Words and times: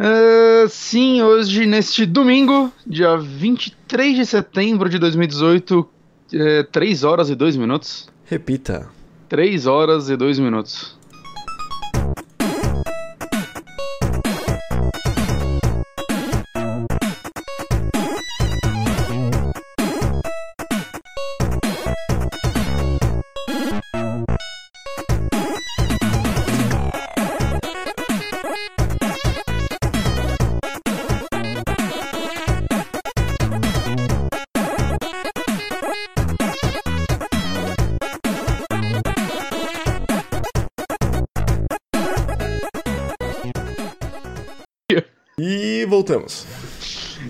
Uh, 0.00 0.66
sim, 0.70 1.20
hoje, 1.20 1.66
neste 1.66 2.06
domingo, 2.06 2.72
dia 2.86 3.18
23 3.18 4.16
de 4.16 4.24
setembro 4.24 4.88
de 4.88 4.98
2018, 4.98 5.86
é, 6.32 6.62
3 6.62 7.04
horas 7.04 7.28
e 7.28 7.34
2 7.34 7.56
minutos. 7.56 8.08
Repita. 8.24 8.88
3 9.28 9.66
horas 9.66 10.08
e 10.08 10.16
2 10.16 10.38
minutos. 10.38 10.98
Voltamos. 45.90 46.46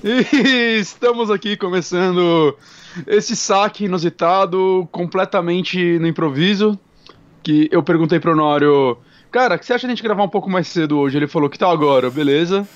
E 0.05 0.79
estamos 0.79 1.31
aqui 1.31 1.57
começando 1.57 2.57
esse 3.07 3.35
saque 3.35 3.87
inusitado, 3.87 4.87
completamente 4.93 5.99
no 5.99 6.07
improviso. 6.07 6.79
Que 7.43 7.69
eu 7.73 7.83
perguntei 7.83 8.21
pro 8.21 8.33
Honório, 8.33 8.99
cara, 9.31 9.59
que 9.59 9.65
você 9.65 9.73
acha 9.73 9.87
de 9.87 9.93
a 9.93 9.95
gente 9.97 10.03
gravar 10.03 10.23
um 10.23 10.29
pouco 10.29 10.51
mais 10.51 10.69
cedo 10.69 10.99
hoje? 10.99 11.17
Ele 11.17 11.27
falou 11.27 11.49
que 11.49 11.59
tá 11.59 11.71
agora, 11.71 12.11
beleza. 12.11 12.69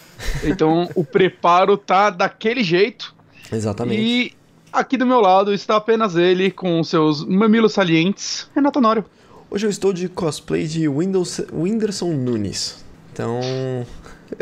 Então 0.43 0.89
o 0.95 1.05
preparo 1.05 1.77
tá 1.77 2.09
daquele 2.09 2.65
jeito. 2.65 3.15
Exatamente. 3.53 4.01
E 4.01 4.33
aqui 4.73 4.97
do 4.97 5.05
meu 5.05 5.21
lado 5.21 5.53
está 5.53 5.77
apenas 5.77 6.17
ele 6.17 6.51
com 6.51 6.83
seus 6.83 7.25
mamilos 7.25 7.75
salientes, 7.75 8.49
Renato 8.55 8.79
Honório. 8.79 9.05
Hoje 9.51 9.67
eu 9.67 9.71
estou 9.71 9.93
de 9.93 10.09
cosplay 10.09 10.67
de 10.67 10.89
Windows, 10.89 11.43
Whindersson 11.53 12.13
Nunes. 12.13 12.83
Então, 13.13 13.39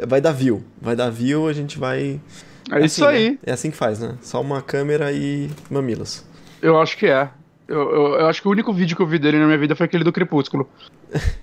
vai 0.07 0.21
dar 0.21 0.33
view. 0.33 0.63
Vai 0.81 0.97
dar 0.97 1.11
view, 1.11 1.49
a 1.49 1.53
gente 1.53 1.79
vai. 1.79 2.21
É, 2.71 2.77
assim, 2.77 2.85
isso 2.85 3.07
aí. 3.07 3.31
né? 3.31 3.39
É 3.45 3.53
assim 3.53 3.71
que 3.71 3.77
faz, 3.77 3.99
né? 3.99 4.15
Só 4.23 4.41
uma 4.41 4.63
câmera 4.63 5.13
e 5.13 5.51
mamilos. 5.71 6.25
Eu 6.61 6.81
acho 6.81 6.97
que 6.97 7.07
é. 7.07 7.29
Eu, 7.67 7.81
eu, 7.81 8.07
eu 8.21 8.27
acho 8.27 8.43
que 8.43 8.49
o 8.49 8.51
único 8.51 8.73
vídeo 8.73 8.97
que 8.97 9.03
eu 9.03 9.07
vi 9.07 9.19
dele 9.19 9.39
na 9.39 9.47
minha 9.47 9.59
vida 9.59 9.75
foi 9.75 9.87
aquele 9.87 10.05
do 10.05 10.13
Crepúsculo. 10.13 10.69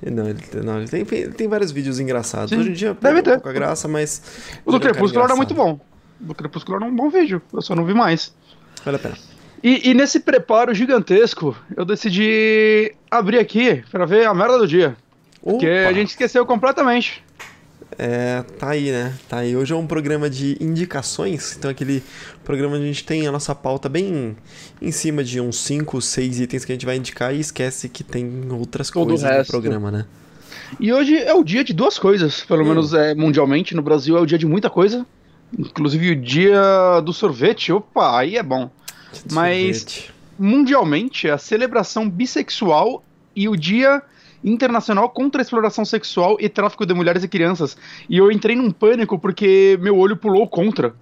Não, 0.01 0.27
ele, 0.29 0.39
não, 0.63 0.79
ele 0.79 0.87
tem, 0.87 1.05
ele 1.11 1.31
tem 1.31 1.47
vários 1.47 1.71
vídeos 1.71 1.99
engraçados. 1.99 2.49
Sim, 2.49 2.59
Hoje 2.59 2.69
em 2.69 2.73
dia 2.73 2.97
deve 2.99 3.21
ter. 3.21 3.33
pouco 3.33 3.49
a 3.49 3.53
graça, 3.53 3.87
mas. 3.87 4.21
O 4.65 4.71
do 4.71 4.77
é 4.77 4.79
Crepúsculo 4.79 5.25
era 5.25 5.35
muito 5.35 5.53
bom. 5.53 5.79
O 6.21 6.25
do 6.25 6.35
Crepúsculo 6.35 6.77
era 6.77 6.85
um 6.85 6.95
bom 6.95 7.09
vídeo, 7.09 7.41
eu 7.53 7.61
só 7.61 7.73
não 7.75 7.85
vi 7.85 7.93
mais. 7.93 8.33
Vale 8.83 8.97
a 8.97 8.99
pena. 8.99 9.15
E, 9.63 9.89
e 9.89 9.93
nesse 9.93 10.19
preparo 10.19 10.73
gigantesco, 10.73 11.55
eu 11.75 11.83
decidi 11.83 12.93
abrir 13.11 13.39
aqui 13.39 13.83
pra 13.91 14.05
ver 14.05 14.25
a 14.25 14.33
merda 14.33 14.57
do 14.57 14.67
dia. 14.67 14.95
Porque 15.41 15.67
Opa! 15.67 15.89
a 15.89 15.93
gente 15.93 16.09
esqueceu 16.09 16.45
completamente. 16.45 17.23
É, 18.01 18.43
tá 18.57 18.69
aí, 18.69 18.91
né? 18.91 19.13
Tá 19.27 19.39
aí. 19.39 19.57
Hoje 19.57 19.73
é 19.73 19.75
um 19.75 19.85
programa 19.85 20.29
de 20.29 20.55
indicações. 20.61 21.57
Então, 21.57 21.69
aquele 21.69 22.01
programa 22.45 22.75
onde 22.77 22.85
a 22.85 22.87
gente 22.87 23.03
tem 23.03 23.27
a 23.27 23.31
nossa 23.31 23.53
pauta 23.53 23.89
bem 23.89 24.37
em 24.81 24.91
cima 24.91 25.21
de 25.21 25.41
uns 25.41 25.57
5, 25.57 26.01
6 26.01 26.39
itens 26.39 26.63
que 26.63 26.71
a 26.71 26.75
gente 26.75 26.85
vai 26.85 26.95
indicar 26.95 27.35
e 27.35 27.41
esquece 27.41 27.89
que 27.89 28.01
tem 28.01 28.47
outras 28.51 28.89
Todo 28.89 29.07
coisas 29.09 29.37
no 29.39 29.45
programa, 29.45 29.91
né? 29.91 30.05
E 30.79 30.93
hoje 30.93 31.17
é 31.17 31.33
o 31.33 31.43
dia 31.43 31.61
de 31.61 31.73
duas 31.73 31.99
coisas, 31.99 32.41
pelo 32.45 32.63
Hum. 32.63 32.69
menos 32.69 32.93
é, 32.93 33.13
mundialmente. 33.13 33.75
No 33.75 33.81
Brasil 33.81 34.17
é 34.17 34.21
o 34.21 34.25
dia 34.25 34.37
de 34.37 34.45
muita 34.45 34.69
coisa. 34.69 35.05
Inclusive 35.57 36.11
o 36.11 36.15
dia 36.15 37.01
do 37.03 37.11
sorvete. 37.11 37.73
Opa, 37.73 38.17
aí 38.17 38.37
é 38.37 38.43
bom. 38.43 38.69
Mas- 39.33 39.79
Sorvete. 39.81 40.13
Mundialmente 40.41 41.27
é 41.27 41.31
a 41.31 41.37
celebração 41.37 42.09
bissexual 42.09 43.03
e 43.35 43.49
o 43.49 43.57
dia 43.57 44.01
internacional 44.43 45.09
contra 45.09 45.41
a 45.41 45.43
exploração 45.43 45.83
sexual 45.85 46.37
e 46.39 46.47
tráfico 46.47 46.85
de 46.85 46.93
mulheres 46.93 47.23
e 47.23 47.27
crianças. 47.27 47.77
E 48.09 48.17
eu 48.17 48.31
entrei 48.31 48.55
num 48.55 48.71
pânico 48.71 49.19
porque 49.19 49.77
meu 49.81 49.97
olho 49.97 50.15
pulou 50.15 50.47
contra. 50.47 50.93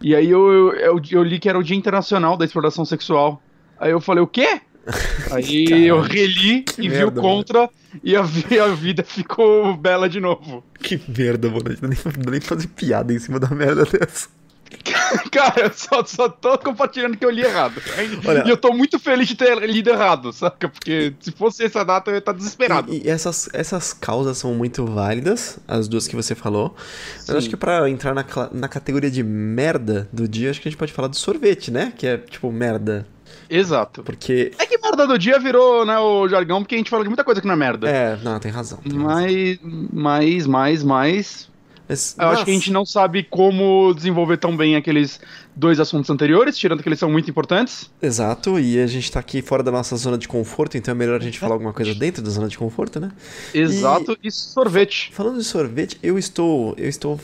E 0.00 0.14
aí 0.14 0.30
eu, 0.30 0.72
eu, 0.74 1.00
eu, 1.10 1.22
li 1.22 1.38
que 1.38 1.48
era 1.48 1.58
o 1.58 1.62
dia 1.62 1.76
internacional 1.76 2.36
da 2.36 2.44
exploração 2.44 2.84
sexual. 2.84 3.42
Aí 3.78 3.90
eu 3.90 4.00
falei, 4.00 4.22
o 4.22 4.26
quê? 4.26 4.60
Aí 5.32 5.86
eu 5.86 5.98
reli 6.02 6.62
e 6.76 6.90
vi 6.90 7.04
o 7.04 7.10
contra 7.10 7.70
e 8.02 8.14
a, 8.14 8.20
a 8.20 8.68
vida 8.74 9.02
ficou 9.06 9.74
bela 9.74 10.10
de 10.10 10.20
novo. 10.20 10.62
Que 10.78 11.00
merda, 11.08 11.48
mano. 11.48 11.64
Não 11.70 11.74
dá 11.74 11.88
nem, 11.88 11.98
não 12.04 12.22
dá 12.22 12.30
nem 12.30 12.40
pra 12.40 12.48
fazer 12.48 12.68
piada 12.68 13.12
em 13.12 13.18
cima 13.18 13.40
da 13.40 13.48
merda 13.48 13.86
dessa. 13.86 14.28
Cara, 15.30 15.66
eu 15.66 15.72
só, 15.72 16.04
só 16.04 16.28
tô 16.28 16.58
compartilhando 16.58 17.16
que 17.16 17.24
eu 17.24 17.30
li 17.30 17.42
errado. 17.42 17.80
Olha- 18.26 18.44
E 18.46 18.50
eu 18.50 18.56
tô 18.56 18.72
muito 18.72 18.98
feliz 18.98 19.28
de 19.28 19.34
ter 19.34 19.58
lido 19.68 19.90
errado, 19.90 20.32
saca? 20.32 20.68
Porque 20.68 21.14
se 21.20 21.30
fosse 21.32 21.64
essa 21.64 21.84
data 21.84 22.10
eu 22.10 22.14
ia 22.14 22.18
estar 22.18 22.32
desesperado. 22.32 22.92
E, 22.92 23.02
e 23.04 23.08
essas, 23.08 23.48
essas 23.52 23.92
causas 23.92 24.38
são 24.38 24.54
muito 24.54 24.84
válidas, 24.84 25.58
as 25.68 25.88
duas 25.88 26.06
que 26.08 26.16
você 26.16 26.34
falou. 26.34 26.74
Mas 27.16 27.24
Sim. 27.26 27.36
acho 27.36 27.48
que 27.50 27.56
pra 27.56 27.88
entrar 27.88 28.14
na, 28.14 28.24
na 28.52 28.68
categoria 28.68 29.10
de 29.10 29.22
merda 29.22 30.08
do 30.12 30.26
dia, 30.28 30.50
acho 30.50 30.60
que 30.60 30.68
a 30.68 30.70
gente 30.70 30.78
pode 30.78 30.92
falar 30.92 31.08
do 31.08 31.16
sorvete, 31.16 31.70
né? 31.70 31.92
Que 31.96 32.06
é 32.06 32.16
tipo 32.18 32.50
merda. 32.52 33.06
Exato. 33.48 34.02
Porque. 34.02 34.52
É 34.58 34.66
que 34.66 34.78
merda 34.78 35.06
do 35.06 35.18
dia 35.18 35.38
virou, 35.38 35.84
né, 35.84 35.98
o 35.98 36.26
jargão, 36.28 36.62
porque 36.62 36.74
a 36.74 36.78
gente 36.78 36.90
fala 36.90 37.02
de 37.02 37.08
muita 37.08 37.22
coisa 37.24 37.40
que 37.40 37.46
não 37.46 37.54
é 37.54 37.56
merda. 37.56 37.88
É, 37.88 38.16
não, 38.22 38.38
tem 38.38 38.50
razão. 38.50 38.78
tem 38.78 38.92
razão. 38.92 39.06
Mas, 39.06 39.58
mais, 39.92 40.46
mais, 40.46 40.82
mais. 40.82 41.53
Mas, 41.86 42.16
Eu 42.18 42.28
acho 42.28 42.44
que 42.46 42.50
a 42.50 42.54
gente 42.54 42.70
não 42.72 42.86
sabe 42.86 43.22
como 43.22 43.92
desenvolver 43.94 44.38
tão 44.38 44.56
bem 44.56 44.74
aqueles 44.74 45.20
dois 45.54 45.78
assuntos 45.78 46.08
anteriores, 46.08 46.56
tirando 46.56 46.82
que 46.82 46.88
eles 46.88 46.98
são 46.98 47.10
muito 47.10 47.30
importantes. 47.30 47.90
Exato, 48.00 48.58
e 48.58 48.78
a 48.80 48.86
gente 48.86 49.12
tá 49.12 49.20
aqui 49.20 49.42
fora 49.42 49.62
da 49.62 49.70
nossa 49.70 49.94
zona 49.96 50.16
de 50.16 50.26
conforto, 50.26 50.78
então 50.78 50.92
é 50.92 50.94
melhor 50.94 51.20
a 51.20 51.22
gente 51.22 51.38
falar 51.38 51.54
alguma 51.54 51.72
coisa 51.74 51.94
dentro 51.94 52.22
da 52.22 52.30
zona 52.30 52.48
de 52.48 52.56
conforto, 52.56 52.98
né? 52.98 53.12
Exato, 53.52 54.16
e, 54.24 54.30
sorvete. 54.30 55.10
Falando 55.12 55.38
de 55.38 55.44
sorvete, 55.44 55.98
eu 56.02 56.18
estou. 56.18 56.74
Eu 56.78 56.88
estou. 56.88 57.20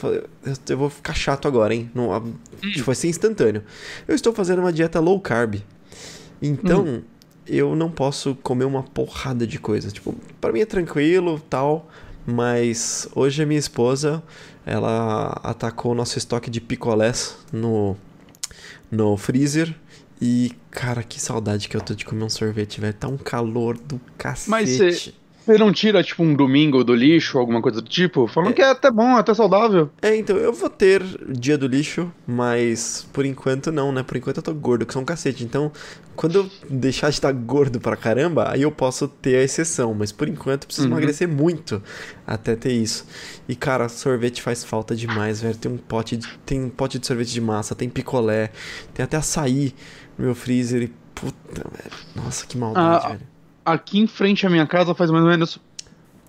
Eu, 0.68 0.76
vou 0.76 0.90
ficar 0.90 1.14
chato 1.14 1.48
agora, 1.48 1.74
hein? 1.74 1.90
Não, 1.94 2.12
a- 2.12 2.22
tipo, 2.60 2.84
vai 2.84 2.94
ser 2.94 3.08
instantâneo. 3.08 3.62
Eu 4.06 4.14
estou 4.14 4.32
fazendo 4.32 4.58
uma 4.58 4.72
dieta 4.72 5.00
low 5.00 5.18
carb. 5.20 5.56
Então, 6.42 7.02
eu 7.46 7.74
não 7.74 7.90
posso 7.90 8.34
comer 8.42 8.64
uma 8.64 8.82
porrada 8.82 9.46
de 9.46 9.58
coisa. 9.58 9.90
Tipo, 9.90 10.14
pra 10.40 10.52
mim 10.52 10.60
é 10.60 10.66
tranquilo 10.66 11.40
tal. 11.48 11.88
Mas 12.26 13.08
hoje 13.14 13.42
a 13.42 13.46
minha 13.46 13.58
esposa, 13.58 14.22
ela 14.64 15.40
atacou 15.42 15.92
o 15.92 15.94
nosso 15.94 16.18
estoque 16.18 16.50
de 16.50 16.60
picolés 16.60 17.36
no, 17.52 17.96
no 18.90 19.16
freezer. 19.16 19.74
E, 20.20 20.52
cara, 20.70 21.02
que 21.02 21.20
saudade 21.20 21.68
que 21.68 21.76
eu 21.76 21.80
tô 21.80 21.94
de 21.94 22.04
comer 22.04 22.24
um 22.24 22.28
sorvete, 22.28 22.80
velho. 22.80 22.92
Tá 22.92 23.08
um 23.08 23.16
calor 23.16 23.78
do 23.78 23.98
cacete. 24.18 24.50
Mas 24.50 25.12
Você 25.46 25.56
não 25.58 25.72
tira, 25.72 26.02
tipo, 26.02 26.22
um 26.22 26.34
domingo 26.34 26.84
do 26.84 26.94
lixo, 26.94 27.38
alguma 27.38 27.62
coisa 27.62 27.80
do 27.80 27.88
tipo? 27.88 28.26
Falando 28.28 28.52
que 28.54 28.60
é 28.62 28.70
até 28.70 28.90
bom, 28.90 29.16
é 29.16 29.20
até 29.20 29.32
saudável. 29.34 29.90
É, 30.02 30.14
então, 30.14 30.36
eu 30.36 30.52
vou 30.52 30.68
ter 30.68 31.02
dia 31.28 31.56
do 31.56 31.66
lixo, 31.66 32.12
mas 32.26 33.06
por 33.12 33.24
enquanto 33.24 33.72
não, 33.72 33.90
né? 33.90 34.02
Por 34.02 34.16
enquanto 34.16 34.36
eu 34.36 34.42
tô 34.42 34.54
gordo, 34.54 34.84
que 34.86 34.92
sou 34.92 35.02
um 35.02 35.04
cacete. 35.04 35.42
Então, 35.42 35.72
quando 36.14 36.36
eu 36.36 36.50
deixar 36.68 37.08
de 37.08 37.14
estar 37.16 37.32
gordo 37.32 37.80
pra 37.80 37.96
caramba, 37.96 38.50
aí 38.52 38.62
eu 38.62 38.70
posso 38.70 39.08
ter 39.08 39.36
a 39.36 39.42
exceção. 39.42 39.94
Mas 39.94 40.12
por 40.12 40.28
enquanto 40.28 40.64
eu 40.64 40.66
preciso 40.66 40.86
Uhum. 40.86 40.92
emagrecer 40.94 41.26
muito 41.26 41.82
até 42.26 42.54
ter 42.54 42.72
isso. 42.72 43.06
E, 43.48 43.56
cara, 43.56 43.88
sorvete 43.88 44.42
faz 44.42 44.62
falta 44.62 44.94
demais, 44.94 45.40
velho. 45.40 45.56
Tem 45.56 45.72
um 45.72 45.78
pote 45.78 46.16
de, 46.18 46.28
tem 46.44 46.62
um 46.64 46.68
pote 46.70 46.98
de 46.98 47.06
sorvete 47.06 47.32
de 47.32 47.40
massa, 47.40 47.74
tem 47.74 47.88
picolé, 47.88 48.50
tem 48.94 49.02
até 49.02 49.16
açaí 49.16 49.74
no 50.18 50.26
meu 50.26 50.34
freezer. 50.34 50.82
E, 50.82 50.92
puta, 51.14 51.34
velho. 51.54 51.96
Nossa, 52.14 52.46
que 52.46 52.56
maldade, 52.58 53.06
Ah, 53.06 53.08
velho. 53.08 53.29
Aqui 53.64 53.98
em 53.98 54.06
frente 54.06 54.46
à 54.46 54.50
minha 54.50 54.66
casa 54.66 54.94
faz 54.94 55.10
mais 55.10 55.24
ou 55.24 55.30
menos 55.30 55.58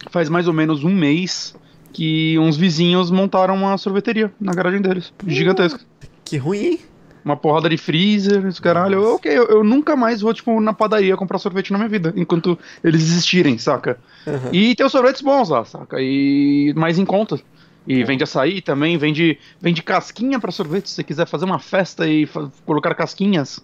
faz 0.09 0.29
mais 0.29 0.47
ou 0.47 0.53
menos 0.53 0.83
um 0.83 0.93
mês 0.93 1.55
que 1.93 2.37
uns 2.39 2.57
vizinhos 2.57 3.11
montaram 3.11 3.55
uma 3.55 3.77
sorveteria 3.77 4.31
na 4.39 4.53
garagem 4.53 4.81
deles, 4.81 5.13
gigantesca. 5.27 5.79
Que 6.23 6.37
ruim, 6.37 6.57
hein? 6.57 6.79
Uma 7.23 7.37
porrada 7.37 7.69
de 7.69 7.77
freezer, 7.77 8.47
esse 8.47 8.59
caralho. 8.59 8.95
Eu, 8.95 9.15
ok, 9.15 9.31
eu, 9.31 9.45
eu 9.45 9.63
nunca 9.63 9.95
mais 9.95 10.21
vou, 10.21 10.33
tipo, 10.33 10.59
na 10.59 10.73
padaria 10.73 11.15
comprar 11.15 11.37
sorvete 11.37 11.71
na 11.71 11.77
minha 11.77 11.89
vida, 11.89 12.11
enquanto 12.15 12.57
eles 12.83 13.01
existirem, 13.01 13.57
saca? 13.59 13.99
Aham. 14.25 14.49
E 14.51 14.73
tem 14.73 14.85
os 14.85 14.91
sorvetes 14.91 15.21
bons 15.21 15.49
lá, 15.49 15.63
saca? 15.63 15.97
E 15.99 16.73
mais 16.75 16.97
em 16.97 17.05
conta. 17.05 17.39
E 17.85 18.03
vende 18.03 18.23
açaí 18.23 18.61
também, 18.61 18.97
vende, 18.97 19.37
vende 19.59 19.83
casquinha 19.83 20.39
pra 20.39 20.51
sorvete, 20.51 20.89
se 20.89 20.95
você 20.95 21.03
quiser 21.03 21.27
fazer 21.27 21.45
uma 21.45 21.59
festa 21.59 22.07
e 22.07 22.27
colocar 22.65 22.95
casquinhas. 22.95 23.59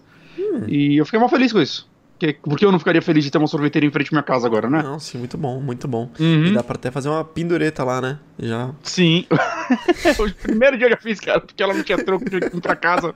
E 0.68 0.96
eu 0.96 1.04
fiquei 1.04 1.18
mal 1.18 1.28
feliz 1.28 1.52
com 1.52 1.60
isso. 1.60 1.88
Porque, 2.18 2.36
porque 2.42 2.64
eu 2.64 2.72
não 2.72 2.78
ficaria 2.80 3.00
feliz 3.00 3.22
de 3.24 3.30
ter 3.30 3.38
uma 3.38 3.46
sorveteria 3.46 3.88
em 3.88 3.92
frente 3.92 4.08
à 4.08 4.10
minha 4.12 4.22
casa 4.24 4.46
agora, 4.46 4.68
né? 4.68 4.82
Não, 4.82 4.98
sim, 4.98 5.18
muito 5.18 5.38
bom, 5.38 5.60
muito 5.60 5.86
bom. 5.86 6.10
Uhum. 6.18 6.46
E 6.46 6.52
dá 6.52 6.64
pra 6.64 6.74
até 6.74 6.90
fazer 6.90 7.08
uma 7.08 7.22
pendureta 7.24 7.84
lá, 7.84 8.00
né? 8.00 8.18
Já. 8.38 8.70
Sim. 8.82 9.24
o 10.18 10.32
primeiro 10.42 10.76
dia 10.76 10.86
eu 10.86 10.90
já 10.90 10.96
fiz, 10.96 11.20
cara, 11.20 11.40
porque 11.40 11.62
ela 11.62 11.72
não 11.74 11.82
tinha 11.84 11.96
troco 12.04 12.28
de 12.28 12.36
ir 12.38 12.60
pra 12.60 12.74
casa. 12.74 13.14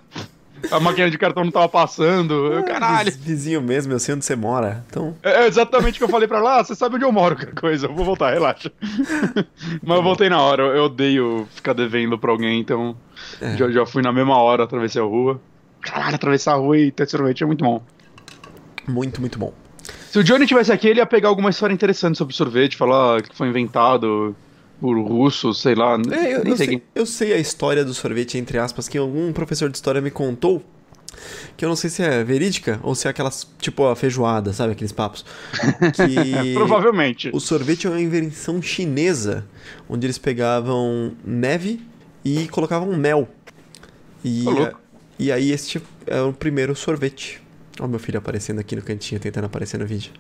a 0.71 0.79
máquina 0.79 1.11
de 1.11 1.19
cartão 1.19 1.43
não 1.43 1.51
tava 1.51 1.69
passando. 1.69 2.33
Eu, 2.53 2.63
caralho. 2.63 3.07
Viz- 3.11 3.17
Vizinho 3.17 3.61
mesmo, 3.61 3.93
eu 3.93 3.99
sei 3.99 4.15
onde 4.15 4.25
você 4.25 4.37
mora. 4.37 4.85
Então, 4.89 5.17
É 5.21 5.49
exatamente 5.49 5.97
o 5.97 5.99
que 5.99 6.05
eu 6.05 6.09
falei 6.09 6.29
pra 6.29 6.41
lá. 6.41 6.61
"Ah, 6.61 6.65
Você 6.65 6.77
sabe 6.77 6.95
onde 6.95 7.05
eu 7.05 7.11
moro, 7.11 7.35
qualquer 7.35 7.55
coisa. 7.55 7.87
Eu 7.89 7.95
vou 7.95 8.05
voltar, 8.05 8.33
relaxa. 8.33 8.71
Mas 9.83 9.97
eu 9.97 10.03
voltei 10.05 10.29
na 10.29 10.41
hora. 10.41 10.63
Eu 10.63 10.85
odeio 10.85 11.49
ficar 11.51 11.73
devendo 11.73 12.17
pra 12.17 12.31
alguém, 12.31 12.61
então. 12.61 12.95
É. 13.41 13.57
Já, 13.57 13.69
já 13.69 13.85
fui 13.85 14.01
na 14.03 14.13
mesma 14.13 14.37
hora, 14.39 14.63
atravessei 14.63 15.03
a 15.03 15.05
rua. 15.05 15.41
Caralho, 15.81 16.15
atravessar 16.15 16.53
a 16.53 16.57
rua 16.57 16.79
e 16.79 16.93
ter 16.93 17.09
sorvete 17.09 17.43
é 17.43 17.47
muito 17.47 17.65
bom. 17.65 17.83
Muito, 18.87 19.21
muito 19.21 19.39
bom. 19.39 19.53
Se 20.11 20.19
o 20.19 20.25
Johnny 20.25 20.47
tivesse 20.47 20.73
aqui, 20.73 20.89
ele 20.89 21.01
ia 21.01 21.07
pegar 21.07 21.29
alguma 21.29 21.51
história 21.51 21.73
interessante 21.73 22.19
sobre 22.19 22.35
sorvete, 22.35 22.77
falar 22.77 23.23
que 23.23 23.35
foi 23.35 23.49
inventado 23.49 24.37
por 24.81 24.99
russos, 24.99 25.61
sei 25.61 25.75
lá. 25.75 25.97
É, 26.11 26.35
eu, 26.35 26.43
eu 26.45 26.57
sei 26.57 26.67
quem. 26.67 26.83
eu 26.95 27.07
sei 27.07 27.33
a 27.33 27.39
história 27.39 27.85
do 27.85 27.95
sorvete, 27.95 28.37
entre 28.37 28.59
aspas, 28.59 28.89
que 28.89 28.99
algum 28.99 29.33
professor 29.33 29.71
de 29.71 29.77
história 29.77 30.01
me 30.01 30.11
contou. 30.11 30.63
Que 31.57 31.65
eu 31.65 31.69
não 31.69 31.77
sei 31.77 31.91
se 31.91 32.03
é 32.03 32.25
verídica 32.25 32.81
ou 32.83 32.95
se 32.95 33.07
é 33.07 33.11
aquelas, 33.11 33.47
tipo, 33.61 33.87
a 33.87 33.95
feijoada, 33.95 34.53
sabe? 34.53 34.73
Aqueles 34.73 34.93
papos. 34.93 35.25
Que 35.95 36.55
Provavelmente. 36.55 37.31
o 37.33 37.39
sorvete 37.39 37.87
é 37.87 37.91
uma 37.91 38.01
invenção 38.01 38.63
chinesa, 38.63 39.47
onde 39.89 40.07
eles 40.07 40.19
pegavam 40.19 41.13
neve 41.25 41.81
e 42.25 42.49
colocavam 42.49 42.97
mel. 42.97 43.29
E, 44.25 44.45
e 45.19 45.31
aí 45.31 45.53
este 45.53 45.83
é 46.07 46.21
o 46.23 46.33
primeiro 46.33 46.75
sorvete. 46.75 47.42
Ó, 47.81 47.87
meu 47.87 47.99
filho 47.99 48.19
aparecendo 48.19 48.59
aqui 48.59 48.77
no 48.77 48.83
cantinho, 48.83 49.21
tentando 49.21 49.45
aparecer 49.45 49.79
no 49.79 49.87
vídeo. 49.87 50.13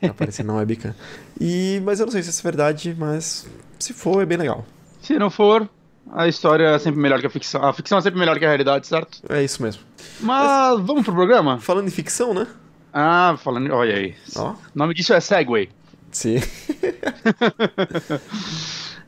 Tá 0.00 0.10
aparecendo 0.10 0.48
na 0.48 0.54
webcam. 0.54 0.94
E, 1.40 1.80
mas 1.84 2.00
eu 2.00 2.06
não 2.06 2.12
sei 2.12 2.22
se 2.22 2.30
isso 2.30 2.40
é 2.40 2.42
verdade, 2.42 2.96
mas 2.98 3.46
se 3.78 3.92
for, 3.92 4.22
é 4.22 4.26
bem 4.26 4.36
legal. 4.36 4.66
Se 5.00 5.18
não 5.18 5.30
for, 5.30 5.68
a 6.12 6.26
história 6.26 6.64
é 6.64 6.78
sempre 6.78 7.00
melhor 7.00 7.20
que 7.20 7.26
a 7.26 7.30
ficção. 7.30 7.64
A 7.64 7.72
ficção 7.72 7.98
é 7.98 8.00
sempre 8.00 8.18
melhor 8.18 8.38
que 8.38 8.44
a 8.44 8.48
realidade, 8.48 8.86
certo? 8.86 9.22
É 9.28 9.42
isso 9.42 9.62
mesmo. 9.62 9.82
Mas 10.20 10.80
vamos 10.80 11.04
pro 11.04 11.14
programa? 11.14 11.60
Falando 11.60 11.86
em 11.86 11.90
ficção, 11.90 12.34
né? 12.34 12.46
Ah, 12.92 13.38
falando. 13.42 13.70
Olha 13.72 13.94
aí. 13.94 14.14
Ó. 14.34 14.52
O 14.52 14.56
nome 14.74 14.94
disso 14.94 15.12
é 15.12 15.20
Segway. 15.20 15.68
Sim. 16.10 16.36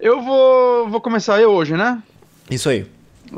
Eu 0.01 0.23
vou, 0.23 0.89
vou 0.89 1.01
começar 1.01 1.43
eu 1.43 1.51
hoje, 1.51 1.77
né? 1.77 2.03
Isso 2.51 2.71
aí. 2.71 2.87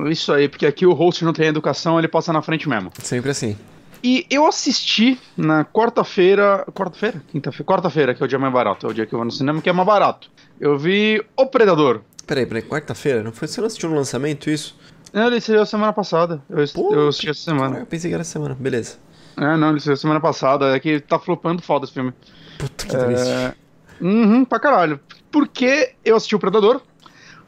Isso 0.08 0.32
aí, 0.32 0.48
porque 0.48 0.64
aqui 0.64 0.86
o 0.86 0.92
host 0.92 1.24
não 1.24 1.32
tem 1.32 1.48
educação, 1.48 1.98
ele 1.98 2.06
passa 2.06 2.32
na 2.32 2.40
frente 2.40 2.68
mesmo. 2.68 2.92
Sempre 3.02 3.30
assim. 3.30 3.58
E 4.02 4.26
eu 4.28 4.46
assisti 4.46 5.18
na 5.36 5.64
quarta-feira. 5.64 6.64
Quarta-feira? 6.74 7.22
Quinta-feira? 7.30 7.64
Quarta-feira, 7.64 8.14
que 8.14 8.22
é 8.22 8.26
o 8.26 8.28
dia 8.28 8.38
mais 8.38 8.52
barato. 8.52 8.86
É 8.86 8.90
o 8.90 8.92
dia 8.92 9.06
que 9.06 9.14
eu 9.14 9.18
vou 9.18 9.24
no 9.24 9.30
cinema, 9.30 9.62
que 9.62 9.68
é 9.68 9.72
mais 9.72 9.86
barato. 9.86 10.30
Eu 10.60 10.76
vi 10.76 11.24
O 11.36 11.46
Predador. 11.46 12.00
Peraí, 12.26 12.46
peraí, 12.46 12.62
quarta-feira? 12.62 13.22
Não 13.22 13.32
foi 13.32 13.46
você 13.48 13.60
não 13.60 13.66
assistiu 13.66 13.90
no 13.90 13.96
lançamento 13.96 14.50
isso? 14.50 14.76
É, 15.12 15.26
Ele 15.26 15.40
saiu 15.40 15.64
semana 15.66 15.92
passada. 15.92 16.42
Eu, 16.48 16.64
Pô, 16.74 16.94
eu 16.94 17.08
assisti 17.08 17.28
essa 17.28 17.40
semana. 17.40 17.80
Eu 17.80 17.86
pensei 17.86 18.10
que 18.10 18.14
era 18.14 18.24
semana. 18.24 18.56
Beleza. 18.58 18.96
É, 19.36 19.56
não, 19.56 19.70
ele 19.70 19.80
saiu 19.80 19.96
semana 19.96 20.20
passada. 20.20 20.74
É 20.74 20.80
que 20.80 21.00
tá 21.00 21.18
flopando 21.18 21.62
foda 21.62 21.84
esse 21.84 21.94
filme. 21.94 22.12
Puta 22.58 22.86
que 22.86 22.96
triste. 22.96 23.28
É... 23.28 23.54
Uhum, 24.00 24.44
pra 24.44 24.58
caralho. 24.58 24.98
Porque 25.30 25.94
eu 26.04 26.16
assisti 26.16 26.34
o 26.34 26.38
Predador, 26.38 26.80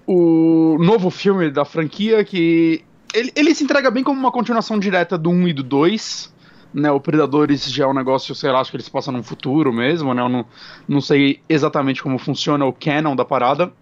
o 0.07 0.77
novo 0.79 1.11
filme 1.11 1.51
da 1.51 1.65
franquia, 1.65 2.25
que. 2.25 2.85
Ele, 3.13 3.33
ele 3.37 3.55
se 3.55 3.63
entrega 3.63 3.91
bem 3.91 4.03
como 4.03 4.19
uma 4.19 4.33
continuação 4.33 4.79
direta 4.79 5.17
do 5.17 5.31
1 5.31 5.49
e 5.49 5.53
do 5.53 5.63
2. 5.63 6.34
Né, 6.75 6.91
o 6.91 6.99
Predadores 6.99 7.71
já 7.71 7.85
é 7.85 7.87
um 7.87 7.95
negócio, 7.95 8.35
sei 8.35 8.51
lá, 8.51 8.61
acho 8.61 8.73
que 8.73 8.77
eles 8.77 8.89
passam 8.89 9.13
no 9.15 9.23
futuro 9.23 9.73
mesmo, 9.73 10.13
né? 10.13 10.21
Eu 10.23 10.29
não, 10.29 10.45
não 10.89 11.01
sei 11.01 11.39
exatamente 11.49 12.03
como 12.03 12.19
funciona 12.19 12.65
o 12.65 12.73
canon 12.73 13.15
da 13.15 13.25
parada. 13.25 13.73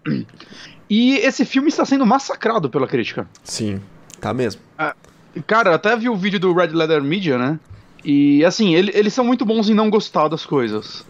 E 0.87 1.15
esse 1.15 1.43
filme 1.43 1.69
está 1.69 1.83
sendo 1.85 2.05
massacrado 2.05 2.69
pela 2.69 2.85
crítica. 2.85 3.27
Sim, 3.43 3.81
tá 4.21 4.31
mesmo. 4.31 4.61
Cara, 5.47 5.71
eu 5.71 5.73
até 5.73 5.95
vi 5.97 6.07
o 6.07 6.15
vídeo 6.15 6.39
do 6.39 6.53
Red 6.53 6.67
Leather 6.67 7.01
Media, 7.01 7.35
né? 7.39 7.59
E 8.05 8.43
assim, 8.45 8.75
ele- 8.75 8.91
eles 8.93 9.13
são 9.13 9.23
muito 9.25 9.43
bons 9.43 9.69
em 9.69 9.73
não 9.73 9.89
gostar 9.89 10.27
das 10.27 10.45
coisas. 10.45 11.03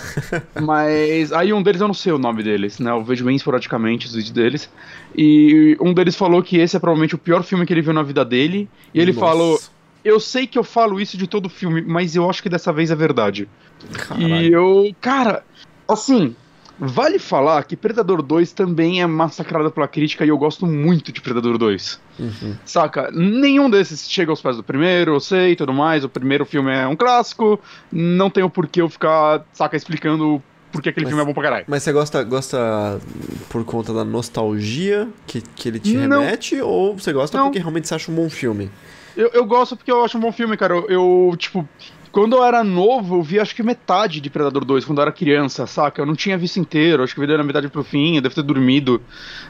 Mas 0.60 1.32
aí 1.32 1.52
um 1.52 1.62
deles, 1.62 1.80
eu 1.80 1.86
não 1.86 1.94
sei 1.94 2.12
o 2.12 2.18
nome 2.18 2.42
deles, 2.42 2.78
né? 2.78 2.90
Eu 2.90 3.02
vejo 3.02 3.24
bem 3.24 3.36
esporadicamente 3.36 4.06
os 4.06 4.14
vídeos 4.14 4.32
deles. 4.32 4.70
E 5.16 5.76
um 5.80 5.94
deles 5.94 6.16
falou 6.16 6.42
que 6.42 6.58
esse 6.58 6.76
é 6.76 6.80
provavelmente 6.80 7.14
o 7.14 7.18
pior 7.18 7.42
filme 7.44 7.64
que 7.64 7.72
ele 7.72 7.82
viu 7.82 7.92
na 7.92 8.02
vida 8.02 8.24
dele. 8.24 8.68
E 8.92 9.00
ele 9.00 9.12
Nossa. 9.12 9.24
falou: 9.26 9.60
Eu 10.04 10.18
sei 10.20 10.46
que 10.46 10.58
eu 10.58 10.64
falo 10.64 11.00
isso 11.00 11.16
de 11.16 11.26
todo 11.26 11.48
filme, 11.48 11.82
mas 11.82 12.16
eu 12.16 12.28
acho 12.28 12.42
que 12.42 12.48
dessa 12.48 12.72
vez 12.72 12.90
é 12.90 12.94
verdade. 12.94 13.48
E 13.84 13.94
Caralho. 13.98 14.52
eu, 14.54 14.94
cara, 15.00 15.44
assim, 15.88 16.34
vale 16.78 17.18
falar 17.18 17.62
que 17.64 17.76
Predador 17.76 18.22
2 18.22 18.52
também 18.52 19.02
é 19.02 19.06
massacrado 19.06 19.70
pela 19.70 19.86
crítica 19.86 20.24
e 20.24 20.28
eu 20.28 20.38
gosto 20.38 20.66
muito 20.66 21.12
de 21.12 21.20
Predador 21.20 21.58
2. 21.58 22.00
Uhum. 22.18 22.56
Saca? 22.64 23.10
Nenhum 23.12 23.68
desses 23.68 24.10
chega 24.10 24.30
aos 24.32 24.40
pés 24.40 24.56
do 24.56 24.62
primeiro, 24.62 25.12
eu 25.14 25.20
sei, 25.20 25.54
tudo 25.56 25.72
mais. 25.72 26.02
O 26.04 26.08
primeiro 26.08 26.46
filme 26.46 26.70
é 26.72 26.86
um 26.86 26.96
clássico. 26.96 27.60
Não 27.92 28.30
tenho 28.30 28.48
por 28.48 28.66
que 28.66 28.80
eu 28.80 28.88
ficar, 28.88 29.44
saca, 29.52 29.76
explicando 29.76 30.42
por 30.72 30.80
que 30.80 30.88
aquele 30.88 31.06
Mas- 31.06 31.10
filme 31.10 31.22
é 31.22 31.26
bom 31.26 31.34
pra 31.34 31.42
caralho. 31.42 31.64
Mas 31.68 31.82
você 31.82 31.92
gosta, 31.92 32.22
gosta 32.22 33.00
por 33.48 33.64
conta 33.64 33.92
da 33.92 34.04
nostalgia 34.04 35.08
que, 35.26 35.40
que 35.42 35.68
ele 35.68 35.80
te 35.80 35.94
Não. 35.96 36.20
remete? 36.22 36.60
Ou 36.60 36.96
você 36.96 37.12
gosta 37.12 37.36
Não. 37.36 37.46
porque 37.46 37.58
realmente 37.58 37.88
você 37.88 37.94
acha 37.94 38.10
um 38.10 38.14
bom 38.14 38.30
filme? 38.30 38.70
Eu, 39.16 39.30
eu 39.34 39.44
gosto 39.44 39.76
porque 39.76 39.90
eu 39.90 40.04
acho 40.04 40.16
um 40.16 40.20
bom 40.20 40.32
filme, 40.32 40.56
cara. 40.56 40.74
Eu, 40.74 40.86
eu, 40.88 41.36
tipo, 41.36 41.68
quando 42.12 42.36
eu 42.36 42.44
era 42.44 42.64
novo, 42.64 43.16
eu 43.18 43.22
vi 43.22 43.38
acho 43.38 43.54
que 43.54 43.62
metade 43.62 44.20
de 44.20 44.28
Predador 44.30 44.64
2, 44.64 44.84
quando 44.84 44.98
eu 44.98 45.02
era 45.02 45.12
criança, 45.12 45.66
saca? 45.66 46.02
Eu 46.02 46.06
não 46.06 46.14
tinha 46.16 46.36
visto 46.36 46.58
inteiro, 46.58 47.02
acho 47.02 47.14
que 47.14 47.20
eu 47.20 47.26
vi 47.26 47.32
da 47.36 47.42
metade 47.42 47.68
pro 47.68 47.84
fim, 47.84 48.16
eu 48.16 48.22
devo 48.22 48.34
ter 48.34 48.42
dormido, 48.42 49.00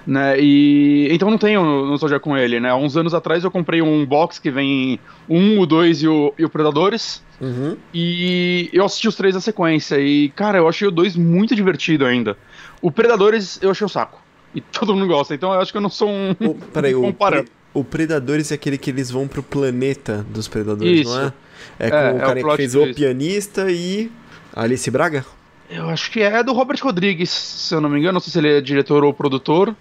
né? 0.07 0.39
E. 0.39 1.09
Então 1.11 1.31
não 1.31 1.39
tenho 1.39 1.63
nostalgia 1.87 2.21
com 2.21 2.37
ele, 2.37 2.61
né? 2.61 2.71
Há 2.71 2.77
uns 2.77 2.97
anos 2.97 3.15
atrás 3.15 3.45
eu 3.45 3.51
comprei 3.51 3.81
um 3.81 4.05
box 4.05 4.39
que 4.39 4.51
vem 4.51 4.99
um, 5.29 5.61
o 5.61 5.67
2 5.67 6.03
e 6.03 6.09
o, 6.09 6.35
e 6.39 6.45
o 6.45 6.51
Predadores. 6.51 7.23
Uhum. 7.41 7.77
E 7.95 8.69
eu 8.73 8.85
assisti 8.85 9.09
os 9.09 9.17
três 9.17 9.35
na 9.35 9.41
sequência. 9.41 9.99
E, 9.99 10.29
cara, 10.31 10.59
eu 10.59 10.69
achei 10.69 10.87
o 10.87 10.91
dois 10.91 11.17
muito 11.17 11.55
divertido 11.55 12.05
ainda. 12.05 12.37
O 12.83 12.91
Predadores 12.91 13.59
eu 13.63 13.71
achei 13.71 13.87
o 13.87 13.89
saco. 13.89 14.21
E 14.55 14.61
todo 14.73 14.95
mundo 14.95 15.07
gosta, 15.07 15.35
então 15.35 15.53
eu 15.55 15.61
acho 15.61 15.73
que 15.73 15.79
eu 15.79 15.83
não 15.83 15.89
sou 15.89 16.11
um. 16.11 16.33
O, 16.41 16.55
peraí, 16.55 16.95
o, 16.95 17.01
Comparando. 17.01 17.45
pre- 17.45 17.60
o 17.75 17.85
Predadores 17.85 18.51
é 18.51 18.55
aquele 18.55 18.77
que 18.79 18.91
eles 18.91 19.11
vão 19.11 19.27
pro 19.29 19.43
planeta 19.43 20.25
dos 20.31 20.49
Predadores, 20.49 21.01
Isso. 21.01 21.11
não 21.15 21.27
é? 21.27 21.33
É 21.79 21.91
com 21.91 21.97
É, 21.97 22.09
é 22.09 22.13
o 22.13 22.17
o 22.17 22.21
cara 22.21 22.35
que 22.35 22.41
plot 22.43 22.57
fez 22.57 22.75
o 22.75 22.95
pianista 22.95 23.71
e 23.71 24.11
Alice 24.55 24.91
Braga? 24.91 25.25
Eu 25.71 25.89
acho 25.89 26.11
que 26.11 26.21
é 26.21 26.43
do 26.43 26.53
Robert 26.53 26.79
Rodrigues, 26.83 27.31
se 27.31 27.73
eu 27.75 27.81
não 27.81 27.89
me 27.89 27.99
engano. 28.01 28.15
Não 28.15 28.21
sei 28.21 28.33
se 28.33 28.39
ele 28.39 28.49
é 28.59 28.61
diretor 28.61 29.05
ou 29.05 29.13
produtor. 29.15 29.75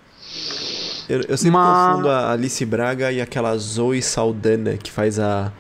Eu, 1.08 1.22
eu 1.28 1.38
sempre 1.38 1.58
Mas- 1.58 1.88
confundo 1.92 2.10
a 2.10 2.32
Alice 2.32 2.64
Braga 2.66 3.12
e 3.12 3.20
aquela 3.20 3.58
Zoe 3.58 4.02
Saldana 4.02 4.78
que 4.78 4.92
faz 4.92 5.20
a, 5.20 5.52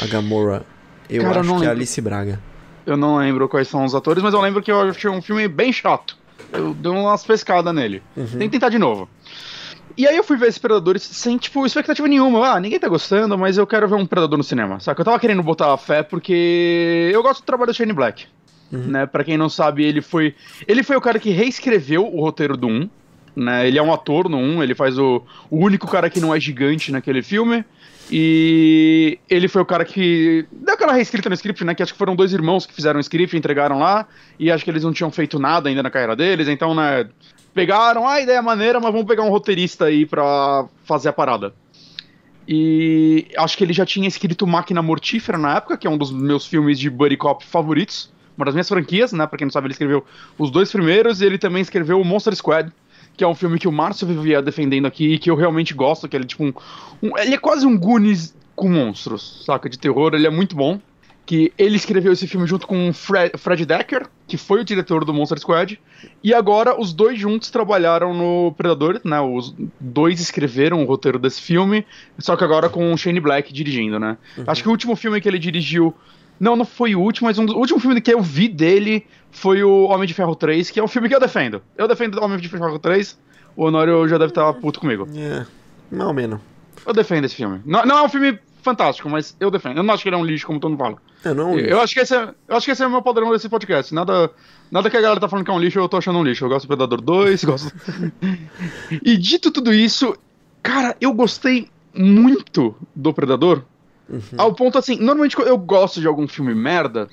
a 0.00 0.06
Gamora. 0.06 0.64
Eu 1.10 1.22
Cara, 1.22 1.40
acho 1.40 1.48
não 1.50 1.58
que 1.58 1.64
é 1.64 1.66
a 1.66 1.70
lembro. 1.70 1.80
Alice 1.82 2.00
Braga. 2.00 2.40
Eu 2.86 2.96
não 2.96 3.16
lembro 3.18 3.46
quais 3.48 3.68
são 3.68 3.84
os 3.84 3.94
atores, 3.94 4.22
mas 4.22 4.32
eu 4.32 4.40
lembro 4.40 4.62
que 4.62 4.72
eu 4.72 4.80
achei 4.80 5.10
um 5.10 5.20
filme 5.20 5.46
bem 5.48 5.70
chato. 5.72 6.16
Eu 6.52 6.72
dei 6.72 6.90
umas 6.90 7.24
pescadas 7.24 7.74
nele. 7.74 8.02
Uhum. 8.16 8.26
Tem 8.26 8.48
que 8.48 8.50
tentar 8.50 8.68
de 8.70 8.78
novo. 8.78 9.08
E 9.96 10.06
aí 10.08 10.16
eu 10.16 10.24
fui 10.24 10.36
ver 10.36 10.48
esses 10.48 10.58
Predadores 10.58 11.02
sem, 11.02 11.38
tipo, 11.38 11.64
expectativa 11.64 12.08
nenhuma. 12.08 12.54
Ah, 12.54 12.60
ninguém 12.60 12.80
tá 12.80 12.88
gostando, 12.88 13.38
mas 13.38 13.58
eu 13.58 13.66
quero 13.66 13.88
ver 13.88 13.94
um 13.94 14.06
Predador 14.06 14.36
no 14.36 14.44
cinema. 14.44 14.80
Saca? 14.80 15.00
Eu 15.00 15.04
tava 15.04 15.20
querendo 15.20 15.42
botar 15.42 15.72
a 15.72 15.76
fé 15.76 16.02
porque 16.02 17.10
eu 17.12 17.22
gosto 17.22 17.42
do 17.42 17.46
trabalho 17.46 17.72
do 17.72 17.74
Shane 17.74 17.92
Black. 17.92 18.26
Né? 18.72 19.06
Pra 19.06 19.22
quem 19.22 19.36
não 19.36 19.48
sabe, 19.48 19.84
ele 19.84 20.00
foi. 20.00 20.34
Ele 20.66 20.82
foi 20.82 20.96
o 20.96 21.00
cara 21.00 21.18
que 21.18 21.30
reescreveu 21.30 22.12
o 22.12 22.20
roteiro 22.20 22.56
do 22.56 22.66
1. 22.66 22.90
Né? 23.36 23.68
Ele 23.68 23.78
é 23.78 23.82
um 23.82 23.92
ator 23.92 24.28
no 24.28 24.36
1, 24.36 24.62
ele 24.62 24.74
faz 24.74 24.98
o, 24.98 25.22
o 25.50 25.58
único 25.58 25.86
cara 25.86 26.08
que 26.08 26.20
não 26.20 26.34
é 26.34 26.40
gigante 26.40 26.90
naquele 26.92 27.22
filme. 27.22 27.64
E 28.10 29.18
ele 29.30 29.48
foi 29.48 29.62
o 29.62 29.64
cara 29.64 29.84
que 29.84 30.46
deu 30.52 30.74
aquela 30.74 30.92
reescrita 30.92 31.28
no 31.28 31.34
script, 31.34 31.64
né? 31.64 31.74
Que 31.74 31.82
acho 31.82 31.92
que 31.92 31.98
foram 31.98 32.14
dois 32.14 32.32
irmãos 32.32 32.66
que 32.66 32.74
fizeram 32.74 32.98
o 32.98 33.00
script 33.00 33.34
e 33.34 33.38
entregaram 33.38 33.78
lá. 33.78 34.06
E 34.38 34.50
acho 34.50 34.64
que 34.64 34.70
eles 34.70 34.84
não 34.84 34.92
tinham 34.92 35.10
feito 35.10 35.38
nada 35.38 35.68
ainda 35.68 35.82
na 35.82 35.90
carreira 35.90 36.14
deles. 36.14 36.48
Então, 36.48 36.74
né? 36.74 37.08
Pegaram 37.54 38.06
"Ah, 38.06 38.20
ideia 38.20 38.38
é 38.38 38.42
maneira, 38.42 38.80
mas 38.80 38.90
vamos 38.92 39.06
pegar 39.06 39.22
um 39.22 39.30
roteirista 39.30 39.84
aí 39.86 40.04
pra 40.04 40.66
fazer 40.84 41.08
a 41.08 41.12
parada. 41.12 41.54
E 42.46 43.28
acho 43.38 43.56
que 43.56 43.64
ele 43.64 43.72
já 43.72 43.86
tinha 43.86 44.06
escrito 44.06 44.46
Máquina 44.46 44.82
Mortífera 44.82 45.38
na 45.38 45.56
época, 45.56 45.78
que 45.78 45.86
é 45.86 45.90
um 45.90 45.96
dos 45.96 46.10
meus 46.10 46.46
filmes 46.46 46.78
de 46.78 46.90
Buddy 46.90 47.16
Cop 47.16 47.44
favoritos. 47.44 48.12
Uma 48.36 48.44
das 48.44 48.54
minhas 48.54 48.68
franquias, 48.68 49.12
né? 49.12 49.26
Pra 49.26 49.38
quem 49.38 49.46
não 49.46 49.52
sabe, 49.52 49.66
ele 49.68 49.72
escreveu 49.74 50.04
os 50.36 50.50
dois 50.50 50.70
primeiros 50.70 51.20
e 51.20 51.24
ele 51.26 51.38
também 51.38 51.62
escreveu 51.62 52.00
o 52.00 52.04
Monster 52.04 52.34
Squad, 52.34 52.70
que 53.16 53.22
é 53.22 53.28
um 53.28 53.34
filme 53.34 53.58
que 53.58 53.68
o 53.68 53.72
Márcio 53.72 54.06
vivia 54.06 54.42
defendendo 54.42 54.86
aqui 54.86 55.14
e 55.14 55.18
que 55.18 55.30
eu 55.30 55.36
realmente 55.36 55.72
gosto, 55.72 56.08
que 56.08 56.16
ele 56.16 56.24
é 56.24 56.26
tipo 56.26 56.44
um, 56.44 56.52
um- 57.02 57.16
Ele 57.16 57.34
é 57.34 57.38
quase 57.38 57.64
um 57.64 57.78
Goonies 57.78 58.34
com 58.56 58.68
monstros, 58.68 59.44
saca? 59.46 59.68
De 59.70 59.78
terror, 59.78 60.12
ele 60.14 60.26
é 60.26 60.30
muito 60.30 60.54
bom. 60.56 60.80
Que 61.26 61.50
ele 61.56 61.76
escreveu 61.76 62.12
esse 62.12 62.26
filme 62.28 62.46
junto 62.46 62.66
com 62.66 62.90
o 62.90 62.92
Fred, 62.92 63.32
Fred 63.38 63.64
Decker, 63.64 64.06
que 64.26 64.36
foi 64.36 64.60
o 64.60 64.64
diretor 64.64 65.04
do 65.06 65.14
Monster 65.14 65.38
Squad. 65.38 65.80
E 66.22 66.34
agora 66.34 66.78
os 66.78 66.92
dois 66.92 67.18
juntos 67.18 67.50
trabalharam 67.50 68.12
no 68.12 68.52
Predador, 68.52 69.00
né? 69.02 69.18
Os 69.20 69.54
dois 69.80 70.20
escreveram 70.20 70.82
o 70.82 70.86
roteiro 70.86 71.18
desse 71.18 71.40
filme, 71.40 71.86
só 72.18 72.36
que 72.36 72.44
agora 72.44 72.68
com 72.68 72.92
o 72.92 72.96
Shane 72.98 73.20
Black 73.20 73.52
dirigindo, 73.54 73.98
né? 73.98 74.18
Acho 74.46 74.62
que 74.62 74.68
o 74.68 74.70
último 74.70 74.94
filme 74.96 75.18
que 75.20 75.26
ele 75.28 75.38
dirigiu. 75.38 75.94
Não, 76.38 76.56
não 76.56 76.64
foi 76.64 76.94
o 76.94 77.00
último, 77.00 77.28
mas 77.28 77.38
um 77.38 77.46
dos- 77.46 77.54
o 77.54 77.58
último 77.58 77.78
filme 77.80 78.00
que 78.02 78.12
eu 78.12 78.20
vi 78.20 78.48
dele 78.48 79.06
foi 79.30 79.62
o 79.62 79.84
Homem 79.84 80.06
de 80.06 80.12
Ferro 80.12 80.34
3, 80.34 80.68
que 80.70 80.78
é 80.78 80.82
um 80.84 80.88
filme 80.88 81.08
que 81.08 81.14
eu 81.14 81.20
defendo. 81.20 81.62
Eu 81.78 81.88
defendo 81.88 82.16
o 82.18 82.24
Homem 82.24 82.38
de 82.38 82.48
Ferro 82.48 82.78
3. 82.78 83.16
O 83.56 83.64
Honório 83.64 84.06
já 84.08 84.18
deve 84.18 84.32
estar 84.32 84.52
puto 84.54 84.80
comigo. 84.80 85.08
É, 85.16 85.46
mal 85.90 86.08
ou 86.08 86.12
menos. 86.12 86.40
Eu 86.84 86.92
defendo 86.92 87.24
esse 87.24 87.36
filme. 87.36 87.60
Não, 87.64 87.86
não 87.86 87.98
é 87.98 88.02
um 88.02 88.08
filme 88.08 88.36
fantástico, 88.64 89.08
mas 89.08 89.36
eu 89.38 89.50
defendo. 89.50 89.76
Eu 89.76 89.82
não 89.82 89.94
acho 89.94 90.02
que 90.02 90.08
ele 90.08 90.16
é 90.16 90.18
um 90.18 90.24
lixo, 90.24 90.46
como 90.46 90.58
todo 90.58 90.70
mundo 90.70 90.80
fala. 90.80 90.96
Eu 91.24 91.34
não. 91.34 91.58
Eu 91.58 91.80
acho 91.80 91.94
que 91.94 92.00
esse 92.00 92.16
é, 92.16 92.34
eu 92.48 92.56
acho 92.56 92.66
que 92.66 92.72
esse 92.72 92.82
é 92.82 92.86
o 92.86 92.90
meu 92.90 93.02
padrão 93.02 93.30
desse 93.30 93.48
podcast. 93.48 93.94
Nada, 93.94 94.30
nada 94.70 94.90
que 94.90 94.96
a 94.96 95.00
galera 95.00 95.20
tá 95.20 95.28
falando 95.28 95.44
que 95.44 95.50
é 95.50 95.54
um 95.54 95.60
lixo, 95.60 95.78
eu 95.78 95.88
tô 95.88 95.98
achando 95.98 96.18
um 96.18 96.24
lixo. 96.24 96.44
Eu 96.44 96.48
gosto 96.48 96.66
do 96.66 96.68
Predador 96.68 97.00
2, 97.00 97.44
gosto. 97.44 97.72
e 99.02 99.16
dito 99.16 99.50
tudo 99.50 99.72
isso, 99.72 100.16
cara, 100.62 100.96
eu 101.00 101.12
gostei 101.12 101.68
muito 101.94 102.74
do 102.94 103.12
Predador. 103.12 103.62
Uhum. 104.08 104.20
Ao 104.36 104.52
ponto 104.52 104.78
assim, 104.78 104.96
normalmente 104.96 105.36
quando 105.36 105.48
eu 105.48 105.56
gosto 105.56 106.00
de 106.00 106.06
algum 106.06 106.26
filme 106.26 106.54
merda, 106.54 107.08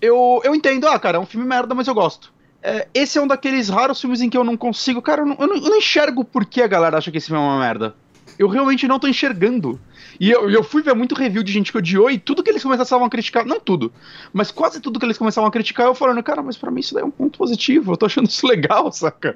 eu, 0.00 0.40
eu 0.44 0.54
entendo, 0.54 0.88
ah, 0.88 0.98
cara, 0.98 1.18
é 1.18 1.20
um 1.20 1.26
filme 1.26 1.46
merda, 1.46 1.74
mas 1.74 1.86
eu 1.86 1.94
gosto. 1.94 2.32
É, 2.62 2.88
esse 2.94 3.18
é 3.18 3.20
um 3.20 3.26
daqueles 3.26 3.68
raros 3.68 4.00
filmes 4.00 4.22
em 4.22 4.30
que 4.30 4.36
eu 4.36 4.42
não 4.42 4.56
consigo, 4.56 5.02
cara, 5.02 5.22
eu 5.22 5.26
não, 5.26 5.36
eu 5.38 5.46
não, 5.46 5.56
eu 5.56 5.70
não 5.70 5.76
enxergo 5.76 6.24
por 6.24 6.46
que 6.46 6.62
a 6.62 6.66
galera 6.66 6.96
acha 6.96 7.10
que 7.10 7.18
esse 7.18 7.26
filme 7.26 7.42
é 7.42 7.46
uma 7.46 7.58
merda. 7.58 7.94
Eu 8.38 8.48
realmente 8.48 8.88
não 8.88 8.98
tô 8.98 9.06
enxergando. 9.06 9.78
E 10.18 10.30
eu, 10.30 10.50
eu 10.50 10.62
fui 10.62 10.82
ver 10.82 10.94
muito 10.94 11.14
review 11.14 11.42
de 11.42 11.52
gente 11.52 11.72
que 11.72 11.78
odiou 11.78 12.10
e 12.10 12.18
tudo 12.18 12.42
que 12.42 12.50
eles 12.50 12.62
começavam 12.62 13.06
a 13.06 13.10
criticar, 13.10 13.44
não 13.44 13.58
tudo, 13.58 13.92
mas 14.32 14.50
quase 14.50 14.80
tudo 14.80 14.98
que 14.98 15.04
eles 15.06 15.18
começavam 15.18 15.48
a 15.48 15.52
criticar, 15.52 15.86
eu 15.86 15.94
falando, 15.94 16.22
cara, 16.22 16.42
mas 16.42 16.56
pra 16.56 16.70
mim 16.70 16.80
isso 16.80 16.94
daí 16.94 17.02
é 17.02 17.06
um 17.06 17.10
ponto 17.10 17.38
positivo, 17.38 17.92
eu 17.92 17.96
tô 17.96 18.06
achando 18.06 18.28
isso 18.28 18.46
legal, 18.46 18.90
saca? 18.92 19.34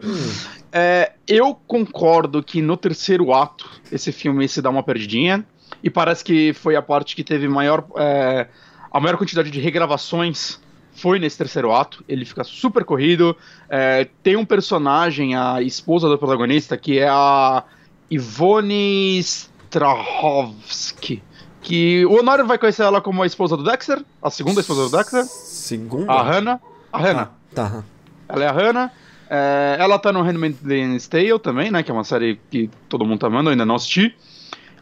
É, 0.72 1.12
eu 1.26 1.54
concordo 1.66 2.42
que 2.42 2.62
no 2.62 2.76
terceiro 2.76 3.32
ato 3.32 3.68
esse 3.90 4.12
filme 4.12 4.48
se 4.48 4.62
dá 4.62 4.70
uma 4.70 4.82
perdidinha, 4.82 5.44
e 5.82 5.90
parece 5.90 6.24
que 6.24 6.52
foi 6.52 6.76
a 6.76 6.82
parte 6.82 7.14
que 7.14 7.22
teve 7.22 7.48
maior. 7.48 7.84
é, 7.96 8.48
a 8.90 9.00
maior 9.00 9.16
quantidade 9.16 9.50
de 9.50 9.60
regravações 9.60 10.58
foi 10.92 11.18
nesse 11.18 11.38
terceiro 11.38 11.72
ato. 11.72 12.04
Ele 12.08 12.24
fica 12.24 12.42
super 12.42 12.84
corrido. 12.84 13.36
É, 13.68 14.08
tem 14.22 14.36
um 14.36 14.44
personagem, 14.44 15.36
a 15.36 15.62
esposa 15.62 16.08
do 16.08 16.18
protagonista, 16.18 16.76
que 16.76 16.98
é 16.98 17.08
a 17.08 17.62
Ivone 18.10 19.22
Strahovski. 19.68 21.22
Que 21.60 22.06
o 22.06 22.18
Honório 22.18 22.46
vai 22.46 22.56
conhecer 22.56 22.82
ela 22.82 23.00
como 23.00 23.22
a 23.22 23.26
esposa 23.26 23.56
do 23.56 23.64
Dexter, 23.64 24.02
a 24.22 24.30
segunda 24.30 24.60
esposa 24.60 24.88
do 24.88 24.96
Dexter, 24.96 25.24
Segunda? 25.24 26.12
a 26.12 26.22
Hannah. 26.22 26.60
A 26.92 26.98
Hannah. 26.98 27.30
Tá. 27.54 27.82
Ela 28.28 28.44
é 28.44 28.48
a 28.48 28.52
Hannah. 28.52 28.92
É, 29.30 29.76
ela 29.78 29.98
tá 29.98 30.10
no 30.12 30.22
Handmaid's 30.22 31.06
Tale 31.06 31.38
também, 31.38 31.70
né? 31.70 31.82
Que 31.82 31.90
é 31.90 31.94
uma 31.94 32.04
série 32.04 32.40
que 32.50 32.70
todo 32.88 33.04
mundo 33.04 33.18
tá 33.18 33.26
amando, 33.26 33.50
ainda 33.50 33.66
não 33.66 33.74
assisti. 33.74 34.14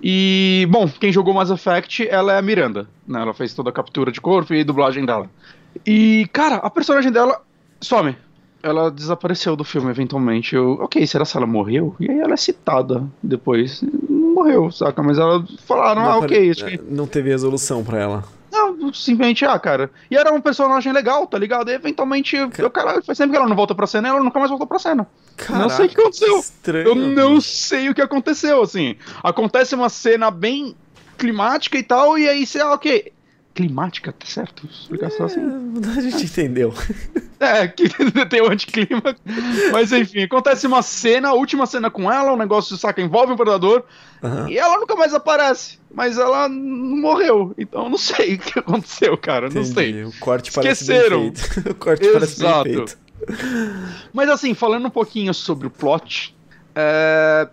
E, 0.02 0.66
bom, 0.70 0.88
quem 0.88 1.10
jogou 1.10 1.34
Mass 1.34 1.50
Effect, 1.50 2.06
ela 2.06 2.34
é 2.34 2.38
a 2.38 2.42
Miranda, 2.42 2.86
né? 3.06 3.20
Ela 3.20 3.34
fez 3.34 3.54
toda 3.54 3.70
a 3.70 3.72
captura 3.72 4.12
de 4.12 4.20
corpo 4.20 4.54
e 4.54 4.62
dublagem 4.62 5.04
dela. 5.04 5.28
E, 5.84 6.28
cara, 6.32 6.56
a 6.56 6.70
personagem 6.70 7.10
dela 7.10 7.40
some. 7.80 8.16
Ela 8.62 8.90
desapareceu 8.90 9.54
do 9.56 9.64
filme, 9.64 9.90
eventualmente. 9.90 10.54
Eu, 10.54 10.72
ok, 10.82 11.06
será 11.06 11.24
que 11.24 11.36
ela 11.36 11.46
morreu? 11.46 11.94
E 12.00 12.10
aí 12.10 12.18
ela 12.18 12.34
é 12.34 12.36
citada 12.36 13.04
depois. 13.22 13.82
Morreu, 14.36 14.70
saca? 14.70 15.02
Mas 15.02 15.16
ela 15.18 15.42
falaram, 15.66 16.02
ah, 16.02 16.08
Não 16.10 16.18
ok, 16.18 16.26
apare- 16.36 16.50
acho 16.50 16.64
que... 16.66 16.80
Não 16.94 17.06
teve 17.06 17.30
resolução 17.30 17.82
pra 17.82 17.98
ela. 17.98 18.24
Não, 18.52 18.92
simplesmente, 18.92 19.44
ah, 19.46 19.58
cara. 19.58 19.90
E 20.10 20.16
era 20.16 20.32
um 20.32 20.40
personagem 20.40 20.92
legal, 20.92 21.26
tá 21.26 21.38
ligado? 21.38 21.70
E 21.70 21.74
eventualmente, 21.74 22.36
eu, 22.36 22.70
caralho, 22.70 23.02
faz 23.02 23.16
sempre 23.16 23.32
que 23.32 23.36
ela 23.38 23.48
não 23.48 23.56
volta 23.56 23.74
pra 23.74 23.86
cena, 23.86 24.08
ela 24.08 24.22
nunca 24.22 24.38
mais 24.38 24.50
voltou 24.50 24.66
pra 24.66 24.78
cena. 24.78 25.06
não 25.48 25.68
sei 25.70 25.86
o 25.86 25.88
que 25.88 26.00
aconteceu. 26.00 26.38
estranho. 26.38 26.86
Eu 26.88 26.94
não 26.94 27.40
sei 27.40 27.88
o 27.88 27.94
que 27.94 28.02
aconteceu, 28.02 28.62
assim. 28.62 28.96
Acontece 29.22 29.74
uma 29.74 29.88
cena 29.88 30.30
bem 30.30 30.74
climática 31.16 31.78
e 31.78 31.82
tal, 31.82 32.18
e 32.18 32.28
aí 32.28 32.46
você, 32.46 32.60
ah, 32.60 32.72
ok. 32.72 33.12
Climática, 33.56 34.12
tá 34.12 34.26
certo? 34.26 34.68
Explicação 34.70 35.24
assim. 35.24 35.40
É, 35.40 35.98
a 35.98 36.00
gente 36.02 36.26
entendeu. 36.26 36.74
É, 37.40 37.66
que 37.66 37.88
tem 38.28 38.42
o 38.42 38.50
anticlima. 38.52 39.16
Mas 39.72 39.90
enfim, 39.92 40.24
acontece 40.24 40.66
uma 40.66 40.82
cena, 40.82 41.28
a 41.30 41.32
última 41.32 41.66
cena 41.66 41.90
com 41.90 42.12
ela, 42.12 42.34
um 42.34 42.36
negócio, 42.36 42.76
saca, 42.76 43.00
envolve 43.00 43.32
um 43.32 43.36
predador, 43.36 43.82
Aham. 44.22 44.50
e 44.50 44.58
ela 44.58 44.78
nunca 44.78 44.94
mais 44.94 45.14
aparece. 45.14 45.78
Mas 45.90 46.18
ela 46.18 46.50
não 46.50 46.98
morreu. 46.98 47.54
Então 47.56 47.84
eu 47.84 47.90
não 47.90 47.96
sei 47.96 48.34
o 48.36 48.38
que 48.38 48.58
aconteceu, 48.58 49.16
cara. 49.16 49.48
Não 49.48 49.62
Entendi. 49.62 49.72
sei. 49.72 50.04
O 50.04 50.12
corte 50.20 50.52
parece 50.52 50.82
Esqueceram. 50.84 51.20
bem 51.22 51.34
feito. 51.34 51.70
o 51.72 51.74
corte 51.74 52.08
parece 52.12 52.38
bem 52.38 52.48
Exato. 52.50 52.64
feito. 52.68 52.98
Mas 54.12 54.28
assim, 54.28 54.52
falando 54.52 54.86
um 54.86 54.90
pouquinho 54.90 55.32
sobre 55.32 55.66
o 55.66 55.70
plot, 55.70 56.36
é, 56.74 57.48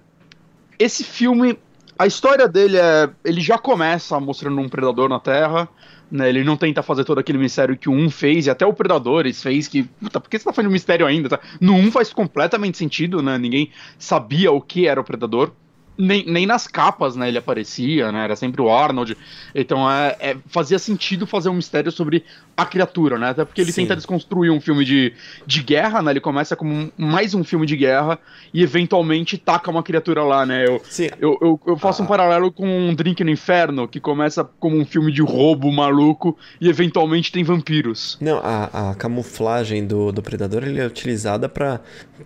esse 0.77 1.05
filme, 1.05 1.57
a 1.97 2.07
história 2.07 2.47
dele 2.47 2.77
é, 2.77 3.09
ele 3.23 3.41
já 3.41 3.57
começa 3.57 4.19
mostrando 4.19 4.59
um 4.59 4.69
predador 4.69 5.09
na 5.09 5.19
Terra, 5.19 5.69
né? 6.11 6.29
Ele 6.29 6.43
não 6.43 6.55
tenta 6.55 6.83
fazer 6.83 7.03
todo 7.03 7.19
aquele 7.19 7.37
mistério 7.37 7.77
que 7.77 7.89
o 7.89 7.91
1 7.91 8.09
fez, 8.09 8.45
e 8.45 8.49
até 8.49 8.65
o 8.65 8.73
Predadores 8.73 9.41
fez 9.41 9.67
que, 9.67 9.83
puta, 9.83 10.19
por 10.19 10.29
que 10.29 10.37
você 10.37 10.45
tá 10.45 10.53
fazendo 10.53 10.71
mistério 10.71 11.05
ainda? 11.05 11.29
Tá? 11.29 11.39
No 11.59 11.73
1 11.73 11.91
faz 11.91 12.13
completamente 12.13 12.77
sentido, 12.77 13.21
né? 13.21 13.37
Ninguém 13.37 13.71
sabia 13.97 14.51
o 14.51 14.61
que 14.61 14.87
era 14.87 15.01
o 15.01 15.03
Predador. 15.03 15.51
Nem, 15.97 16.25
nem 16.25 16.45
nas 16.47 16.65
capas, 16.67 17.15
né, 17.15 17.27
ele 17.27 17.37
aparecia, 17.37 18.11
né, 18.11 18.23
era 18.23 18.35
sempre 18.35 18.61
o 18.63 18.69
Arnold, 18.69 19.15
então 19.53 19.89
é, 19.89 20.15
é- 20.19 20.37
fazia 20.47 20.79
sentido 20.79 21.27
fazer 21.27 21.49
um 21.49 21.53
mistério 21.53 21.91
sobre 21.91 22.23
a 22.57 22.65
criatura, 22.65 23.19
né, 23.19 23.29
até 23.29 23.45
porque 23.45 23.61
ele 23.61 23.71
Sim. 23.71 23.83
tenta 23.83 23.95
desconstruir 23.95 24.51
um 24.51 24.59
filme 24.59 24.83
de, 24.83 25.13
de 25.45 25.61
guerra, 25.61 26.01
né, 26.01 26.09
ele 26.11 26.19
começa 26.19 26.55
como 26.55 26.73
um- 26.73 26.91
mais 26.97 27.35
um 27.35 27.43
filme 27.43 27.67
de 27.67 27.77
guerra 27.77 28.17
e 28.51 28.63
eventualmente 28.63 29.37
taca 29.37 29.69
uma 29.69 29.83
criatura 29.83 30.23
lá, 30.23 30.45
né, 30.47 30.65
eu, 30.65 30.81
eu, 31.21 31.37
eu, 31.39 31.61
eu 31.67 31.77
faço 31.77 32.01
Ah. 32.01 32.05
um 32.05 32.07
paralelo 32.07 32.51
com 32.51 32.67
um 32.67 32.95
Drink 32.95 33.23
no 33.23 33.29
Inferno, 33.29 33.87
que 33.87 33.99
começa 33.99 34.43
como 34.59 34.75
um 34.75 34.85
filme 34.85 35.11
de 35.11 35.21
roubo 35.21 35.71
maluco 35.71 36.35
e 36.59 36.69
eventualmente 36.69 37.31
tem 37.31 37.43
vampiros. 37.43 38.17
Não, 38.19 38.39
a, 38.43 38.89
a 38.91 38.95
camuflagem 38.95 39.85
do, 39.85 40.11
do 40.11 40.23
predador 40.23 40.63
ele 40.63 40.79
é 40.81 40.85
utilizada 40.87 41.47
pra 41.47 41.79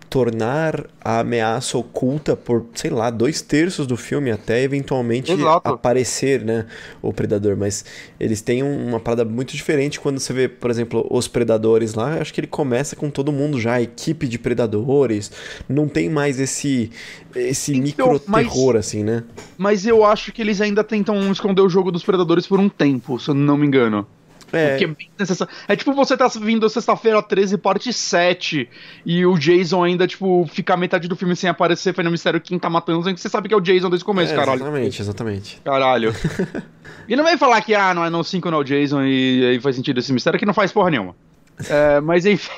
tornar 0.08 0.86
a 1.04 1.20
ameaça 1.20 1.76
oculta 1.76 2.34
por, 2.36 2.64
sei 2.74 2.90
lá, 2.90 3.10
dois 3.10 3.42
terços 3.42 3.57
do 3.66 3.96
filme 3.96 4.30
até 4.30 4.62
eventualmente 4.62 5.32
Exato. 5.32 5.68
aparecer, 5.68 6.44
né, 6.44 6.66
o 7.02 7.12
predador. 7.12 7.56
Mas 7.56 7.84
eles 8.18 8.40
têm 8.40 8.62
um- 8.62 8.88
uma 8.88 9.00
parada 9.00 9.24
muito 9.24 9.54
diferente 9.54 9.98
quando 10.00 10.18
você 10.20 10.32
vê, 10.32 10.48
por 10.48 10.70
exemplo, 10.70 11.06
os 11.10 11.26
predadores 11.28 11.94
lá. 11.94 12.14
Acho 12.20 12.32
que 12.32 12.40
ele 12.40 12.46
começa 12.46 12.94
com 12.96 13.10
todo 13.10 13.32
mundo 13.32 13.60
já, 13.60 13.74
a 13.74 13.82
equipe 13.82 14.26
de 14.28 14.38
predadores. 14.38 15.30
Não 15.68 15.88
tem 15.88 16.08
mais 16.08 16.38
esse 16.40 16.90
esse 17.36 17.72
Então, 17.76 18.12
micro 18.12 18.18
terror 18.18 18.76
assim, 18.76 19.04
né? 19.04 19.22
Mas 19.56 19.86
eu 19.86 20.04
acho 20.04 20.32
que 20.32 20.40
eles 20.42 20.60
ainda 20.60 20.82
tentam 20.82 21.30
esconder 21.30 21.60
o 21.60 21.68
jogo 21.68 21.92
dos 21.92 22.02
predadores 22.02 22.46
por 22.46 22.58
um 22.58 22.68
tempo, 22.68 23.18
se 23.18 23.28
eu 23.28 23.34
não 23.34 23.56
me 23.56 23.66
engano. 23.66 24.06
É, 24.52 24.70
Porque 24.70 24.84
é 24.84 24.88
bem 24.88 25.10
necessário. 25.18 25.52
É 25.66 25.76
tipo 25.76 25.92
você 25.92 26.16
tá 26.16 26.26
vindo 26.40 26.68
sexta-feira 26.68 27.22
13, 27.22 27.58
parte 27.58 27.92
7, 27.92 28.68
e 29.04 29.26
o 29.26 29.38
Jason 29.38 29.84
ainda, 29.84 30.06
tipo, 30.06 30.46
ficar 30.50 30.76
metade 30.76 31.08
do 31.08 31.16
filme 31.16 31.36
sem 31.36 31.50
aparecer, 31.50 31.94
fazendo 31.94 32.10
mistério 32.10 32.40
quem 32.40 32.58
tá 32.58 32.70
matando, 32.70 33.02
que 33.12 33.20
você 33.20 33.28
sabe 33.28 33.48
que 33.48 33.54
é 33.54 33.56
o 33.56 33.60
Jason 33.60 33.90
desde 33.90 34.04
o 34.04 34.06
começo, 34.06 34.32
é, 34.32 34.36
caralho. 34.36 34.60
exatamente, 34.60 35.02
exatamente. 35.02 35.60
Caralho. 35.64 36.14
e 37.08 37.14
não 37.14 37.24
vem 37.24 37.36
falar 37.36 37.60
que, 37.60 37.74
ah, 37.74 37.92
não 37.92 38.04
é 38.04 38.10
no 38.10 38.24
5 38.24 38.50
não 38.50 38.58
é 38.58 38.60
o 38.60 38.64
Jason 38.64 39.02
e 39.02 39.44
aí 39.44 39.60
faz 39.60 39.76
sentido 39.76 39.98
esse 39.98 40.12
mistério, 40.12 40.38
que 40.38 40.46
não 40.46 40.54
faz 40.54 40.72
porra 40.72 40.90
nenhuma. 40.90 41.14
É, 41.68 42.00
mas 42.00 42.24
enfim. 42.24 42.52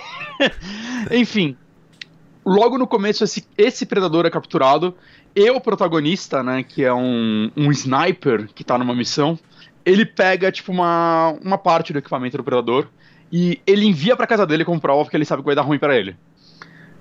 enfim. 1.10 1.56
Logo 2.44 2.76
no 2.76 2.86
começo, 2.86 3.24
esse, 3.24 3.46
esse 3.56 3.86
predador 3.86 4.26
é 4.26 4.30
capturado. 4.30 4.94
E 5.34 5.50
o 5.50 5.60
protagonista, 5.60 6.42
né, 6.42 6.62
que 6.62 6.84
é 6.84 6.92
um, 6.92 7.50
um 7.56 7.70
sniper 7.70 8.48
que 8.54 8.62
tá 8.62 8.76
numa 8.76 8.94
missão, 8.94 9.38
ele 9.84 10.04
pega, 10.04 10.50
tipo, 10.52 10.72
uma, 10.72 11.34
uma 11.42 11.58
parte 11.58 11.92
do 11.92 11.98
equipamento 11.98 12.36
do 12.36 12.44
predador 12.44 12.86
e 13.32 13.60
ele 13.66 13.86
envia 13.86 14.16
pra 14.16 14.26
casa 14.26 14.46
dele 14.46 14.64
como 14.64 14.80
prova 14.80 15.02
porque 15.04 15.16
ele 15.16 15.24
sabe 15.24 15.42
que 15.42 15.46
vai 15.46 15.54
dar 15.54 15.62
ruim 15.62 15.78
pra 15.78 15.96
ele. 15.96 16.16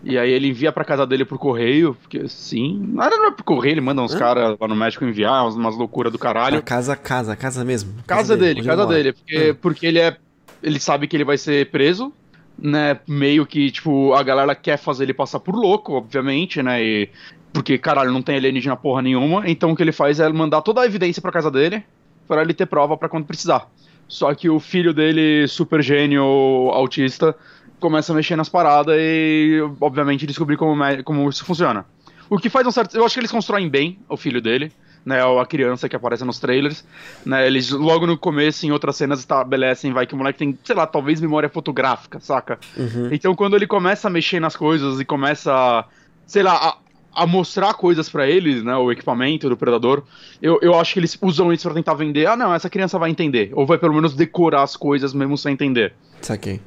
E 0.02 0.18
aí 0.18 0.32
ele 0.32 0.48
envia 0.48 0.72
pra 0.72 0.86
casa 0.86 1.06
dele 1.06 1.26
por 1.26 1.38
correio, 1.38 1.94
porque 2.02 2.26
sim. 2.30 2.82
Nada 2.94 3.18
não 3.18 3.28
é 3.28 3.32
por 3.32 3.44
correio, 3.44 3.74
ele 3.74 3.82
manda 3.82 4.02
uns 4.02 4.16
caras 4.16 4.56
lá 4.60 4.68
no 4.68 4.76
México 4.76 5.04
enviar, 5.04 5.44
umas, 5.44 5.56
umas 5.56 5.76
loucuras 5.78 6.12
do 6.12 6.18
caralho. 6.18 6.64
Casa, 6.64 6.96
casa, 6.96 7.36
casa 7.36 7.66
mesmo. 7.66 7.96
Casa 8.08 8.38
dele, 8.38 8.60
onde 8.62 8.70
casa 8.70 8.86
dele. 8.86 9.12
Porque, 9.14 9.52
Hum. 9.52 9.56
porque 9.62 9.86
ele 9.86 10.00
é. 10.00 10.16
Ele 10.64 10.80
sabe 10.80 11.06
que 11.08 11.16
ele 11.18 11.26
vai 11.26 11.38
ser 11.38 11.70
preso, 11.70 12.14
né? 12.58 13.00
Meio 13.08 13.46
que, 13.46 13.72
tipo, 13.72 14.14
a 14.14 14.24
galera 14.24 14.56
quer 14.56 14.78
fazer 14.78 15.04
ele 15.04 15.14
passar 15.14 15.40
por 15.42 15.54
louco, 15.56 15.94
obviamente, 15.94 16.62
né? 16.64 16.82
E, 16.82 17.10
porque, 17.52 17.78
caralho, 17.78 18.12
não 18.12 18.22
tem 18.22 18.36
alienígena 18.38 18.78
porra 18.78 19.02
nenhuma. 19.02 19.50
Então 19.50 19.72
o 19.72 19.76
que 19.76 19.84
ele 19.84 19.92
faz 19.92 20.20
é 20.20 20.30
mandar 20.30 20.62
toda 20.62 20.80
a 20.82 20.86
evidência 20.86 21.22
pra 21.22 21.32
casa 21.32 21.50
dele, 21.52 21.84
pra 22.30 22.44
ele 22.44 22.54
ter 22.54 22.68
prova 22.68 22.96
pra 22.96 23.10
quando 23.10 23.26
precisar. 23.26 23.68
Só 24.08 24.34
que 24.36 24.50
o 24.50 24.60
filho 24.60 24.94
dele, 24.94 25.48
super 25.48 25.82
gênio, 25.82 26.24
autista, 26.72 27.36
começa 27.80 28.14
a 28.14 28.16
mexer 28.16 28.36
nas 28.36 28.48
paradas 28.48 28.96
e, 28.98 29.60
obviamente, 29.82 30.28
descobrir 30.28 30.56
como, 30.56 30.82
como 31.04 31.28
isso 31.28 31.44
funciona. 31.44 31.86
O 32.30 32.38
que 32.38 32.50
faz 32.50 32.66
um 32.68 32.72
certo. 32.72 32.96
Eu 32.96 33.04
acho 33.04 33.16
que 33.16 33.20
eles 33.20 33.32
constroem 33.32 33.68
bem 33.68 34.00
o 34.08 34.16
filho 34.16 34.40
dele, 34.40 34.72
né? 35.04 35.20
A 35.22 35.46
criança 35.46 35.90
que 35.90 35.96
aparece 35.96 36.24
nos 36.24 36.40
trailers. 36.40 36.86
Né, 37.26 37.48
eles 37.48 37.72
logo 37.72 38.06
no 38.06 38.18
começo, 38.18 38.66
em 38.66 38.72
outras 38.72 38.96
cenas, 38.96 39.20
estabelecem, 39.20 39.92
vai, 39.92 40.06
que 40.06 40.14
o 40.14 40.18
moleque 40.18 40.38
tem, 40.38 40.58
sei 40.64 40.76
lá, 40.76 40.86
talvez 40.86 41.20
memória 41.20 41.50
fotográfica, 41.50 42.20
saca? 42.20 42.60
Uhum. 42.78 43.10
Então 43.12 43.34
quando 43.36 43.56
ele 43.56 43.66
começa 43.66 44.08
a 44.08 44.12
mexer 44.12 44.40
nas 44.40 44.56
coisas 44.56 45.00
e 45.00 45.06
começa, 45.06 45.52
a, 45.52 45.86
sei 46.28 46.44
lá, 46.44 46.78
a, 47.14 47.26
mostrar 47.28 47.74
coisas 47.74 48.10
pra 48.10 48.28
eles, 48.30 48.64
né, 48.64 48.76
o 48.76 48.92
equipamento 48.92 49.50
do 49.50 49.58
predador, 49.58 50.04
eu, 50.42 50.60
eu 50.62 50.80
acho 50.80 50.94
que 50.94 51.00
eles 51.00 51.18
usam 51.22 51.52
isso 51.52 51.64
pra 51.64 51.74
tentar 51.74 51.94
vender. 51.96 52.28
Ah, 52.28 52.36
não, 52.36 52.54
essa 52.54 52.70
criança 52.70 52.98
vai 53.00 53.10
entender. 53.10 53.52
Ou 53.54 53.66
vai 53.66 53.78
pelo 53.78 53.94
menos 53.94 54.14
decorar 54.16 54.64
as 54.64 54.76
coisas 54.76 55.14
mesmo 55.14 55.38
sem 55.38 55.54
entender. 55.54 55.94
Saquei. 56.22 56.60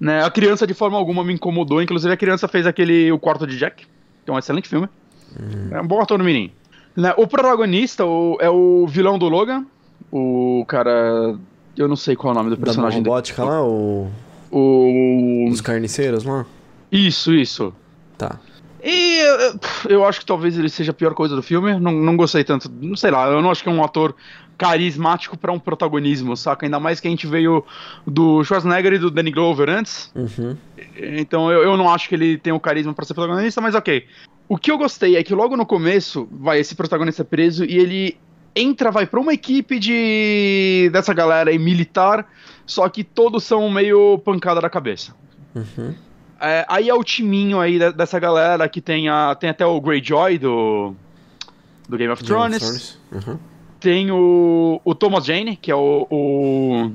Né, 0.00 0.24
a 0.24 0.30
criança 0.30 0.66
de 0.66 0.74
forma 0.74 0.96
alguma 0.98 1.22
me 1.24 1.32
incomodou, 1.32 1.80
inclusive 1.82 2.12
a 2.12 2.16
criança 2.16 2.48
fez 2.48 2.66
aquele 2.66 3.10
O 3.12 3.18
Quarto 3.18 3.46
de 3.46 3.56
Jack, 3.56 3.84
que 4.24 4.30
é 4.30 4.32
um 4.32 4.38
excelente 4.38 4.68
filme. 4.68 4.88
É 5.70 5.80
um 5.80 5.86
bom 5.86 6.00
ator 6.00 6.18
no 6.18 6.24
menino. 6.24 6.50
Né, 6.96 7.14
o 7.16 7.26
protagonista 7.26 8.04
o- 8.04 8.36
é 8.40 8.50
o 8.50 8.86
vilão 8.86 9.18
do 9.18 9.28
Logan, 9.28 9.64
O 10.10 10.64
cara. 10.68 11.36
Eu 11.74 11.88
não 11.88 11.96
sei 11.96 12.14
qual 12.14 12.32
é 12.32 12.36
o 12.36 12.38
nome 12.38 12.50
do 12.50 12.56
Da 12.56 12.64
personagem 12.64 13.00
dele. 13.00 13.08
robótica 13.08 13.42
lá, 13.44 13.62
o... 13.64 14.10
O. 14.50 15.48
os 15.48 15.60
carniceiros 15.62 16.24
lá? 16.24 16.44
Isso, 16.90 17.32
isso. 17.32 17.72
Tá. 18.18 18.38
E 18.82 19.18
eu, 19.20 19.60
eu 19.90 20.04
acho 20.04 20.20
que 20.20 20.26
talvez 20.26 20.58
ele 20.58 20.68
seja 20.68 20.90
a 20.90 20.94
pior 20.94 21.14
coisa 21.14 21.36
do 21.36 21.42
filme. 21.42 21.78
Não, 21.78 21.92
não 21.92 22.16
gostei 22.16 22.42
tanto. 22.42 22.70
Não 22.80 22.96
sei 22.96 23.10
lá, 23.10 23.28
eu 23.28 23.40
não 23.40 23.50
acho 23.50 23.62
que 23.62 23.68
é 23.68 23.72
um 23.72 23.82
ator 23.82 24.14
carismático 24.58 25.36
pra 25.36 25.52
um 25.52 25.58
protagonismo, 25.58 26.36
saca? 26.36 26.66
Ainda 26.66 26.78
mais 26.78 27.00
que 27.00 27.08
a 27.08 27.10
gente 27.10 27.26
veio 27.26 27.64
do 28.06 28.44
Schwarzenegger 28.44 28.94
e 28.94 28.98
do 28.98 29.10
Danny 29.10 29.30
Glover 29.30 29.68
antes. 29.68 30.12
Uhum. 30.14 30.56
Então 30.96 31.50
eu, 31.50 31.62
eu 31.62 31.76
não 31.76 31.92
acho 31.92 32.08
que 32.08 32.14
ele 32.14 32.38
tem 32.38 32.52
o 32.52 32.60
carisma 32.60 32.92
pra 32.92 33.04
ser 33.04 33.14
protagonista, 33.14 33.60
mas 33.60 33.74
ok. 33.74 34.06
O 34.48 34.56
que 34.56 34.70
eu 34.70 34.78
gostei 34.78 35.16
é 35.16 35.22
que 35.22 35.34
logo 35.34 35.56
no 35.56 35.64
começo, 35.64 36.28
vai, 36.30 36.60
esse 36.60 36.74
protagonista 36.74 37.22
é 37.22 37.24
preso 37.24 37.64
e 37.64 37.78
ele 37.78 38.18
entra, 38.54 38.90
vai 38.90 39.06
pra 39.06 39.20
uma 39.20 39.32
equipe 39.32 39.78
de. 39.78 40.90
dessa 40.92 41.14
galera 41.14 41.50
aí 41.50 41.58
militar, 41.58 42.28
só 42.66 42.88
que 42.88 43.02
todos 43.02 43.44
são 43.44 43.70
meio 43.70 44.18
pancada 44.18 44.60
da 44.60 44.68
cabeça. 44.68 45.14
Uhum. 45.54 45.94
É, 46.44 46.66
aí 46.68 46.88
é 46.88 46.94
o 46.94 47.04
timinho 47.04 47.60
aí 47.60 47.78
de- 47.78 47.92
dessa 47.92 48.18
galera 48.18 48.68
que 48.68 48.80
tem, 48.80 49.08
a, 49.08 49.32
tem 49.34 49.48
até 49.50 49.64
o 49.64 49.80
Greyjoy 49.80 50.38
do, 50.38 50.92
do 51.88 51.96
Game 51.96 52.12
of 52.12 52.22
Game 52.22 52.32
of 52.32 52.58
Thrones. 52.58 52.58
Thrones. 52.58 52.98
Uhum. 53.28 53.38
Tem 53.78 54.10
o, 54.10 54.80
o 54.84 54.94
Thomas 54.94 55.24
Jane, 55.24 55.56
que 55.56 55.70
é 55.70 55.74
o, 55.74 56.06
o. 56.10 56.92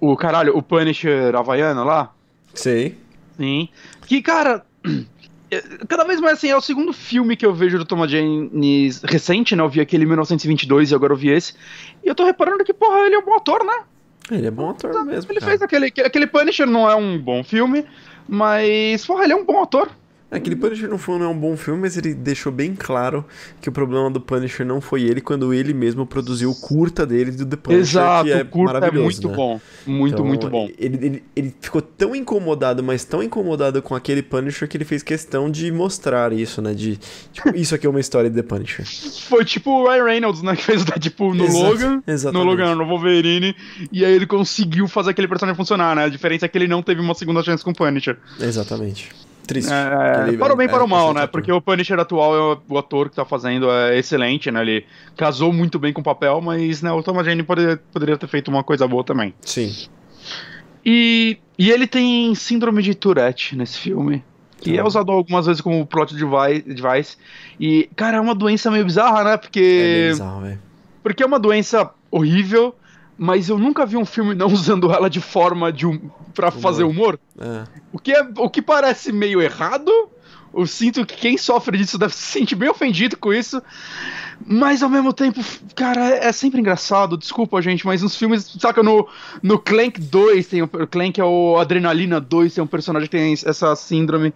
O 0.00 0.16
caralho, 0.16 0.56
o 0.56 0.62
Punisher 0.62 1.34
havaiano 1.34 1.84
lá. 1.84 2.12
Sei. 2.52 2.98
Sim. 3.36 3.68
Que, 4.06 4.20
cara. 4.22 4.64
Cada 5.88 6.02
vez 6.04 6.20
mais 6.20 6.34
assim, 6.34 6.48
é 6.48 6.56
o 6.56 6.60
segundo 6.60 6.92
filme 6.92 7.36
que 7.36 7.46
eu 7.46 7.54
vejo 7.54 7.78
do 7.78 7.84
Thomas 7.84 8.10
Jane 8.10 8.90
recente, 9.04 9.54
né? 9.54 9.62
Eu 9.62 9.68
vi 9.68 9.80
aquele 9.80 10.02
em 10.02 10.06
1922 10.06 10.90
e 10.90 10.94
agora 10.94 11.12
eu 11.12 11.16
vi 11.16 11.30
esse. 11.30 11.54
E 12.02 12.08
eu 12.08 12.14
tô 12.14 12.24
reparando 12.24 12.64
que, 12.64 12.74
porra, 12.74 13.06
ele 13.06 13.14
é 13.14 13.18
um 13.18 13.24
bom 13.24 13.34
ator, 13.34 13.64
né? 13.64 13.84
Ele 14.30 14.46
é 14.46 14.50
bom 14.50 14.70
ator 14.70 15.04
mesmo. 15.04 15.30
Ele 15.30 15.38
cara. 15.38 15.50
fez 15.50 15.62
aquele. 15.62 15.86
Aquele 15.86 16.26
Punisher 16.26 16.66
não 16.66 16.90
é 16.90 16.96
um 16.96 17.16
bom 17.18 17.44
filme, 17.44 17.84
mas, 18.28 19.04
porra, 19.06 19.24
ele 19.24 19.32
é 19.32 19.36
um 19.36 19.44
bom 19.44 19.62
ator. 19.62 19.90
Aquele 20.34 20.56
Punisher 20.56 20.88
não 20.88 20.98
foi 20.98 21.18
não 21.18 21.26
é 21.26 21.28
um 21.28 21.38
bom 21.38 21.56
filme, 21.56 21.80
mas 21.80 21.96
ele 21.96 22.12
deixou 22.12 22.50
bem 22.50 22.74
claro 22.74 23.24
que 23.60 23.68
o 23.68 23.72
problema 23.72 24.10
do 24.10 24.20
Punisher 24.20 24.66
não 24.66 24.80
foi 24.80 25.02
ele 25.02 25.20
quando 25.20 25.54
ele 25.54 25.72
mesmo 25.72 26.04
produziu 26.04 26.50
o 26.50 26.54
curta 26.54 27.06
dele 27.06 27.30
do 27.30 27.46
The 27.46 27.56
Punisher, 27.56 27.80
Exato, 27.80 28.24
que 28.24 28.32
é 28.32 28.42
o 28.42 28.46
curta 28.46 28.86
é 28.86 28.90
muito 28.90 29.28
né? 29.28 29.34
bom. 29.36 29.60
Muito, 29.86 30.14
Então, 30.14 30.26
muito 30.26 30.48
bom. 30.48 30.68
Ele, 30.76 31.06
ele, 31.06 31.24
ele 31.36 31.54
ficou 31.60 31.80
tão 31.80 32.16
incomodado, 32.16 32.82
mas 32.82 33.04
tão 33.04 33.22
incomodado 33.22 33.80
com 33.80 33.94
aquele 33.94 34.22
Punisher 34.22 34.68
que 34.68 34.76
ele 34.76 34.84
fez 34.84 35.02
questão 35.02 35.50
de 35.50 35.70
mostrar 35.70 36.32
isso, 36.32 36.60
né? 36.60 36.74
De, 36.74 36.98
tipo, 37.32 37.50
isso 37.54 37.74
aqui 37.74 37.86
é 37.86 37.90
uma 37.90 38.00
história 38.00 38.28
de 38.28 38.36
The 38.36 38.42
Punisher. 38.42 38.84
Foi 39.28 39.44
tipo 39.44 39.70
o 39.70 39.88
Ryan 39.88 40.04
Reynolds, 40.04 40.42
né? 40.42 40.56
Que 40.56 40.64
fez 40.64 40.82
o 40.82 40.84
Deadpool 40.84 41.34
no 41.34 41.44
Exato, 41.44 41.64
Logan. 41.64 42.02
exatamente. 42.06 42.44
No 42.44 42.50
Logan, 42.50 42.74
no 42.74 42.86
Wolverine. 42.86 43.54
E 43.92 44.04
aí 44.04 44.12
ele 44.12 44.26
conseguiu 44.26 44.88
fazer 44.88 45.10
aquele 45.10 45.28
personagem 45.28 45.56
funcionar, 45.56 45.94
né? 45.94 46.04
A 46.04 46.08
diferença 46.08 46.46
é 46.46 46.48
que 46.48 46.58
ele 46.58 46.66
não 46.66 46.82
teve 46.82 47.00
uma 47.00 47.14
segunda 47.14 47.42
chance 47.42 47.62
com 47.62 47.70
o 47.70 47.74
Punisher. 47.74 48.16
Exatamente. 48.40 49.10
Triste. 49.46 49.70
É, 49.72 50.28
Ele- 50.28 50.38
para 50.38 50.52
o 50.54 50.56
bem 50.56 50.66
e 50.66 50.70
para 50.70 50.82
o 50.82 50.86
é, 50.86 50.88
mal, 50.88 51.12
né? 51.12 51.20
ator. 51.22 51.28
Porque 51.32 51.52
o 51.52 51.60
Punisher 51.60 51.98
atual, 51.98 52.34
é 52.54 52.58
o- 52.68 52.78
ator 52.78 53.10
que 53.10 53.16
tá 53.16 53.24
fazendo 53.24 53.70
é 53.70 53.98
excelente, 53.98 54.50
né? 54.50 54.62
Ele 54.62 54.86
casou 55.16 55.52
muito 55.52 55.78
bem 55.78 55.92
com 55.92 56.00
o 56.00 56.04
papel, 56.04 56.40
mas 56.40 56.80
né, 56.82 56.90
o 56.92 57.02
Thomas 57.02 57.26
Jane 57.26 57.42
poderia, 57.42 57.76
poderia 57.92 58.16
ter 58.16 58.26
feito 58.26 58.48
uma 58.48 58.64
coisa 58.64 58.88
boa 58.88 59.04
também. 59.04 59.34
Sim. 59.42 59.70
E, 60.84 61.38
e 61.58 61.70
ele 61.70 61.86
tem 61.86 62.34
síndrome 62.34 62.82
de 62.82 62.94
Tourette 62.94 63.56
nesse 63.56 63.78
filme. 63.78 64.22
Que 64.60 64.78
é 64.78 64.82
usado 64.84 65.12
algumas 65.12 65.44
vezes 65.44 65.60
como 65.60 65.84
plot 65.84 66.14
devi- 66.14 66.62
device. 66.62 67.18
E, 67.60 67.88
cara, 67.94 68.16
é 68.16 68.20
uma 68.20 68.34
doença 68.34 68.70
meio 68.70 68.84
bizarra, 68.86 69.22
né? 69.22 69.32
É 69.34 69.36
Porque. 69.36 69.60
bem 69.60 70.10
bizarro, 70.12 70.40
velho. 70.40 70.58
Porque 71.02 71.22
é 71.22 71.26
uma 71.26 71.38
doença 71.38 71.90
horrível, 72.10 72.74
mas 73.16 73.48
eu 73.48 73.58
nunca 73.58 73.86
vi 73.86 73.96
um 73.96 74.04
filme 74.04 74.34
não 74.34 74.46
usando 74.48 74.92
ela 74.92 75.08
de 75.08 75.20
forma 75.20 75.72
de 75.72 75.86
um, 75.86 76.10
pra 76.34 76.50
fazer 76.50 76.84
humor. 76.84 77.18
É. 77.38 77.64
O 77.92 77.98
que, 77.98 78.12
é, 78.12 78.26
o 78.38 78.50
que 78.50 78.60
parece 78.60 79.12
meio 79.12 79.40
errado. 79.40 79.90
Eu 80.56 80.68
sinto 80.68 81.04
que 81.04 81.16
quem 81.16 81.36
sofre 81.36 81.76
disso 81.76 81.98
deve 81.98 82.14
se 82.14 82.22
sentir 82.22 82.54
bem 82.54 82.68
ofendido 82.68 83.16
com 83.16 83.32
isso. 83.32 83.60
Mas 84.46 84.84
ao 84.84 84.88
mesmo 84.88 85.12
tempo, 85.12 85.40
cara, 85.74 86.10
é, 86.10 86.30
sempre 86.30 86.60
engraçado. 86.60 87.16
Desculpa, 87.16 87.60
gente, 87.60 87.84
mas 87.84 88.02
nos 88.02 88.16
filmes, 88.16 88.54
saca, 88.60 88.80
no, 88.80 89.08
no 89.42 89.58
Clank 89.58 90.00
2, 90.00 90.46
tem 90.46 90.62
o, 90.62 90.66
o 90.66 90.86
Clank 90.86 91.20
é 91.20 91.24
o 91.24 91.56
Adrenalina 91.58 92.20
2, 92.20 92.54
tem 92.54 92.62
um 92.62 92.68
personagem 92.68 93.08
que 93.08 93.16
tem 93.16 93.32
essa 93.32 93.74
síndrome. 93.74 94.32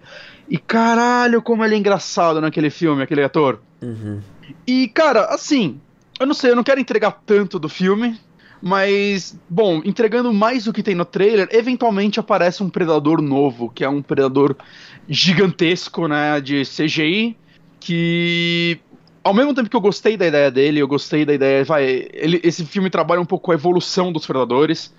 E 0.48 0.58
caralho, 0.58 1.40
como 1.40 1.64
ele 1.64 1.76
é 1.76 1.78
engraçado 1.78 2.40
naquele 2.40 2.70
filme, 2.70 3.02
aquele 3.02 3.22
ator. 3.22 3.60
Uhum. 3.80 4.20
E, 4.66 4.88
cara, 4.88 5.26
assim, 5.26 5.80
eu 6.18 6.26
não 6.26 6.34
sei, 6.34 6.50
eu 6.50 6.56
não 6.56 6.64
quero 6.64 6.80
entregar 6.80 7.20
tanto 7.24 7.58
do 7.58 7.68
filme, 7.68 8.18
mas, 8.60 9.38
bom, 9.48 9.80
entregando 9.84 10.32
mais 10.32 10.64
do 10.64 10.72
que 10.72 10.82
tem 10.82 10.94
no 10.94 11.04
trailer, 11.04 11.48
eventualmente 11.52 12.18
aparece 12.18 12.62
um 12.62 12.68
predador 12.68 13.22
novo, 13.22 13.70
que 13.70 13.84
é 13.84 13.88
um 13.88 14.02
predador 14.02 14.56
gigantesco, 15.08 16.08
né, 16.08 16.40
de 16.40 16.62
CGI, 16.64 17.36
que 17.78 18.80
ao 19.22 19.34
mesmo 19.34 19.54
tempo 19.54 19.68
que 19.68 19.76
eu 19.76 19.80
gostei 19.80 20.16
da 20.16 20.26
ideia 20.26 20.50
dele, 20.50 20.80
eu 20.80 20.88
gostei 20.88 21.24
da 21.24 21.34
ideia, 21.34 21.64
vai, 21.64 22.08
ele, 22.12 22.40
esse 22.42 22.64
filme 22.64 22.90
trabalha 22.90 23.20
um 23.20 23.26
pouco 23.26 23.46
com 23.46 23.52
a 23.52 23.54
evolução 23.54 24.12
dos 24.12 24.26
predadores. 24.26 24.92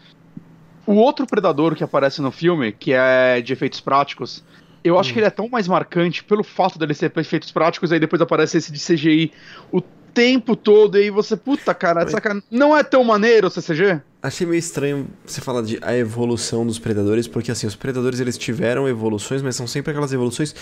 O 0.86 0.94
outro 0.94 1.26
predador 1.26 1.76
que 1.76 1.84
aparece 1.84 2.22
no 2.22 2.32
filme, 2.32 2.72
que 2.72 2.94
é 2.94 3.42
de 3.42 3.54
efeitos 3.54 3.80
práticos, 3.82 4.44
eu 4.84 4.98
acho 4.98 5.12
que 5.12 5.20
ele 5.20 5.28
é 5.28 5.30
tão 5.30 5.50
mais 5.50 5.68
marcante 5.68 6.24
pelo 6.24 6.44
fato 6.44 6.80
dele 6.80 6.94
ser 6.94 7.12
efeitos 7.18 7.52
práticos, 7.52 7.92
aí 7.92 8.00
depois 8.00 8.22
aparece 8.22 8.58
esse 8.58 8.72
de 8.72 8.80
CGI 8.80 9.32
o 9.72 9.82
tempo 10.14 10.56
todo, 10.56 10.98
e 10.98 11.04
aí 11.04 11.10
você, 11.10 11.38
puta, 11.38 11.74
cara, 11.74 12.04
Oi. 12.04 12.10
saca, 12.10 12.42
não 12.52 12.76
é 12.76 12.84
tão 12.84 13.04
maneiro 13.04 13.48
o 13.48 13.50
CCG? 13.50 14.02
Achei 14.22 14.46
meio 14.46 14.60
estranho 14.60 15.08
você 15.26 15.40
falar 15.40 15.62
de 15.62 15.80
a 15.82 15.96
evolução 15.96 16.66
dos 16.68 16.78
predadores, 16.78 17.26
porque 17.26 17.52
assim, 17.52 17.66
os 17.66 17.76
predadores 17.76 18.20
eles 18.20 18.38
tiveram 18.38 18.86
evoluções, 18.86 19.42
mas 19.42 19.56
são 19.56 19.66
sempre 19.66 19.92
aquelas 19.92 20.12
evoluções 20.12 20.54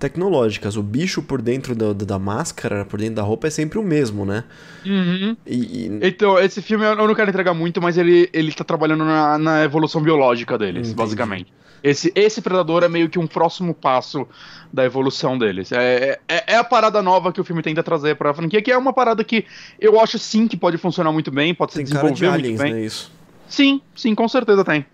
tecnológicas. 0.00 0.76
O 0.76 0.82
bicho 0.82 1.22
por 1.22 1.40
dentro 1.40 1.76
da, 1.76 1.92
da 1.92 2.18
máscara, 2.18 2.84
por 2.84 2.98
dentro 2.98 3.14
da 3.14 3.22
roupa, 3.22 3.46
é 3.46 3.50
sempre 3.50 3.78
o 3.78 3.84
mesmo, 3.84 4.26
né? 4.26 4.42
Uhum. 4.84 5.36
E, 5.46 5.54
e- 5.86 5.98
Então, 6.02 6.36
esse 6.40 6.60
filme 6.60 6.84
eu 6.84 6.96
não 7.06 7.14
quero 7.14 7.30
entregar 7.30 7.54
muito, 7.54 7.80
mas 7.80 7.96
ele, 7.96 8.28
ele 8.32 8.50
tá 8.52 8.64
trabalhando 8.64 9.04
na, 9.04 9.38
na 9.38 9.62
evolução 9.62 10.02
biológica 10.02 10.58
deles, 10.58 10.88
Entendi. 10.88 10.94
basicamente. 10.96 11.52
Esse, 11.84 12.10
esse 12.16 12.40
predador 12.40 12.82
é 12.82 12.88
meio 12.88 13.10
que 13.10 13.18
um 13.18 13.26
próximo 13.26 13.74
passo 13.74 14.26
da 14.72 14.84
evolução 14.86 15.36
deles. 15.38 15.70
É, 15.70 16.18
é, 16.26 16.44
é 16.54 16.56
a 16.56 16.64
parada 16.64 17.02
nova 17.02 17.30
que 17.30 17.40
o 17.40 17.44
filme 17.44 17.60
tenta 17.62 17.82
trazer 17.82 18.16
pra 18.16 18.32
franquia, 18.32 18.62
que 18.62 18.72
é 18.72 18.76
uma 18.78 18.90
parada 18.92 19.22
que 19.22 19.44
eu 19.78 20.00
acho 20.00 20.18
sim 20.18 20.48
que 20.48 20.56
pode 20.56 20.78
funcionar 20.78 21.12
muito 21.12 21.30
bem, 21.30 21.54
pode 21.54 21.72
se 21.74 21.84
tem 21.84 21.86
cara 21.86 22.08
de 22.08 22.14
desenvolver 22.14 22.40
muito 22.40 22.46
aliens, 22.46 22.60
bem. 22.62 22.72
né? 22.72 22.84
Isso. 22.86 23.03
Sim, 23.48 23.80
sim, 23.94 24.14
com 24.14 24.28
certeza 24.28 24.64
tem. 24.64 24.86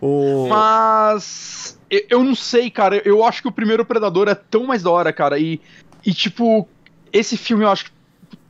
O... 0.00 0.48
Mas 0.48 1.78
eu, 1.90 2.02
eu 2.08 2.24
não 2.24 2.34
sei, 2.34 2.70
cara. 2.70 3.02
Eu 3.04 3.24
acho 3.24 3.42
que 3.42 3.48
o 3.48 3.52
primeiro 3.52 3.84
Predador 3.84 4.28
é 4.28 4.34
tão 4.34 4.64
mais 4.64 4.82
da 4.82 4.90
hora, 4.90 5.12
cara. 5.12 5.38
E, 5.38 5.60
e 6.04 6.14
tipo, 6.14 6.68
esse 7.12 7.36
filme 7.36 7.64
eu 7.64 7.70
acho 7.70 7.86
que. 7.86 7.90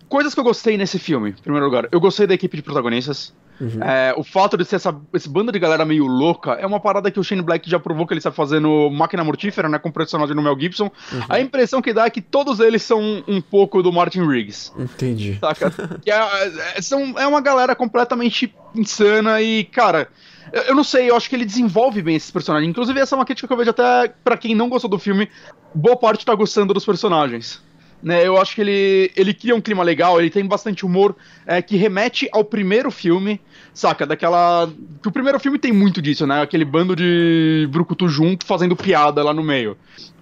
Coisas 0.09 0.35
que 0.35 0.41
eu 0.41 0.45
gostei 0.45 0.77
nesse 0.77 0.99
filme, 0.99 1.31
em 1.31 1.35
primeiro 1.35 1.65
lugar. 1.65 1.89
Eu 1.93 2.01
gostei 2.01 2.27
da 2.27 2.35
equipe 2.35 2.57
de 2.57 2.63
protagonistas. 2.65 3.33
Uhum. 3.61 3.83
É, 3.83 4.15
o 4.17 4.25
fato 4.25 4.57
de 4.57 4.65
ser 4.65 4.77
essa, 4.77 4.99
esse 5.13 5.29
bando 5.29 5.53
de 5.53 5.59
galera 5.59 5.85
meio 5.85 6.07
louca 6.07 6.53
é 6.53 6.67
uma 6.67 6.81
parada 6.81 7.11
que 7.11 7.21
o 7.21 7.25
Shane 7.25 7.43
Black 7.43 7.69
já 7.69 7.79
provou 7.79 8.07
que 8.07 8.15
ele 8.15 8.21
sabe 8.21 8.35
fazer 8.35 8.61
no 8.61 8.91
Máquina 8.91 9.23
Mortífera, 9.23 9.69
né? 9.69 9.79
Com 9.79 9.91
o 9.91 9.93
personagem 9.93 10.35
do 10.35 10.43
Mel 10.43 10.59
Gibson. 10.59 10.91
Uhum. 11.13 11.21
A 11.29 11.41
impressão 11.41 11.83
que 11.83 11.93
dá 11.93 12.07
é 12.07 12.11
que 12.11 12.23
todos 12.23 12.61
eles 12.61 12.83
são 12.83 13.01
um, 13.01 13.23
um 13.29 13.41
pouco 13.41 13.83
do 13.83 13.93
Martin 13.93 14.27
Riggs. 14.27 14.73
Entendi. 14.79 15.39
Saca? 15.41 15.71
É, 16.07 16.79
é- 16.79 16.83
são, 16.83 17.19
é 17.19 17.27
uma 17.27 17.41
galera 17.41 17.75
completamente 17.75 18.53
insana 18.75 19.41
e, 19.41 19.65
cara, 19.65 20.09
eu, 20.53 20.63
eu 20.63 20.75
não 20.75 20.85
sei, 20.85 21.11
eu 21.11 21.17
acho 21.17 21.29
que 21.29 21.37
ele 21.37 21.45
desenvolve 21.45 22.03
bem 22.03 22.17
esses 22.17 22.31
personagens. 22.31 22.69
Inclusive, 22.69 22.99
essa 22.99 23.15
é 23.15 23.19
uma 23.19 23.25
crítica 23.25 23.47
que 23.47 23.53
eu 23.53 23.57
vejo 23.57 23.71
até 23.71 24.13
pra 24.25 24.37
quem 24.37 24.55
não 24.55 24.69
gostou 24.69 24.91
do 24.91 24.99
filme, 24.99 25.29
boa 25.75 25.97
parte 25.97 26.25
tá 26.25 26.35
gostando 26.35 26.75
dos 26.75 26.85
personagens. 26.85 27.63
Né, 28.03 28.27
eu 28.27 28.41
acho 28.41 28.55
que 28.55 28.63
ele, 28.63 29.13
ele 29.15 29.35
cria 29.35 29.55
um 29.55 29.61
clima 29.61 29.83
legal, 29.83 30.19
ele 30.19 30.31
tem 30.31 30.43
bastante 30.47 30.87
humor 30.87 31.15
é, 31.47 31.61
que 31.61 31.77
remete 31.77 32.31
ao 32.33 32.43
primeiro 32.43 32.91
filme, 32.91 33.39
saca? 33.75 34.07
Daquela. 34.07 34.71
Que 35.03 35.09
o 35.09 35.13
primeiro 35.13 35.39
filme 35.41 35.59
tem 35.59 35.73
muito 35.73 36.01
disso, 36.03 36.27
né? 36.27 36.43
Aquele 36.43 36.65
bando 36.65 36.95
de 36.97 37.69
brucutu 37.71 38.09
junto 38.09 38.45
fazendo 38.47 38.75
piada 38.77 39.23
lá 39.23 39.33
no 39.33 39.43
meio. 39.43 39.77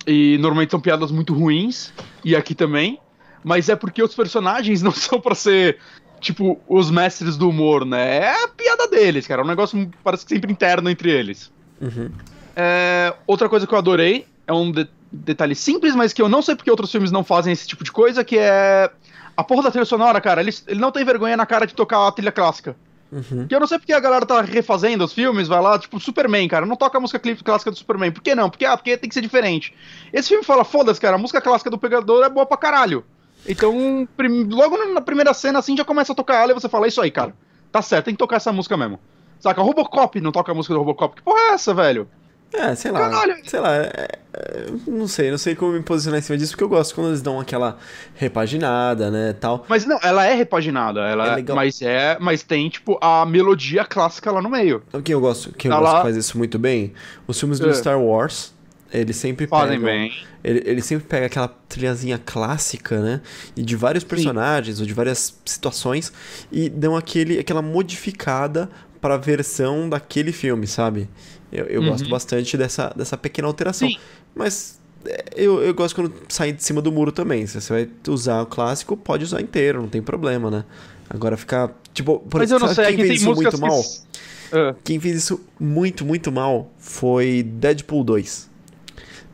E 0.06 0.38
normalmente 0.38 0.70
são 0.70 0.80
piadas 0.80 1.10
muito 1.10 1.34
ruins, 1.34 1.92
e 2.24 2.34
aqui 2.34 2.54
também. 2.54 2.98
Mas 3.44 3.68
é 3.68 3.76
porque 3.76 4.02
os 4.02 4.14
personagens 4.14 4.80
não 4.82 4.90
são 4.92 5.20
pra 5.20 5.34
ser, 5.34 5.78
tipo, 6.20 6.60
os 6.68 6.90
mestres 6.90 7.36
do 7.36 7.48
humor, 7.48 7.84
né? 7.84 8.16
É 8.18 8.44
a 8.44 8.48
piada 8.48 8.88
deles, 8.88 9.26
cara. 9.26 9.42
É 9.42 9.44
um 9.44 9.48
negócio 9.48 9.90
parece 10.02 10.24
que 10.24 10.34
sempre 10.34 10.50
interno 10.52 10.88
entre 10.90 11.10
eles. 11.10 11.52
Uhum. 11.80 12.10
É, 12.56 13.14
outra 13.26 13.48
coisa 13.48 13.66
que 13.66 13.72
eu 13.74 13.78
adorei 13.78 14.26
é 14.46 14.52
um 14.52 14.72
de- 14.72 14.88
detalhe 15.12 15.54
simples, 15.54 15.94
mas 15.94 16.12
que 16.12 16.20
eu 16.20 16.28
não 16.28 16.42
sei 16.42 16.56
porque 16.56 16.70
outros 16.70 16.90
filmes 16.90 17.10
não 17.12 17.22
fazem 17.22 17.52
esse 17.52 17.66
tipo 17.68 17.84
de 17.84 17.92
coisa, 17.92 18.24
que 18.24 18.36
é 18.36 18.90
a 19.36 19.44
porra 19.44 19.62
da 19.62 19.70
trilha 19.70 19.84
sonora, 19.84 20.20
cara. 20.20 20.40
Ele, 20.40 20.52
ele 20.66 20.80
não 20.80 20.90
tem 20.90 21.04
vergonha 21.04 21.36
na 21.36 21.46
cara 21.46 21.66
de 21.66 21.74
tocar 21.74 22.06
a 22.08 22.10
trilha 22.12 22.32
clássica. 22.32 22.74
Uhum. 23.10 23.46
Que 23.48 23.54
eu 23.54 23.60
não 23.60 23.66
sei 23.66 23.78
porque 23.78 23.92
a 23.92 24.00
galera 24.00 24.26
tá 24.26 24.42
refazendo 24.42 25.04
os 25.04 25.12
filmes, 25.12 25.48
vai 25.48 25.60
lá, 25.60 25.78
tipo, 25.78 25.98
Superman, 25.98 26.46
cara, 26.46 26.66
não 26.66 26.76
toca 26.76 26.98
a 26.98 27.00
música 27.00 27.18
clássica 27.42 27.70
do 27.70 27.76
Superman. 27.76 28.12
Por 28.12 28.22
que 28.22 28.34
não? 28.34 28.50
Porque, 28.50 28.64
ah, 28.64 28.76
porque 28.76 28.96
tem 28.96 29.08
que 29.08 29.14
ser 29.14 29.22
diferente. 29.22 29.74
Esse 30.12 30.28
filme 30.28 30.44
fala, 30.44 30.64
foda-se, 30.64 31.00
cara, 31.00 31.16
a 31.16 31.18
música 31.18 31.40
clássica 31.40 31.70
do 31.70 31.78
Pegador 31.78 32.24
é 32.24 32.28
boa 32.28 32.44
pra 32.44 32.56
caralho. 32.56 33.04
Então, 33.46 34.06
logo 34.50 34.76
na 34.92 35.00
primeira 35.00 35.32
cena, 35.32 35.58
assim, 35.58 35.76
já 35.76 35.84
começa 35.84 36.12
a 36.12 36.14
tocar 36.14 36.42
ela 36.42 36.52
e 36.52 36.54
você 36.54 36.68
fala, 36.68 36.86
é 36.86 36.88
isso 36.88 37.00
aí, 37.00 37.10
cara. 37.10 37.34
Tá 37.72 37.80
certo, 37.80 38.06
tem 38.06 38.14
que 38.14 38.18
tocar 38.18 38.36
essa 38.36 38.52
música 38.52 38.76
mesmo. 38.76 38.98
Saca, 39.40 39.62
Robocop 39.62 40.20
não 40.20 40.32
toca 40.32 40.52
a 40.52 40.54
música 40.54 40.74
do 40.74 40.80
Robocop. 40.80 41.16
Que 41.16 41.22
porra 41.22 41.38
é 41.38 41.48
essa, 41.52 41.72
velho? 41.72 42.08
É, 42.52 42.74
sei 42.74 42.90
lá. 42.90 43.00
Caralho. 43.00 43.36
Sei 43.44 43.60
lá. 43.60 43.76
É, 43.76 44.08
é, 44.32 44.66
não 44.86 45.06
sei, 45.06 45.30
não 45.30 45.38
sei 45.38 45.54
como 45.54 45.72
me 45.72 45.82
posicionar 45.82 46.18
em 46.18 46.22
cima 46.22 46.38
disso, 46.38 46.52
porque 46.52 46.64
eu 46.64 46.68
gosto 46.68 46.94
quando 46.94 47.08
eles 47.08 47.20
dão 47.20 47.38
aquela 47.38 47.78
repaginada, 48.14 49.10
né, 49.10 49.34
tal. 49.34 49.64
Mas 49.68 49.84
não, 49.84 49.98
ela 50.02 50.24
é 50.24 50.34
repaginada, 50.34 51.00
ela 51.00 51.32
é 51.32 51.34
legal. 51.36 51.56
mas 51.56 51.82
é, 51.82 52.16
mas 52.20 52.42
tem 52.42 52.68
tipo 52.68 52.98
a 53.02 53.26
melodia 53.26 53.84
clássica 53.84 54.30
lá 54.30 54.40
no 54.40 54.48
meio. 54.48 54.82
O 54.92 55.02
que 55.02 55.12
eu 55.12 55.20
gosto, 55.20 55.52
que 55.52 55.68
eu 55.68 55.72
ela... 55.72 55.80
gosto 55.80 55.96
que 55.96 56.02
faz 56.02 56.16
isso 56.16 56.38
muito 56.38 56.58
bem, 56.58 56.92
os 57.26 57.38
filmes 57.38 57.58
do 57.58 57.68
é. 57.68 57.74
Star 57.74 58.00
Wars, 58.00 58.54
ele 58.92 59.12
sempre 59.12 59.46
Fazem 59.46 59.80
bem. 59.80 60.12
Ele, 60.42 60.62
ele, 60.64 60.80
sempre 60.80 61.06
pega 61.06 61.26
aquela 61.26 61.48
trilhazinha 61.68 62.18
clássica, 62.24 63.00
né? 63.00 63.20
E 63.56 63.62
de 63.62 63.76
vários 63.76 64.04
personagens, 64.04 64.76
Sim. 64.76 64.82
ou 64.82 64.86
de 64.86 64.94
várias 64.94 65.38
situações, 65.44 66.12
e 66.50 66.68
dão 66.70 66.96
aquele, 66.96 67.38
aquela 67.38 67.60
modificada 67.60 68.70
para 69.00 69.14
a 69.14 69.18
versão 69.18 69.88
daquele 69.88 70.32
filme, 70.32 70.66
sabe? 70.66 71.08
Eu, 71.52 71.64
eu 71.66 71.80
uhum. 71.80 71.88
gosto 71.88 72.08
bastante 72.08 72.56
dessa, 72.56 72.92
dessa 72.94 73.16
pequena 73.16 73.48
alteração. 73.48 73.88
Sim. 73.88 73.96
Mas 74.34 74.78
é, 75.04 75.24
eu, 75.36 75.62
eu 75.62 75.74
gosto 75.74 75.94
quando 75.94 76.12
sai 76.28 76.52
de 76.52 76.62
cima 76.62 76.80
do 76.80 76.92
muro 76.92 77.12
também. 77.12 77.46
Se 77.46 77.60
você 77.60 77.72
vai 77.72 77.88
usar 78.08 78.42
o 78.42 78.46
clássico, 78.46 78.96
pode 78.96 79.24
usar 79.24 79.40
inteiro, 79.40 79.80
não 79.80 79.88
tem 79.88 80.02
problema, 80.02 80.50
né? 80.50 80.64
Agora 81.08 81.36
ficar. 81.36 81.70
Tipo, 81.94 82.18
por 82.20 82.38
Mas 82.40 82.50
eu 82.50 82.58
não 82.58 82.68
sei, 82.68 82.86
quem 82.86 83.06
fez 83.06 83.22
isso 83.22 83.34
muito 83.34 83.50
que... 83.50 83.60
mal? 83.60 83.80
Uh. 83.80 84.74
Quem 84.84 85.00
fez 85.00 85.16
isso 85.16 85.40
muito, 85.58 86.04
muito 86.04 86.30
mal 86.30 86.70
foi 86.78 87.42
Deadpool 87.42 88.04
2. 88.04 88.48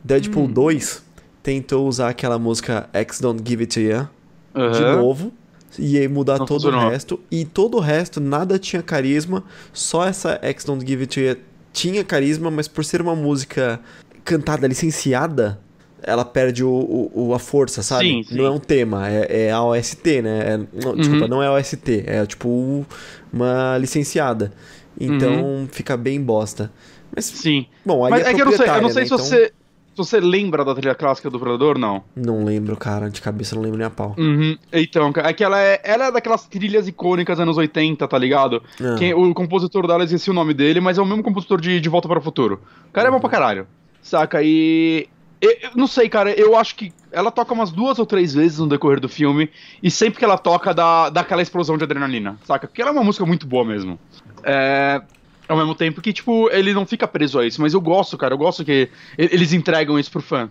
Deadpool 0.03 0.43
hum. 0.43 0.51
2 0.51 1.03
tentou 1.43 1.87
usar 1.87 2.09
aquela 2.09 2.39
música 2.39 2.89
X 2.93 3.19
Don't 3.19 3.41
Give 3.47 3.63
It 3.63 3.73
To 3.73 3.79
You 3.79 4.09
uhum. 4.55 4.71
de 4.71 4.81
novo. 4.81 5.33
E 5.77 5.97
aí 5.97 6.07
mudar 6.07 6.39
não 6.39 6.45
todo 6.45 6.63
funcionou. 6.63 6.87
o 6.87 6.89
resto. 6.89 7.19
E 7.29 7.43
todo 7.43 7.77
o 7.77 7.79
resto, 7.79 8.21
nada 8.21 8.57
tinha 8.57 8.81
carisma. 8.81 9.43
Só 9.73 10.05
essa 10.05 10.39
X 10.41 10.63
Don't 10.63 10.85
Give 10.85 11.03
It 11.03 11.13
To 11.13 11.19
You 11.19 11.37
tinha 11.75 12.03
carisma, 12.05 12.49
mas 12.49 12.69
por 12.69 12.85
ser 12.85 13.01
uma 13.01 13.15
música 13.15 13.81
cantada 14.23 14.65
licenciada, 14.65 15.59
ela 16.01 16.23
perde 16.23 16.63
o, 16.63 17.11
o, 17.13 17.33
a 17.33 17.39
força, 17.39 17.83
sabe? 17.83 18.05
Sim, 18.05 18.23
sim. 18.23 18.35
Não 18.35 18.45
é 18.45 18.49
um 18.49 18.59
tema, 18.59 19.09
é, 19.09 19.47
é 19.47 19.51
a 19.51 19.61
OST, 19.61 20.21
né? 20.21 20.39
É, 20.39 20.57
não, 20.57 20.91
uhum. 20.91 20.95
Desculpa, 20.95 21.27
não 21.27 21.43
é 21.43 21.47
a 21.47 21.53
OST, 21.53 22.03
é 22.07 22.25
tipo 22.25 22.85
uma 23.31 23.77
licenciada. 23.77 24.53
Então 24.97 25.43
uhum. 25.43 25.67
fica 25.69 25.97
bem 25.97 26.21
bosta. 26.21 26.71
Mas, 27.13 27.25
sim. 27.25 27.67
Bom, 27.85 28.05
aí 28.05 28.11
Mas 28.11 28.25
é, 28.25 28.31
é 28.31 28.33
que 28.33 28.41
eu 28.41 28.45
não 28.45 28.53
sei, 28.53 28.67
eu 28.67 28.81
não 28.81 28.89
sei 28.89 29.03
né? 29.03 29.07
se 29.07 29.13
então... 29.13 29.17
você 29.17 29.53
você 29.97 30.19
lembra 30.19 30.65
da 30.65 30.73
trilha 30.75 30.95
clássica 30.95 31.29
do 31.29 31.39
Predador, 31.39 31.77
não? 31.77 32.03
Não 32.15 32.43
lembro, 32.43 32.75
cara. 32.75 33.09
De 33.09 33.21
cabeça 33.21 33.55
não 33.55 33.61
lembro 33.61 33.77
nem 33.77 33.87
a 33.87 33.89
pau. 33.89 34.15
Uhum. 34.17 34.57
Então, 34.71 35.11
é 35.23 35.33
que 35.33 35.43
ela 35.43 35.61
é, 35.61 35.81
ela 35.83 36.05
é 36.07 36.11
daquelas 36.11 36.45
trilhas 36.47 36.87
icônicas 36.87 37.39
anos 37.39 37.57
80, 37.57 38.07
tá 38.07 38.17
ligado? 38.17 38.61
Ah. 38.81 38.95
Quem, 38.97 39.13
o 39.13 39.33
compositor 39.33 39.87
dela, 39.87 40.03
esqueci 40.03 40.29
o 40.29 40.33
nome 40.33 40.53
dele, 40.53 40.79
mas 40.79 40.97
é 40.97 41.01
o 41.01 41.05
mesmo 41.05 41.23
compositor 41.23 41.59
de, 41.59 41.79
de 41.79 41.89
Volta 41.89 42.07
para 42.07 42.19
o 42.19 42.21
Futuro. 42.21 42.61
O 42.89 42.91
cara 42.91 43.09
uhum. 43.09 43.15
é 43.15 43.17
bom 43.17 43.21
pra 43.21 43.29
caralho. 43.29 43.67
Saca? 44.01 44.41
E. 44.43 45.07
Eu, 45.41 45.51
eu, 45.61 45.69
não 45.75 45.87
sei, 45.87 46.09
cara. 46.09 46.31
Eu 46.31 46.55
acho 46.55 46.75
que 46.75 46.91
ela 47.11 47.31
toca 47.31 47.53
umas 47.53 47.71
duas 47.71 47.99
ou 47.99 48.05
três 48.05 48.33
vezes 48.33 48.59
no 48.59 48.67
decorrer 48.67 48.99
do 48.99 49.09
filme. 49.09 49.49
E 49.81 49.91
sempre 49.91 50.19
que 50.19 50.25
ela 50.25 50.37
toca, 50.37 50.73
dá, 50.73 51.09
dá 51.09 51.21
aquela 51.21 51.41
explosão 51.41 51.77
de 51.77 51.83
adrenalina. 51.83 52.37
Saca? 52.43 52.67
Porque 52.67 52.81
ela 52.81 52.91
é 52.91 52.93
uma 52.93 53.03
música 53.03 53.25
muito 53.25 53.45
boa 53.45 53.63
mesmo. 53.63 53.99
É, 54.43 55.01
ao 55.47 55.57
mesmo 55.57 55.75
tempo 55.75 56.01
que, 56.01 56.13
tipo, 56.13 56.49
ele 56.51 56.73
não 56.73 56.85
fica 56.85 57.07
preso 57.07 57.39
a 57.39 57.45
isso. 57.45 57.61
Mas 57.61 57.73
eu 57.73 57.81
gosto, 57.81 58.17
cara. 58.17 58.33
Eu 58.33 58.37
gosto 58.37 58.63
que 58.63 58.89
eles 59.17 59.53
entregam 59.53 59.99
isso 59.99 60.11
pro 60.11 60.21
fã. 60.21 60.49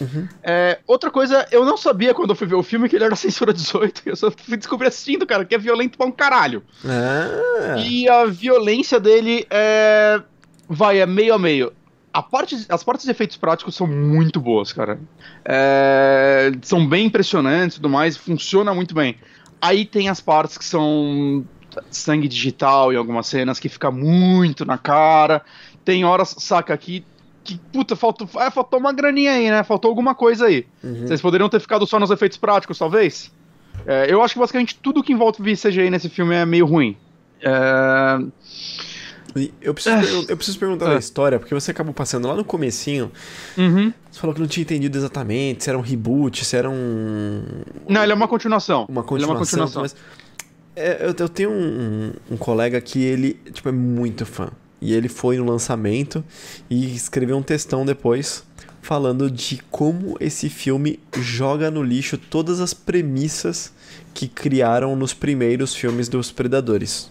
Uhum. 0.00 0.28
É, 0.42 0.78
outra 0.86 1.10
coisa, 1.10 1.46
eu 1.50 1.64
não 1.64 1.76
sabia 1.76 2.12
quando 2.12 2.30
eu 2.30 2.36
fui 2.36 2.46
ver 2.46 2.54
o 2.54 2.62
filme 2.62 2.88
que 2.88 2.96
ele 2.96 3.04
era 3.04 3.16
censura 3.16 3.52
18. 3.52 4.02
Eu 4.06 4.16
só 4.16 4.30
fui 4.30 4.56
descobrir 4.56 4.88
assistindo, 4.88 5.26
cara, 5.26 5.44
que 5.44 5.54
é 5.54 5.58
violento 5.58 5.96
pra 5.96 6.06
um 6.06 6.12
caralho. 6.12 6.62
Ah. 6.84 7.76
E 7.78 8.08
a 8.08 8.26
violência 8.26 9.00
dele 9.00 9.46
é. 9.50 10.20
Vai, 10.68 10.98
é 10.98 11.06
meio 11.06 11.34
a 11.34 11.38
meio. 11.38 11.72
A 12.12 12.22
parte, 12.22 12.56
as 12.68 12.82
partes 12.82 13.04
de 13.04 13.10
efeitos 13.10 13.36
práticos 13.36 13.74
são 13.74 13.86
muito 13.86 14.40
boas, 14.40 14.72
cara. 14.72 14.98
É, 15.44 16.50
são 16.62 16.86
bem 16.86 17.06
impressionantes 17.06 17.76
e 17.76 17.80
tudo 17.80 17.90
mais, 17.90 18.16
funciona 18.16 18.74
muito 18.74 18.94
bem. 18.94 19.16
Aí 19.60 19.84
tem 19.84 20.08
as 20.08 20.20
partes 20.20 20.56
que 20.56 20.64
são 20.64 21.44
sangue 21.90 22.28
digital 22.28 22.92
em 22.92 22.96
algumas 22.96 23.26
cenas 23.26 23.58
que 23.58 23.68
fica 23.68 23.90
muito 23.90 24.64
na 24.64 24.78
cara. 24.78 25.42
Tem 25.84 26.04
horas, 26.04 26.34
saca, 26.38 26.74
aqui 26.74 27.04
que, 27.46 27.60
puta, 27.72 27.94
faltou, 27.94 28.28
é, 28.40 28.50
faltou 28.50 28.80
uma 28.80 28.92
graninha 28.92 29.32
aí, 29.32 29.48
né? 29.48 29.62
Faltou 29.62 29.88
alguma 29.88 30.14
coisa 30.14 30.46
aí. 30.46 30.66
Uhum. 30.82 31.06
Vocês 31.06 31.20
poderiam 31.20 31.48
ter 31.48 31.60
ficado 31.60 31.86
só 31.86 31.98
nos 32.00 32.10
efeitos 32.10 32.36
práticos, 32.36 32.76
talvez? 32.76 33.30
É, 33.86 34.12
eu 34.12 34.20
acho 34.22 34.34
que 34.34 34.40
basicamente 34.40 34.76
tudo 34.82 35.02
que 35.02 35.12
envolve 35.12 35.54
CGI 35.54 35.88
nesse 35.88 36.08
filme 36.08 36.34
é 36.34 36.44
meio 36.44 36.66
ruim. 36.66 36.96
É... 37.40 38.18
Eu 39.60 39.74
preciso, 39.74 39.96
eu, 39.98 40.24
eu 40.30 40.36
preciso 40.36 40.58
perguntar 40.58 40.86
é. 40.86 40.94
da 40.94 40.98
história, 40.98 41.38
porque 41.38 41.54
você 41.54 41.70
acabou 41.70 41.92
passando 41.92 42.26
lá 42.26 42.34
no 42.34 42.42
comecinho. 42.44 43.12
Uhum. 43.56 43.92
Você 44.10 44.18
falou 44.18 44.34
que 44.34 44.40
não 44.40 44.48
tinha 44.48 44.62
entendido 44.62 44.96
exatamente 44.96 45.62
se 45.62 45.68
era 45.68 45.78
um 45.78 45.82
reboot, 45.82 46.42
se 46.42 46.56
era 46.56 46.70
um. 46.70 47.42
Não, 47.86 48.02
ele 48.02 48.12
é 48.12 48.14
uma 48.14 48.26
continuação. 48.26 48.86
Uma 48.88 49.02
continuação. 49.02 49.16
Ele 49.16 49.24
é 49.24 49.26
uma 49.26 49.38
continuação. 49.38 49.82
Mas 49.82 49.94
é, 50.76 50.98
eu, 51.00 51.14
eu, 51.18 51.28
tenho 51.28 51.50
um, 51.50 52.12
um, 52.30 52.36
colega 52.36 52.80
que 52.80 53.02
ele 53.02 53.34
tipo, 53.52 53.68
é 53.68 53.72
muito 53.72 54.26
fã. 54.26 54.50
E 54.80 54.92
ele 54.92 55.08
foi 55.08 55.38
no 55.38 55.44
lançamento 55.46 56.22
e 56.68 56.94
escreveu 56.94 57.36
um 57.36 57.42
textão 57.42 57.84
depois 57.84 58.44
falando 58.82 59.28
de 59.28 59.60
como 59.70 60.16
esse 60.20 60.48
filme 60.48 61.00
joga 61.18 61.70
no 61.70 61.82
lixo 61.82 62.16
todas 62.16 62.60
as 62.60 62.72
premissas 62.72 63.72
que 64.14 64.28
criaram 64.28 64.94
nos 64.94 65.12
primeiros 65.12 65.74
filmes 65.74 66.08
dos 66.08 66.30
Predadores. 66.30 67.10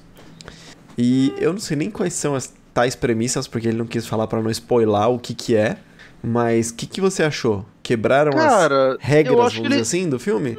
E 0.98 1.34
eu 1.38 1.52
não 1.52 1.60
sei 1.60 1.76
nem 1.76 1.92
quais 1.92 2.14
são 2.14 2.34
as 2.34 2.54
tais 2.74 2.96
premissas, 2.96 3.48
porque 3.48 3.68
ele 3.68 3.78
não 3.78 3.86
quis 3.86 4.06
falar 4.08 4.28
para 4.28 4.42
não 4.42 4.50
spoiler 4.52 5.10
o 5.10 5.20
que 5.20 5.34
que 5.34 5.56
é. 5.56 5.78
Mas 6.24 6.70
o 6.70 6.76
que, 6.76 6.88
que 6.88 7.00
você 7.00 7.24
achou? 7.24 7.66
Quebraram 7.84 8.32
Cara, 8.32 8.94
as 8.94 8.98
regras, 9.00 9.36
vamos 9.36 9.54
dizer 9.54 9.66
ele... 9.66 9.82
assim, 9.82 10.10
do 10.10 10.18
filme? 10.18 10.58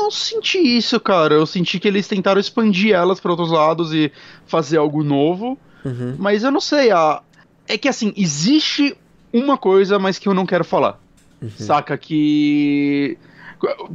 Não 0.00 0.10
senti 0.10 0.58
isso, 0.58 0.98
cara. 0.98 1.34
Eu 1.34 1.46
senti 1.46 1.78
que 1.78 1.86
eles 1.86 2.08
tentaram 2.08 2.40
expandir 2.40 2.94
elas 2.94 3.20
para 3.20 3.30
outros 3.30 3.50
lados 3.50 3.92
e 3.92 4.10
fazer 4.46 4.78
algo 4.78 5.02
novo. 5.02 5.58
Uhum. 5.84 6.16
Mas 6.18 6.42
eu 6.42 6.50
não 6.50 6.60
sei. 6.60 6.90
A... 6.90 7.22
É 7.68 7.78
que 7.78 7.88
assim, 7.88 8.12
existe 8.16 8.96
uma 9.32 9.56
coisa, 9.56 9.98
mas 9.98 10.18
que 10.18 10.28
eu 10.28 10.34
não 10.34 10.46
quero 10.46 10.64
falar. 10.64 10.98
Uhum. 11.40 11.50
Saca? 11.50 11.96
Que. 11.96 13.16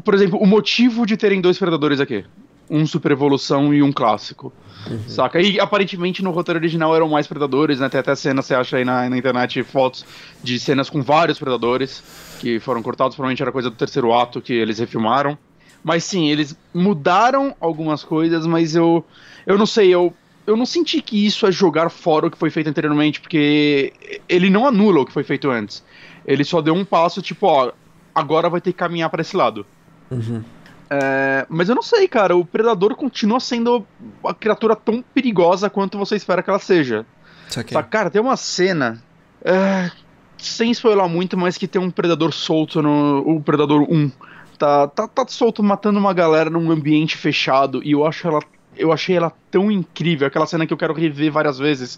Por 0.04 0.14
exemplo, 0.14 0.40
o 0.40 0.46
motivo 0.46 1.06
de 1.06 1.18
terem 1.18 1.42
dois 1.42 1.58
predadores 1.58 2.00
aqui. 2.00 2.24
Um 2.70 2.86
super 2.86 3.12
evolução 3.12 3.74
e 3.74 3.82
um 3.84 3.92
clássico. 3.92 4.54
Uhum. 4.90 5.10
Saca? 5.10 5.42
E 5.42 5.60
aparentemente 5.60 6.24
no 6.24 6.32
roteiro 6.32 6.60
original 6.60 6.96
eram 6.96 7.10
mais 7.10 7.28
predadores, 7.28 7.80
né? 7.80 7.90
Tem 7.90 8.00
até 8.00 8.16
cena, 8.16 8.42
você 8.42 8.54
acha 8.54 8.78
aí 8.78 8.86
na, 8.86 9.10
na 9.10 9.18
internet 9.18 9.62
fotos 9.64 10.06
de 10.44 10.60
cenas 10.60 10.90
com 10.90 11.02
vários 11.02 11.40
predadores 11.40 12.04
que 12.40 12.60
foram 12.60 12.82
cortados. 12.82 13.16
Provavelmente 13.16 13.42
era 13.42 13.52
coisa 13.52 13.70
do 13.70 13.76
terceiro 13.76 14.14
ato 14.14 14.42
que 14.42 14.54
eles 14.54 14.80
refilmaram. 14.80 15.38
Mas 15.86 16.04
sim, 16.04 16.28
eles 16.32 16.58
mudaram 16.74 17.56
algumas 17.60 18.04
coisas, 18.04 18.48
mas 18.48 18.76
eu, 18.76 19.06
eu 19.46 19.56
não 19.56 19.68
sei, 19.68 19.94
eu, 19.94 20.12
eu 20.48 20.58
não 20.58 20.66
senti 20.66 21.00
que 21.00 21.24
isso 21.24 21.46
é 21.46 21.52
jogar 21.52 21.92
fora 21.92 22.26
o 22.26 22.32
que 22.32 22.40
foi 22.40 22.50
feito 22.50 22.68
anteriormente, 22.68 23.22
porque 23.22 23.94
ele 24.28 24.50
não 24.50 24.66
anula 24.66 25.02
o 25.02 25.06
que 25.06 25.14
foi 25.14 25.24
feito 25.24 25.48
antes. 25.48 25.84
Ele 26.26 26.44
só 26.44 26.60
deu 26.60 26.74
um 26.74 26.84
passo, 26.84 27.22
tipo, 27.22 27.46
ó, 27.46 27.72
agora 28.16 28.50
vai 28.50 28.60
ter 28.60 28.72
que 28.72 28.80
caminhar 28.80 29.12
para 29.12 29.22
esse 29.22 29.38
lado. 29.38 29.64
Uhum. 30.10 30.44
É, 30.90 31.46
mas 31.48 31.70
eu 31.70 31.76
não 31.76 31.84
sei, 31.84 32.08
cara, 32.08 32.36
o 32.36 32.44
Predador 32.44 32.96
continua 32.96 33.40
sendo 33.40 33.86
a 34.24 34.34
criatura 34.34 34.76
tão 34.76 35.04
perigosa 35.14 35.70
quanto 35.70 36.00
você 36.00 36.16
espera 36.16 36.42
que 36.42 36.50
ela 36.50 36.58
seja. 36.58 37.06
Tá, 37.72 37.84
cara, 37.84 38.10
tem 38.10 38.20
uma 38.20 38.38
cena. 38.38 39.04
É, 39.44 39.92
sem 40.40 40.72
spoiler 40.72 41.08
muito, 41.08 41.38
mas 41.38 41.60
que 41.60 41.68
tem 41.68 41.80
um 41.80 41.92
Predador 41.92 42.34
solto 42.34 42.82
no. 42.82 43.20
O 43.20 43.40
Predador 43.40 43.84
1 43.88 44.12
tá, 44.58 44.88
tá, 44.88 45.08
tá 45.08 45.26
solto 45.28 45.62
matando 45.62 46.00
uma 46.00 46.14
galera 46.14 46.50
num 46.50 46.72
ambiente 46.72 47.18
fechado 47.18 47.82
e 47.84 47.92
eu 47.92 48.06
acho 48.06 48.28
ela 48.28 48.40
eu 48.78 48.92
achei 48.92 49.16
ela 49.16 49.32
tão 49.50 49.72
incrível, 49.72 50.28
aquela 50.28 50.46
cena 50.46 50.68
que 50.68 50.74
eu 50.74 50.78
quero 50.78 50.94
rever 50.94 51.32
várias 51.32 51.58
vezes, 51.58 51.98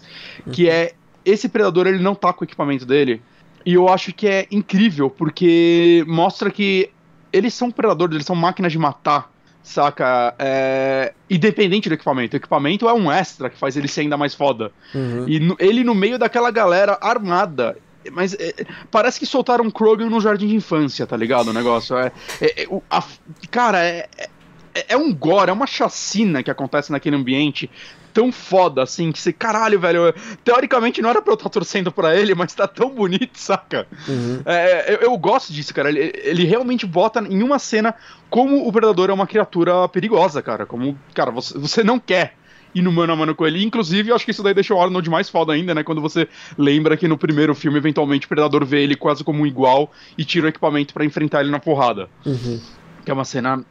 que 0.52 0.64
uhum. 0.64 0.70
é 0.70 0.92
esse 1.24 1.48
predador 1.48 1.86
ele 1.86 1.98
não 1.98 2.14
tá 2.14 2.32
com 2.32 2.42
o 2.42 2.46
equipamento 2.46 2.86
dele. 2.86 3.20
E 3.66 3.74
eu 3.74 3.88
acho 3.88 4.12
que 4.12 4.26
é 4.26 4.46
incrível 4.50 5.10
porque 5.10 6.04
mostra 6.06 6.50
que 6.50 6.90
eles 7.32 7.52
são 7.52 7.70
predadores, 7.70 8.14
eles 8.14 8.26
são 8.26 8.36
máquinas 8.36 8.72
de 8.72 8.78
matar, 8.78 9.30
saca? 9.62 10.34
É, 10.38 11.12
independente 11.28 11.88
do 11.88 11.94
equipamento. 11.94 12.34
O 12.34 12.38
equipamento 12.38 12.88
é 12.88 12.94
um 12.94 13.10
extra 13.12 13.50
que 13.50 13.58
faz 13.58 13.76
ele 13.76 13.88
ser 13.88 14.02
ainda 14.02 14.16
mais 14.16 14.34
foda. 14.34 14.72
Uhum. 14.94 15.28
E 15.28 15.40
no, 15.40 15.56
ele 15.58 15.84
no 15.84 15.94
meio 15.94 16.18
daquela 16.18 16.50
galera 16.50 16.96
armada, 17.00 17.76
mas 18.10 18.34
é, 18.34 18.54
parece 18.90 19.18
que 19.18 19.26
soltaram 19.26 19.64
um 19.64 19.70
Krogan 19.70 20.08
no 20.08 20.20
jardim 20.20 20.48
de 20.48 20.56
infância, 20.56 21.06
tá 21.06 21.16
ligado? 21.16 21.48
O 21.48 21.52
negócio. 21.52 21.96
É, 21.96 22.12
é, 22.40 22.62
é 22.62 22.68
a, 22.90 23.02
cara, 23.50 23.84
é, 23.84 24.08
é, 24.16 24.28
é, 24.74 24.86
é 24.90 24.96
um 24.96 25.12
gore, 25.12 25.50
é 25.50 25.52
uma 25.52 25.66
chacina 25.66 26.42
que 26.42 26.50
acontece 26.50 26.92
naquele 26.92 27.16
ambiente 27.16 27.70
tão 28.12 28.32
foda, 28.32 28.82
assim, 28.82 29.12
que 29.12 29.20
você, 29.20 29.32
caralho, 29.32 29.78
velho, 29.78 30.12
teoricamente 30.42 31.00
não 31.00 31.10
era 31.10 31.22
pra 31.22 31.32
eu 31.32 31.36
estar 31.36 31.48
torcendo 31.48 31.92
pra 31.92 32.16
ele, 32.16 32.34
mas 32.34 32.52
tá 32.52 32.66
tão 32.66 32.90
bonito, 32.90 33.30
saca? 33.38 33.86
Uhum. 34.08 34.42
É, 34.44 34.94
eu, 34.94 34.98
eu, 35.02 35.18
gosto 35.18 35.52
disso, 35.52 35.72
cara. 35.72 35.88
Ele, 35.88 36.12
ele, 36.16 36.44
realmente 36.44 36.84
bota 36.84 37.20
em 37.20 37.42
uma 37.42 37.58
cena 37.58 37.94
como 38.28 38.66
o 38.66 38.72
Predador 38.72 39.10
é 39.10 39.12
uma 39.12 39.26
criatura 39.26 39.88
perigosa, 39.88 40.42
cara. 40.42 40.66
Como, 40.66 40.98
cara, 41.14 41.30
você, 41.30 41.56
você 41.56 41.84
não 41.84 41.98
quer 41.98 42.34
ir 42.74 42.82
no 42.82 42.92
mano 42.92 43.12
a 43.12 43.16
mano 43.16 43.34
com 43.34 43.46
ele. 43.46 43.64
Inclusive, 43.64 44.10
eu 44.10 44.16
acho 44.16 44.24
que 44.24 44.30
isso 44.30 44.42
daí 44.42 44.54
deixa 44.54 44.74
o 44.74 44.80
Arnold 44.80 45.08
mais 45.08 45.28
foda 45.28 45.52
ainda, 45.52 45.74
né? 45.74 45.82
Quando 45.82 46.00
você 46.00 46.28
lembra 46.56 46.96
que 46.96 47.08
no 47.08 47.18
primeiro 47.18 47.54
filme, 47.54 47.78
eventualmente, 47.78 48.26
o 48.26 48.28
Predador 48.28 48.64
vê 48.64 48.82
ele 48.82 48.94
quase 48.94 49.24
como 49.24 49.42
um 49.42 49.46
igual 49.46 49.92
e 50.16 50.24
tira 50.24 50.46
o 50.46 50.48
equipamento 50.48 50.92
para 50.92 51.04
enfrentar 51.04 51.40
ele 51.40 51.50
na 51.50 51.58
porrada. 51.58 52.08
Uhum. 52.24 52.60
Que 53.04 53.10
é 53.10 53.14
uma 53.14 53.24
cena 53.24 53.64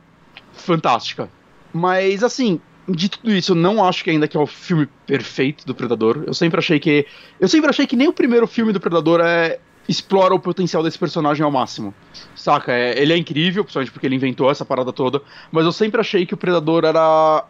fantástica. 0.54 1.30
Mas, 1.74 2.24
assim, 2.24 2.60
de 2.88 3.10
tudo 3.10 3.32
isso, 3.32 3.52
eu 3.52 3.56
não 3.56 3.84
acho 3.84 4.04
que 4.04 4.10
ainda 4.10 4.28
que 4.28 4.38
é 4.38 4.40
o 4.40 4.48
filme 4.48 4.88
perfeito 5.06 5.66
do 5.66 5.76
Predador. 5.76 6.24
Eu 6.26 6.34
sempre 6.34 6.60
achei 6.60 6.80
que. 6.80 7.06
Eu 7.40 7.48
sempre 7.48 7.70
achei 7.70 7.86
que 7.86 7.96
nem 7.96 8.08
o 8.08 8.14
primeiro 8.14 8.48
filme 8.48 8.72
do 8.72 8.80
Predador 8.80 9.22
é. 9.22 9.60
Explora 9.90 10.36
o 10.36 10.40
potencial 10.40 10.84
desse 10.84 11.00
personagem 11.00 11.46
ao 11.46 11.50
máximo. 11.50 11.94
Saca? 12.36 12.74
É, 12.74 13.02
ele 13.02 13.14
é 13.14 13.18
incrível, 13.18 13.64
principalmente 13.64 13.90
porque 13.90 14.06
ele 14.06 14.18
inventou 14.18 14.52
essa 14.52 14.66
parada 14.66 14.92
toda. 14.92 15.22
Mas 15.50 15.64
eu 15.64 15.72
sempre 15.72 16.02
achei 16.02 16.26
que 16.26 16.34
o 16.34 16.38
Predador 16.38 16.84
era 16.84 17.46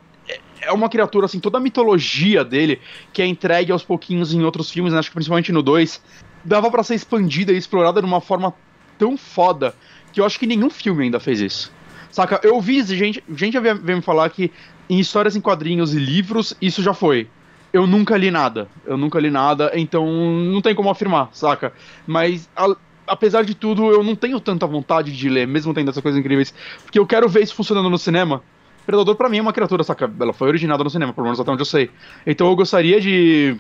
é, 0.62 0.72
uma 0.72 0.90
criatura, 0.90 1.26
assim, 1.26 1.40
toda 1.40 1.58
a 1.58 1.62
mitologia 1.62 2.44
dele, 2.44 2.82
que 3.14 3.22
é 3.22 3.26
entregue 3.26 3.72
aos 3.72 3.84
pouquinhos 3.84 4.34
em 4.34 4.44
outros 4.44 4.70
filmes, 4.70 4.94
né? 4.94 5.00
acho 5.00 5.10
que 5.10 5.16
principalmente 5.16 5.52
no 5.52 5.62
2, 5.62 6.02
dava 6.44 6.70
para 6.70 6.84
ser 6.84 6.96
expandida 6.96 7.52
e 7.52 7.58
explorada 7.58 8.02
de 8.02 8.08
uma 8.08 8.22
forma 8.22 8.54
tão 8.98 9.18
foda 9.18 9.76
que 10.12 10.20
eu 10.20 10.26
acho 10.26 10.40
que 10.40 10.48
nenhum 10.48 10.70
filme 10.70 11.04
ainda 11.04 11.20
fez 11.20 11.40
isso. 11.40 11.72
Saca? 12.12 12.40
Eu 12.44 12.60
vi 12.60 12.82
gente, 12.84 13.24
gente 13.36 13.60
veio 13.60 13.98
me 13.98 14.02
falar 14.02 14.30
que 14.30 14.52
em 14.90 15.00
histórias 15.00 15.36
em 15.36 15.42
quadrinhos 15.42 15.94
e 15.94 16.00
livros 16.00 16.56
isso 16.62 16.82
já 16.82 16.94
foi. 16.94 17.28
Eu 17.72 17.86
nunca 17.86 18.18
li 18.18 18.32
nada. 18.32 18.68
Eu 18.86 18.98
nunca 18.98 19.20
li 19.20 19.30
nada, 19.30 19.72
então 19.76 20.06
não 20.08 20.62
tem 20.62 20.74
como 20.74 20.90
afirmar, 20.90 21.30
saca? 21.34 21.74
Mas 22.08 22.50
a, 22.56 22.76
apesar 23.06 23.44
de 23.44 23.54
tudo, 23.54 23.92
eu 23.92 24.04
não 24.04 24.16
tenho 24.16 24.40
tanta 24.40 24.66
vontade 24.66 25.16
de 25.16 25.30
ler, 25.30 25.46
mesmo 25.48 25.74
tendo 25.74 25.90
essas 25.90 26.02
coisas 26.02 26.20
incríveis, 26.20 26.54
porque 26.84 26.98
eu 26.98 27.06
quero 27.06 27.28
ver 27.30 27.44
isso 27.44 27.56
funcionando 27.56 27.90
no 27.90 27.98
cinema. 27.98 28.42
Predador 28.88 29.16
para 29.16 29.30
mim 29.30 29.38
é 29.38 29.42
uma 29.42 29.54
criatura, 29.54 29.84
saca? 29.84 30.12
Ela 30.20 30.34
foi 30.34 30.48
originada 30.48 30.84
no 30.84 30.90
cinema, 30.90 31.14
pelo 31.14 31.26
menos 31.26 31.40
até 31.40 31.52
onde 31.52 31.62
eu 31.62 31.66
sei. 31.66 31.92
Então 32.26 32.48
eu 32.48 32.56
gostaria 32.56 33.00
de 33.00 33.56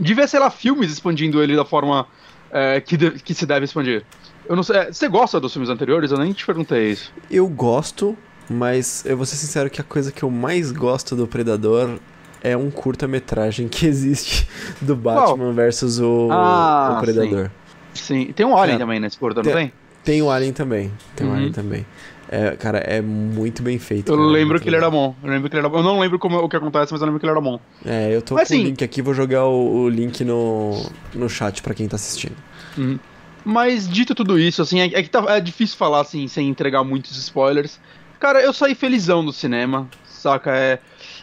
de 0.00 0.14
ver, 0.14 0.26
sei 0.26 0.40
lá, 0.40 0.50
filmes 0.50 0.90
expandindo 0.90 1.42
ele 1.42 1.54
da 1.54 1.64
forma 1.64 2.06
é, 2.50 2.80
que, 2.80 2.96
de, 2.96 3.10
que 3.10 3.34
se 3.34 3.44
deve 3.44 3.66
expandir. 3.66 4.02
Eu 4.48 4.56
não 4.56 4.62
sei. 4.62 4.76
É, 4.76 4.92
você 4.92 5.06
gosta 5.08 5.38
dos 5.38 5.52
filmes 5.52 5.68
anteriores? 5.68 6.10
Eu 6.10 6.18
nem 6.18 6.32
te 6.32 6.44
perguntei 6.44 6.90
isso. 6.90 7.12
Eu 7.30 7.46
gosto, 7.46 8.16
mas 8.48 9.04
eu 9.04 9.16
vou 9.16 9.26
ser 9.26 9.36
sincero 9.36 9.68
que 9.68 9.80
a 9.80 9.84
coisa 9.84 10.10
que 10.10 10.22
eu 10.22 10.30
mais 10.30 10.72
gosto 10.72 11.14
do 11.14 11.26
Predador 11.26 11.98
é 12.42 12.56
um 12.56 12.70
curta-metragem 12.70 13.68
que 13.68 13.84
existe 13.86 14.48
do 14.80 14.96
Batman 14.96 15.52
versus 15.52 16.00
o, 16.00 16.28
ah, 16.32 16.96
o 16.96 17.00
Predador. 17.02 17.50
Sim. 17.92 18.26
sim. 18.26 18.32
Tem 18.32 18.46
um 18.46 18.56
Alien 18.56 18.76
é, 18.76 18.78
também 18.78 18.98
nesse 18.98 19.18
curta, 19.18 19.42
não 19.42 19.52
tem? 19.52 19.72
Tem 20.02 20.22
o 20.22 20.30
Alien 20.30 20.54
também. 20.54 20.90
Tem 21.14 21.26
uhum. 21.26 21.34
o 21.34 21.36
Alien 21.36 21.52
também. 21.52 21.86
É, 22.32 22.52
cara, 22.52 22.78
é 22.78 23.02
muito 23.02 23.60
bem 23.60 23.76
feito. 23.76 24.12
Eu 24.12 24.16
cara, 24.16 24.28
lembro 24.28 24.60
que 24.60 24.70
legal. 24.70 24.78
ele 24.78 24.84
era 24.84 24.90
bom. 24.90 25.16
Eu 25.20 25.30
lembro 25.30 25.50
que 25.50 25.56
ele 25.56 25.66
era 25.66 25.68
bom. 25.68 25.78
Eu 25.78 25.82
não 25.82 25.98
lembro 25.98 26.16
como, 26.16 26.38
o 26.38 26.48
que 26.48 26.54
acontece, 26.54 26.92
mas 26.92 27.00
eu 27.00 27.06
lembro 27.06 27.18
que 27.18 27.26
ele 27.26 27.32
era 27.32 27.40
bom. 27.40 27.58
É, 27.84 28.14
eu 28.14 28.22
tô 28.22 28.36
mas, 28.36 28.46
com 28.46 28.54
assim, 28.54 28.62
o 28.62 28.66
link 28.66 28.84
aqui, 28.84 29.02
vou 29.02 29.12
jogar 29.12 29.46
o, 29.46 29.82
o, 29.82 29.88
link 29.88 30.22
no, 30.22 30.80
no 31.12 31.28
chat 31.28 31.60
para 31.60 31.74
quem 31.74 31.88
tá 31.88 31.96
assistindo. 31.96 32.36
Uhum. 32.78 33.00
Mas 33.44 33.88
dito 33.88 34.14
tudo 34.14 34.38
isso, 34.38 34.62
assim, 34.62 34.80
é, 34.80 34.84
é 34.84 35.02
que 35.02 35.10
tá, 35.10 35.24
é 35.28 35.40
difícil 35.40 35.76
falar 35.76 36.02
assim, 36.02 36.28
sem 36.28 36.48
entregar 36.48 36.84
muitos 36.84 37.16
spoilers. 37.18 37.80
Cara, 38.20 38.40
eu 38.40 38.52
saí 38.52 38.76
felizão 38.76 39.24
do 39.24 39.32
cinema, 39.32 39.88
saca? 40.04 40.54
É, 40.54 40.78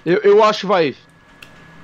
eu, 0.06 0.18
eu 0.18 0.44
acho, 0.44 0.68
vai, 0.68 0.94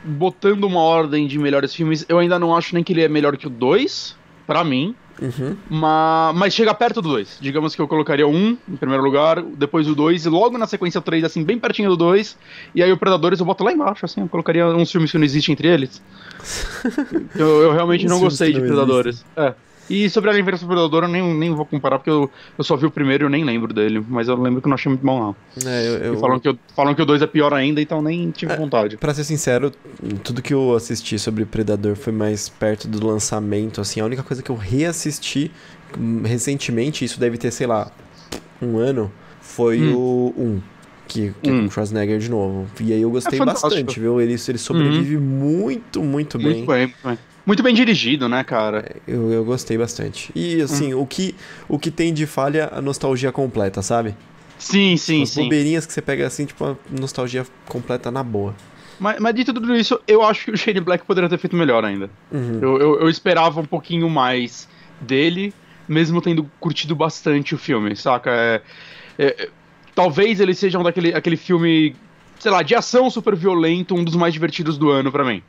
botando 0.03 0.65
uma 0.65 0.81
ordem 0.81 1.27
de 1.27 1.39
melhores 1.39 1.73
filmes, 1.73 2.05
eu 2.09 2.19
ainda 2.19 2.38
não 2.38 2.53
acho 2.53 2.75
nem 2.75 2.83
que 2.83 2.91
ele 2.91 3.03
é 3.03 3.07
melhor 3.07 3.38
que 3.38 3.47
o 3.47 3.49
2, 3.49 4.17
para 4.45 4.65
mim. 4.65 4.93
Uhum. 5.21 5.56
Mas, 5.69 6.36
mas 6.36 6.54
chega 6.54 6.73
perto 6.73 7.02
do 7.02 7.10
2. 7.10 7.38
Digamos 7.39 7.76
que 7.76 7.82
eu 7.82 7.88
colocaria 7.88 8.28
um 8.28 8.58
em 8.67 8.76
primeiro 8.76 9.04
lugar, 9.04 9.41
depois 9.41 9.88
o 9.88 9.95
2, 9.95 10.26
e 10.26 10.30
logo 10.30 10.58
na 10.58 10.67
sequência 10.67 10.99
o 10.99 11.02
3, 11.02 11.23
assim, 11.23 11.43
bem 11.43 11.60
pertinho 11.60 11.89
do 11.89 11.97
2. 11.97 12.38
E 12.76 12.84
aí 12.84 12.91
o 12.91 12.97
Predadores 12.97 13.39
eu 13.39 13.45
boto 13.45 13.63
lá 13.63 13.71
embaixo, 13.71 14.06
assim, 14.06 14.21
eu 14.21 14.28
colocaria 14.28 14.67
uns 14.67 14.91
filmes 14.91 15.12
que 15.12 15.17
não 15.17 15.26
existem 15.26 15.54
entre 15.54 15.67
eles. 15.67 16.02
eu, 17.36 17.62
eu 17.63 17.73
realmente 17.73 18.06
não 18.06 18.19
gostei 18.19 18.54
de 18.54 18.60
Predadores. 18.60 19.26
É. 19.36 19.54
E 19.89 20.10
sobre 20.10 20.30
a 20.30 20.34
vs 20.34 20.63
Predador 20.63 21.04
eu 21.04 21.10
nem, 21.10 21.34
nem 21.34 21.54
vou 21.54 21.65
comparar, 21.65 22.00
porque 22.00 22.10
eu, 22.10 22.30
eu 22.58 22.63
só 22.63 22.76
vi 22.76 22.86
o 22.86 22.91
primeiro 22.91 23.24
e 23.24 23.26
eu 23.26 23.30
nem 23.30 23.43
lembro 23.43 23.74
dele. 23.74 24.04
Mas 24.08 24.28
eu 24.28 24.36
lembro 24.36 24.62
que 24.62 24.67
eu 24.67 24.69
não 24.69 24.76
achei 24.76 24.89
muito 24.89 25.06
bom, 25.06 25.19
não. 25.19 25.36
É, 25.69 25.88
eu, 25.88 25.93
eu... 25.98 26.19
Falam, 26.19 26.39
que 26.39 26.48
eu, 26.48 26.58
falam 26.76 26.96
que 26.96 27.02
o 27.02 27.06
2 27.06 27.22
é 27.22 27.28
pior 27.28 27.54
ainda, 27.54 27.82
então 27.82 28.02
nem 28.02 28.32
tive 28.32 28.54
é, 28.54 28.58
vontade. 28.58 28.98
Pra 28.98 29.13
ser 29.13 29.24
sincero, 29.24 29.72
tudo 30.24 30.41
que 30.41 30.54
eu 30.54 30.76
assisti 30.76 31.19
sobre 31.19 31.46
Predador 31.46 31.96
foi 31.96 32.13
mais 32.13 32.48
perto 32.50 32.88
do 32.88 33.06
lançamento, 33.06 33.82
assim. 33.82 34.00
A 34.00 34.06
única 34.06 34.24
coisa 34.24 34.41
que 34.41 34.50
eu 34.50 34.56
reassisti 34.56 35.52
hum, 35.98 36.22
recentemente, 36.24 37.04
isso 37.04 37.19
deve 37.19 37.38
ter, 37.38 37.52
sei 37.52 37.67
lá, 37.67 37.91
um 38.62 38.78
ano, 38.78 39.12
foi 39.41 39.82
hum. 39.82 39.96
o 39.96 40.34
1. 40.38 40.41
Um, 40.41 40.62
que, 41.08 41.34
que 41.41 41.52
hum. 41.52 41.58
é 41.58 41.62
com 41.62 41.67
o 41.67 41.72
Schwarzenegger 41.72 42.19
de 42.19 42.30
novo. 42.30 42.67
E 42.80 42.93
aí 42.93 43.02
eu 43.02 43.12
gostei 43.12 43.39
é 43.39 43.46
bastante, 43.46 44.00
viu? 44.00 44.22
Ele, 44.22 44.34
ele 44.34 44.58
sobrevive 44.58 45.17
uhum. 45.17 45.22
muito, 45.22 46.02
muito 46.02 46.38
bem. 46.38 46.48
Muito 46.48 46.67
bem, 46.67 46.88
muito 46.88 46.98
bem. 47.04 47.17
Muito 47.45 47.62
bem 47.62 47.73
dirigido, 47.73 48.29
né, 48.29 48.43
cara? 48.43 48.95
Eu, 49.08 49.32
eu 49.32 49.43
gostei 49.43 49.77
bastante. 49.77 50.32
E, 50.34 50.62
assim, 50.62 50.93
hum. 50.93 51.01
o, 51.01 51.08
que, 51.08 51.36
o 51.67 51.77
que 51.77 51.91
tem 51.91 52.13
de 52.13 52.25
falha, 52.25 52.69
a 52.71 52.82
nostalgia 52.82 53.32
completa, 53.32 53.82
sabe? 53.82 54.15
Sim, 54.58 54.95
sim, 54.95 55.23
As 55.23 55.32
sim. 55.32 55.43
bobeirinhas 55.43 55.86
que 55.86 55.91
você 55.91 56.01
pega 56.01 56.25
assim, 56.25 56.45
tipo, 56.45 56.63
a 56.63 56.75
nostalgia 56.89 57.45
completa 57.67 58.10
na 58.10 58.23
boa. 58.23 58.56
Mas, 58.97 59.19
mas 59.19 59.36
de 59.36 59.43
tudo 59.43 59.75
isso, 59.75 59.99
eu 60.08 60.23
acho 60.23 60.45
que 60.45 60.51
o 60.51 60.58
Shane 60.58 60.79
Black 60.79 61.06
poderia 61.06 61.29
ter 61.29 61.38
feito 61.38 61.56
melhor 61.56 61.84
ainda. 61.84 62.10
Uhum. 62.32 62.60
Eu, 62.62 62.79
eu, 62.79 62.99
eu, 63.01 63.10
esperava 63.10 63.60
um 63.60 63.65
pouquinho 63.65 64.10
mais 64.10 64.69
dele, 65.01 65.53
mesmo 65.86 66.21
tendo 66.21 66.49
curtido 66.60 66.95
bastante 66.95 67.53
o 67.53 67.58
filme, 67.58 67.93
saca? 67.95 68.32
É, 68.32 68.62
é, 69.19 69.49
talvez 69.93 70.39
ele 70.39 70.53
seja 70.53 70.79
um 70.79 70.84
daquele 70.84 71.13
aquele 71.13 71.36
filme, 71.36 71.93
sei 72.39 72.51
lá, 72.51 72.63
de 72.63 72.73
ação 72.75 73.10
super 73.10 73.36
violento, 73.36 73.93
um 73.95 74.03
dos 74.03 74.15
mais 74.15 74.34
divertidos 74.34 74.77
do 74.77 74.89
ano 74.89 75.12
para 75.12 75.25
mim. 75.25 75.43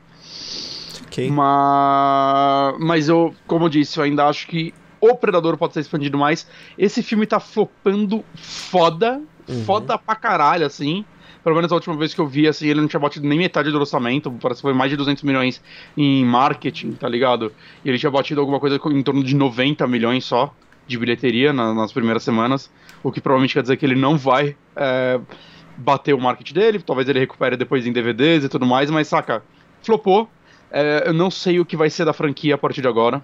Okay. 1.15 1.31
Mas, 1.31 2.75
mas 2.81 3.09
eu, 3.09 3.33
como 3.47 3.67
eu 3.67 3.69
disse, 3.69 3.99
eu 3.99 4.05
ainda 4.05 4.27
acho 4.27 4.49
que 4.49 4.75
o 5.01 5.15
Predador 5.15 5.57
pode 5.57 5.73
ser 5.73 5.81
expandido 5.81 6.19
mais. 6.19 6.49
Esse 6.77 7.03
filme 7.03 7.25
tá 7.25 7.39
flopando 7.39 8.25
foda, 8.35 9.23
uhum. 9.49 9.65
foda 9.65 9.97
pra 9.97 10.17
caralho, 10.17 10.67
assim. 10.67 11.05
Pelo 11.45 11.55
menos 11.55 11.71
a 11.71 11.75
última 11.77 11.95
vez 11.97 12.15
que 12.15 12.21
eu 12.21 12.27
vi, 12.27 12.49
assim, 12.49 12.67
ele 12.67 12.81
não 12.81 12.89
tinha 12.89 12.99
batido 12.99 13.29
nem 13.29 13.39
metade 13.39 13.71
do 13.71 13.79
orçamento. 13.79 14.33
Parece 14.41 14.59
que 14.59 14.63
foi 14.63 14.73
mais 14.73 14.91
de 14.91 14.97
200 14.97 15.23
milhões 15.23 15.63
em 15.97 16.25
marketing, 16.25 16.93
tá 16.93 17.09
ligado? 17.09 17.53
E 17.85 17.89
ele 17.89 17.99
tinha 17.99 18.11
batido 18.11 18.41
alguma 18.41 18.59
coisa 18.59 18.77
em 18.77 19.03
torno 19.03 19.23
de 19.23 19.37
90 19.37 19.87
milhões 19.87 20.25
só 20.25 20.53
de 20.87 20.99
bilheteria 20.99 21.53
na, 21.53 21.73
nas 21.73 21.93
primeiras 21.93 22.25
semanas. 22.25 22.71
O 23.03 23.13
que 23.13 23.21
provavelmente 23.21 23.55
quer 23.55 23.63
dizer 23.63 23.77
que 23.77 23.87
ele 23.87 23.95
não 23.95 24.17
vai 24.17 24.57
é, 24.75 25.21
bater 25.77 26.15
o 26.15 26.21
marketing 26.21 26.55
dele. 26.55 26.79
Talvez 26.81 27.09
ele 27.09 27.21
recupere 27.21 27.57
depois 27.57 27.87
em 27.87 27.93
DVDs 27.93 28.45
e 28.45 28.49
tudo 28.49 28.67
mais, 28.67 28.91
mas 28.91 29.07
saca, 29.07 29.45
flopou. 29.83 30.29
É, 30.77 31.05
eu 31.07 31.15
não 31.15 31.31
sei 31.31 31.61
o 31.61 31.65
que 31.65 31.77
vai 31.77 31.89
ser 31.89 32.05
da 32.05 32.13
franquia 32.13 32.57
a 32.57 32.59
partir 32.59 32.83
de 32.83 32.89
agora. 32.89 33.23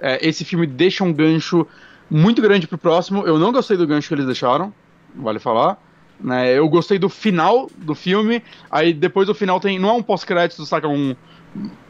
É, 0.00 0.26
esse 0.26 0.42
filme 0.42 0.66
deixa 0.66 1.04
um 1.04 1.12
gancho 1.12 1.66
muito 2.08 2.40
grande 2.40 2.66
pro 2.66 2.78
próximo. 2.78 3.26
Eu 3.26 3.38
não 3.38 3.52
gostei 3.52 3.76
do 3.76 3.86
gancho 3.86 4.08
que 4.08 4.14
eles 4.14 4.24
deixaram, 4.24 4.72
vale 5.14 5.38
falar. 5.38 5.78
Né, 6.18 6.58
eu 6.58 6.66
gostei 6.66 6.98
do 6.98 7.10
final 7.10 7.70
do 7.76 7.94
filme. 7.94 8.42
Aí 8.70 8.94
depois 8.94 9.26
do 9.26 9.34
final 9.34 9.60
tem. 9.60 9.78
Não 9.78 9.90
é 9.90 9.92
um 9.92 10.02
pós-crédito, 10.02 10.64
saca? 10.64 10.88
Um. 10.88 11.14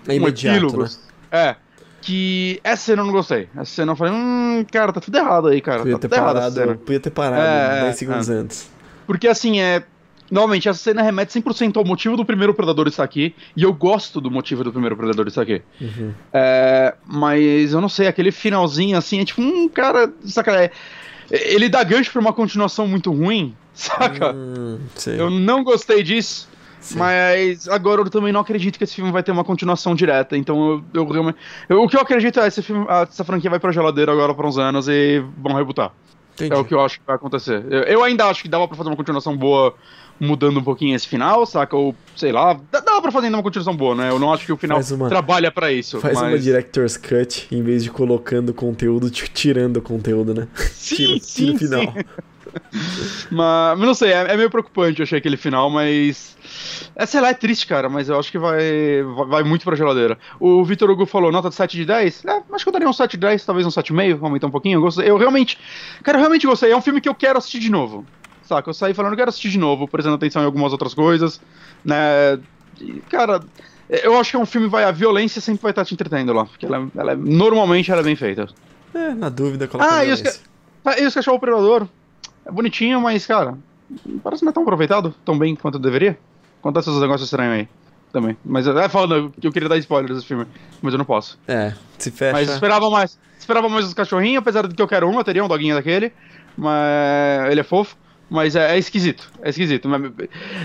É 0.08 0.16
imediato, 0.16 0.56
epílogo. 0.56 0.82
Né? 0.82 0.90
É. 1.30 1.56
Que 2.02 2.60
essa 2.64 2.86
cena 2.86 3.02
eu 3.02 3.06
não 3.06 3.12
gostei. 3.12 3.48
Essa 3.54 3.66
cena 3.66 3.92
eu 3.92 3.96
falei, 3.96 4.12
hum, 4.12 4.66
cara, 4.72 4.92
tá 4.92 5.00
tudo 5.00 5.16
errado 5.16 5.46
aí, 5.46 5.60
cara. 5.60 5.78
Podia 5.78 5.98
tá 5.98 6.08
ter 6.08 6.08
parado, 6.08 6.78
podia 6.78 7.00
ter 7.00 7.10
parado 7.10 7.40
é, 7.40 7.80
10 7.82 7.84
é, 7.84 7.92
segundos 7.92 8.30
é. 8.30 8.34
antes. 8.34 8.70
Porque 9.06 9.28
assim, 9.28 9.60
é 9.60 9.84
Novamente, 10.30 10.68
essa 10.68 10.78
cena 10.78 11.02
remete 11.02 11.32
100% 11.38 11.76
ao 11.76 11.84
motivo 11.84 12.16
do 12.16 12.24
primeiro 12.24 12.52
Predador 12.52 12.86
estar 12.86 13.04
aqui, 13.04 13.34
e 13.56 13.62
eu 13.62 13.72
gosto 13.72 14.20
do 14.20 14.30
motivo 14.30 14.62
do 14.62 14.70
primeiro 14.70 14.96
Predador 14.96 15.26
estar 15.26 15.42
aqui. 15.42 15.62
Uhum. 15.80 16.12
É, 16.32 16.94
mas 17.06 17.72
eu 17.72 17.80
não 17.80 17.88
sei, 17.88 18.06
aquele 18.06 18.30
finalzinho 18.30 18.96
assim, 18.96 19.20
é 19.20 19.24
tipo, 19.24 19.40
um 19.40 19.68
cara, 19.68 20.12
saca, 20.24 20.64
é, 20.64 20.70
ele 21.30 21.68
dá 21.68 21.82
gancho 21.82 22.12
pra 22.12 22.20
uma 22.20 22.32
continuação 22.32 22.86
muito 22.86 23.10
ruim, 23.10 23.54
saca? 23.72 24.32
Hum, 24.32 24.78
eu 25.06 25.30
não 25.30 25.64
gostei 25.64 26.02
disso. 26.02 26.48
Sim. 26.80 26.98
Mas 26.98 27.68
agora 27.68 28.00
eu 28.00 28.08
também 28.08 28.32
não 28.32 28.40
acredito 28.40 28.78
que 28.78 28.84
esse 28.84 28.94
filme 28.94 29.10
vai 29.10 29.22
ter 29.22 29.32
uma 29.32 29.44
continuação 29.44 29.94
direta. 29.94 30.36
Então 30.36 30.84
eu, 30.94 31.02
eu 31.02 31.08
realmente. 31.08 31.36
Eu, 31.68 31.82
o 31.82 31.88
que 31.88 31.96
eu 31.96 32.00
acredito 32.00 32.38
é 32.38 32.46
esse 32.46 32.62
filme, 32.62 32.86
essa 32.88 33.24
franquia 33.24 33.50
vai 33.50 33.58
pra 33.58 33.72
geladeira 33.72 34.12
agora 34.12 34.32
por 34.32 34.46
uns 34.46 34.58
anos 34.58 34.88
e 34.88 35.22
vão 35.36 35.54
rebutar. 35.54 35.92
Entendi. 36.34 36.54
É 36.54 36.56
o 36.56 36.64
que 36.64 36.72
eu 36.72 36.80
acho 36.80 37.00
que 37.00 37.06
vai 37.06 37.16
acontecer. 37.16 37.64
Eu, 37.68 37.82
eu 37.82 38.02
ainda 38.04 38.26
acho 38.26 38.42
que 38.42 38.48
dava 38.48 38.68
pra 38.68 38.76
fazer 38.76 38.88
uma 38.88 38.96
continuação 38.96 39.36
boa 39.36 39.74
mudando 40.20 40.58
um 40.58 40.62
pouquinho 40.62 40.94
esse 40.94 41.06
final, 41.06 41.46
saca? 41.46 41.76
Ou, 41.76 41.94
sei 42.16 42.32
lá, 42.32 42.58
dá, 42.70 42.80
dá 42.80 43.00
pra 43.00 43.12
fazer 43.12 43.26
ainda 43.26 43.36
uma 43.36 43.42
continuação 43.42 43.76
boa, 43.76 43.94
né? 43.94 44.10
Eu 44.10 44.18
não 44.18 44.32
acho 44.32 44.44
que 44.44 44.52
o 44.52 44.56
final 44.56 44.80
uma, 44.92 45.08
trabalha 45.08 45.50
para 45.50 45.72
isso. 45.72 46.00
Faz 46.00 46.14
mas... 46.14 46.32
uma 46.32 46.38
Director's 46.38 46.96
Cut, 46.96 47.46
em 47.50 47.62
vez 47.62 47.84
de 47.84 47.90
colocando 47.90 48.52
conteúdo, 48.52 49.10
tirando 49.10 49.80
conteúdo, 49.80 50.34
né? 50.34 50.48
Sim, 50.72 50.96
tira, 50.96 51.18
sim, 51.20 51.44
tira 51.44 51.54
o 51.54 51.58
final. 51.58 51.94
Sim. 51.94 52.28
mas, 53.30 53.78
mas 53.78 53.86
não 53.86 53.94
sei, 53.94 54.12
é, 54.12 54.32
é, 54.32 54.36
meio 54.36 54.50
preocupante, 54.50 55.00
eu 55.00 55.04
achei 55.04 55.18
aquele 55.18 55.36
final, 55.36 55.70
mas. 55.70 56.36
É, 56.96 57.06
sei 57.06 57.20
lá, 57.20 57.28
é 57.28 57.34
triste, 57.34 57.66
cara, 57.66 57.88
mas 57.88 58.08
eu 58.08 58.18
acho 58.18 58.30
que 58.30 58.38
vai, 58.38 59.02
vai, 59.02 59.26
vai 59.26 59.42
muito 59.44 59.64
pra 59.64 59.76
geladeira. 59.76 60.18
O 60.40 60.64
Vitor 60.64 60.90
Hugo 60.90 61.06
falou 61.06 61.30
nota 61.30 61.48
de 61.48 61.54
7 61.54 61.76
de 61.76 61.84
10. 61.84 62.24
É, 62.24 62.42
acho 62.52 62.64
que 62.64 62.68
eu 62.68 62.72
daria 62.72 62.88
um 62.88 62.92
7 62.92 63.12
de 63.12 63.18
10, 63.18 63.44
talvez 63.44 63.66
um 63.66 63.70
7,5, 63.70 64.22
aumentar 64.22 64.46
um 64.46 64.50
pouquinho. 64.50 64.78
Eu, 64.78 64.80
gostei, 64.80 65.08
eu 65.08 65.16
realmente. 65.16 65.58
Cara, 66.02 66.18
eu 66.18 66.20
realmente 66.20 66.46
gostei. 66.46 66.72
É 66.72 66.76
um 66.76 66.80
filme 66.80 67.00
que 67.00 67.08
eu 67.08 67.14
quero 67.14 67.38
assistir 67.38 67.60
de 67.60 67.70
novo. 67.70 68.04
Saca? 68.48 68.70
Eu 68.70 68.74
saí 68.74 68.94
falando, 68.94 69.12
eu 69.12 69.16
quero 69.18 69.28
assistir 69.28 69.50
de 69.50 69.58
novo, 69.58 69.86
prestando 69.86 70.16
atenção 70.16 70.40
em 70.40 70.46
algumas 70.46 70.72
outras 70.72 70.94
coisas, 70.94 71.38
né? 71.84 72.38
E, 72.80 72.94
cara, 73.10 73.40
eu 73.88 74.18
acho 74.18 74.30
que 74.30 74.36
é 74.36 74.40
um 74.40 74.46
filme, 74.46 74.68
vai, 74.68 74.84
a 74.84 74.90
violência 74.90 75.40
sempre 75.40 75.62
vai 75.62 75.72
estar 75.72 75.84
te 75.84 75.92
entretendo 75.92 76.32
lá, 76.32 76.46
porque 76.46 76.64
ela, 76.64 76.88
ela 76.96 77.12
é, 77.12 77.14
normalmente 77.16 77.92
ela 77.92 78.00
é 78.00 78.04
bem 78.04 78.16
feita. 78.16 78.48
É, 78.94 79.12
na 79.12 79.28
dúvida, 79.28 79.68
coloca 79.68 79.86
ah, 79.86 79.98
a 79.98 80.04
violência. 80.04 80.40
Ah, 80.84 80.98
e 80.98 81.06
os 81.06 81.12
cachorro 81.12 81.38
predador. 81.38 81.86
É 82.46 82.50
bonitinho, 82.50 82.98
mas, 83.02 83.26
cara, 83.26 83.58
parece 84.24 84.40
que 84.40 84.46
não 84.46 84.50
é 84.50 84.54
tão 84.54 84.62
aproveitado 84.62 85.14
tão 85.26 85.38
bem 85.38 85.54
quanto 85.54 85.78
deveria. 85.78 86.18
Acontece 86.60 86.88
esses 86.88 87.00
negócios 87.02 87.28
estranhos 87.28 87.54
aí 87.54 87.68
também. 88.10 88.34
Mas 88.42 88.66
é 88.66 88.88
falando 88.88 89.30
que 89.38 89.46
eu 89.46 89.52
queria 89.52 89.68
dar 89.68 89.76
spoiler 89.76 90.14
desse 90.14 90.26
filme, 90.26 90.46
mas 90.80 90.94
eu 90.94 90.98
não 90.98 91.04
posso. 91.04 91.38
É, 91.46 91.74
se 91.98 92.10
fecha. 92.10 92.32
Mas 92.32 92.48
esperava 92.48 92.88
mais. 92.88 93.18
Esperava 93.38 93.68
mais 93.68 93.84
os 93.84 93.94
cachorrinhos, 93.94 94.38
apesar 94.38 94.66
de 94.66 94.74
que 94.74 94.80
eu 94.80 94.88
quero 94.88 95.06
um, 95.06 95.18
eu 95.18 95.24
teria 95.24 95.44
um 95.44 95.48
doguinho 95.48 95.74
daquele. 95.74 96.12
Mas 96.56 97.50
ele 97.50 97.60
é 97.60 97.64
fofo. 97.64 97.96
Mas 98.30 98.54
é, 98.56 98.74
é 98.74 98.78
esquisito. 98.78 99.30
É 99.42 99.50
esquisito. 99.50 99.88
Mas, 99.88 100.02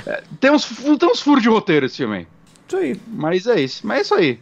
é, 0.06 0.23
tem, 0.39 0.52
uns, 0.52 0.65
tem 0.65 1.10
uns 1.10 1.21
furos 1.21 1.41
de 1.41 1.49
roteiro 1.49 1.86
esse 1.86 1.97
filme 1.97 2.17
aí. 2.17 2.28
Isso 2.67 2.78
aí. 2.78 3.02
Mas 3.08 3.47
é 3.47 3.60
isso. 3.62 3.88
Mas 3.88 3.97
é 3.97 4.02
isso 4.02 4.13
aí. 4.13 4.39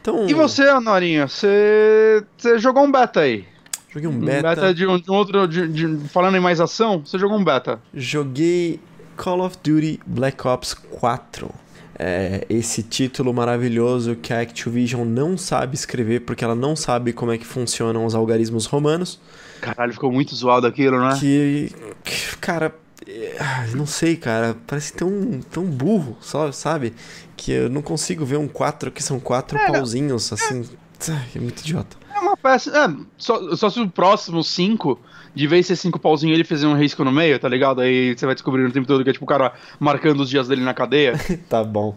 Então... 0.00 0.26
E 0.26 0.34
você, 0.34 0.62
Anorinha? 0.62 1.28
Você 1.28 2.24
jogou 2.58 2.84
um 2.84 2.90
beta 2.90 3.20
aí? 3.20 3.44
Joguei 3.92 4.08
um 4.08 4.18
beta. 4.18 4.38
Um 4.38 4.42
beta 4.42 4.74
de 4.74 4.86
um, 4.86 4.98
de 4.98 5.10
um 5.10 5.14
outro. 5.14 5.46
De, 5.46 5.68
de, 5.68 6.08
falando 6.08 6.36
em 6.36 6.40
mais 6.40 6.60
ação, 6.60 7.02
você 7.04 7.18
jogou 7.18 7.38
um 7.38 7.44
beta? 7.44 7.80
Joguei 7.92 8.80
Call 9.16 9.44
of 9.44 9.56
Duty 9.62 10.00
Black 10.06 10.46
Ops 10.46 10.74
4. 10.74 11.50
É, 11.98 12.46
esse 12.48 12.82
título 12.82 13.34
maravilhoso 13.34 14.16
que 14.16 14.32
a 14.32 14.40
Activision 14.40 15.04
não 15.06 15.36
sabe 15.36 15.74
escrever 15.74 16.20
porque 16.20 16.42
ela 16.42 16.54
não 16.54 16.74
sabe 16.74 17.12
como 17.12 17.30
é 17.32 17.38
que 17.38 17.46
funcionam 17.46 18.06
os 18.06 18.14
algarismos 18.14 18.64
romanos. 18.66 19.20
Caralho, 19.62 19.92
ficou 19.92 20.10
muito 20.10 20.34
zoado 20.34 20.66
aquilo, 20.66 21.00
né? 21.00 21.16
Que, 21.20 21.72
que 22.02 22.36
cara, 22.38 22.74
é, 23.06 23.36
não 23.76 23.86
sei, 23.86 24.16
cara, 24.16 24.56
parece 24.66 24.92
tão, 24.92 25.40
tão 25.50 25.64
burro, 25.64 26.16
só, 26.20 26.50
sabe? 26.50 26.92
Que 27.36 27.52
eu 27.52 27.70
não 27.70 27.80
consigo 27.80 28.26
ver 28.26 28.38
um 28.38 28.48
4 28.48 28.90
que 28.90 29.00
são 29.00 29.20
quatro 29.20 29.56
é, 29.56 29.66
pauzinhos, 29.68 30.32
assim. 30.32 30.68
É. 31.08 31.38
é 31.38 31.40
muito 31.40 31.60
idiota. 31.60 31.96
É 32.12 32.18
uma 32.18 32.36
peça. 32.36 32.76
É, 32.76 33.04
só, 33.16 33.54
só 33.54 33.70
se 33.70 33.80
o 33.80 33.88
próximo 33.88 34.42
5 34.42 34.98
de 35.34 35.46
vez 35.46 35.66
ser 35.66 35.76
cinco 35.76 35.98
pauzinhos 35.98 36.34
ele 36.34 36.44
fazer 36.44 36.66
um 36.66 36.76
risco 36.76 37.02
no 37.04 37.10
meio, 37.10 37.38
tá 37.38 37.48
ligado? 37.48 37.80
Aí 37.80 38.16
você 38.16 38.26
vai 38.26 38.34
descobrindo 38.34 38.68
o 38.68 38.72
tempo 38.72 38.86
todo 38.86 39.02
que 39.02 39.10
é 39.10 39.12
tipo 39.12 39.24
o 39.24 39.28
cara 39.28 39.52
marcando 39.80 40.20
os 40.20 40.28
dias 40.28 40.48
dele 40.48 40.62
na 40.62 40.74
cadeia. 40.74 41.14
tá 41.48 41.64
bom. 41.64 41.96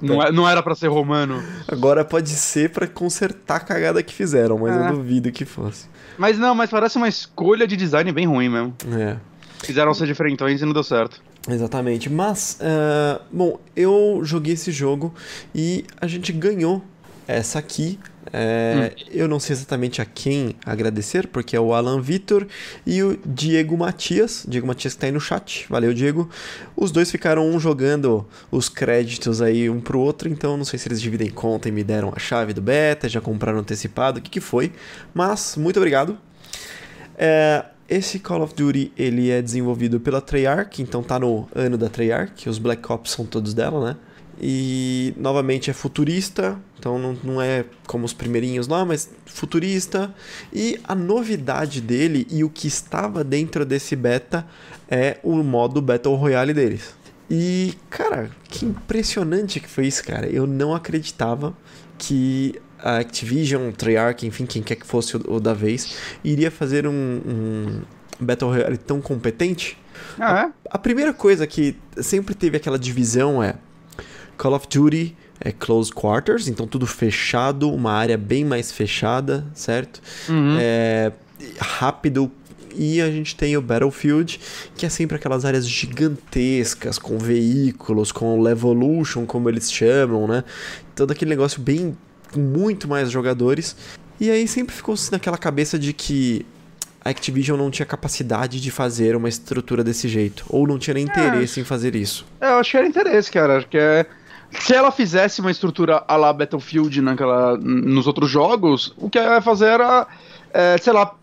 Não, 0.00 0.22
é, 0.22 0.32
não 0.32 0.48
era 0.48 0.62
para 0.62 0.74
ser 0.74 0.88
romano. 0.88 1.42
Agora 1.68 2.04
pode 2.04 2.30
ser 2.30 2.70
para 2.70 2.86
consertar 2.86 3.56
a 3.56 3.60
cagada 3.60 4.02
que 4.02 4.14
fizeram, 4.14 4.58
mas 4.58 4.74
é. 4.74 4.88
eu 4.88 4.96
duvido 4.96 5.30
que 5.30 5.44
fosse. 5.44 5.86
Mas 6.18 6.38
não, 6.38 6.54
mas 6.54 6.70
parece 6.70 6.96
uma 6.96 7.08
escolha 7.08 7.66
de 7.66 7.76
design 7.76 8.10
bem 8.12 8.26
ruim 8.26 8.48
mesmo. 8.48 8.74
É. 8.98 9.16
Fizeram 9.64 9.94
ser 9.94 10.06
diferentões 10.06 10.60
e 10.60 10.64
não 10.64 10.72
deu 10.72 10.82
certo. 10.82 11.20
Exatamente. 11.48 12.08
Mas, 12.10 12.58
uh, 12.60 13.20
bom, 13.32 13.58
eu 13.74 14.20
joguei 14.22 14.54
esse 14.54 14.70
jogo 14.70 15.14
e 15.54 15.84
a 16.00 16.06
gente 16.06 16.32
ganhou 16.32 16.82
essa 17.26 17.58
aqui 17.58 17.98
é, 18.30 18.92
hum. 18.94 19.04
Eu 19.10 19.28
não 19.28 19.40
sei 19.40 19.54
exatamente 19.54 20.00
a 20.00 20.04
quem 20.04 20.54
agradecer, 20.64 21.26
porque 21.26 21.56
é 21.56 21.60
o 21.60 21.72
Alan 21.72 22.00
Vitor 22.00 22.46
e 22.86 23.02
o 23.02 23.18
Diego 23.24 23.76
Matias. 23.76 24.44
Diego 24.46 24.66
Matias 24.66 24.94
que 24.94 25.00
tá 25.00 25.06
aí 25.06 25.12
no 25.12 25.20
chat. 25.20 25.66
Valeu, 25.68 25.92
Diego. 25.92 26.28
Os 26.76 26.92
dois 26.92 27.10
ficaram 27.10 27.48
um 27.48 27.58
jogando 27.58 28.26
os 28.50 28.68
créditos 28.68 29.42
aí 29.42 29.68
um 29.68 29.80
pro 29.80 29.98
outro, 29.98 30.28
então 30.28 30.56
não 30.56 30.64
sei 30.64 30.78
se 30.78 30.88
eles 30.88 31.00
dividem 31.00 31.30
conta 31.30 31.68
e 31.68 31.72
me 31.72 31.82
deram 31.82 32.12
a 32.14 32.18
chave 32.18 32.52
do 32.52 32.60
beta, 32.60 33.08
já 33.08 33.20
compraram 33.20 33.58
antecipado, 33.58 34.18
o 34.18 34.22
que, 34.22 34.30
que 34.30 34.40
foi. 34.40 34.72
Mas, 35.12 35.56
muito 35.56 35.78
obrigado. 35.78 36.18
É, 37.16 37.64
esse 37.88 38.18
Call 38.18 38.42
of 38.42 38.54
Duty 38.54 38.92
ele 38.96 39.30
é 39.30 39.42
desenvolvido 39.42 40.00
pela 40.00 40.20
Treyarch, 40.20 40.80
então 40.80 41.02
tá 41.02 41.18
no 41.18 41.48
ano 41.54 41.76
da 41.76 41.88
Treyarch, 41.88 42.48
os 42.48 42.58
Black 42.58 42.90
Ops 42.90 43.12
são 43.12 43.26
todos 43.26 43.52
dela, 43.52 43.90
né? 43.90 43.96
E 44.40 45.14
novamente 45.16 45.70
é 45.70 45.72
futurista, 45.72 46.58
então 46.78 46.98
não, 46.98 47.16
não 47.22 47.42
é 47.42 47.64
como 47.86 48.04
os 48.04 48.12
primeirinhos 48.12 48.66
lá, 48.66 48.84
mas 48.84 49.10
futurista. 49.26 50.14
E 50.52 50.80
a 50.84 50.94
novidade 50.94 51.80
dele 51.80 52.26
e 52.30 52.42
o 52.42 52.50
que 52.50 52.66
estava 52.66 53.22
dentro 53.22 53.64
desse 53.64 53.94
beta 53.94 54.46
é 54.90 55.18
o 55.22 55.42
modo 55.42 55.80
Battle 55.80 56.14
Royale 56.16 56.52
deles. 56.52 56.94
E, 57.30 57.74
cara, 57.88 58.30
que 58.48 58.66
impressionante 58.66 59.58
que 59.58 59.68
foi 59.68 59.86
isso, 59.86 60.04
cara. 60.04 60.26
Eu 60.26 60.46
não 60.46 60.74
acreditava 60.74 61.56
que 61.96 62.60
a 62.78 62.98
Activision, 62.98 63.70
Treyarch, 63.70 64.26
enfim, 64.26 64.44
quem 64.44 64.62
quer 64.62 64.76
que 64.76 64.86
fosse 64.86 65.16
o, 65.16 65.34
o 65.34 65.40
da 65.40 65.54
vez, 65.54 65.96
iria 66.24 66.50
fazer 66.50 66.86
um, 66.86 66.92
um 66.92 67.82
Battle 68.20 68.50
Royale 68.50 68.76
tão 68.76 69.00
competente. 69.00 69.78
Ah, 70.18 70.40
é? 70.40 70.68
a, 70.68 70.76
a 70.76 70.78
primeira 70.78 71.14
coisa 71.14 71.46
que 71.46 71.76
sempre 71.98 72.34
teve 72.34 72.56
aquela 72.56 72.78
divisão 72.78 73.42
é 73.42 73.54
Call 74.42 74.54
of 74.54 74.66
Duty 74.68 75.16
é 75.40 75.52
close 75.52 75.92
quarters, 75.92 76.48
então 76.48 76.66
tudo 76.66 76.84
fechado, 76.84 77.72
uma 77.72 77.92
área 77.92 78.18
bem 78.18 78.44
mais 78.44 78.72
fechada, 78.72 79.46
certo? 79.54 80.02
Uhum. 80.28 80.56
É, 80.58 81.12
rápido. 81.60 82.28
E 82.74 83.00
a 83.00 83.08
gente 83.08 83.36
tem 83.36 83.56
o 83.56 83.62
Battlefield, 83.62 84.40
que 84.76 84.84
é 84.84 84.88
sempre 84.88 85.16
aquelas 85.16 85.44
áreas 85.44 85.68
gigantescas, 85.68 86.98
com 86.98 87.18
veículos, 87.18 88.10
com 88.10 88.40
Levolution, 88.40 89.26
como 89.26 89.48
eles 89.48 89.70
chamam, 89.70 90.26
né? 90.26 90.42
Todo 90.96 91.12
aquele 91.12 91.30
negócio 91.30 91.60
bem. 91.60 91.96
com 92.32 92.40
muito 92.40 92.88
mais 92.88 93.12
jogadores. 93.12 93.76
E 94.18 94.28
aí 94.28 94.48
sempre 94.48 94.74
ficou 94.74 94.96
naquela 95.12 95.38
cabeça 95.38 95.78
de 95.78 95.92
que 95.92 96.44
a 97.04 97.10
Activision 97.10 97.58
não 97.58 97.70
tinha 97.70 97.86
capacidade 97.86 98.60
de 98.60 98.70
fazer 98.72 99.14
uma 99.14 99.28
estrutura 99.28 99.84
desse 99.84 100.08
jeito. 100.08 100.44
Ou 100.48 100.66
não 100.66 100.78
tinha 100.78 100.94
nem 100.94 101.04
é. 101.04 101.06
interesse 101.06 101.60
é, 101.60 101.62
em 101.62 101.64
fazer 101.64 101.94
isso. 101.94 102.26
É, 102.40 102.46
eu 102.48 102.54
acho 102.54 102.70
que 102.72 102.76
era 102.76 102.86
interesse, 102.86 103.30
cara. 103.30 103.58
Acho 103.58 103.68
que 103.68 103.78
é 103.78 104.06
se 104.60 104.74
ela 104.74 104.90
fizesse 104.90 105.40
uma 105.40 105.50
estrutura 105.50 106.04
a 106.06 106.16
la 106.16 106.32
Battlefield 106.32 107.00
naquela, 107.00 107.56
nos 107.56 108.06
outros 108.06 108.30
jogos, 108.30 108.94
o 108.96 109.08
que 109.08 109.18
ela 109.18 109.36
ia 109.36 109.40
fazer 109.40 109.66
era, 109.66 110.06
é, 110.52 110.76
sei 110.78 110.92
lá, 110.92 111.14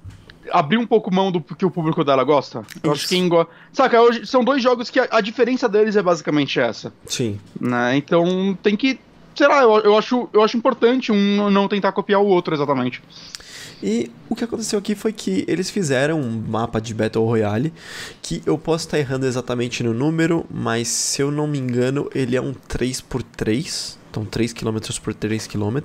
abrir 0.52 0.78
um 0.78 0.86
pouco 0.86 1.14
mão 1.14 1.32
do 1.32 1.42
que 1.42 1.66
o 1.66 1.72
público 1.72 2.04
dela 2.04 2.24
gosta. 2.24 2.64
Eu 2.84 2.92
acho 2.92 3.08
que 3.08 3.16
quem 3.16 3.30
gosta. 3.30 3.52
Saca, 3.72 4.02
hoje 4.02 4.26
são 4.26 4.44
dois 4.44 4.62
jogos 4.62 4.90
que 4.90 5.00
a, 5.00 5.08
a, 5.12 5.22
diferença 5.22 5.70
deles 5.70 5.96
é 5.96 6.02
basicamente 6.02 6.60
essa. 6.60 6.92
Sim. 7.06 7.40
Né? 7.60 7.98
Então 7.98 8.58
tem 8.62 8.76
que. 8.76 9.00
Sei 9.40 9.48
lá, 9.48 9.62
eu, 9.62 9.80
eu, 9.80 9.98
acho, 9.98 10.28
eu 10.34 10.44
acho 10.44 10.58
importante 10.58 11.14
um 11.14 11.50
não 11.50 11.66
tentar 11.70 11.94
copiar 11.94 12.20
o 12.20 12.26
outro 12.26 12.54
exatamente. 12.54 13.02
E 13.82 14.12
o 14.28 14.36
que 14.36 14.44
aconteceu 14.44 14.78
aqui 14.78 14.96
foi 14.96 15.14
que 15.14 15.46
eles 15.48 15.70
fizeram 15.70 16.20
um 16.20 16.44
mapa 16.46 16.82
de 16.82 16.94
Battle 16.94 17.24
Royale, 17.24 17.72
que 18.22 18.44
eu 18.46 18.58
posso 18.58 18.88
estar 18.88 19.00
errando 19.00 19.26
exatamente 19.26 19.82
no 19.82 19.94
número, 19.94 20.46
mas 20.52 20.90
se 20.90 21.22
eu 21.22 21.32
não 21.32 21.48
me 21.48 21.58
engano, 21.58 22.10
ele 22.14 22.36
é 22.36 22.42
um 22.42 22.54
3x3. 22.54 23.98
Então 24.12 24.26
3 24.26 24.52
km 24.52 24.78
por 25.02 25.14
3 25.14 25.48
km. 25.48 25.78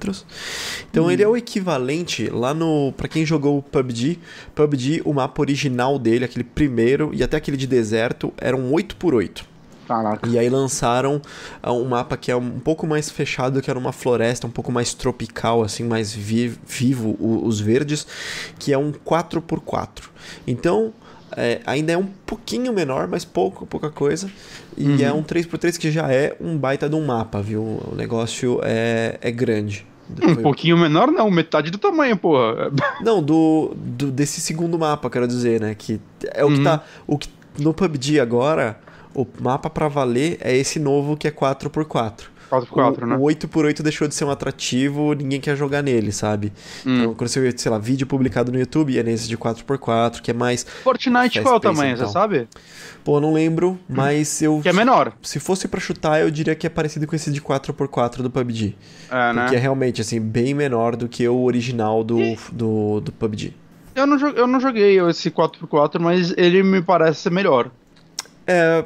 Então 0.91 1.05
hum. 1.05 1.11
ele 1.13 1.23
é 1.23 1.29
o 1.29 1.37
equivalente 1.37 2.29
lá 2.31 2.53
no. 2.53 2.93
para 2.97 3.07
quem 3.07 3.25
jogou 3.25 3.59
o 3.59 3.63
PUBG. 3.63 4.19
PUBG, 4.53 5.01
o 5.05 5.13
mapa 5.13 5.41
original 5.41 5.97
dele, 5.97 6.25
aquele 6.25 6.43
primeiro 6.43 7.13
e 7.15 7.23
até 7.23 7.37
aquele 7.37 7.57
de 7.57 7.69
deserto, 7.69 8.35
era 8.37 8.57
um 8.57 8.73
8x8. 8.73 9.54
Caraca. 9.87 10.29
E 10.29 10.39
aí 10.39 10.49
lançaram 10.49 11.21
uh, 11.63 11.73
um 11.73 11.85
mapa 11.89 12.17
que 12.17 12.31
é 12.31 12.37
um 12.37 12.59
pouco 12.59 12.87
mais 12.87 13.11
fechado, 13.11 13.61
que 13.61 13.71
era 13.71 13.79
uma 13.79 13.93
floresta 13.93 14.47
um 14.47 14.51
pouco 14.51 14.73
mais 14.73 14.95
tropical, 14.95 15.63
assim, 15.63 15.85
mais 15.85 16.13
vi 16.13 16.59
vivo, 16.67 17.17
o, 17.21 17.47
os 17.47 17.61
verdes, 17.61 18.07
que 18.59 18.73
é 18.73 18.79
um 18.79 18.93
4x4. 18.93 20.05
Então, 20.47 20.93
é, 21.37 21.61
ainda 21.67 21.93
é 21.93 21.99
um 21.99 22.07
pouquinho 22.27 22.73
menor, 22.73 23.09
mas 23.09 23.25
pouco, 23.25 23.67
pouca 23.67 23.91
coisa. 23.91 24.31
E 24.77 24.87
uhum. 24.87 25.01
é 25.01 25.13
um 25.13 25.23
3x3 25.23 25.79
que 25.79 25.91
já 25.91 26.11
é 26.13 26.37
um 26.41 26.57
baita 26.57 26.89
de 26.89 26.95
um 26.95 27.05
mapa, 27.05 27.41
viu? 27.41 27.63
O 27.63 27.95
negócio 27.97 28.61
é, 28.63 29.19
é 29.21 29.31
grande. 29.31 29.87
Um 30.23 30.37
pouquinho 30.37 30.77
menor, 30.77 31.11
não, 31.11 31.31
metade 31.31 31.71
do 31.71 31.79
tamanho, 31.79 32.15
porra. 32.17 32.71
Não, 33.03 33.23
do, 33.23 33.75
do 33.75 34.11
desse 34.11 34.39
segundo 34.39 34.79
mapa, 34.79 35.09
quero 35.09 35.27
dizer, 35.27 35.59
né? 35.61 35.75
Que 35.75 35.99
é 36.35 36.45
o 36.45 36.49
uhum. 36.49 36.57
que 36.57 36.63
tá. 36.63 36.85
O 37.07 37.17
que 37.17 37.31
no 37.59 37.73
PUBG 37.73 38.21
agora 38.21 38.79
o 39.15 39.27
mapa 39.41 39.71
para 39.71 39.89
valer 39.89 40.39
é 40.41 40.57
esse 40.57 40.79
novo 40.79 41.17
que 41.17 41.29
é 41.29 41.31
4x4. 41.31 42.35
4x4, 42.51 43.03
o, 43.03 43.07
né? 43.07 43.17
O 43.17 43.21
8x8 43.21 43.83
deixou 43.83 44.07
de 44.07 44.15
ser 44.15 44.25
um 44.25 44.31
atrativo, 44.31 45.13
ninguém 45.15 45.41
quer 45.41 45.57
jogar 45.57 45.83
nele, 45.83 46.13
sabe? 46.13 46.53
Hum. 46.87 46.99
Então, 46.99 47.15
quando 47.15 47.29
você 47.29 47.41
vê, 47.41 47.53
sei 47.57 47.71
lá, 47.71 47.79
vídeo 47.79 48.07
publicado 48.07 48.53
no 48.53 48.59
YouTube, 48.59 48.99
é 48.99 49.03
nesse 49.03 49.29
de 49.29 49.37
4x4, 49.37 50.21
que 50.21 50.31
é 50.31 50.35
mais. 50.35 50.65
Fortnite 50.83 51.41
qual 51.41 51.55
é 51.55 51.57
o 51.57 51.61
tamanho, 51.61 51.95
então. 51.95 52.07
você 52.07 52.13
sabe? 52.13 52.49
Pô, 53.03 53.21
não 53.21 53.33
lembro, 53.33 53.71
hum. 53.71 53.79
mas 53.89 54.41
eu. 54.43 54.61
Que 54.61 54.69
é 54.69 54.73
menor. 54.73 55.13
Se 55.23 55.41
fosse 55.41 55.67
para 55.69 55.81
chutar, 55.81 56.21
eu 56.21 56.31
diria 56.31 56.55
que 56.55 56.67
é 56.67 56.71
parecido 56.71 57.07
com 57.07 57.17
esse 57.17 57.31
de 57.31 57.41
4x4 57.41 58.23
do 58.23 58.31
PUBG. 58.31 58.77
É, 59.11 59.33
né? 59.33 59.43
Porque 59.43 59.57
é 59.57 59.59
realmente, 59.59 60.01
assim, 60.01 60.21
bem 60.21 60.55
menor 60.55 60.97
do 60.97 61.09
que 61.09 61.27
o 61.27 61.43
original 61.43 62.05
do, 62.05 62.19
do, 62.53 63.01
do 63.01 63.13
PUBG. 63.13 63.55
Eu 63.95 64.07
não, 64.07 64.19
eu 64.31 64.47
não 64.47 64.59
joguei 64.59 65.01
esse 65.09 65.31
4x4, 65.31 66.01
mas 66.01 66.35
ele 66.37 66.63
me 66.63 66.83
parece 66.83 67.21
ser 67.21 67.31
melhor. 67.31 67.71
É. 68.47 68.85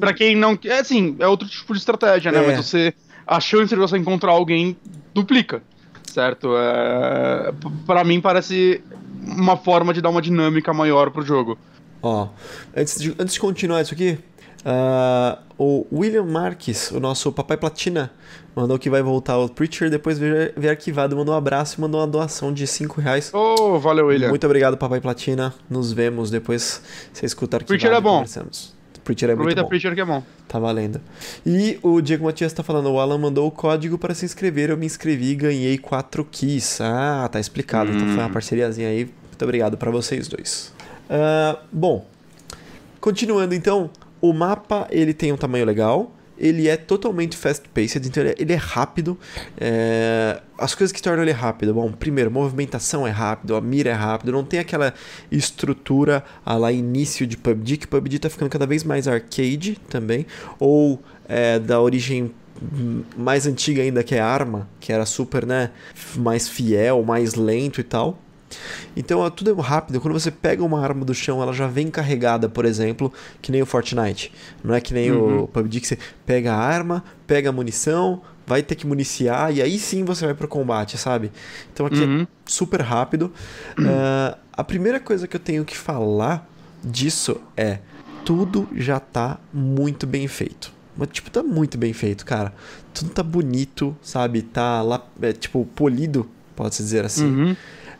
Pra 0.00 0.12
quem 0.12 0.36
não. 0.36 0.58
É 0.64 0.78
assim, 0.78 1.16
é 1.18 1.26
outro 1.26 1.48
tipo 1.48 1.72
de 1.72 1.78
estratégia, 1.78 2.32
né? 2.32 2.42
É. 2.42 2.46
Mas 2.46 2.66
você. 2.66 2.94
A 3.26 3.40
chance 3.40 3.74
de 3.74 3.80
você 3.80 3.96
encontrar 3.96 4.32
alguém 4.32 4.76
duplica. 5.14 5.62
Certo? 6.06 6.54
É, 6.56 7.52
pra 7.86 8.04
mim 8.04 8.20
parece 8.20 8.82
uma 9.26 9.56
forma 9.56 9.94
de 9.94 10.00
dar 10.00 10.10
uma 10.10 10.20
dinâmica 10.20 10.72
maior 10.72 11.10
pro 11.10 11.22
jogo. 11.22 11.58
Ó, 12.02 12.28
antes 12.76 13.00
de, 13.00 13.14
antes 13.18 13.34
de 13.34 13.40
continuar 13.40 13.80
isso 13.80 13.94
aqui, 13.94 14.18
uh, 14.60 15.38
o 15.56 15.86
William 15.90 16.24
Marques, 16.24 16.90
o 16.90 17.00
nosso 17.00 17.32
papai 17.32 17.56
platina, 17.56 18.10
mandou 18.54 18.78
que 18.78 18.90
vai 18.90 19.02
voltar 19.02 19.34
ao 19.34 19.48
Preacher, 19.48 19.88
depois 19.90 20.18
ver, 20.18 20.52
ver 20.56 20.68
arquivado, 20.68 21.16
mandou 21.16 21.34
um 21.34 21.38
abraço 21.38 21.76
e 21.78 21.80
mandou 21.80 22.00
uma 22.00 22.06
doação 22.06 22.52
de 22.52 22.66
5 22.66 23.00
reais. 23.00 23.30
Oh, 23.32 23.78
valeu, 23.78 24.06
William. 24.06 24.28
Muito 24.28 24.44
obrigado, 24.44 24.76
papai 24.76 25.00
platina. 25.00 25.54
Nos 25.68 25.92
vemos 25.92 26.30
depois. 26.30 26.82
Você 27.12 27.24
escuta 27.24 27.56
arquivado. 27.56 27.80
Preacher 27.80 27.96
é 27.96 28.00
bom. 28.00 28.24
Preacher 29.04 29.28
é 29.28 29.32
Aproveita 29.34 29.60
muito 29.60 29.66
bom. 29.66 29.68
Preacher 29.68 29.94
que 29.94 30.00
é 30.00 30.04
bom. 30.04 30.22
Tá 30.48 30.58
valendo. 30.58 31.00
E 31.44 31.78
o 31.82 32.00
Diego 32.00 32.24
Matias 32.24 32.52
tá 32.52 32.62
falando, 32.62 32.90
o 32.90 32.98
Alan 32.98 33.18
mandou 33.18 33.46
o 33.46 33.50
código 33.50 33.98
para 33.98 34.14
se 34.14 34.24
inscrever, 34.24 34.70
eu 34.70 34.76
me 34.76 34.86
inscrevi 34.86 35.30
e 35.30 35.34
ganhei 35.34 35.78
4 35.78 36.24
keys. 36.24 36.80
Ah, 36.80 37.28
tá 37.30 37.38
explicado. 37.38 37.92
Então 37.92 38.08
foi 38.08 38.18
uma 38.18 38.30
parceriazinha 38.30 38.88
aí. 38.88 39.04
Muito 39.04 39.42
obrigado 39.42 39.76
para 39.76 39.90
vocês 39.90 40.26
dois. 40.28 40.72
Ah, 41.08 41.58
bom, 41.70 42.06
continuando 43.00 43.54
então, 43.54 43.90
o 44.20 44.32
mapa 44.32 44.86
ele 44.90 45.12
tem 45.12 45.32
um 45.32 45.36
tamanho 45.36 45.66
legal, 45.66 46.10
ele 46.36 46.68
é 46.68 46.76
totalmente 46.76 47.36
fast-paced, 47.36 48.06
então 48.06 48.22
ele 48.22 48.30
é, 48.30 48.34
ele 48.38 48.52
é 48.52 48.56
rápido. 48.56 49.18
É, 49.58 50.40
as 50.58 50.74
coisas 50.74 50.92
que 50.92 51.02
tornam 51.02 51.22
ele 51.22 51.32
rápido, 51.32 51.74
bom, 51.74 51.90
primeiro, 51.92 52.30
movimentação 52.30 53.06
é 53.06 53.10
rápido, 53.10 53.56
a 53.56 53.60
mira 53.60 53.90
é 53.90 53.94
rápido, 53.94 54.32
não 54.32 54.44
tem 54.44 54.60
aquela 54.60 54.94
estrutura 55.30 56.24
a 56.44 56.54
lá 56.56 56.72
início 56.72 57.26
de 57.26 57.36
PUBG, 57.36 57.76
que 57.78 57.86
PUBG 57.86 58.18
tá 58.18 58.30
ficando 58.30 58.50
cada 58.50 58.66
vez 58.66 58.84
mais 58.84 59.08
arcade 59.08 59.78
também, 59.88 60.26
ou 60.58 61.02
é, 61.28 61.58
da 61.58 61.80
origem 61.80 62.32
mais 63.16 63.46
antiga 63.46 63.82
ainda, 63.82 64.02
que 64.02 64.14
é 64.14 64.20
Arma, 64.20 64.68
que 64.78 64.92
era 64.92 65.04
super, 65.04 65.44
né, 65.44 65.70
mais 66.16 66.48
fiel, 66.48 67.02
mais 67.02 67.34
lento 67.34 67.80
e 67.80 67.84
tal. 67.84 68.18
Então 68.96 69.28
tudo 69.30 69.50
é 69.50 69.62
rápido. 69.62 70.00
Quando 70.00 70.14
você 70.14 70.30
pega 70.30 70.62
uma 70.64 70.80
arma 70.82 71.04
do 71.04 71.14
chão, 71.14 71.42
ela 71.42 71.52
já 71.52 71.66
vem 71.66 71.88
carregada, 71.90 72.48
por 72.48 72.64
exemplo, 72.64 73.12
que 73.42 73.50
nem 73.52 73.62
o 73.62 73.66
Fortnite. 73.66 74.32
Não 74.62 74.74
é 74.74 74.80
que 74.80 74.92
nem 74.94 75.10
Uhum. 75.12 75.42
o 75.42 75.48
PUBG 75.48 75.80
que 75.80 75.86
você 75.88 75.98
pega 76.26 76.52
a 76.52 76.56
arma, 76.56 77.02
pega 77.26 77.48
a 77.48 77.52
munição, 77.52 78.20
vai 78.46 78.62
ter 78.62 78.74
que 78.74 78.86
municiar 78.86 79.54
e 79.54 79.62
aí 79.62 79.78
sim 79.78 80.04
você 80.04 80.24
vai 80.26 80.34
pro 80.34 80.46
combate, 80.48 80.98
sabe? 80.98 81.30
Então 81.72 81.86
aqui 81.86 82.00
Uhum. 82.00 82.22
é 82.22 82.26
super 82.46 82.80
rápido. 82.82 83.32
Ah, 83.78 84.36
a 84.52 84.62
primeira 84.64 85.00
coisa 85.00 85.26
que 85.26 85.36
eu 85.36 85.40
tenho 85.40 85.64
que 85.64 85.76
falar 85.76 86.48
disso 86.82 87.40
é 87.56 87.78
tudo 88.24 88.68
já 88.74 89.00
tá 89.00 89.38
muito 89.52 90.06
bem 90.06 90.26
feito. 90.28 90.72
Mas, 90.96 91.08
tipo, 91.12 91.28
tá 91.30 91.42
muito 91.42 91.76
bem 91.76 91.92
feito, 91.92 92.24
cara. 92.24 92.52
Tudo 92.92 93.10
tá 93.10 93.22
bonito, 93.22 93.96
sabe? 94.00 94.42
Tá 94.42 94.80
lá, 94.80 95.04
é, 95.20 95.32
tipo, 95.32 95.64
polido, 95.74 96.28
pode-se 96.54 96.82
dizer 96.84 97.04
assim. 97.04 97.24
Uhum. 97.26 97.56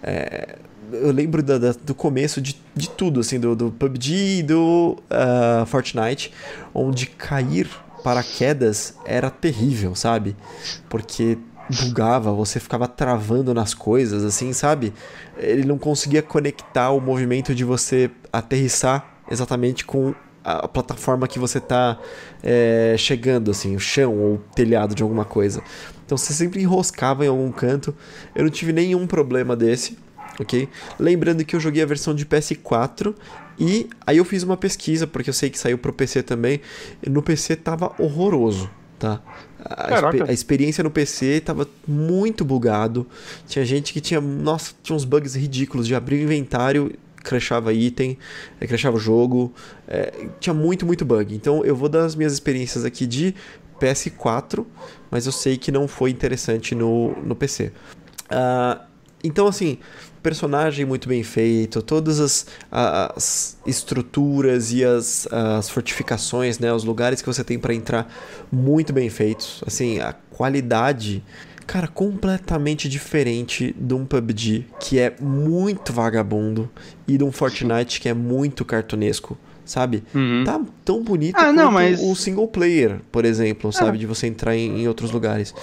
É, 0.06 0.56
eu 0.92 1.10
lembro 1.10 1.42
da- 1.42 1.56
da- 1.58 1.72
do 1.72 1.94
começo 1.94 2.40
de, 2.40 2.56
de 2.76 2.88
tudo, 2.90 3.20
assim, 3.20 3.40
do, 3.40 3.56
do 3.56 3.70
PUBG 3.72 4.38
e 4.38 4.42
do 4.42 4.96
ah, 5.10 5.64
Fortnite, 5.66 6.30
onde 6.74 7.06
cair 7.06 7.68
paraquedas 8.02 8.94
era 9.06 9.30
terrível, 9.30 9.94
sabe? 9.94 10.36
Porque 10.90 11.38
bugava, 11.80 12.30
você 12.32 12.60
ficava 12.60 12.86
travando 12.86 13.54
nas 13.54 13.72
coisas, 13.72 14.22
assim, 14.22 14.52
sabe? 14.52 14.92
Ele 15.38 15.64
não 15.64 15.78
conseguia 15.78 16.20
conectar 16.20 16.90
o 16.90 17.00
movimento 17.00 17.54
de 17.54 17.64
você 17.64 18.10
aterrissar 18.30 19.06
exatamente 19.30 19.86
com 19.86 20.14
a 20.44 20.68
plataforma 20.68 21.26
que 21.26 21.38
você 21.38 21.58
tá 21.58 21.98
é, 22.42 22.94
chegando, 22.98 23.50
assim, 23.50 23.74
o 23.74 23.80
chão 23.80 24.14
ou 24.14 24.34
o 24.34 24.38
telhado 24.54 24.94
de 24.94 25.02
alguma 25.02 25.24
coisa. 25.24 25.62
Então 26.04 26.16
você 26.18 26.32
sempre 26.32 26.60
enroscava 26.62 27.24
em 27.24 27.28
algum 27.28 27.50
canto. 27.50 27.94
Eu 28.34 28.44
não 28.44 28.50
tive 28.50 28.72
nenhum 28.72 29.06
problema 29.06 29.56
desse, 29.56 29.96
ok? 30.38 30.68
Lembrando 30.98 31.44
que 31.44 31.56
eu 31.56 31.60
joguei 31.60 31.82
a 31.82 31.86
versão 31.86 32.14
de 32.14 32.26
PS4 32.26 33.14
e 33.58 33.88
aí 34.06 34.16
eu 34.16 34.24
fiz 34.24 34.42
uma 34.42 34.56
pesquisa, 34.56 35.06
porque 35.06 35.30
eu 35.30 35.34
sei 35.34 35.50
que 35.50 35.58
saiu 35.58 35.78
pro 35.78 35.92
PC 35.92 36.22
também. 36.22 36.60
No 37.08 37.22
PC 37.22 37.56
tava 37.56 37.92
horroroso, 37.98 38.68
tá? 38.98 39.20
A, 39.64 39.86
a 40.28 40.32
experiência 40.32 40.84
no 40.84 40.90
PC 40.90 41.40
tava 41.40 41.66
muito 41.86 42.44
bugado. 42.44 43.06
Tinha 43.46 43.64
gente 43.64 43.92
que 43.92 44.00
tinha, 44.00 44.20
nossa, 44.20 44.72
tinha 44.82 44.94
uns 44.94 45.04
bugs 45.04 45.34
ridículos 45.34 45.86
de 45.86 45.94
abrir 45.94 46.16
o 46.16 46.22
inventário, 46.24 46.92
crashava 47.22 47.72
item, 47.72 48.18
eh, 48.60 48.66
crashava 48.66 48.96
o 48.96 49.00
jogo. 49.00 49.52
eh, 49.88 50.12
tinha 50.38 50.52
muito, 50.52 50.84
muito 50.84 51.04
bug. 51.04 51.34
Então 51.34 51.64
eu 51.64 51.74
vou 51.74 51.88
dar 51.88 52.04
as 52.04 52.14
minhas 52.14 52.32
experiências 52.34 52.84
aqui 52.84 53.06
de 53.06 53.34
PS4, 53.80 54.64
mas 55.10 55.26
eu 55.26 55.32
sei 55.32 55.56
que 55.56 55.70
não 55.70 55.86
foi 55.86 56.10
interessante 56.10 56.74
no, 56.74 57.12
no 57.22 57.34
PC. 57.34 57.72
Ah, 58.30 58.82
então, 59.22 59.46
assim, 59.46 59.78
personagem 60.24 60.86
muito 60.86 61.06
bem 61.06 61.22
feito, 61.22 61.82
todas 61.82 62.18
as, 62.18 62.46
as 62.72 63.58
estruturas 63.66 64.72
e 64.72 64.82
as, 64.82 65.28
as 65.30 65.68
fortificações, 65.68 66.58
né, 66.58 66.72
os 66.72 66.82
lugares 66.82 67.20
que 67.20 67.26
você 67.26 67.44
tem 67.44 67.58
para 67.58 67.74
entrar, 67.74 68.10
muito 68.50 68.92
bem 68.92 69.10
feitos. 69.10 69.62
Assim, 69.66 70.00
a 70.00 70.12
qualidade, 70.12 71.22
cara, 71.66 71.86
completamente 71.86 72.88
diferente 72.88 73.74
de 73.78 73.94
um 73.94 74.06
PUBG 74.06 74.66
que 74.80 74.98
é 74.98 75.14
muito 75.20 75.92
vagabundo 75.92 76.70
e 77.06 77.18
de 77.18 77.24
um 77.24 77.30
Fortnite 77.30 78.00
que 78.00 78.08
é 78.08 78.14
muito 78.14 78.64
cartunesco. 78.64 79.38
Sabe? 79.64 80.04
Uhum. 80.14 80.44
Tá 80.44 80.60
tão 80.84 81.02
bonito 81.02 81.36
Ah, 81.38 81.50
não, 81.50 81.70
mas- 81.72 81.98
o 82.02 82.14
single 82.14 82.46
player, 82.46 83.00
por 83.10 83.24
exemplo, 83.24 83.72
sabe? 83.72 83.96
Ah. 83.96 84.00
De 84.00 84.06
você 84.06 84.26
entrar 84.26 84.54
em, 84.54 84.82
em 84.82 84.88
outros 84.88 85.10
lugares. 85.10 85.54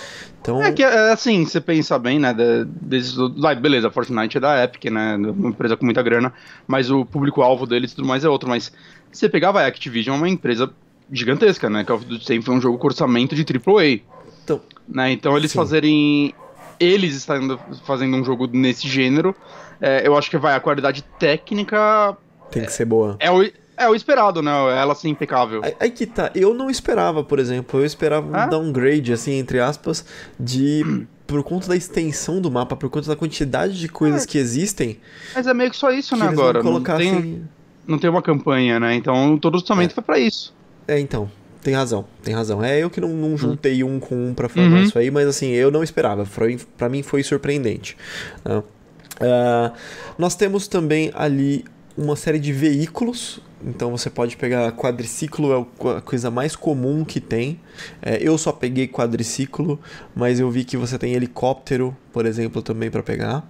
Então, 0.41 0.61
É 0.63 0.71
que, 0.71 0.81
é, 0.83 1.11
assim, 1.11 1.45
você 1.45 1.61
pensa 1.61 1.99
bem, 1.99 2.17
né, 2.19 2.33
de- 2.33 2.65
desses... 2.65 3.13
Vai, 3.39 3.55
beleza, 3.55 3.91
Fortnite 3.91 4.37
é 4.37 4.39
da 4.39 4.63
Epic, 4.63 4.85
né, 4.91 5.15
uma 5.17 5.49
empresa 5.49 5.77
com 5.77 5.85
muita 5.85 6.01
grana, 6.01 6.33
mas 6.67 6.89
o 6.89 7.05
público-alvo 7.05 7.67
deles 7.67 7.91
e 7.91 7.95
tudo 7.95 8.07
mais 8.07 8.23
é 8.25 8.29
outro, 8.29 8.49
mas 8.49 8.71
você 9.11 9.29
pegava 9.29 9.61
a 9.61 9.67
Activision, 9.67 10.15
é 10.15 10.17
uma 10.17 10.27
empresa 10.29 10.67
gigantesca, 11.11 11.69
né, 11.69 11.83
Call 11.83 11.97
of 11.97 12.05
Duty 12.05 12.25
sempre 12.25 12.43
foi 12.45 12.55
um 12.55 12.61
jogo 12.61 12.79
com 12.79 12.87
orçamento 12.87 13.35
de 13.35 13.43
AAA, 13.43 13.99
então 14.43 14.59
né, 14.89 15.11
então 15.11 15.37
eles 15.37 15.51
Sim. 15.51 15.59
fazerem... 15.59 16.33
Eles 16.79 17.13
estando 17.15 17.59
fazendo 17.85 18.17
um 18.17 18.25
jogo 18.25 18.49
nesse 18.51 18.87
gênero, 18.87 19.35
é, 19.79 20.07
eu 20.07 20.17
acho 20.17 20.31
que 20.31 20.37
vai, 20.39 20.55
a 20.55 20.59
qualidade 20.59 21.03
técnica 21.19 22.17
tem 22.49 22.65
que 22.65 22.71
ser 22.73 22.85
boa. 22.85 23.15
é 23.19 23.29
o, 23.29 23.47
é 23.83 23.89
o 23.89 23.95
esperado, 23.95 24.41
né, 24.41 24.51
ela 24.77 24.93
ser 24.95 25.09
impecável. 25.09 25.61
Aí, 25.63 25.75
aí 25.79 25.91
que 25.91 26.05
tá, 26.05 26.31
eu 26.35 26.53
não 26.53 26.69
esperava, 26.69 27.23
por 27.23 27.39
exemplo, 27.39 27.79
eu 27.79 27.85
esperava 27.85 28.27
um 28.45 28.49
downgrade, 28.49 29.11
assim, 29.13 29.33
entre 29.33 29.59
aspas, 29.59 30.05
de. 30.39 31.05
Por 31.31 31.43
conta 31.43 31.69
da 31.69 31.77
extensão 31.77 32.41
do 32.41 32.51
mapa, 32.51 32.75
por 32.75 32.89
conta 32.89 33.07
da 33.07 33.15
quantidade 33.15 33.79
de 33.79 33.87
coisas 33.87 34.23
É. 34.23 34.27
que 34.27 34.37
existem, 34.37 34.99
Mas 35.33 35.47
é 35.47 35.53
meio 35.53 35.71
que 35.71 35.77
só 35.77 35.89
isso, 35.89 36.13
né, 36.17 36.27
agora, 36.27 36.61
não 36.61 36.73
não 36.73 36.81
tem, 36.83 36.89
colocassem. 37.13 37.47
não 37.87 37.97
tem 37.97 38.09
uma 38.09 38.21
campanha, 38.21 38.81
né, 38.81 38.95
então 38.95 39.37
todo 39.37 39.55
o 39.55 39.57
orçamento 39.59 39.93
foi 39.93 40.03
pra 40.03 40.19
isso. 40.19 40.53
É, 40.85 40.99
então, 40.99 41.31
tem 41.63 41.73
razão, 41.73 42.03
tem 42.21 42.33
razão. 42.35 42.61
É 42.61 42.79
eu 42.83 42.89
que 42.89 42.99
não, 42.99 43.07
não 43.07 43.37
juntei 43.37 43.81
um 43.81 43.97
com 43.97 44.13
um 44.27 44.33
pra 44.33 44.49
formar 44.49 44.79
Uhum. 44.79 44.83
isso 44.83 44.99
aí, 44.99 45.09
mas 45.09 45.25
assim, 45.25 45.51
eu 45.51 45.71
não 45.71 45.81
esperava. 45.81 46.25
Foi, 46.25 46.59
pra 46.77 46.89
mim 46.89 47.01
foi 47.01 47.23
surpreendente. 47.23 47.95
Ah, 48.43 49.71
nós 50.17 50.35
temos 50.35 50.67
também 50.67 51.11
ali 51.13 51.63
uma 51.97 52.17
série 52.17 52.39
de 52.39 52.51
veículos. 52.51 53.39
Então 53.65 53.91
você 53.91 54.09
pode 54.09 54.35
pegar 54.37 54.71
quadriciclo, 54.71 55.67
é 55.83 55.89
a 55.97 56.01
coisa 56.01 56.31
mais 56.31 56.55
comum 56.55 57.05
que 57.05 57.19
tem. 57.19 57.59
É, 58.01 58.17
eu 58.21 58.37
só 58.37 58.51
peguei 58.51 58.87
quadriciclo, 58.87 59.79
mas 60.15 60.39
eu 60.39 60.49
vi 60.49 60.63
que 60.63 60.75
você 60.77 60.97
tem 60.97 61.13
helicóptero, 61.13 61.95
por 62.11 62.25
exemplo, 62.25 62.61
também 62.61 62.89
pra 62.89 63.03
pegar. 63.03 63.47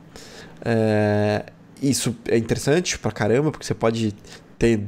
É, 0.64 1.46
isso 1.82 2.16
é 2.28 2.38
interessante 2.38 3.00
pra 3.00 3.12
caramba, 3.12 3.52
porque 3.52 3.66
você 3.66 3.74
pode 3.74 4.14
ter 4.60 4.82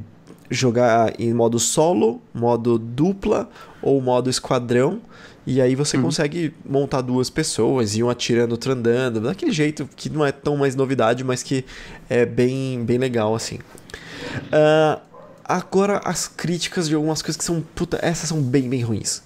jogar 0.52 1.20
em 1.20 1.34
modo 1.34 1.58
solo, 1.58 2.22
modo 2.34 2.78
dupla 2.78 3.50
ou 3.82 4.02
modo 4.02 4.30
esquadrão. 4.30 5.02
E 5.46 5.60
aí 5.60 5.76
você 5.76 5.98
Uhum. 5.98 6.04
consegue 6.04 6.54
montar 6.66 7.02
duas 7.02 7.30
pessoas 7.30 7.96
e 7.96 8.04
um 8.04 8.10
atirando, 8.10 8.52
outro 8.52 8.72
andando, 8.72 9.20
daquele 9.20 9.52
jeito 9.52 9.90
que 9.96 10.10
não 10.10 10.26
é 10.26 10.32
tão 10.32 10.56
mais 10.56 10.76
novidade, 10.76 11.24
mas 11.24 11.44
que 11.44 11.66
é 12.10 12.26
bem, 12.26 12.84
bem 12.86 12.98
legal 12.98 13.36
assim. 13.36 13.60
Ah, 14.52 15.02
agora 15.44 16.02
as 16.04 16.28
críticas 16.28 16.88
de 16.88 16.96
algumas 16.96 17.22
coisas 17.22 17.38
que 17.38 17.44
são. 17.44 17.62
Puta, 17.76 18.00
essas 18.02 18.30
são 18.30 18.42
bem, 18.42 18.70
bem 18.70 18.82
ruins. 18.82 19.22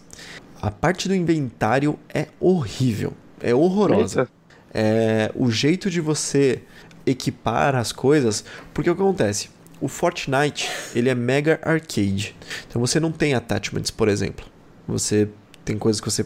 A 0.61 0.71
parte 0.71 1.07
do 1.07 1.15
inventário 1.15 1.97
é 2.13 2.27
horrível. 2.39 3.13
É 3.39 3.53
horrorosa 3.53 4.27
é, 4.73 5.31
o 5.33 5.49
jeito 5.49 5.89
de 5.89 5.99
você 5.99 6.61
equipar 7.05 7.75
as 7.75 7.91
coisas, 7.91 8.43
porque 8.73 8.89
o 8.89 8.95
que 8.95 9.01
acontece? 9.01 9.49
O 9.79 9.87
Fortnite, 9.87 10.69
ele 10.95 11.09
é 11.09 11.15
mega 11.15 11.59
arcade. 11.63 12.35
Então 12.67 12.79
você 12.79 12.99
não 12.99 13.11
tem 13.11 13.33
attachments, 13.33 13.91
por 13.91 14.07
exemplo. 14.07 14.45
Você 14.87 15.29
tem 15.63 15.77
coisas 15.77 15.99
que 15.99 16.09
você 16.09 16.25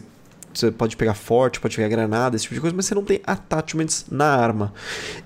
você 0.52 0.70
pode 0.70 0.98
pegar 0.98 1.14
forte, 1.14 1.58
pode 1.58 1.74
pegar 1.74 1.88
granada, 1.88 2.36
esse 2.36 2.42
tipo 2.42 2.54
de 2.54 2.60
coisa, 2.60 2.76
mas 2.76 2.84
você 2.84 2.94
não 2.94 3.04
tem 3.04 3.22
attachments 3.24 4.04
na 4.10 4.36
arma. 4.36 4.74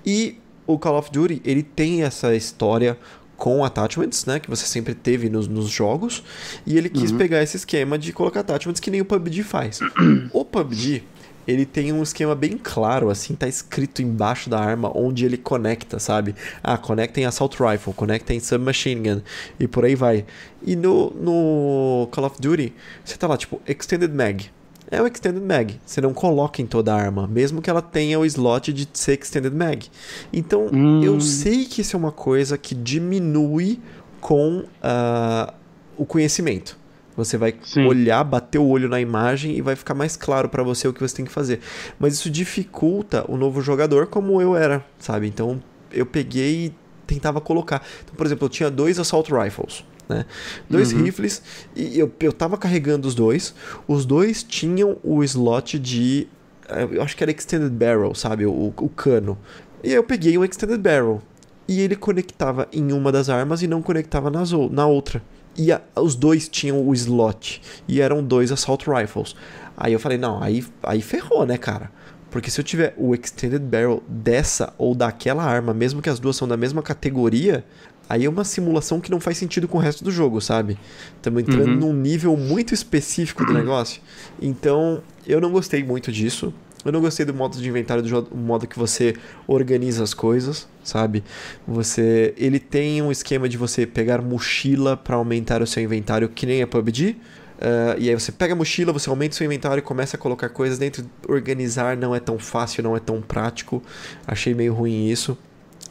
E 0.05 0.39
o 0.65 0.79
Call 0.79 0.97
of 0.97 1.11
Duty, 1.11 1.41
ele 1.43 1.63
tem 1.63 2.03
essa 2.03 2.33
história 2.33 2.97
com 3.37 3.63
attachments, 3.63 4.25
né, 4.25 4.39
que 4.39 4.49
você 4.49 4.65
sempre 4.65 4.93
teve 4.93 5.29
nos, 5.29 5.47
nos 5.47 5.69
jogos, 5.69 6.23
e 6.65 6.77
ele 6.77 6.89
quis 6.89 7.11
uhum. 7.11 7.17
pegar 7.17 7.41
esse 7.41 7.55
esquema 7.55 7.97
de 7.97 8.11
colocar 8.11 8.39
attachments 8.39 8.79
que 8.79 8.89
nem 8.89 8.99
o 8.99 9.05
PUBG 9.05 9.43
faz. 9.43 9.79
o 10.33 10.43
PUBG, 10.43 11.03
ele 11.47 11.65
tem 11.65 11.93
um 11.93 12.03
esquema 12.03 12.35
bem 12.35 12.59
claro, 12.61 13.09
assim, 13.09 13.33
tá 13.33 13.47
escrito 13.47 14.01
embaixo 14.01 14.49
da 14.49 14.59
arma 14.59 14.91
onde 14.93 15.23
ele 15.23 15.37
conecta, 15.37 15.97
sabe? 15.97 16.35
Ah, 16.61 16.77
conecta 16.77 17.21
em 17.21 17.25
Assault 17.25 17.55
Rifle, 17.63 17.93
conecta 17.93 18.33
em 18.33 18.39
Submachine 18.39 19.09
Gun, 19.09 19.21
e 19.59 19.67
por 19.67 19.85
aí 19.85 19.95
vai. 19.95 20.25
E 20.61 20.75
no, 20.75 21.11
no 21.11 22.09
Call 22.11 22.25
of 22.25 22.41
Duty, 22.41 22.73
você 23.05 23.15
tá 23.15 23.27
lá, 23.27 23.37
tipo, 23.37 23.61
Extended 23.65 24.13
Mag. 24.13 24.49
É 24.89 25.01
o 25.01 25.07
Extended 25.07 25.43
Mag. 25.43 25.79
Você 25.85 25.99
não 25.99 26.13
coloca 26.13 26.61
em 26.61 26.65
toda 26.65 26.93
a 26.93 26.97
arma, 26.97 27.27
mesmo 27.27 27.61
que 27.61 27.69
ela 27.69 27.81
tenha 27.81 28.19
o 28.19 28.25
slot 28.25 28.71
de 28.71 28.87
ser 28.93 29.19
Extended 29.19 29.53
Mag. 29.53 29.87
Então, 30.31 30.69
hum. 30.71 31.03
eu 31.03 31.19
sei 31.19 31.65
que 31.65 31.81
isso 31.81 31.95
é 31.95 31.99
uma 31.99 32.11
coisa 32.11 32.57
que 32.57 32.73
diminui 32.73 33.79
com 34.21 34.59
uh, 34.59 35.53
o 35.97 36.05
conhecimento. 36.05 36.77
Você 37.17 37.35
vai 37.35 37.55
Sim. 37.63 37.85
olhar, 37.85 38.23
bater 38.23 38.59
o 38.59 38.67
olho 38.67 38.87
na 38.87 39.01
imagem 39.01 39.57
e 39.57 39.61
vai 39.61 39.75
ficar 39.75 39.95
mais 39.95 40.15
claro 40.15 40.47
para 40.47 40.61
você 40.61 40.87
o 40.87 40.93
que 40.93 41.01
você 41.01 41.15
tem 41.15 41.25
que 41.25 41.31
fazer. 41.31 41.59
Mas 41.99 42.13
isso 42.13 42.29
dificulta 42.29 43.25
o 43.27 43.35
novo 43.35 43.59
jogador 43.59 44.05
como 44.05 44.39
eu 44.39 44.55
era, 44.55 44.85
sabe? 44.99 45.27
Então 45.27 45.61
eu 45.91 46.05
peguei 46.05 46.67
e 46.67 46.73
tentava 47.07 47.41
colocar. 47.41 47.81
Então, 48.03 48.13
por 48.15 48.25
exemplo, 48.25 48.45
eu 48.45 48.49
tinha 48.49 48.69
dois 48.69 48.99
Assault 48.99 49.33
Rifles. 49.33 49.83
Né? 50.07 50.25
Dois 50.69 50.93
uhum. 50.93 51.03
rifles 51.03 51.41
e 51.75 51.99
eu, 51.99 52.11
eu 52.19 52.31
tava 52.31 52.57
carregando 52.57 53.07
os 53.07 53.15
dois. 53.15 53.53
Os 53.87 54.05
dois 54.05 54.43
tinham 54.43 54.97
o 55.03 55.23
slot 55.23 55.77
de. 55.77 56.27
Eh, 56.69 56.87
eu 56.91 57.01
acho 57.01 57.15
que 57.15 57.23
era 57.23 57.31
Extended 57.31 57.71
Barrel, 57.71 58.15
sabe? 58.15 58.45
O, 58.45 58.73
o 58.77 58.89
cano. 58.89 59.37
E 59.83 59.91
eu 59.91 60.03
peguei 60.03 60.37
um 60.37 60.43
Extended 60.43 60.79
Barrel. 60.79 61.21
E 61.67 61.81
ele 61.81 61.95
conectava 61.95 62.67
em 62.71 62.93
uma 62.93 63.11
das 63.11 63.29
armas 63.29 63.61
e 63.61 63.67
não 63.67 63.81
conectava 63.81 64.29
nas, 64.31 64.51
na 64.71 64.87
outra. 64.87 65.21
E 65.57 65.71
a, 65.71 65.81
os 65.95 66.15
dois 66.15 66.47
tinham 66.47 66.87
o 66.87 66.93
slot. 66.93 67.61
E 67.87 67.99
eram 67.99 68.23
dois 68.23 68.51
Assault 68.51 68.89
Rifles. 68.89 69.35
Aí 69.75 69.91
eu 69.91 69.99
falei, 69.99 70.17
não, 70.17 70.41
aí, 70.41 70.65
aí 70.81 71.01
ferrou, 71.01 71.45
né, 71.45 71.57
cara? 71.57 71.91
Porque 72.29 72.51
se 72.51 72.59
eu 72.59 72.63
tiver 72.63 72.93
o 72.97 73.13
Extended 73.13 73.61
Barrel 73.61 74.03
dessa 74.07 74.73
ou 74.77 74.93
daquela 74.93 75.43
arma, 75.43 75.73
mesmo 75.73 76.01
que 76.01 76.09
as 76.09 76.19
duas 76.19 76.35
são 76.35 76.47
da 76.47 76.57
mesma 76.57 76.81
categoria, 76.81 77.63
aí 78.09 78.25
é 78.25 78.29
uma 78.29 78.43
simulação 78.43 78.99
que 78.99 79.11
não 79.11 79.19
faz 79.19 79.37
sentido 79.37 79.67
com 79.67 79.77
o 79.77 79.81
resto 79.81 80.03
do 80.03 80.11
jogo, 80.11 80.41
sabe? 80.41 80.77
Estamos 81.15 81.41
entrando 81.41 81.69
uhum. 81.69 81.75
num 81.75 81.93
nível 81.93 82.35
muito 82.37 82.73
específico 82.73 83.45
do 83.45 83.53
negócio. 83.55 84.01
Então, 84.41 85.01
eu 85.25 85.41
não 85.41 85.51
gostei 85.51 85.83
muito 85.83 86.11
disso. 86.11 86.53
Eu 86.85 86.91
não 86.91 87.01
gostei 87.01 87.25
do 87.25 87.33
modo 87.33 87.57
de 87.57 87.67
inventário 87.67 88.01
do 88.01 88.07
jogo, 88.07 88.35
modo 88.35 88.65
que 88.65 88.79
você 88.79 89.13
organiza 89.45 90.03
as 90.03 90.13
coisas, 90.13 90.67
sabe? 90.83 91.21
Você, 91.67 92.33
ele 92.37 92.59
tem 92.59 93.01
um 93.01 93.11
esquema 93.11 93.49
de 93.49 93.57
você 93.57 93.85
pegar 93.85 94.21
mochila 94.21 94.95
para 94.95 95.17
aumentar 95.17 95.61
o 95.61 95.67
seu 95.67 95.83
inventário, 95.83 96.29
que 96.29 96.45
nem 96.45 96.61
a 96.61 96.67
PUBG. 96.67 97.17
Uh, 97.57 97.97
e 97.97 98.07
aí 98.09 98.13
você 98.13 98.31
pega 98.31 98.53
a 98.53 98.55
mochila, 98.55 98.93
você 98.93 99.09
aumenta 99.09 99.33
o 99.33 99.35
seu 99.35 99.45
inventário 99.45 99.79
e 99.79 99.81
começa 99.81 100.15
a 100.15 100.19
colocar 100.19 100.49
coisas 100.49 100.77
dentro. 100.77 101.03
Organizar 101.27 101.97
não 101.97 102.15
é 102.15 102.19
tão 102.19 102.37
fácil, 102.37 102.83
não 102.83 102.95
é 102.95 102.99
tão 102.99 103.21
prático. 103.21 103.81
Achei 104.25 104.53
meio 104.53 104.73
ruim 104.73 105.09
isso. 105.09 105.37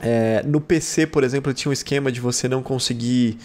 É, 0.00 0.42
no 0.46 0.60
PC, 0.60 1.06
por 1.06 1.24
exemplo, 1.24 1.52
tinha 1.54 1.70
um 1.70 1.72
esquema 1.72 2.12
de 2.12 2.20
você 2.20 2.48
não 2.48 2.62
conseguir. 2.62 3.38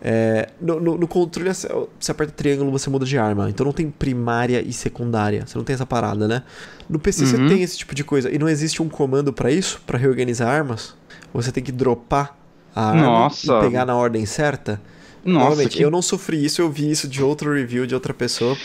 É, 0.00 0.48
no, 0.60 0.80
no, 0.80 0.98
no, 0.98 1.08
controle, 1.08 1.50
você 1.52 2.10
aperta 2.10 2.32
triângulo, 2.32 2.70
você 2.70 2.88
muda 2.88 3.04
de 3.04 3.18
arma. 3.18 3.50
Então 3.50 3.64
não 3.64 3.72
tem 3.72 3.90
primária 3.90 4.62
e 4.62 4.72
secundária. 4.72 5.44
Você 5.46 5.56
não 5.58 5.64
tem 5.64 5.74
essa 5.74 5.86
parada, 5.86 6.26
né? 6.26 6.42
No 6.88 6.98
PC 6.98 7.24
uhum. 7.24 7.30
você 7.30 7.36
tem 7.48 7.62
esse 7.62 7.76
tipo 7.76 7.94
de 7.94 8.04
coisa. 8.04 8.30
E 8.30 8.38
não 8.38 8.48
existe 8.48 8.82
um 8.82 8.88
comando 8.88 9.32
para 9.32 9.50
isso, 9.50 9.82
para 9.86 9.98
reorganizar 9.98 10.48
armas. 10.48 10.94
Você 11.32 11.52
tem 11.52 11.62
que 11.62 11.72
dropar 11.72 12.38
a 12.74 12.88
arma 12.88 13.02
Nossa. 13.02 13.52
e 13.52 13.60
pegar 13.60 13.84
na 13.84 13.94
ordem 13.94 14.24
certa. 14.24 14.80
Nossa, 15.24 15.68
que... 15.68 15.80
eu 15.80 15.90
não 15.90 16.02
sofri 16.02 16.44
isso, 16.44 16.60
eu 16.60 16.70
vi 16.70 16.90
isso 16.90 17.06
de 17.06 17.22
outro 17.22 17.52
review 17.54 17.86
de 17.86 17.94
outra 17.94 18.12
pessoa. 18.12 18.56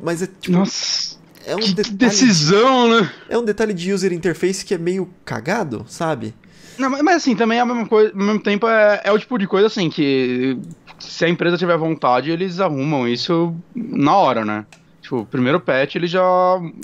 Mas 0.00 0.22
é 0.22 0.26
tipo. 0.26 0.56
Nossa. 0.56 1.18
É 1.44 1.56
um 1.56 1.60
que 1.60 1.74
detalhe, 1.74 1.96
decisão, 1.96 2.88
né? 2.88 3.10
É 3.28 3.38
um 3.38 3.44
detalhe 3.44 3.72
de 3.72 3.90
user 3.92 4.12
interface 4.12 4.64
que 4.64 4.74
é 4.74 4.78
meio 4.78 5.08
cagado, 5.24 5.86
sabe? 5.88 6.34
Não, 6.78 6.90
mas 7.02 7.16
assim, 7.16 7.34
também 7.34 7.58
é 7.58 7.60
a 7.60 7.66
mesma 7.66 7.86
coisa, 7.86 8.12
ao 8.12 8.18
mesmo 8.18 8.40
tempo 8.40 8.68
é, 8.68 9.00
é 9.04 9.12
o 9.12 9.18
tipo 9.18 9.38
de 9.38 9.46
coisa 9.46 9.66
assim 9.66 9.90
que 9.90 10.58
se 10.98 11.24
a 11.24 11.28
empresa 11.28 11.56
tiver 11.56 11.76
vontade, 11.76 12.30
eles 12.30 12.60
arrumam 12.60 13.06
isso 13.06 13.54
na 13.74 14.16
hora, 14.16 14.44
né? 14.44 14.66
Tipo, 15.00 15.18
o 15.18 15.26
primeiro 15.26 15.60
patch 15.60 15.96
ele 15.96 16.06
já. 16.06 16.22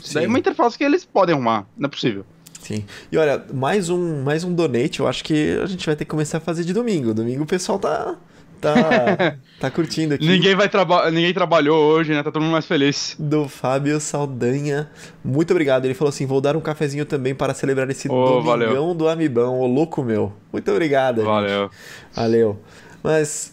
Sim. 0.02 0.14
Daí 0.14 0.24
é 0.24 0.28
uma 0.28 0.38
interface 0.38 0.78
que 0.78 0.84
eles 0.84 1.04
podem 1.04 1.34
arrumar, 1.34 1.66
não 1.76 1.86
é 1.86 1.90
possível. 1.90 2.24
Sim. 2.60 2.84
E 3.12 3.18
olha, 3.18 3.44
mais 3.52 3.90
um, 3.90 4.22
mais 4.22 4.42
um 4.42 4.54
donate, 4.54 5.00
eu 5.00 5.06
acho 5.06 5.22
que 5.22 5.58
a 5.62 5.66
gente 5.66 5.84
vai 5.84 5.94
ter 5.94 6.04
que 6.04 6.10
começar 6.10 6.38
a 6.38 6.40
fazer 6.40 6.64
de 6.64 6.72
domingo. 6.72 7.12
Domingo 7.12 7.42
o 7.42 7.46
pessoal 7.46 7.78
tá 7.78 8.16
tá, 8.64 9.36
tá 9.60 9.70
curtindo 9.70 10.14
aqui. 10.14 10.26
Ninguém, 10.26 10.54
vai 10.54 10.68
traba 10.68 11.10
ninguém 11.10 11.32
trabalhou 11.32 11.82
hoje, 11.84 12.12
né? 12.12 12.22
Tá 12.22 12.30
todo 12.32 12.42
mundo 12.42 12.52
mais 12.52 12.66
feliz. 12.66 13.14
Do 13.18 13.48
Fábio 13.48 14.00
Saldanha. 14.00 14.90
Muito 15.24 15.50
obrigado. 15.50 15.84
Ele 15.84 15.94
falou 15.94 16.08
assim: 16.08 16.26
vou 16.26 16.40
dar 16.40 16.56
um 16.56 16.60
cafezinho 16.60 17.04
também 17.04 17.34
para 17.34 17.54
celebrar 17.54 17.88
esse 17.90 18.08
oh, 18.08 18.40
domingão 18.40 18.42
valeu. 18.42 18.94
do 18.94 19.08
Amibão, 19.08 19.60
ô 19.60 19.66
louco 19.66 20.02
meu. 20.02 20.32
Muito 20.52 20.70
obrigado. 20.70 21.22
Valeu. 21.22 21.70
Valeu. 22.12 22.60
Mas. 23.02 23.52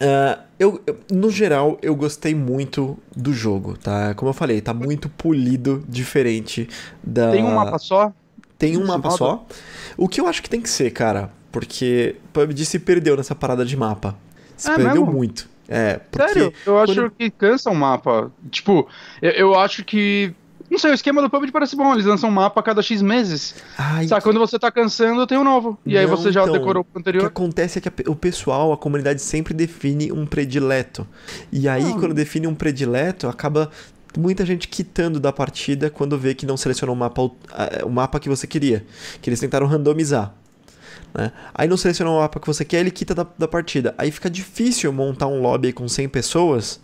Uh, 0.00 0.40
eu, 0.58 0.80
eu, 0.86 0.98
no 1.10 1.30
geral, 1.30 1.78
eu 1.82 1.94
gostei 1.94 2.34
muito 2.34 2.98
do 3.14 3.34
jogo, 3.34 3.76
tá? 3.76 4.14
Como 4.14 4.30
eu 4.30 4.34
falei, 4.34 4.60
tá 4.60 4.72
muito 4.72 5.08
polido, 5.08 5.84
diferente 5.88 6.68
da. 7.02 7.30
Tem 7.30 7.44
um 7.44 7.54
mapa 7.54 7.78
só? 7.78 8.12
Tem 8.58 8.76
um 8.76 8.86
mapa 8.86 9.10
só. 9.10 9.46
O 9.96 10.06
que 10.06 10.20
eu 10.20 10.26
acho 10.26 10.42
que 10.42 10.50
tem 10.50 10.60
que 10.60 10.68
ser, 10.68 10.90
cara, 10.90 11.30
porque 11.50 12.16
PUBG 12.32 12.66
se 12.66 12.78
perdeu 12.78 13.16
nessa 13.16 13.34
parada 13.34 13.64
de 13.64 13.74
mapa. 13.74 14.14
Se 14.60 14.70
é 14.70 14.76
perdeu 14.76 15.06
mesmo? 15.06 15.12
muito. 15.12 15.48
É, 15.66 16.00
porque 16.10 16.28
Sério? 16.28 16.52
Eu 16.66 16.78
acho 16.78 16.94
quando... 16.94 17.10
que 17.12 17.30
cansa 17.30 17.70
um 17.70 17.74
mapa. 17.74 18.30
Tipo, 18.50 18.88
eu, 19.22 19.30
eu, 19.30 19.54
acho 19.58 19.84
que. 19.84 20.34
Não 20.68 20.78
sei, 20.78 20.90
o 20.90 20.94
esquema 20.94 21.22
do 21.22 21.30
PUBG 21.30 21.50
parece 21.50 21.74
bom. 21.74 21.92
Eles 21.94 22.04
lançam 22.04 22.28
um 22.28 22.32
mapa 22.32 22.60
a 22.60 22.62
cada 22.62 22.82
X 22.82 23.00
meses. 23.00 23.54
Ai, 23.78 24.06
Sabe, 24.06 24.20
que... 24.20 24.28
quando 24.28 24.38
você 24.38 24.58
tá 24.58 24.70
cansando, 24.70 25.26
tem 25.26 25.38
um 25.38 25.44
novo. 25.44 25.78
E 25.86 25.94
não, 25.94 26.00
aí 26.00 26.06
você 26.06 26.30
já 26.30 26.42
então, 26.42 26.52
decorou 26.52 26.84
o 26.94 26.98
anterior. 26.98 27.20
O 27.20 27.22
que 27.22 27.26
acontece 27.28 27.78
é 27.78 27.80
que 27.80 27.88
a, 27.88 27.92
o 28.10 28.16
pessoal, 28.16 28.72
a 28.72 28.76
comunidade 28.76 29.22
sempre 29.22 29.54
define 29.54 30.12
um 30.12 30.26
predileto. 30.26 31.06
E 31.50 31.68
aí, 31.68 31.90
ah. 31.90 31.98
quando 31.98 32.14
define 32.14 32.46
um 32.46 32.54
predileto, 32.54 33.28
acaba 33.28 33.70
muita 34.18 34.44
gente 34.44 34.66
quitando 34.66 35.20
da 35.20 35.32
partida 35.32 35.88
quando 35.88 36.18
vê 36.18 36.34
que 36.34 36.44
não 36.44 36.56
selecionou 36.56 36.94
o 36.94 36.98
mapa, 36.98 37.30
o 37.84 37.90
mapa 37.90 38.18
que 38.18 38.28
você 38.28 38.46
queria. 38.46 38.84
Que 39.22 39.30
eles 39.30 39.40
tentaram 39.40 39.66
randomizar. 39.66 40.34
Né? 41.14 41.32
Aí 41.54 41.68
não 41.68 41.76
seleciona 41.76 42.10
o 42.10 42.18
mapa 42.18 42.38
que 42.38 42.46
você 42.46 42.64
quer, 42.64 42.80
ele 42.80 42.90
quita 42.90 43.14
da, 43.14 43.26
da 43.38 43.48
partida. 43.48 43.94
Aí 43.98 44.10
fica 44.10 44.30
difícil 44.30 44.92
montar 44.92 45.26
um 45.26 45.40
lobby 45.40 45.72
com 45.72 45.88
100 45.88 46.08
pessoas 46.08 46.80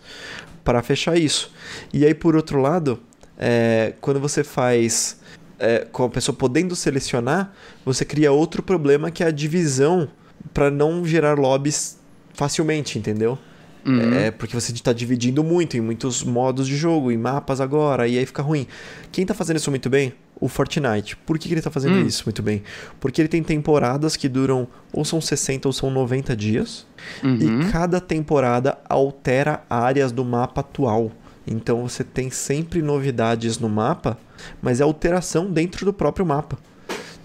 para 0.63 0.81
fechar 0.83 1.17
isso. 1.17 1.51
E 1.93 2.05
aí, 2.05 2.13
por 2.13 2.35
outro 2.35 2.61
lado, 2.61 2.99
é, 3.37 3.93
quando 4.01 4.19
você 4.19 4.43
faz 4.43 5.19
é, 5.59 5.87
com 5.91 6.03
a 6.03 6.09
pessoa 6.09 6.35
podendo 6.35 6.75
selecionar, 6.75 7.53
você 7.85 8.03
cria 8.03 8.31
outro 8.31 8.61
problema 8.61 9.09
que 9.09 9.23
é 9.23 9.27
a 9.27 9.31
divisão 9.31 10.09
para 10.53 10.69
não 10.69 11.05
gerar 11.05 11.37
lobbies 11.37 11.97
facilmente, 12.33 12.99
entendeu? 12.99 13.37
Uhum. 13.85 14.13
É, 14.13 14.31
porque 14.31 14.53
você 14.53 14.73
está 14.73 14.91
dividindo 14.91 15.43
muito 15.43 15.77
em 15.77 15.81
muitos 15.81 16.23
modos 16.23 16.67
de 16.67 16.75
jogo, 16.75 17.11
em 17.11 17.17
mapas 17.17 17.61
agora, 17.61 18.07
e 18.07 18.17
aí 18.17 18.25
fica 18.25 18.41
ruim. 18.41 18.67
Quem 19.11 19.21
está 19.21 19.33
fazendo 19.33 19.57
isso 19.57 19.69
muito 19.69 19.89
bem? 19.89 20.13
O 20.39 20.47
Fortnite. 20.47 21.15
Por 21.17 21.37
que, 21.37 21.47
que 21.47 21.53
ele 21.53 21.59
está 21.59 21.71
fazendo 21.71 21.95
hum. 21.95 22.05
isso 22.05 22.23
muito 22.25 22.43
bem? 22.43 22.63
Porque 22.99 23.21
ele 23.21 23.27
tem 23.27 23.41
temporadas 23.41 24.15
que 24.15 24.29
duram 24.29 24.67
ou 24.93 25.03
são 25.03 25.19
60 25.19 25.67
ou 25.67 25.73
são 25.73 25.89
90 25.89 26.35
dias, 26.35 26.85
uhum. 27.23 27.65
e 27.65 27.71
cada 27.71 27.99
temporada 27.99 28.77
altera 28.87 29.63
áreas 29.69 30.11
do 30.11 30.23
mapa 30.23 30.61
atual. 30.61 31.11
Então 31.45 31.87
você 31.87 32.03
tem 32.03 32.29
sempre 32.29 32.81
novidades 32.81 33.57
no 33.57 33.69
mapa, 33.69 34.17
mas 34.61 34.81
é 34.81 34.83
alteração 34.83 35.49
dentro 35.49 35.85
do 35.85 35.93
próprio 35.93 36.25
mapa. 36.25 36.57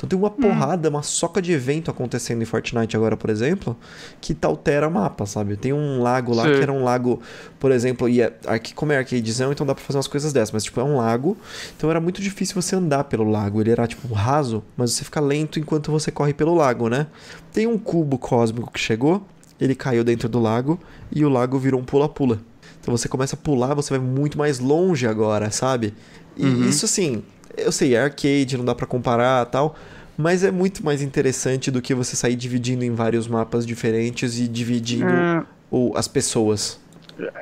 Então 0.02 0.08
tem 0.08 0.18
uma 0.18 0.28
hum. 0.28 0.30
porrada, 0.30 0.88
uma 0.88 1.02
soca 1.02 1.40
de 1.40 1.52
evento 1.52 1.90
acontecendo 1.90 2.42
em 2.42 2.44
Fortnite 2.44 2.96
agora, 2.96 3.16
por 3.16 3.30
exemplo, 3.30 3.76
que 4.20 4.36
altera 4.42 4.88
o 4.88 4.90
mapa, 4.90 5.26
sabe? 5.26 5.56
Tem 5.56 5.72
um 5.72 6.02
lago 6.02 6.34
lá 6.34 6.42
Sim. 6.42 6.54
que 6.54 6.60
era 6.60 6.72
um 6.72 6.82
lago, 6.82 7.22
por 7.60 7.70
exemplo, 7.70 8.08
e 8.08 8.20
é, 8.20 8.32
como 8.74 8.92
é 8.92 8.98
arcadezão, 8.98 9.52
então 9.52 9.64
dá 9.64 9.74
pra 9.74 9.84
fazer 9.84 9.98
umas 9.98 10.08
coisas 10.08 10.32
dessas, 10.32 10.50
mas 10.50 10.64
tipo, 10.64 10.80
é 10.80 10.84
um 10.84 10.96
lago, 10.96 11.36
então 11.76 11.88
era 11.88 12.00
muito 12.00 12.20
difícil 12.20 12.60
você 12.60 12.74
andar 12.74 13.04
pelo 13.04 13.30
lago. 13.30 13.60
Ele 13.60 13.70
era 13.70 13.86
tipo 13.86 14.12
raso, 14.12 14.64
mas 14.76 14.92
você 14.92 15.04
fica 15.04 15.20
lento 15.20 15.60
enquanto 15.60 15.92
você 15.92 16.10
corre 16.10 16.34
pelo 16.34 16.54
lago, 16.54 16.88
né? 16.88 17.06
Tem 17.52 17.68
um 17.68 17.78
cubo 17.78 18.18
cósmico 18.18 18.72
que 18.72 18.80
chegou, 18.80 19.24
ele 19.60 19.76
caiu 19.76 20.02
dentro 20.02 20.28
do 20.28 20.40
lago 20.40 20.80
e 21.12 21.24
o 21.24 21.28
lago 21.28 21.58
virou 21.58 21.80
um 21.80 21.84
pula-pula. 21.84 22.40
Então 22.80 22.96
você 22.96 23.08
começa 23.08 23.36
a 23.36 23.38
pular, 23.38 23.74
você 23.74 23.96
vai 23.96 24.04
muito 24.04 24.36
mais 24.36 24.58
longe 24.58 25.06
agora, 25.06 25.52
sabe? 25.52 25.94
E 26.36 26.44
uhum. 26.44 26.68
isso 26.68 26.84
assim, 26.84 27.22
eu 27.56 27.70
sei, 27.70 27.94
é 27.94 28.02
arcade, 28.02 28.56
não 28.56 28.64
dá 28.64 28.74
para 28.74 28.86
comparar 28.86 29.44
tal, 29.46 29.76
mas 30.16 30.44
é 30.44 30.50
muito 30.50 30.84
mais 30.84 31.02
interessante 31.02 31.70
do 31.70 31.80
que 31.80 31.94
você 31.94 32.16
sair 32.16 32.36
dividindo 32.36 32.84
em 32.84 32.94
vários 32.94 33.26
mapas 33.26 33.66
diferentes 33.66 34.38
e 34.38 34.48
dividindo 34.48 35.10
é... 35.10 35.44
o, 35.70 35.92
as 35.96 36.08
pessoas. 36.08 36.80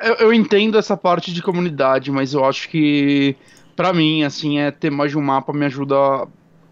Eu, 0.01 0.15
eu, 0.15 0.33
entendo 0.33 0.77
essa 0.77 0.95
parte 0.97 1.33
de 1.33 1.41
comunidade, 1.41 2.11
mas 2.11 2.33
eu 2.33 2.43
acho 2.45 2.69
que 2.69 3.35
para 3.75 3.93
mim, 3.93 4.23
assim, 4.23 4.59
é 4.59 4.69
ter 4.69 4.89
mais 4.91 5.11
de 5.11 5.17
um 5.17 5.21
mapa 5.21 5.53
me 5.53 5.65
ajuda 5.65 5.95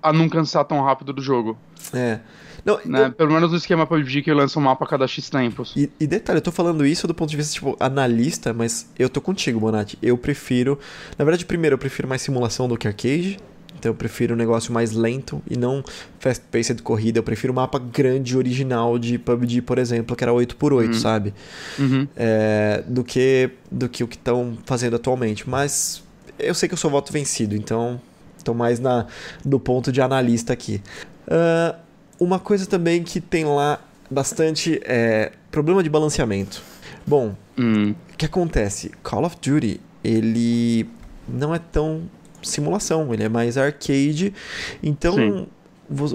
a 0.02 0.14
não 0.14 0.30
cansar 0.30 0.66
tão 0.66 0.82
rápido 0.82 1.14
do 1.14 1.22
jogo. 1.22 1.58
É. 1.93 2.20
Não, 2.64 2.80
Né? 2.86 3.06
eu- 3.06 3.12
Pelo 3.14 3.32
menos 3.32 3.52
no 3.52 3.58
esquema 3.58 3.88
PUBG 3.88 4.22
que 4.22 4.34
lança 4.34 4.60
um 4.60 4.62
mapa 4.62 4.86
a 4.86 4.88
cada 4.88 5.08
X 5.08 5.30
tempos. 5.30 5.74
E, 5.76 5.89
e 6.00 6.06
detalhe, 6.06 6.38
eu 6.38 6.41
tô 6.41 6.52
falando 6.52 6.86
isso 6.86 7.08
do 7.08 7.14
ponto 7.14 7.30
de 7.30 7.38
vista, 7.38 7.54
tipo, 7.54 7.76
analista, 7.80 8.54
mas 8.54 8.89
eu 8.97 9.10
tô 9.10 9.22
contigo, 9.22 9.60
Bonatti. 9.60 9.97
Eu 10.02 10.18
prefiro. 10.18 10.78
Na 11.18 11.26
verdade, 11.26 11.45
primeiro, 11.45 11.76
eu 11.76 11.78
prefiro 11.78 12.08
mais 12.08 12.22
simulação 12.22 12.68
do 12.68 12.78
que 12.78 12.88
arcade. 12.88 13.39
Então 13.80 13.90
eu 13.92 13.96
prefiro 13.96 14.34
um 14.34 14.38
negócio 14.38 14.74
mais 14.74 14.92
lento 14.92 15.42
e 15.50 15.58
não 15.58 15.84
fast-paced 16.20 16.76
de 16.76 16.84
corrida. 16.84 17.20
Eu 17.20 17.24
prefiro 17.24 17.54
mapa 17.54 17.80
grande, 17.80 18.38
original 18.38 19.00
de 19.00 19.18
PUBG, 19.18 19.62
por 19.62 19.78
exemplo, 19.78 20.16
que 20.16 20.24
era 20.24 20.34
8x8, 20.34 20.94
sabe? 20.96 21.34
Uhum. 21.80 22.08
É, 22.16 22.84
do, 22.86 23.04
que, 23.04 23.50
do 23.72 23.88
que 23.88 24.04
o 24.04 24.08
que 24.08 24.16
estão 24.18 24.58
fazendo 24.66 24.96
atualmente. 24.98 25.50
Mas 25.50 26.04
eu 26.38 26.54
sei 26.54 26.68
que 26.68 26.74
eu 26.74 26.78
sou 26.78 26.92
voto 26.92 27.12
vencido, 27.14 27.56
então 27.56 28.00
tô 28.44 28.54
mais 28.54 28.80
na, 28.80 29.08
no 29.46 29.60
ponto 29.60 29.92
de 29.92 30.02
analista 30.02 30.54
aqui. 30.54 30.82
Ah, 31.28 31.76
uma 32.20 32.38
coisa 32.40 32.66
também 32.66 33.02
que 33.04 33.22
tem 33.22 33.46
lá 33.46 33.80
bastante 34.12 34.80
é 34.84 35.32
problema 35.50 35.82
de 35.82 35.90
balanceamento. 35.90 36.62
Bom, 37.08 37.36
Hum. 37.58 37.94
o 38.14 38.18
que 38.18 38.26
acontece? 38.26 38.92
Call 39.04 39.26
of 39.26 39.36
Duty, 39.42 39.80
ele 40.04 40.88
não 41.28 41.54
é 41.54 41.60
tão 41.60 42.04
simulação, 42.44 43.14
ele 43.14 43.24
é 43.24 43.30
mais 43.30 43.58
arcade, 43.58 44.34
então 44.82 45.16
Sim. 45.16 45.48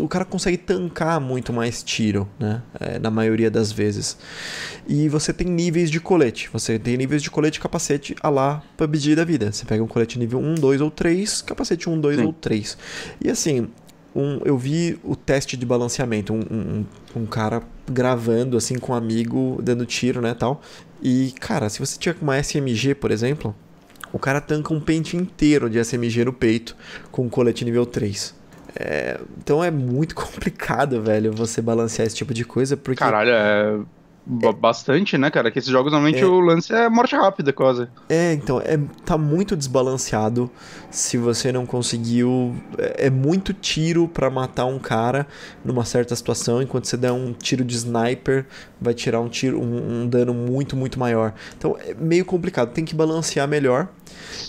o 0.00 0.08
cara 0.08 0.24
consegue 0.24 0.56
tancar 0.56 1.20
muito 1.20 1.52
mais 1.52 1.82
tiro, 1.82 2.28
né? 2.38 2.62
É, 2.78 2.98
na 2.98 3.10
maioria 3.10 3.50
das 3.50 3.72
vezes. 3.72 4.16
E 4.86 5.08
você 5.08 5.32
tem 5.32 5.46
níveis 5.46 5.90
de 5.90 6.00
colete, 6.00 6.48
você 6.52 6.78
tem 6.78 6.96
níveis 6.96 7.22
de 7.22 7.30
colete 7.30 7.58
e 7.58 7.62
capacete 7.62 8.14
a 8.20 8.28
lá 8.28 8.62
PUBG 8.76 9.14
da 9.14 9.24
vida. 9.24 9.50
Você 9.52 9.64
pega 9.64 9.82
um 9.82 9.88
colete 9.88 10.18
nível 10.18 10.38
1, 10.38 10.54
2 10.54 10.80
ou 10.80 10.90
3, 10.90 11.42
capacete 11.42 11.88
1, 11.88 12.00
2 12.00 12.18
Sim. 12.18 12.24
ou 12.24 12.32
3. 12.32 12.78
E 13.24 13.30
assim, 13.30 13.68
um, 14.14 14.40
eu 14.44 14.56
vi 14.56 14.98
o 15.02 15.16
teste 15.16 15.56
de 15.56 15.66
balanceamento, 15.66 16.32
um, 16.32 16.40
um, 16.50 16.84
um 17.16 17.26
cara 17.26 17.62
gravando 17.90 18.56
assim 18.56 18.78
com 18.78 18.92
um 18.92 18.94
amigo, 18.94 19.58
dando 19.62 19.84
tiro, 19.84 20.20
né, 20.20 20.34
tal. 20.34 20.62
E, 21.02 21.34
cara, 21.40 21.68
se 21.68 21.80
você 21.80 21.98
tiver 21.98 22.14
com 22.14 22.22
uma 22.22 22.38
SMG, 22.38 22.94
por 22.94 23.10
exemplo, 23.10 23.54
o 24.14 24.18
cara 24.18 24.40
tanca 24.40 24.72
um 24.72 24.78
pente 24.78 25.16
inteiro 25.16 25.68
de 25.68 25.76
SMG 25.84 26.24
no 26.24 26.32
peito 26.32 26.76
com 27.10 27.24
um 27.24 27.28
colete 27.28 27.64
nível 27.64 27.84
3. 27.84 28.32
É, 28.76 29.18
então 29.38 29.62
é 29.62 29.72
muito 29.72 30.14
complicado, 30.16 31.02
velho, 31.02 31.32
você 31.32 31.60
balancear 31.60 32.06
esse 32.06 32.14
tipo 32.14 32.32
de 32.32 32.44
coisa, 32.44 32.76
porque 32.76 33.00
Caralho, 33.00 33.30
é. 33.30 33.80
Ba- 34.26 34.52
Bastante, 34.52 35.18
né, 35.18 35.30
cara? 35.30 35.50
Que 35.50 35.58
esses 35.58 35.70
jogos 35.70 35.92
normalmente 35.92 36.22
É. 36.22 36.26
o 36.26 36.40
lance 36.40 36.72
é 36.72 36.88
morte 36.88 37.14
rápida, 37.14 37.52
quase. 37.52 37.86
É, 38.08 38.32
então, 38.32 38.60
é, 38.60 38.78
tá 39.04 39.16
muito 39.18 39.56
desbalanceado 39.56 40.50
se 40.90 41.16
você 41.18 41.52
não 41.52 41.66
conseguiu. 41.66 42.54
É, 42.78 43.06
é 43.06 43.10
muito 43.10 43.52
tiro 43.52 44.08
pra 44.08 44.30
matar 44.30 44.64
um 44.66 44.78
cara 44.78 45.26
numa 45.64 45.84
certa 45.84 46.14
situação, 46.16 46.62
enquanto 46.62 46.86
você 46.86 46.96
der 46.96 47.12
um 47.12 47.32
tiro 47.32 47.64
de 47.64 47.74
sniper, 47.76 48.46
vai 48.80 48.94
tirar 48.94 49.20
um 49.20 49.28
tiro, 49.28 49.60
um, 49.60 50.02
um 50.02 50.08
dano 50.08 50.32
muito, 50.34 50.76
muito 50.76 50.98
maior. 50.98 51.34
Então 51.56 51.76
é 51.80 51.94
meio 51.94 52.24
complicado, 52.24 52.70
tem 52.72 52.84
que 52.84 52.94
balancear 52.94 53.46
melhor. 53.48 53.88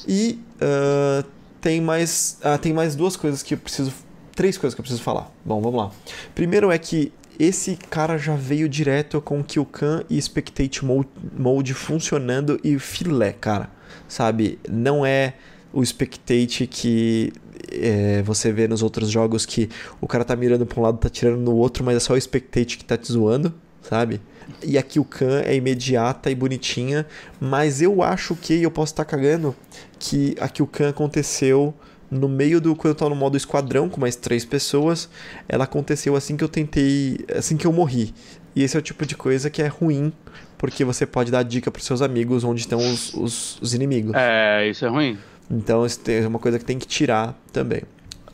E 0.08 0.40
ah, 0.62 1.24
tem 1.62 1.82
mais. 1.82 2.38
Ah, 2.44 2.58
tem 2.58 2.74
mais 2.74 2.96
duas 2.96 3.16
coisas 3.18 3.42
que 3.44 3.54
eu 3.56 3.58
preciso. 3.58 3.92
Três 4.36 4.58
coisas 4.58 4.76
que 4.76 4.82
eu 4.82 4.84
preciso 4.84 5.02
falar. 5.02 5.32
Bom, 5.46 5.62
vamos 5.62 5.80
lá. 5.80 5.92
Primeiro 6.34 6.70
é 6.70 6.78
que 6.78 7.12
esse 7.40 7.78
cara 7.90 8.18
já 8.18 8.36
veio 8.36 8.68
direto 8.70 9.22
com 9.22 9.44
Kill 9.44 9.66
Cam 9.66 10.04
e 10.10 10.22
Spectate 10.22 10.82
Mode, 10.86 11.74
funcionando 11.74 12.60
e 12.64 12.78
filé, 12.80 13.34
cara. 13.34 13.70
Sabe? 14.08 14.60
Não 14.70 15.06
é 15.06 15.34
o 15.74 15.84
Spectate 15.86 16.68
que 16.68 17.34
é, 17.72 18.22
você 18.24 18.52
vê 18.52 18.68
nos 18.68 18.82
outros 18.82 19.10
jogos 19.10 19.46
que 19.46 19.70
o 20.00 20.08
cara 20.08 20.24
tá 20.24 20.36
mirando 20.36 20.66
pra 20.66 20.80
um 20.80 20.84
lado, 20.84 20.98
tá 20.98 21.10
tirando 21.10 21.40
no 21.40 21.56
outro, 21.56 21.84
mas 21.84 21.98
é 21.98 22.00
só 22.00 22.14
o 22.14 22.22
Spectate 22.22 22.78
que 22.78 22.86
tá 22.86 22.98
te 22.98 23.12
zoando, 23.12 23.54
sabe? 23.82 24.22
E 24.64 24.78
a 24.78 24.84
Kill 24.84 25.06
Cam 25.06 25.42
é 25.42 25.56
imediata 25.56 26.30
e 26.30 26.36
bonitinha, 26.36 27.06
mas 27.40 27.82
eu 27.82 28.04
acho 28.04 28.36
que, 28.36 28.62
eu 28.62 28.72
posso 28.72 28.94
estar 28.94 29.06
cagando, 29.06 29.56
que 30.00 30.36
a 30.40 30.48
Kill 30.48 30.68
Cam 30.68 30.90
aconteceu 30.90 31.74
no 32.16 32.28
meio 32.30 32.60
do 32.62 32.76
quando 32.76 32.90
eu 32.94 32.96
tava 32.96 33.10
no 33.10 33.16
modo 33.16 33.36
esquadrão 33.38 33.88
com 33.90 34.00
mais 34.02 34.16
três 34.16 34.44
pessoas, 34.46 35.10
ela 35.48 35.64
aconteceu 35.66 36.16
assim 36.16 36.36
que 36.38 36.44
eu 36.44 36.50
tentei, 36.50 37.20
assim 37.36 37.58
que 37.58 37.68
eu 37.68 37.74
morri. 37.74 38.14
E 38.56 38.64
esse 38.64 38.76
é 38.76 38.80
o 38.80 38.82
tipo 38.82 39.06
de 39.06 39.16
coisa 39.16 39.50
que 39.50 39.62
é 39.62 39.68
ruim, 39.68 40.12
porque 40.58 40.84
você 40.86 41.06
pode 41.06 41.30
dar 41.32 41.44
dica 41.44 41.70
pros 41.70 41.86
seus 41.86 42.02
amigos 42.02 42.44
onde 42.44 42.62
estão 42.62 42.80
os, 42.80 43.14
os, 43.14 43.62
os 43.62 43.74
inimigos. 43.74 44.14
É, 44.16 44.68
isso 44.70 44.86
é 44.86 44.90
ruim. 44.90 45.18
Então 45.52 45.86
isso 45.86 46.00
é 46.08 46.26
uma 46.28 46.40
coisa 46.40 46.58
que 46.58 46.66
tem 46.66 46.80
que 46.80 46.88
tirar 46.88 47.36
também. 47.52 47.82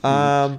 Ah, 0.04 0.52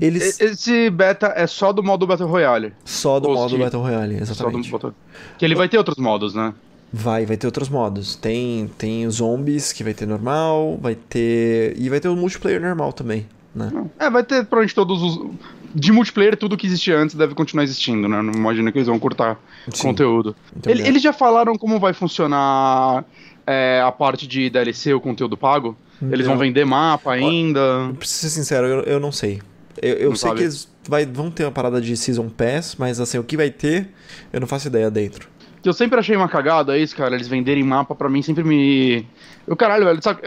eles 0.00 0.38
E- 0.40 0.44
Esse 0.44 0.90
beta 0.90 1.32
é 1.36 1.46
só 1.46 1.72
do 1.72 1.82
modo 1.82 2.06
Battle 2.06 2.28
Royale. 2.28 2.72
só 2.84 3.18
do 3.18 3.28
os 3.30 3.34
modo 3.34 3.56
que- 3.56 3.62
Battle 3.62 3.82
Royale, 3.82 4.14
Só 4.18 4.24
do 4.24 4.32
exatamente. 4.32 4.70
Battle... 4.70 4.94
Que 5.36 5.44
ele 5.44 5.54
vai 5.54 5.68
ter 5.68 5.76
outros 5.78 5.98
modos, 5.98 6.34
né? 6.34 6.54
Vai, 6.92 7.26
vai 7.26 7.36
ter 7.36 7.46
outros 7.46 7.68
modos. 7.68 8.16
Tem 8.16 8.70
tem 8.78 9.06
os 9.06 9.16
zombies 9.16 9.72
que 9.72 9.84
vai 9.84 9.92
ter 9.94 10.06
normal, 10.06 10.78
vai 10.80 10.94
ter 10.94 11.74
e 11.78 11.88
vai 11.88 12.00
ter 12.00 12.08
o 12.08 12.16
multiplayer 12.16 12.60
normal 12.60 12.92
também, 12.92 13.26
né? 13.54 13.70
É, 13.98 14.08
vai 14.08 14.22
ter 14.24 14.44
provavelmente 14.44 14.74
todos 14.74 15.02
os. 15.02 15.30
De 15.74 15.92
multiplayer, 15.92 16.34
tudo 16.34 16.56
que 16.56 16.66
existia 16.66 16.96
antes 16.98 17.14
deve 17.14 17.34
continuar 17.34 17.62
existindo, 17.62 18.08
né? 18.08 18.22
Não 18.22 18.32
imagino 18.32 18.72
que 18.72 18.78
eles 18.78 18.88
vão 18.88 18.98
cortar 18.98 19.38
Sim. 19.70 19.88
conteúdo. 19.88 20.34
Então, 20.56 20.72
Ele- 20.72 20.82
é. 20.82 20.88
Eles 20.88 21.02
já 21.02 21.12
falaram 21.12 21.56
como 21.58 21.78
vai 21.78 21.92
funcionar 21.92 23.04
é, 23.46 23.82
a 23.84 23.92
parte 23.92 24.26
de 24.26 24.48
DLC, 24.48 24.94
o 24.94 25.00
conteúdo 25.00 25.36
pago? 25.36 25.76
Eles 26.10 26.26
vão 26.26 26.38
vender 26.38 26.64
mapa 26.64 27.12
ainda? 27.12 27.60
Pra 27.98 28.06
ser 28.06 28.30
sincero, 28.30 28.66
eu, 28.66 28.80
eu 28.84 29.00
não 29.00 29.10
sei. 29.12 29.42
Eu, 29.82 29.94
eu 29.96 30.08
Não 30.10 30.16
sei 30.16 30.28
sabe? 30.28 30.38
que 30.38 30.44
eles 30.44 30.68
vai, 30.88 31.04
vão 31.04 31.30
ter 31.30 31.44
uma 31.44 31.52
parada 31.52 31.80
de 31.80 31.96
Season 31.96 32.28
Pass, 32.28 32.76
mas 32.78 32.98
assim, 32.98 33.18
o 33.18 33.24
que 33.24 33.36
vai 33.36 33.50
ter, 33.50 33.88
eu 34.32 34.40
não 34.40 34.46
faço 34.46 34.68
ideia 34.68 34.90
dentro. 34.90 35.28
Que 35.62 35.68
eu 35.68 35.72
sempre 35.72 35.98
achei 35.98 36.16
uma 36.16 36.28
cagada 36.28 36.78
isso, 36.78 36.96
cara. 36.96 37.14
Eles 37.14 37.28
venderem 37.28 37.62
mapa 37.62 37.94
pra 37.94 38.08
mim 38.08 38.22
sempre 38.22 38.44
me. 38.44 39.06
Eu, 39.46 39.56
caralho, 39.56 39.84
velho, 39.84 40.02
sabe? 40.02 40.20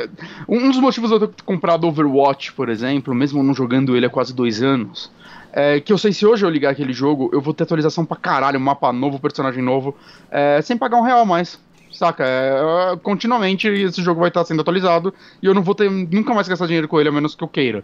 Um 0.48 0.70
dos 0.70 0.80
motivos 0.80 1.10
de 1.10 1.16
eu 1.16 1.28
ter 1.28 1.44
comprado 1.44 1.88
Overwatch, 1.88 2.54
por 2.54 2.70
exemplo, 2.70 3.14
mesmo 3.14 3.44
não 3.44 3.54
jogando 3.54 3.96
ele 3.96 4.06
há 4.06 4.10
quase 4.10 4.34
dois 4.34 4.62
anos, 4.62 5.12
é 5.54 5.80
que 5.80 5.94
eu 5.94 5.98
sei 5.98 6.12
se 6.12 6.26
hoje 6.26 6.46
eu 6.46 6.50
ligar 6.50 6.72
aquele 6.72 6.94
jogo, 6.94 7.30
eu 7.34 7.42
vou 7.42 7.54
ter 7.54 7.64
atualização 7.64 8.06
pra 8.06 8.18
caralho, 8.18 8.60
mapa 8.60 8.92
novo, 8.92 9.20
personagem 9.20 9.64
novo, 9.64 9.96
é, 10.30 10.62
sem 10.62 10.78
pagar 10.78 10.98
um 10.98 11.04
real 11.04 11.26
mais. 11.26 11.60
Saca? 11.92 12.24
É, 12.26 12.94
é, 12.94 12.98
continuamente 12.98 13.68
esse 13.68 14.02
jogo 14.02 14.22
vai 14.22 14.30
estar 14.30 14.46
sendo 14.46 14.62
atualizado 14.62 15.14
e 15.44 15.46
eu 15.46 15.54
não 15.54 15.62
vou 15.62 15.76
ter 15.76 15.92
nunca 15.92 16.34
mais 16.34 16.48
gastar 16.48 16.66
dinheiro 16.66 16.88
com 16.88 17.00
ele, 17.00 17.10
a 17.10 17.12
menos 17.12 17.36
que 17.36 17.44
eu 17.44 17.48
queira. 17.50 17.84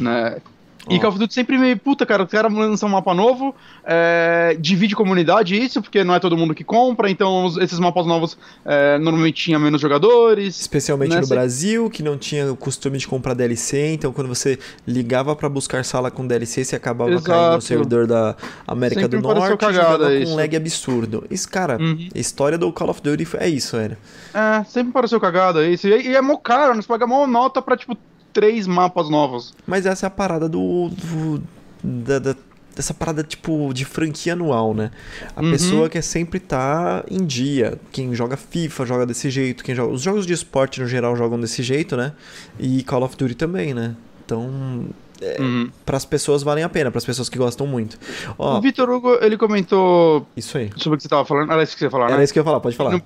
Né? 0.00 0.36
E. 0.88 0.98
Call 0.98 1.10
of 1.10 1.18
Duty 1.18 1.32
sempre 1.32 1.56
me. 1.58 1.76
Puta, 1.76 2.04
cara, 2.04 2.24
os 2.24 2.30
caras 2.30 2.52
lançam 2.52 2.88
um 2.88 2.92
mapa 2.92 3.14
novo, 3.14 3.54
é, 3.84 4.56
divide 4.58 4.94
comunidade 4.96 5.56
isso, 5.56 5.80
porque 5.80 6.02
não 6.02 6.14
é 6.14 6.18
todo 6.20 6.36
mundo 6.36 6.54
que 6.54 6.64
compra, 6.64 7.08
então 7.10 7.44
os- 7.44 7.56
esses 7.56 7.78
mapas 7.78 8.04
novos 8.06 8.36
é, 8.64 8.98
normalmente 8.98 9.42
tinha 9.44 9.58
menos 9.58 9.80
jogadores. 9.80 10.60
Especialmente 10.60 11.14
Né, 11.14 11.20
no 11.20 11.26
Brasil, 11.26 11.88
que 11.90 12.02
não 12.02 12.16
tinha 12.18 12.52
o 12.52 12.56
costume 12.56 12.98
de 12.98 13.06
comprar 13.06 13.34
DLC, 13.34 13.92
então 13.94 14.12
quando 14.12 14.28
você 14.28 14.58
ligava 14.86 15.34
pra 15.36 15.48
buscar 15.48 15.84
sala 15.84 16.10
com 16.10 16.26
DLC, 16.26 16.64
você 16.64 16.74
acabava 16.76 17.10
Exato. 17.12 17.24
caindo 17.26 17.54
no 17.54 17.60
servidor 17.60 18.06
da 18.06 18.34
América 18.66 19.02
Sempre 19.02 19.20
do 19.20 19.34
Norte, 19.34 19.56
cagada 19.58 20.06
com 20.06 20.10
isso. 20.12 20.32
um 20.32 20.36
lag 20.36 20.56
absurdo. 20.56 21.24
Isso, 21.30 21.48
cara, 21.48 21.76
Uhum. 21.80 22.08
a 22.14 22.18
história 22.18 22.58
do 22.58 22.72
Call 22.72 22.90
of 22.90 23.00
Duty 23.02 23.26
é 23.38 23.48
isso, 23.48 23.76
velho. 23.76 23.96
É, 24.34 24.64
sempre 24.64 24.92
pareceu 24.92 25.20
cagada 25.20 25.66
isso. 25.66 25.86
E, 25.86 26.08
e 26.08 26.16
é 26.16 26.20
mó 26.20 26.36
caro, 26.36 26.74
né? 26.74 26.82
Você 26.82 26.88
paga 26.88 27.06
mó 27.06 27.26
nota 27.26 27.60
pra, 27.62 27.76
tipo, 27.76 27.96
três 28.32 28.66
mapas 28.66 29.08
novos. 29.10 29.54
Mas 29.66 29.86
essa 29.86 30.06
é 30.06 30.08
a 30.08 30.10
parada 30.10 30.48
do. 30.48 30.88
do- 30.90 31.42
da, 31.84 32.18
da- 32.18 32.36
dessa 32.74 32.94
parada, 32.94 33.22
tipo, 33.22 33.70
de 33.74 33.84
franquia 33.84 34.32
anual, 34.32 34.72
né? 34.72 34.90
A 35.36 35.42
Uhum. 35.42 35.50
pessoa 35.50 35.88
quer 35.90 36.00
sempre 36.00 36.38
estar 36.38 37.04
em 37.10 37.22
dia. 37.26 37.78
Quem 37.92 38.14
joga 38.14 38.34
FIFA 38.34 38.86
joga 38.86 39.04
desse 39.04 39.28
jeito. 39.28 39.62
Quem 39.62 39.74
joga... 39.74 39.92
Os 39.92 40.00
jogos 40.00 40.26
de 40.26 40.32
esporte, 40.32 40.80
no 40.80 40.86
geral, 40.86 41.14
jogam 41.14 41.38
desse 41.38 41.62
jeito, 41.62 41.98
né? 41.98 42.12
E 42.58 42.82
Call 42.84 43.02
of 43.02 43.14
Duty 43.14 43.34
também, 43.34 43.74
né? 43.74 43.94
Então, 44.24 44.86
Uhum. 45.38 45.70
para 45.84 45.96
as 45.98 46.04
pessoas 46.06 46.42
valem 46.42 46.64
a 46.64 46.68
pena, 46.68 46.90
para 46.90 46.96
as 46.98 47.04
pessoas 47.04 47.28
que 47.28 47.36
gostam 47.36 47.66
muito. 47.66 47.98
Ó, 48.38 48.56
O 48.56 48.60
Vitor 48.62 48.88
Hugo, 48.88 49.18
ele 49.20 49.36
comentou 49.36 50.26
isso 50.34 50.56
aí. 50.56 50.70
sobre 50.78 50.94
o 50.94 50.96
que 50.96 51.02
você 51.02 51.08
tava 51.10 51.26
falando. 51.26 51.52
Era 51.52 51.62
isso 51.62 51.74
que 51.74 51.78
você 51.80 51.84
ia 51.84 51.90
falar, 51.90 52.06
né? 52.08 52.14
Era 52.14 52.24
isso 52.24 52.32
que 52.32 52.38
eu 52.38 52.40
ia 52.40 52.44
falar, 52.44 52.60
pode 52.60 52.74
falar. 52.76 52.92
No- 52.92 53.02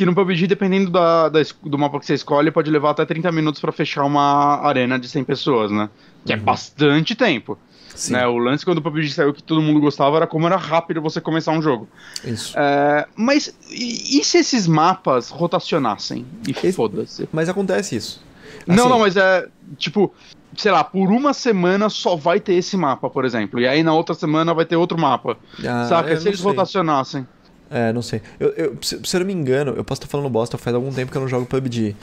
Que 0.00 0.06
no 0.06 0.14
PUBG, 0.14 0.46
dependendo 0.46 0.90
da, 0.90 1.28
da 1.28 1.40
do 1.62 1.76
mapa 1.76 2.00
que 2.00 2.06
você 2.06 2.14
escolhe, 2.14 2.50
pode 2.50 2.70
levar 2.70 2.92
até 2.92 3.04
30 3.04 3.30
minutos 3.30 3.60
pra 3.60 3.70
fechar 3.70 4.02
uma 4.02 4.58
arena 4.66 4.98
de 4.98 5.06
100 5.06 5.24
pessoas, 5.24 5.70
né? 5.70 5.90
Que 6.24 6.32
é 6.32 6.36
bastante 6.38 7.14
tempo. 7.14 7.58
Sim, 7.94 8.14
Né? 8.14 8.26
O 8.26 8.38
lance 8.38 8.64
quando 8.64 8.78
o 8.78 8.82
PUBG 8.82 9.10
saiu 9.10 9.34
que 9.34 9.42
todo 9.42 9.60
mundo 9.60 9.78
gostava 9.78 10.16
era 10.16 10.26
como 10.26 10.46
era 10.46 10.56
rápido 10.56 11.02
você 11.02 11.20
começar 11.20 11.52
um 11.52 11.60
jogo. 11.60 11.86
isso. 12.24 12.54
É, 12.58 13.06
mas 13.14 13.54
e, 13.68 14.18
e 14.20 14.24
se 14.24 14.38
esses 14.38 14.66
mapas 14.66 15.28
rotacionassem? 15.28 16.24
E 16.48 16.52
Esse- 16.52 16.72
foda-se. 16.72 17.28
Mas 17.30 17.50
acontece 17.50 17.94
isso. 17.96 18.22
Não, 18.66 18.84
Assim, 18.84 18.88
não, 18.88 18.98
mas 19.00 19.16
é 19.18 19.46
tipo, 19.76 20.14
sei 20.56 20.72
lá, 20.72 20.82
por 20.82 21.10
uma 21.12 21.34
semana 21.34 21.90
só 21.90 22.16
vai 22.16 22.40
ter 22.40 22.54
esse 22.54 22.74
mapa, 22.74 23.10
por 23.10 23.26
exemplo. 23.26 23.60
E 23.60 23.68
aí 23.68 23.82
na 23.82 23.92
outra 23.92 24.14
semana 24.14 24.54
vai 24.54 24.64
ter 24.64 24.76
outro 24.76 24.98
mapa. 24.98 25.36
ah, 25.58 25.84
saca? 25.86 26.16
Se 26.16 26.22
não 26.24 26.28
eles 26.30 26.40
sei. 26.40 26.48
rotacionassem. 26.50 27.28
É, 27.72 27.92
não 27.92 28.02
sei. 28.02 28.20
Eu, 28.40 28.48
eu, 28.56 28.76
se, 28.82 28.98
se 29.04 29.16
eu 29.16 29.20
não 29.20 29.26
me 29.28 29.32
engano, 29.32 29.72
eu 29.76 29.84
posso 29.84 30.00
estar 30.00 30.10
falando 30.10 30.28
bosta, 30.28 30.58
faz 30.58 30.74
algum 30.74 30.92
tempo 30.92 31.12
que 31.12 31.16
eu 31.16 31.20
não 31.20 31.28
jogo 31.28 31.46
PUBG. 31.46 31.94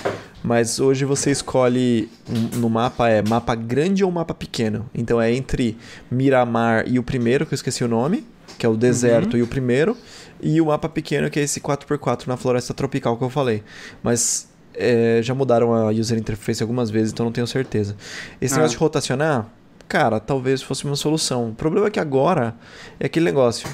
Mas 0.41 0.79
hoje 0.79 1.03
você 1.03 1.29
escolhe 1.29 2.09
no 2.55 2.69
mapa, 2.69 3.09
é 3.09 3.21
mapa 3.21 3.53
grande 3.53 4.01
ou 4.03 4.09
mapa 4.09 4.33
pequeno. 4.33 4.89
Então 4.95 5.21
é 5.21 5.31
entre 5.33 5.77
Miramar 6.09 6.85
e 6.87 6.97
o 6.97 7.03
primeiro, 7.03 7.45
que 7.45 7.53
eu 7.53 7.55
esqueci 7.57 7.83
o 7.83 7.87
nome, 7.87 8.25
que 8.57 8.65
é 8.65 8.69
o 8.69 8.77
deserto 8.77 9.35
e 9.37 9.41
o 9.41 9.47
primeiro. 9.47 9.97
E 10.41 10.61
o 10.61 10.67
mapa 10.67 10.87
pequeno, 10.87 11.29
que 11.29 11.39
é 11.39 11.43
esse 11.43 11.59
4x4 11.59 12.27
na 12.27 12.37
floresta 12.37 12.73
tropical 12.73 13.17
que 13.17 13.23
eu 13.25 13.29
falei. 13.29 13.61
Mas 14.01 14.47
é, 14.73 15.19
já 15.21 15.33
mudaram 15.35 15.73
a 15.73 15.89
user 15.89 16.17
interface 16.17 16.61
algumas 16.63 16.89
vezes, 16.89 17.11
então 17.11 17.25
não 17.25 17.33
tenho 17.33 17.47
certeza. 17.47 17.95
Esse 18.39 18.53
Ah. 18.53 18.57
negócio 18.57 18.77
de 18.77 18.81
rotacionar, 18.81 19.47
cara, 19.87 20.17
talvez 20.19 20.61
fosse 20.61 20.85
uma 20.85 20.95
solução. 20.95 21.49
O 21.49 21.53
problema 21.55 21.87
é 21.87 21.89
que 21.89 21.99
agora 21.99 22.55
é 22.99 23.07
aquele 23.07 23.25
negócio 23.25 23.67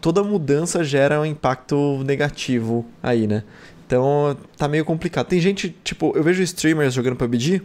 toda 0.00 0.22
mudança 0.22 0.82
gera 0.84 1.20
um 1.20 1.26
impacto 1.26 2.02
negativo 2.04 2.84
aí, 3.02 3.26
né? 3.26 3.42
Então 3.86 4.36
tá 4.56 4.66
meio 4.68 4.84
complicado. 4.84 5.26
Tem 5.26 5.40
gente, 5.40 5.74
tipo, 5.84 6.12
eu 6.16 6.22
vejo 6.22 6.42
streamers 6.42 6.94
jogando 6.94 7.16
PUBG 7.16 7.62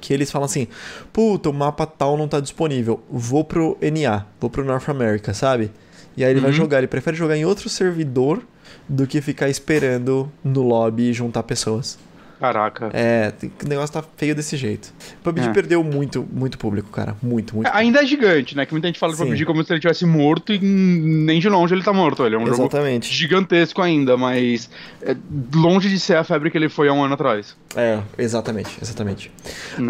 que 0.00 0.12
eles 0.14 0.30
falam 0.30 0.46
assim: 0.46 0.66
puta, 1.12 1.50
o 1.50 1.52
mapa 1.52 1.84
tal 1.86 2.16
não 2.16 2.28
tá 2.28 2.40
disponível, 2.40 3.00
vou 3.10 3.44
pro 3.44 3.76
NA, 3.82 4.24
vou 4.40 4.48
pro 4.48 4.64
North 4.64 4.88
America, 4.88 5.34
sabe? 5.34 5.70
E 6.16 6.24
aí 6.24 6.30
ele 6.30 6.40
vai 6.40 6.50
Uhum. 6.50 6.56
jogar, 6.56 6.78
ele 6.78 6.86
prefere 6.86 7.16
jogar 7.16 7.36
em 7.36 7.44
outro 7.44 7.68
servidor 7.68 8.42
do 8.88 9.06
que 9.06 9.20
ficar 9.20 9.48
esperando 9.48 10.30
no 10.42 10.62
lobby 10.62 11.12
juntar 11.12 11.42
pessoas. 11.42 11.98
Caraca. 12.38 12.90
É, 12.92 13.32
o 13.64 13.68
negócio 13.68 13.92
tá 13.92 14.04
feio 14.16 14.34
desse 14.34 14.56
jeito. 14.56 14.92
PUBG 15.22 15.48
É. 15.48 15.52
perdeu 15.52 15.82
muito, 15.82 16.26
muito 16.32 16.56
público, 16.58 16.90
cara. 16.90 17.16
Muito, 17.22 17.54
muito. 17.56 17.68
Ainda 17.72 18.02
é 18.02 18.06
gigante, 18.06 18.56
né? 18.56 18.64
Que 18.64 18.72
muita 18.72 18.86
gente 18.86 18.98
fala 18.98 19.12
de. 19.12 19.18
PUBG 19.18 19.44
como 19.44 19.64
se 19.64 19.72
ele 19.72 19.80
tivesse 19.80 20.06
morto 20.06 20.52
e 20.52 20.58
nem 20.58 21.40
de 21.40 21.48
longe 21.48 21.74
ele 21.74 21.82
tá 21.82 21.92
morto. 21.92 22.24
Ele 22.24 22.36
é 22.36 22.38
um 22.38 22.46
jogo 22.46 22.62
Exatamente. 22.62 23.12
gigantesco 23.12 23.82
ainda, 23.82 24.16
mas 24.16 24.70
é 25.02 25.16
longe 25.54 25.88
de 25.88 25.98
ser 25.98 26.16
a 26.16 26.24
febre 26.24 26.50
que 26.50 26.56
ele 26.58 26.68
foi 26.68 26.88
há 26.88 26.92
um 26.92 27.02
ano 27.02 27.14
atrás. 27.14 27.56
É, 27.74 28.00
exatamente, 28.16 28.78
exatamente. 28.80 29.32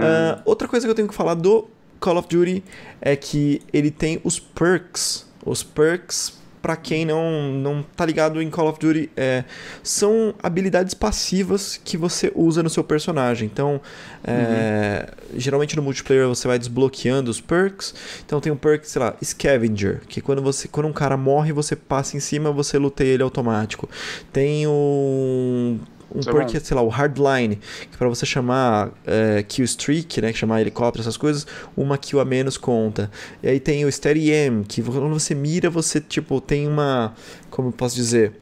Ah, 0.00 0.40
outra 0.44 0.66
coisa 0.68 0.86
que 0.86 0.90
eu 0.90 0.94
tenho 0.94 1.08
que 1.08 1.14
falar 1.14 1.34
do 1.34 1.68
Call 2.00 2.16
of 2.16 2.28
Duty 2.28 2.62
é 3.00 3.14
que 3.16 3.60
ele 3.72 3.90
tem 3.90 4.20
os 4.24 4.38
perks. 4.38 5.26
Os 5.44 5.62
perks, 5.62 6.37
pra 6.68 6.76
quem 6.76 7.06
não, 7.06 7.50
não 7.50 7.82
tá 7.82 8.04
ligado 8.04 8.42
em 8.42 8.50
Call 8.50 8.68
of 8.68 8.78
Duty, 8.78 9.08
é, 9.16 9.42
são 9.82 10.34
habilidades 10.42 10.92
passivas 10.92 11.80
que 11.82 11.96
você 11.96 12.30
usa 12.34 12.62
no 12.62 12.68
seu 12.68 12.84
personagem. 12.84 13.48
Então, 13.50 13.80
é, 14.22 15.08
geralmente 15.34 15.74
no 15.74 15.80
multiplayer 15.80 16.28
você 16.28 16.46
vai 16.46 16.58
desbloqueando 16.58 17.30
os 17.30 17.40
perks. 17.40 17.94
Então 18.26 18.38
tem 18.38 18.52
um 18.52 18.56
perk, 18.56 18.86
sei 18.86 19.00
lá, 19.00 19.16
Scavenger, 19.24 20.02
que 20.06 20.20
quando, 20.20 20.42
você, 20.42 20.68
quando 20.68 20.84
um 20.84 20.92
cara 20.92 21.16
morre, 21.16 21.52
você 21.52 21.74
passa 21.74 22.18
em 22.18 22.20
cima, 22.20 22.52
você 22.52 22.76
luteia 22.76 23.14
ele 23.14 23.22
automático. 23.22 23.88
Tem 24.30 24.66
um 24.66 25.78
um 26.14 26.20
Isso 26.20 26.30
é 26.30 26.32
perk, 26.32 26.60
sei 26.60 26.74
lá, 26.74 26.82
o 26.82 26.88
Hardline, 26.88 27.56
que 27.90 27.96
pra 27.96 28.08
você 28.08 28.24
chamar 28.24 28.90
é, 29.06 29.42
kill 29.42 29.64
streak, 29.64 30.20
né, 30.20 30.32
que 30.32 30.38
chamar 30.38 30.60
helicóptero, 30.60 31.02
essas 31.02 31.16
coisas, 31.16 31.46
uma 31.76 31.98
kill 31.98 32.20
a 32.20 32.24
menos 32.24 32.56
conta. 32.56 33.10
E 33.42 33.48
aí 33.48 33.60
tem 33.60 33.84
o 33.84 33.92
Steady 33.92 34.32
Aim, 34.32 34.62
que 34.62 34.82
quando 34.82 35.08
você 35.08 35.34
mira, 35.34 35.68
você, 35.68 36.00
tipo, 36.00 36.40
tem 36.40 36.66
uma, 36.66 37.14
como 37.50 37.68
eu 37.68 37.72
posso 37.72 37.94
dizer, 37.94 38.32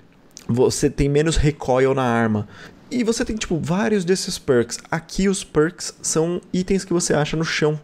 você 0.49 0.89
tem 0.89 1.09
menos 1.09 1.37
recoil 1.37 1.95
na 1.95 2.05
arma. 2.05 2.49
E 2.89 3.03
você 3.03 3.24
tem, 3.24 3.34
tipo, 3.34 3.59
vários 3.59 4.05
desses 4.05 4.39
perks. 4.39 4.78
Aqui 4.89 5.28
os 5.28 5.43
perks 5.43 5.93
são 6.01 6.41
itens 6.53 6.84
que 6.84 6.93
você 6.93 7.12
acha 7.14 7.37
no 7.37 7.45
chão. 7.45 7.78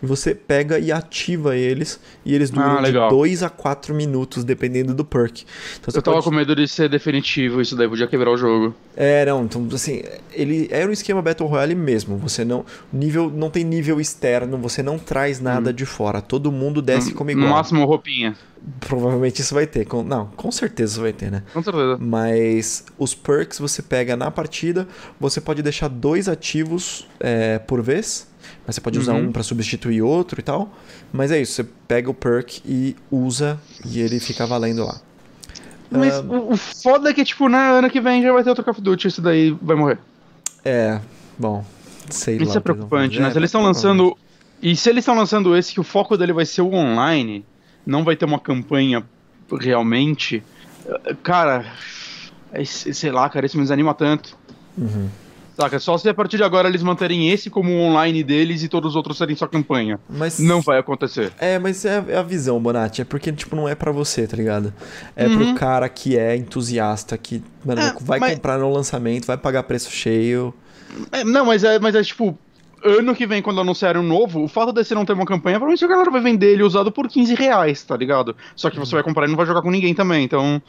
E 0.00 0.06
você 0.06 0.32
pega 0.32 0.78
e 0.78 0.92
ativa 0.92 1.56
eles. 1.56 1.98
E 2.24 2.32
eles 2.34 2.50
duram 2.50 2.78
Ah, 2.78 2.82
de 2.82 2.92
2 2.92 3.42
a 3.42 3.50
4 3.50 3.92
minutos, 3.92 4.44
dependendo 4.44 4.94
do 4.94 5.04
perk. 5.04 5.44
Então 5.80 5.90
você 5.90 5.98
Eu 5.98 6.02
tava 6.02 6.18
pode- 6.18 6.28
com 6.28 6.34
medo 6.36 6.54
de 6.54 6.68
ser 6.68 6.88
definitivo, 6.88 7.60
isso 7.60 7.74
daí 7.74 7.88
podia 7.88 8.06
quebrar 8.06 8.30
o 8.30 8.36
jogo. 8.36 8.72
é, 8.96 9.24
não, 9.26 9.44
então 9.44 9.66
assim, 9.72 10.02
ele 10.32 10.68
é 10.70 10.86
um 10.86 10.92
esquema 10.92 11.20
Battle 11.20 11.48
Royale 11.48 11.74
mesmo. 11.74 12.16
Você 12.18 12.44
não. 12.44 12.64
Nível, 12.92 13.28
não 13.34 13.50
tem 13.50 13.64
nível 13.64 14.00
externo, 14.00 14.56
você 14.56 14.84
não 14.84 14.98
traz 15.00 15.40
nada 15.40 15.72
de 15.72 15.84
fora. 15.84 16.22
Todo 16.22 16.52
mundo 16.52 16.80
desce 16.80 17.12
como 17.12 17.28
No 17.32 17.38
igual. 17.38 17.50
máximo 17.56 17.84
roupinha. 17.84 18.36
Provavelmente 18.80 19.40
isso 19.42 19.54
vai 19.54 19.66
ter. 19.66 19.84
com- 19.84 20.02
não, 20.02 20.26
com 20.36 20.50
certeza 20.50 20.92
isso 20.94 21.00
vai 21.02 21.12
ter, 21.12 21.30
né? 21.30 21.42
Com 21.52 21.62
certeza. 21.62 21.98
Mas 22.00 22.84
os 22.98 23.14
perks 23.14 23.58
você 23.58 23.82
pega 23.82 24.16
na 24.16 24.30
partida, 24.30 24.88
você 25.20 25.40
pode 25.40 25.62
deixar 25.62 25.88
dois 25.88 26.28
ativos 26.28 27.06
é, 27.20 27.58
por 27.58 27.82
vez. 27.82 28.26
Mas 28.66 28.74
você 28.76 28.80
pode 28.80 28.98
usar 28.98 29.12
Uhum. 29.14 29.24
um 29.28 29.32
pra 29.32 29.42
substituir 29.42 30.00
outro 30.02 30.40
e 30.40 30.42
tal. 30.42 30.70
Mas 31.12 31.30
é 31.30 31.40
isso, 31.40 31.52
você 31.52 31.64
pega 31.86 32.10
o 32.10 32.14
perk 32.14 32.62
e 32.64 32.96
usa 33.10 33.58
e 33.84 34.00
ele 34.00 34.18
fica 34.20 34.46
valendo 34.46 34.84
lá. 34.84 35.00
Mas 35.90 36.14
Ah, 36.14 36.20
o, 36.22 36.56
foda 36.56 37.10
é 37.10 37.14
que, 37.14 37.24
tipo, 37.24 37.48
na 37.48 37.70
ano 37.70 37.90
que 37.90 38.00
vem 38.00 38.22
já 38.22 38.32
vai 38.32 38.42
ter 38.42 38.48
outro 38.48 38.64
Call 38.64 38.72
of 38.72 38.80
Duty, 38.80 39.08
isso 39.08 39.20
daí 39.22 39.50
vai 39.62 39.76
morrer. 39.76 39.98
É, 40.64 41.00
bom, 41.38 41.64
sei 42.10 42.38
lá. 42.38 42.44
Isso 42.44 42.56
é 42.58 42.60
preocupante, 42.60 43.20
né? 43.20 43.30
Se 43.30 43.36
É, 43.36 43.38
eles 43.38 43.48
estão 43.48 43.62
lançando. 43.62 44.16
E 44.62 44.74
se 44.74 44.88
eles 44.88 45.02
estão 45.02 45.14
lançando 45.14 45.54
esse, 45.56 45.72
que 45.74 45.80
o 45.80 45.84
foco 45.84 46.16
dele 46.16 46.32
vai 46.32 46.46
ser 46.46 46.62
o 46.62 46.72
online, 46.72 47.44
não 47.86 48.04
vai 48.04 48.16
ter 48.16 48.24
uma 48.24 48.38
campanha 48.40 49.02
realmente. 49.60 50.42
Cara, 51.22 51.64
é- 52.52 52.64
sei 52.64 53.10
lá, 53.10 53.28
cara, 53.28 53.46
isso 53.46 53.56
me 53.56 53.62
desanima 53.62 53.94
tanto. 53.94 54.36
Uhum. 54.76 55.08
Saca? 55.56 55.78
Só 55.78 55.96
se 55.96 56.08
a 56.08 56.14
partir 56.14 56.36
de 56.36 56.42
agora 56.42 56.68
eles 56.68 56.82
manterem 56.82 57.30
esse 57.30 57.48
como 57.48 57.70
o 57.70 57.80
online 57.80 58.24
deles 58.24 58.64
e 58.64 58.68
todos 58.68 58.90
os 58.90 58.96
outros 58.96 59.16
serem 59.16 59.36
só 59.36 59.46
campanha. 59.46 60.00
Mas 60.10 60.40
Não 60.40 60.60
vai 60.60 60.80
acontecer. 60.80 61.32
É, 61.38 61.60
mas 61.60 61.84
é 61.84 61.98
a, 61.98 62.04
é 62.18 62.22
visão, 62.24 62.60
Bonatti. 62.60 63.02
É 63.02 63.04
porque, 63.04 63.30
tipo, 63.32 63.54
não 63.54 63.68
é 63.68 63.74
pra 63.76 63.92
você, 63.92 64.26
tá 64.26 64.36
ligado? 64.36 64.74
É 65.14 65.28
Uhum. 65.28 65.36
pro 65.36 65.54
cara 65.54 65.88
que 65.88 66.18
é 66.18 66.34
entusiasta, 66.36 67.16
que, 67.16 67.40
mano, 67.64 67.80
É, 67.80 67.94
vai 68.00 68.18
mas- 68.18 68.34
comprar 68.34 68.58
no 68.58 68.68
lançamento, 68.72 69.26
vai 69.26 69.36
pagar 69.36 69.62
preço 69.62 69.92
cheio. 69.92 70.52
É, 71.12 71.22
não, 71.22 71.46
mas 71.46 71.62
é, 71.62 71.78
mas 71.78 71.94
é 71.94 72.02
tipo. 72.02 72.36
Ano 72.86 73.14
que 73.14 73.26
vem, 73.26 73.40
quando 73.40 73.60
anunciarem 73.60 74.00
um 74.02 74.04
novo, 74.06 74.42
o 74.44 74.48
fato 74.48 74.70
desse 74.70 74.94
não 74.94 75.06
ter 75.06 75.14
uma 75.14 75.24
campanha, 75.24 75.56
provavelmente 75.58 75.84
a 75.84 75.88
galera 75.88 76.10
vai 76.10 76.20
vender 76.20 76.52
ele 76.52 76.62
usado 76.62 76.92
por 76.92 77.08
15 77.08 77.34
reais, 77.34 77.82
tá 77.82 77.96
ligado? 77.96 78.36
Só 78.54 78.68
que 78.68 78.78
você 78.78 78.94
vai 78.94 79.02
comprar 79.02 79.26
e 79.26 79.30
não 79.30 79.36
vai 79.36 79.46
jogar 79.46 79.62
com 79.62 79.70
ninguém 79.70 79.94
também, 79.94 80.22
então. 80.24 80.60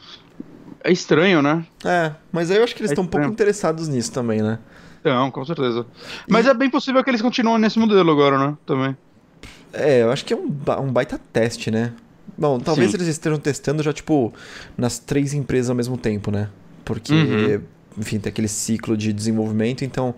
É 0.82 0.92
estranho, 0.92 1.42
né? 1.42 1.66
É, 1.84 2.14
mas 2.32 2.50
aí 2.52 2.58
eu 2.58 2.64
acho 2.64 2.74
que 2.74 2.82
eles 2.82 2.92
É 2.92 2.94
estão 2.94 3.04
um 3.04 3.08
pouco 3.08 3.28
interessados 3.28 3.88
nisso 3.90 4.12
também, 4.14 4.42
né? 4.42 4.60
Não, 5.04 5.30
com 5.30 5.44
certeza. 5.44 5.86
Mas 6.30 6.48
é 6.48 6.54
bem 6.54 6.70
possível 6.70 7.04
que 7.04 7.10
eles 7.10 7.22
continuem 7.22 7.60
nesse 7.60 7.78
modelo 7.78 8.10
agora, 8.12 8.38
né? 8.40 8.58
Também. 8.66 8.96
É, 9.74 10.04
eu 10.04 10.12
acho 10.12 10.24
que 10.24 10.34
é 10.34 10.38
um, 10.38 10.50
ba- 10.50 10.80
um 10.80 10.92
baita 10.92 11.20
teste, 11.34 11.70
né? 11.70 11.92
Bom, 12.38 12.60
talvez 12.60 12.92
Sim. 12.92 12.98
eles 12.98 13.08
estejam 13.08 13.38
testando 13.38 13.84
já, 13.84 13.92
tipo, 13.92 14.34
nas 14.78 15.00
três 15.00 15.34
empresas 15.34 15.70
ao 15.70 15.76
mesmo 15.76 15.98
tempo, 15.98 16.32
né? 16.32 16.50
Porque, 16.86 17.14
Uhum. 17.14 17.62
enfim, 17.98 18.20
tem 18.20 18.30
aquele 18.30 18.48
ciclo 18.48 18.96
de 18.96 19.12
desenvolvimento, 19.12 19.84
então, 19.84 20.14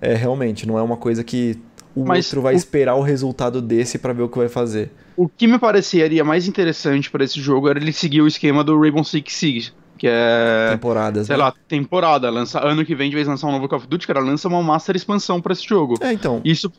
é, 0.00 0.14
realmente, 0.14 0.66
não 0.66 0.78
é 0.78 0.82
uma 0.82 0.96
coisa 0.96 1.22
que 1.24 1.58
o 1.94 2.04
Mas 2.04 2.26
outro 2.26 2.42
vai 2.42 2.54
o- 2.54 2.56
esperar 2.56 2.94
o 2.94 3.02
resultado 3.02 3.60
desse 3.60 3.98
pra 3.98 4.12
ver 4.12 4.22
o 4.22 4.28
que 4.28 4.38
vai 4.38 4.48
fazer. 4.48 4.90
O 5.16 5.28
que 5.28 5.46
me 5.46 5.58
pareceria 5.58 6.24
mais 6.24 6.46
interessante 6.48 7.10
pra 7.10 7.24
esse 7.24 7.40
jogo 7.40 7.68
era 7.68 7.78
ele 7.78 7.92
seguir 7.92 8.22
o 8.22 8.26
esquema 8.26 8.62
do 8.64 8.78
Rainbow 8.80 9.04
Six 9.04 9.34
Siege, 9.34 9.72
que 9.98 10.06
é. 10.08 10.68
Temporadas, 10.70 11.26
Sei 11.26 11.36
né? 11.36 11.42
lá, 11.42 11.52
temporada. 11.68 12.30
Lança, 12.30 12.60
ano 12.64 12.84
que 12.84 12.94
vem, 12.94 13.10
de 13.10 13.16
vez 13.16 13.26
lançar 13.28 13.48
um 13.48 13.52
novo 13.52 13.68
Call 13.68 13.78
of 13.80 13.88
Duty, 13.88 14.06
cara, 14.06 14.20
lança 14.20 14.48
uma 14.48 14.62
Master 14.62 14.96
expansão 14.96 15.40
pra 15.40 15.52
esse 15.52 15.66
jogo. 15.68 15.94
É, 16.00 16.12
então, 16.12 16.40
Isso 16.44 16.72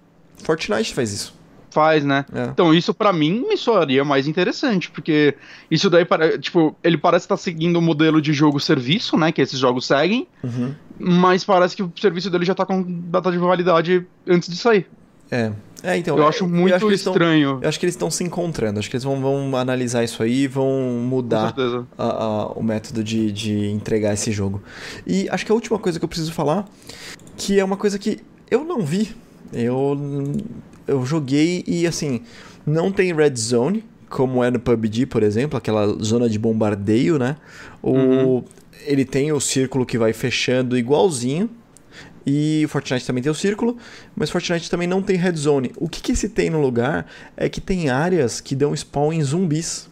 Fortnite 0.43 0.93
faz 0.93 1.11
isso. 1.13 1.39
Faz, 1.71 2.03
né? 2.03 2.25
É. 2.33 2.43
Então, 2.45 2.73
isso 2.73 2.93
pra 2.93 3.11
mim 3.11 3.45
me 3.47 3.57
soaria 3.57 4.03
mais 4.05 4.27
interessante, 4.27 4.91
porque 4.91 5.35
isso 5.69 5.89
daí, 5.89 6.05
para- 6.05 6.37
tipo, 6.37 6.75
ele 6.83 6.97
parece 6.97 7.25
estar 7.25 7.37
seguindo 7.37 7.77
o 7.77 7.81
modelo 7.81 8.21
de 8.21 8.33
jogo-serviço, 8.33 9.17
né, 9.17 9.31
que 9.31 9.41
esses 9.41 9.57
jogos 9.57 9.85
seguem, 9.87 10.27
Uhum. 10.43 10.73
mas 10.99 11.43
parece 11.43 11.75
que 11.75 11.83
o 11.83 11.91
serviço 11.99 12.29
dele 12.29 12.45
já 12.45 12.53
tá 12.53 12.65
com 12.65 12.83
data 12.83 13.31
de 13.31 13.37
validade 13.37 14.05
antes 14.27 14.49
de 14.49 14.57
sair. 14.57 14.87
É. 15.31 15.51
É, 15.83 15.97
então. 15.97 16.15
eu 16.15 16.27
acho 16.27 16.47
muito 16.47 16.75
acho 16.75 16.85
que 16.85 16.91
eles 16.91 17.03
tão- 17.03 17.13
estranho. 17.13 17.57
eu 17.59 17.67
acho 17.67 17.79
que 17.79 17.85
eles 17.85 17.95
estão 17.95 18.11
se 18.11 18.23
encontrando. 18.23 18.77
Acho 18.77 18.87
que 18.87 18.95
eles 18.97 19.03
vão, 19.03 19.19
vão 19.19 19.55
analisar 19.57 20.03
isso 20.03 20.21
aí, 20.21 20.45
vão 20.45 20.69
mudar 21.09 21.55
a- 21.97 22.03
a- 22.03 22.45
o 22.51 22.61
método 22.61 23.03
de, 23.03 23.31
de 23.31 23.65
entregar 23.71 24.13
esse 24.13 24.31
jogo. 24.31 24.61
E 25.07 25.27
acho 25.31 25.43
que 25.43 25.51
a 25.51 25.55
última 25.55 25.79
coisa 25.79 25.97
que 25.97 26.05
eu 26.05 26.09
preciso 26.09 26.31
falar, 26.33 26.65
que 27.35 27.59
é 27.59 27.63
uma 27.65 27.77
coisa 27.77 27.97
que 27.97 28.19
eu 28.51 28.63
não 28.63 28.81
vi. 28.81 29.09
Eu, 29.51 29.97
eu 30.87 31.05
joguei 31.05 31.63
e 31.67 31.85
assim, 31.87 32.21
não 32.65 32.91
tem 32.91 33.13
red 33.13 33.35
zone, 33.35 33.83
como 34.09 34.43
é 34.43 34.51
no 34.51 34.59
PUBG, 34.59 35.05
por 35.05 35.23
exemplo, 35.23 35.57
aquela 35.57 35.87
zona 36.03 36.29
de 36.29 36.37
bombardeio, 36.37 37.17
né? 37.17 37.37
O, 37.81 37.93
Uhum. 37.95 38.43
Ele 38.85 39.05
tem 39.05 39.31
o 39.31 39.39
círculo 39.39 39.85
que 39.85 39.97
vai 39.97 40.11
fechando 40.11 40.75
igualzinho. 40.77 41.49
E 42.25 42.61
o 42.65 42.69
Fortnite 42.69 43.05
também 43.05 43.23
tem 43.23 43.31
o 43.31 43.35
círculo, 43.35 43.77
mas 44.15 44.29
Fortnite 44.29 44.69
também 44.69 44.87
não 44.87 45.01
tem 45.01 45.15
red 45.17 45.35
zone. 45.35 45.71
O 45.77 45.89
que, 45.89 46.01
que 46.01 46.11
esse 46.11 46.29
tem 46.29 46.49
no 46.51 46.61
lugar 46.61 47.07
é 47.35 47.49
que 47.49 47.59
tem 47.59 47.89
áreas 47.89 48.39
que 48.39 48.55
dão 48.55 48.75
spawn 48.75 49.11
em 49.13 49.23
zumbis. 49.23 49.89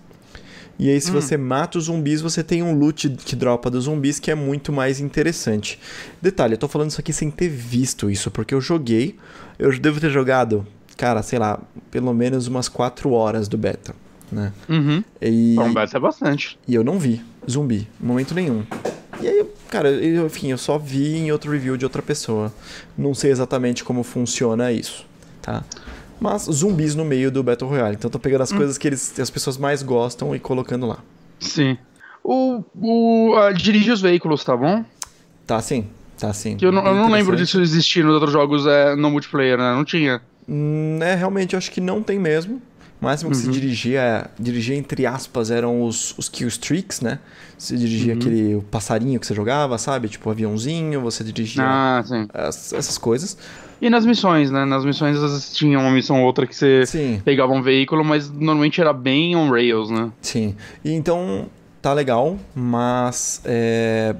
E 0.78 0.90
aí, 0.90 1.02
se 1.02 1.10
Hum. 1.12 1.16
você 1.16 1.36
mata 1.38 1.78
os 1.80 1.86
zumbis, 1.86 2.22
você 2.22 2.44
tem 2.44 2.62
um 2.64 2.74
loot 2.74 3.10
que 3.26 3.36
dropa 3.36 3.70
dos 3.70 3.86
zumbis 3.86 4.20
que 4.20 4.30
é 4.32 4.36
muito 4.36 4.72
mais 4.72 5.00
interessante. 5.00 5.80
Detalhe, 6.22 6.54
eu 6.54 6.58
tô 6.58 6.68
falando 6.68 6.92
isso 6.92 7.02
aqui 7.02 7.12
sem 7.12 7.30
ter 7.32 7.50
visto 7.50 8.10
isso, 8.12 8.30
porque 8.32 8.54
eu 8.54 8.62
joguei. 8.62 9.16
Eu 9.58 9.78
devo 9.80 10.00
ter 10.00 10.10
jogado, 10.12 10.66
cara, 11.00 11.24
sei 11.24 11.40
lá, 11.40 11.58
pelo 11.90 12.14
menos 12.14 12.48
umas 12.48 12.68
4 12.68 13.10
horas 13.14 13.48
do 13.48 13.58
beta. 13.58 13.96
né? 14.30 14.52
Uhum. 14.68 15.02
E, 15.22 15.54
Então, 15.54 15.74
beta 15.74 15.96
é 15.96 16.00
bastante. 16.00 16.60
e 16.68 16.76
eu 16.76 16.84
não 16.84 17.00
vi 17.00 17.22
zumbi, 17.50 17.88
em 18.02 18.06
momento 18.06 18.36
nenhum. 18.36 18.64
E 19.22 19.28
aí, 19.28 19.46
cara, 19.70 19.90
eu, 19.90 20.28
enfim, 20.28 20.52
eu 20.52 20.58
só 20.58 20.78
vi 20.78 21.16
em 21.16 21.32
outro 21.32 21.50
review 21.52 21.76
de 21.78 21.86
outra 21.86 22.02
pessoa. 22.02 22.54
Não 22.98 23.14
sei 23.16 23.32
exatamente 23.32 23.82
como 23.84 24.04
funciona 24.04 24.72
isso, 24.74 25.06
tá? 25.42 25.64
Mas 26.20 26.44
zumbis 26.44 26.96
no 26.96 27.06
meio 27.06 27.32
do 27.32 27.42
Battle 27.42 27.70
Royale. 27.70 27.96
Então 27.96 28.10
tô 28.12 28.20
pegando 28.20 28.42
as 28.42 28.52
coisas 28.52 28.78
que 28.78 28.88
eles, 28.88 29.18
as 29.20 29.30
pessoas 29.30 29.58
mais 29.58 29.82
gostam 29.82 30.36
e 30.36 30.40
colocando 30.40 30.86
lá. 30.86 31.00
Sim. 31.40 31.78
O. 32.24 32.62
o 32.76 33.54
dirige 33.54 33.90
os 33.92 34.02
veículos, 34.02 34.44
tá 34.44 34.56
bom? 34.56 34.84
Tá 35.48 35.62
sim, 35.62 35.88
tá 36.20 36.32
sim. 36.34 36.58
Que 36.58 36.66
eu 36.66 36.72
não, 36.74 36.86
eu 36.86 36.94
não 36.94 37.10
lembro 37.10 37.36
disso 37.38 37.60
existir 37.62 38.04
nos 38.04 38.14
outros 38.14 38.32
jogos 38.34 38.68
é, 38.68 38.96
no 38.96 39.10
multiplayer, 39.10 39.58
né? 39.58 39.74
Não 39.74 39.84
tinha. 39.86 40.22
Hum, 40.50 41.00
é, 41.02 41.16
realmente, 41.16 41.54
eu 41.54 41.58
acho 41.58 41.72
que 41.72 41.80
não 41.82 42.02
tem 42.02 42.18
mesmo. 42.18 42.62
O 43.02 43.06
máximo 43.06 43.32
que 43.32 43.38
se 43.38 43.48
dirigia, 43.48 44.30
dirigia 44.38 44.76
entre 44.76 45.06
aspas, 45.06 45.52
eram 45.52 45.84
os, 45.84 46.18
os 46.18 46.28
kill 46.28 46.50
streaks, 46.50 47.00
né? 47.00 47.20
Você 47.58 47.78
dirigia 47.78 48.14
aquele 48.14 48.56
o 48.56 48.62
passarinho 48.62 49.20
que 49.20 49.26
você 49.28 49.34
jogava, 49.34 49.78
sabe? 49.78 50.10
Tipo 50.10 50.30
aviãozinho, 50.30 51.00
você 51.00 51.24
dirigia 51.24 51.64
Ah, 51.64 52.04
as- 52.34 52.74
essas 52.74 52.98
coisas. 52.98 53.38
E 53.82 53.90
nas 53.90 54.06
missões, 54.06 54.52
né? 54.52 54.66
Nas 54.66 54.84
missões 54.84 55.16
às 55.18 55.32
vezes 55.32 55.54
tinha 55.54 55.80
uma 55.80 55.92
missão 55.92 56.20
ou 56.20 56.26
outra 56.26 56.46
que 56.46 56.54
você 56.56 56.84
Sim, 56.86 57.22
pegava 57.24 57.54
um 57.54 57.62
veículo, 57.62 58.04
mas 58.04 58.30
normalmente 58.30 58.82
era 58.82 58.92
bem 58.92 59.36
on 59.36 59.50
rails, 59.50 59.90
né? 59.90 60.12
sim. 60.22 60.56
E 60.84 60.92
então, 60.92 61.50
tá 61.82 61.94
legal, 61.94 62.38
mas 62.54 63.42
é, 63.46 64.16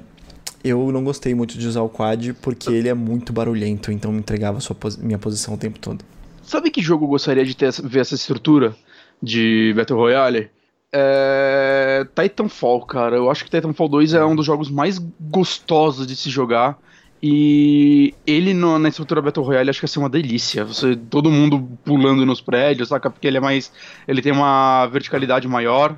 eu 0.64 0.90
não 0.92 1.04
gostei 1.04 1.34
muito 1.34 1.58
de 1.58 1.66
usar 1.66 1.82
o 1.82 1.88
quad 1.88 2.32
porque 2.40 2.72
ele 2.72 2.88
é 2.88 2.94
muito 2.94 3.32
barulhento, 3.32 3.92
então 3.92 4.12
me 4.12 4.18
entregava 4.20 4.58
a 4.58 4.60
sua 4.60 4.76
minha 4.98 5.18
posição 5.18 5.54
o 5.54 5.58
tempo 5.58 5.78
todo. 5.78 6.02
Sabe 6.50 6.68
que 6.68 6.82
jogo 6.82 7.04
eu 7.04 7.08
gostaria 7.10 7.44
de 7.44 7.54
ter 7.56 7.66
essa- 7.66 7.86
ver 7.86 8.00
essa 8.00 8.16
estrutura 8.16 8.74
de 9.22 9.72
Battle 9.76 9.96
Royale? 9.96 10.50
É... 10.92 12.04
Titanfall, 12.20 12.84
cara. 12.86 13.14
Eu 13.14 13.30
acho 13.30 13.44
que 13.44 13.50
Titanfall 13.50 13.88
2 13.88 14.14
é 14.14 14.24
um 14.24 14.34
dos 14.34 14.44
jogos 14.46 14.68
mais 14.68 14.98
gostosos 15.20 16.08
de 16.08 16.16
se 16.16 16.28
jogar. 16.28 16.76
E 17.22 18.12
ele 18.26 18.52
no- 18.52 18.80
na 18.80 18.88
estrutura 18.88 19.22
Battle 19.22 19.44
Royale 19.46 19.70
acho 19.70 19.78
que 19.78 19.84
ia 19.84 19.88
ser 19.88 20.00
uma 20.00 20.08
delícia. 20.10 20.64
Você, 20.64 20.96
todo 20.96 21.30
mundo 21.30 21.68
pulando 21.84 22.26
nos 22.26 22.40
prédios, 22.40 22.88
saca? 22.88 23.08
Porque 23.08 23.28
ele 23.28 23.36
é 23.36 23.40
mais. 23.40 23.70
Ele 24.08 24.20
tem 24.20 24.32
uma 24.32 24.86
verticalidade 24.86 25.46
maior. 25.46 25.96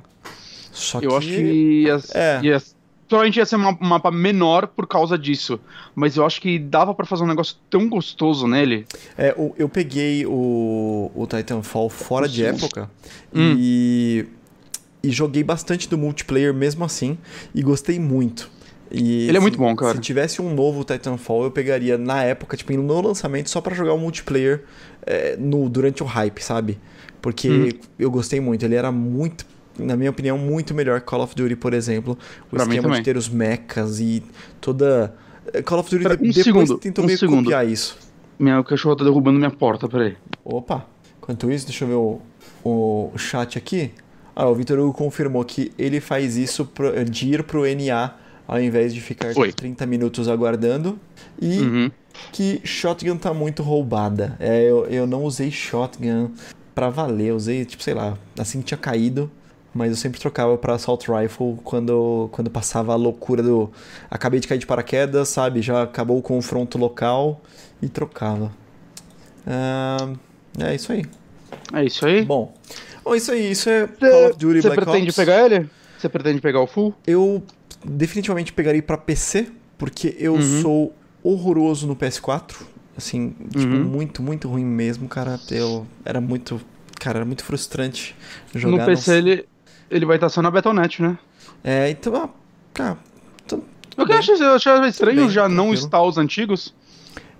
Só 0.71 0.99
Eu 0.99 1.17
acho 1.17 1.27
que 1.27 1.83
ia, 1.87 1.97
é. 2.13 2.39
ia, 2.43 2.61
provavelmente 3.13 3.37
ia 3.37 3.45
ser 3.45 3.57
um 3.57 3.77
mapa 3.87 4.09
menor 4.09 4.65
por 4.67 4.87
causa 4.87 5.17
disso. 5.17 5.59
Mas 5.93 6.17
eu 6.17 6.25
acho 6.25 6.41
que 6.41 6.57
dava 6.57 6.93
pra 6.95 7.05
fazer 7.05 7.23
um 7.23 7.27
negócio 7.27 7.55
tão 7.69 7.87
gostoso 7.87 8.47
nele. 8.47 8.87
É, 9.17 9.33
o- 9.37 9.53
eu 9.57 9.69
peguei 9.69 10.25
o, 10.25 11.11
o 11.13 11.27
Titanfall 11.27 11.89
fora 11.89 12.27
de 12.27 12.43
época 12.43 12.89
Hum. 13.33 13.55
e, 13.59 14.25
e 15.03 15.11
joguei 15.11 15.43
bastante 15.43 15.87
do 15.87 15.97
multiplayer 15.97 16.53
mesmo 16.53 16.83
assim 16.83 17.17
e 17.53 17.61
gostei 17.61 17.99
muito. 17.99 18.49
E 18.91 19.27
Ele 19.27 19.31
é 19.37 19.39
se- 19.39 19.41
muito 19.41 19.57
bom, 19.57 19.75
cara. 19.75 19.93
Se 19.95 20.01
tivesse 20.01 20.41
um 20.41 20.53
novo 20.53 20.83
Titanfall, 20.83 21.43
eu 21.43 21.51
pegaria 21.51 21.97
na 21.97 22.23
época, 22.23 22.57
tipo, 22.57 22.73
no 22.73 23.01
lançamento, 23.01 23.49
só 23.49 23.61
pra 23.61 23.75
jogar 23.75 23.93
o 23.93 23.97
multiplayer 23.99 24.63
é, 25.05 25.35
no, 25.37 25.69
durante 25.69 26.01
o 26.03 26.05
hype, 26.05 26.43
sabe? 26.43 26.79
Porque 27.21 27.49
Hum. 27.49 27.69
eu 27.99 28.09
gostei 28.11 28.39
muito. 28.39 28.65
Ele 28.65 28.75
era 28.75 28.91
muito, 28.91 29.45
na 29.77 29.95
minha 29.95 30.09
opinião, 30.09 30.37
muito 30.37 30.73
melhor 30.73 30.99
que 31.01 31.05
Call 31.07 31.21
of 31.21 31.35
Duty, 31.35 31.55
por 31.55 31.73
exemplo. 31.73 32.17
O 32.51 32.55
Pra 32.55 32.63
esquema 32.63 32.95
de 32.97 33.03
ter 33.03 33.17
os 33.17 33.29
mechas 33.29 33.99
e 33.99 34.23
toda. 34.61 35.13
Call 35.65 35.79
of 35.79 35.89
Duty 35.89 36.03
Pera, 36.03 36.15
um 36.15 36.17
depois 36.17 36.43
segundo, 36.43 36.77
tentou 36.77 37.03
um 37.03 37.07
meio 37.07 37.19
segundo. 37.19 37.43
copiar 37.43 37.67
isso. 37.67 37.97
Minha 38.39 38.63
cachorro 38.63 38.95
tá 38.95 39.03
derrubando 39.03 39.37
minha 39.37 39.51
porta, 39.51 39.87
peraí. 39.87 40.15
Opa! 40.43 40.85
Enquanto 41.17 41.51
isso, 41.51 41.65
deixa 41.65 41.85
eu 41.85 41.87
ver 41.87 41.93
o, 41.95 42.21
o, 42.63 43.11
o 43.13 43.17
chat 43.17 43.57
aqui. 43.57 43.91
Ah, 44.35 44.47
o 44.49 44.55
Vitor 44.55 44.79
Hugo 44.79 44.93
confirmou 44.93 45.43
que 45.45 45.71
ele 45.77 45.99
faz 46.01 46.35
isso 46.37 46.65
pro, 46.65 47.05
de 47.05 47.27
ir 47.33 47.43
pro 47.43 47.61
NA 47.65 48.15
ao 48.47 48.59
invés 48.59 48.93
de 48.93 48.99
ficar 48.99 49.31
Oi. 49.37 49.53
30 49.53 49.85
minutos 49.85 50.27
aguardando. 50.27 50.99
E 51.41 51.59
Uhum. 51.59 51.91
que 52.31 52.59
shotgun 52.63 53.15
tá 53.17 53.33
muito 53.33 53.61
roubada. 53.63 54.35
É, 54.39 54.63
eu, 54.63 54.85
eu 54.87 55.05
não 55.07 55.23
usei 55.23 55.51
shotgun 55.51 56.31
pra 56.73 56.89
valer. 56.89 57.27
Eu 57.29 57.35
usei, 57.35 57.63
tipo, 57.63 57.83
sei 57.83 57.93
lá, 57.93 58.17
assim 58.37 58.59
que 58.59 58.65
tinha 58.65 58.77
caído. 58.77 59.29
Mas 59.73 59.89
eu 59.89 59.97
sempre 59.97 60.19
trocava 60.19 60.55
pra 60.57 60.75
assault 60.75 61.09
rifle 61.11 61.57
quando, 61.63 62.29
quando 62.31 62.49
passava 62.49 62.93
a 62.93 62.95
loucura 62.95 63.41
do. 63.41 63.71
Acabei 64.09 64.39
de 64.39 64.47
cair 64.47 64.59
de 64.59 64.67
paraquedas, 64.67 65.29
sabe? 65.29 65.61
Já 65.63 65.83
acabou 65.83 66.17
o 66.17 66.21
confronto 66.21 66.77
local 66.77 67.41
e 67.81 67.89
trocava. 67.89 68.51
Ah, 69.47 70.13
é 70.59 70.75
isso 70.75 70.91
aí. 70.91 71.05
É 71.73 71.83
isso 71.83 72.05
aí. 72.05 72.23
Bom, 72.23 72.53
bom, 73.03 73.15
isso 73.15 73.31
aí. 73.31 73.51
Isso 73.51 73.69
é 73.69 73.87
Call 73.87 74.29
of 74.29 74.37
Duty 74.37 74.61
Você 74.61 74.69
pretende 74.71 75.05
Ops. 75.09 75.15
pegar 75.15 75.45
ele? 75.45 75.69
Você 75.97 76.09
pretende 76.09 76.41
pegar 76.41 76.59
o 76.61 76.67
full? 76.67 76.93
Eu 77.07 77.41
definitivamente 77.83 78.53
pegaria 78.53 78.81
pra 78.83 78.97
PC, 78.97 79.47
porque 79.77 80.15
eu 80.19 80.35
Uhum. 80.35 80.61
sou 80.61 80.93
horroroso 81.23 81.87
no 81.87 81.95
PS4. 81.95 82.65
Assim, 82.95 83.33
tipo, 83.57 83.73
Uhum. 83.73 83.83
muito, 83.83 84.21
muito 84.21 84.47
ruim 84.47 84.63
mesmo, 84.65 85.07
cara. 85.07 85.39
Eu 85.49 85.87
era 86.05 86.21
muito. 86.21 86.61
Cara, 86.99 87.19
era 87.19 87.25
muito 87.25 87.43
frustrante 87.43 88.15
jogar. 88.53 88.77
no 88.77 88.85
PC 88.85 89.17
ele, 89.17 89.45
ele 89.95 90.05
vai 90.05 90.17
estar 90.17 90.29
só 90.29 90.41
na 90.41 90.49
Battle.net, 90.51 91.01
né? 91.01 91.17
É, 91.63 91.89
então, 91.89 92.15
ah, 92.15 92.29
cara, 92.73 92.97
O 93.97 94.05
que 94.05 94.13
bem. 94.13 94.17
eu 94.41 94.47
eu 94.47 94.85
estranho 94.85 95.21
bem, 95.21 95.29
já 95.29 95.47
não 95.47 95.73
estar 95.73 96.01
os 96.01 96.17
antigos. 96.17 96.73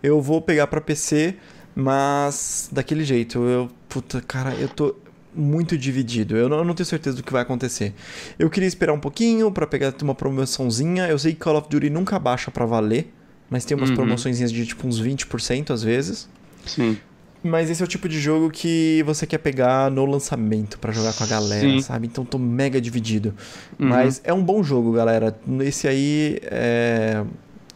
eu 0.02 0.22
vou 0.22 0.42
pegar 0.42 0.68
pra 0.68 0.80
PC, 0.80 1.36
mas 1.76 2.70
daquele 2.72 3.04
jeito. 3.04 3.40
Eu, 3.40 3.70
puta, 3.90 4.22
cara, 4.22 4.54
eu 4.56 4.68
tô 4.70 4.96
muito 5.36 5.78
dividido. 5.78 6.38
Eu 6.38 6.48
não, 6.48 6.58
eu 6.60 6.64
não 6.64 6.74
tenho 6.76 6.86
certeza 6.86 7.18
do 7.18 7.24
que 7.24 7.34
vai 7.34 7.42
acontecer. 7.42 7.94
Eu 8.38 8.50
queria 8.50 8.68
esperar 8.68 8.94
um 8.94 9.00
pouquinho 9.00 9.52
pra 9.52 9.66
pegar 9.66 9.94
uma 10.02 10.14
promoçãozinha. 10.16 11.08
Eu 11.08 11.18
sei 11.18 11.34
que 11.34 11.40
Call 11.40 11.58
of 11.58 11.68
Duty 11.70 11.90
nunca 11.90 12.20
baixa 12.20 12.52
pra 12.52 12.66
valer, 12.66 13.12
mas 13.50 13.66
tem 13.66 13.76
umas 13.76 13.90
Uhum. 13.90 13.96
promoções 13.96 14.38
de 14.52 14.66
tipo 14.66 14.88
uns 14.88 15.00
20% 15.02 15.72
às 15.74 15.82
vezes. 15.84 16.30
Sim. 16.66 16.98
Mas 17.44 17.70
esse 17.70 17.82
é 17.82 17.86
o 17.86 17.88
tipo 17.88 18.08
de 18.08 18.20
jogo 18.20 18.50
que 18.50 19.04
você 19.06 19.28
quer 19.28 19.38
pegar 19.40 19.92
no 19.92 20.06
lançamento 20.06 20.80
pra 20.80 20.94
jogar 20.94 21.14
com 21.14 21.24
a 21.26 21.28
galera, 21.28 21.60
Sim. 21.70 21.82
sabe? 21.82 22.08
Então 22.08 22.24
tô 22.24 22.40
mega 22.40 22.80
dividido. 22.80 23.34
Uhum. 23.78 23.90
Mas 23.90 24.22
é 24.24 24.34
um 24.34 24.42
bom 24.44 24.64
jogo, 24.64 24.94
galera. 24.94 25.38
Esse 25.60 25.88
aí 25.88 26.40
é. 26.44 27.24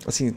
Assim, 0.06 0.34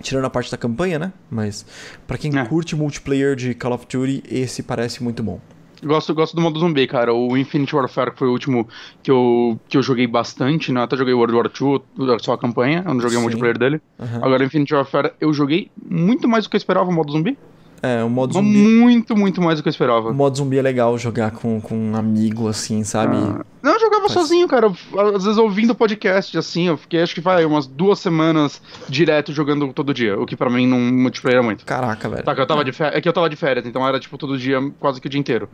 tirando 0.00 0.24
a 0.24 0.30
parte 0.30 0.50
da 0.50 0.56
campanha, 0.56 0.98
né? 1.00 1.12
Mas 1.28 1.66
pra 2.06 2.16
quem 2.16 2.36
É. 2.38 2.44
curte 2.44 2.76
multiplayer 2.76 3.34
de 3.34 3.54
Call 3.54 3.72
of 3.72 3.86
Duty, 3.90 4.22
esse 4.30 4.62
parece 4.62 5.02
muito 5.02 5.20
bom. 5.22 5.40
Gosto, 5.82 6.14
gosto 6.14 6.36
do 6.36 6.42
modo 6.42 6.60
zumbi, 6.60 6.86
cara. 6.86 7.12
O 7.14 7.36
Infinite 7.38 7.74
Warfare 7.74 8.12
foi 8.14 8.28
o 8.28 8.32
último 8.32 8.68
que 9.02 9.10
eu, 9.10 9.58
que 9.66 9.78
eu 9.78 9.82
joguei 9.82 10.06
bastante, 10.06 10.70
né? 10.70 10.82
Até 10.82 10.94
joguei 10.96 11.14
World 11.14 11.34
War 11.34 11.46
II, 11.46 11.82
só 12.20 12.34
a 12.34 12.38
campanha, 12.38 12.84
eu 12.86 12.92
não 12.94 13.00
joguei 13.00 13.16
o 13.16 13.20
Sim. 13.20 13.24
multiplayer 13.24 13.58
dele. 13.58 13.80
Aham. 13.98 14.18
Agora, 14.22 14.44
Infinite 14.44 14.74
Warfare, 14.74 15.12
eu 15.20 15.32
joguei 15.32 15.70
muito 15.82 16.28
mais 16.28 16.44
do 16.44 16.50
que 16.50 16.56
eu 16.56 16.58
esperava 16.58 16.88
o 16.88 16.92
modo 16.92 17.10
zumbi. 17.10 17.36
É, 17.82 18.04
o 18.04 18.10
modo 18.10 18.34
zumbi. 18.34 18.58
Muito, 18.58 19.16
muito 19.16 19.40
mais 19.40 19.58
do 19.58 19.62
que 19.62 19.68
eu 19.68 19.70
esperava. 19.70 20.10
O 20.10 20.14
modo 20.14 20.36
zumbi 20.36 20.58
é 20.58 20.62
legal 20.62 20.98
jogar 20.98 21.30
com, 21.30 21.60
com 21.62 21.74
um 21.74 21.96
amigo, 21.96 22.46
assim, 22.46 22.84
sabe? 22.84 23.16
Ah, 23.16 23.42
Não, 23.62 23.72
eu 23.72 23.80
jogava 23.80 24.02
Faz- 24.02 24.12
sozinho, 24.12 24.46
cara. 24.46 24.70
Às 25.16 25.24
vezes 25.24 25.38
ouvindo 25.38 25.74
podcast, 25.74 26.36
assim, 26.36 26.68
eu 26.68 26.76
fiquei 26.76 27.00
acho 27.02 27.14
que 27.14 27.22
vai 27.22 27.42
umas 27.46 27.66
duas 27.66 27.98
semanas 27.98 28.60
direto 28.86 29.32
jogando 29.32 29.72
todo 29.72 29.94
dia, 29.94 30.18
o 30.20 30.26
que 30.26 30.36
pra 30.36 30.50
mim 30.50 30.66
não 30.66 30.78
multiplayer 30.78 31.38
é 31.40 31.42
muito. 31.42 31.64
Caraca, 31.64 32.06
velho. 32.08 32.22
Tá, 32.22 32.34
que 32.34 32.40
eu 32.42 32.46
tava 32.46 32.62
de 32.64 32.72
férias, 32.72 32.98
é 32.98 33.00
que 33.00 33.08
eu 33.08 33.12
tava 33.14 33.30
de 33.30 33.36
férias, 33.36 33.64
então 33.64 33.86
era 33.88 33.98
tipo 33.98 34.18
todo 34.18 34.36
dia, 34.36 34.58
quase 34.78 35.00
que 35.00 35.06
o 35.06 35.10
dia 35.10 35.20
inteiro. 35.20 35.48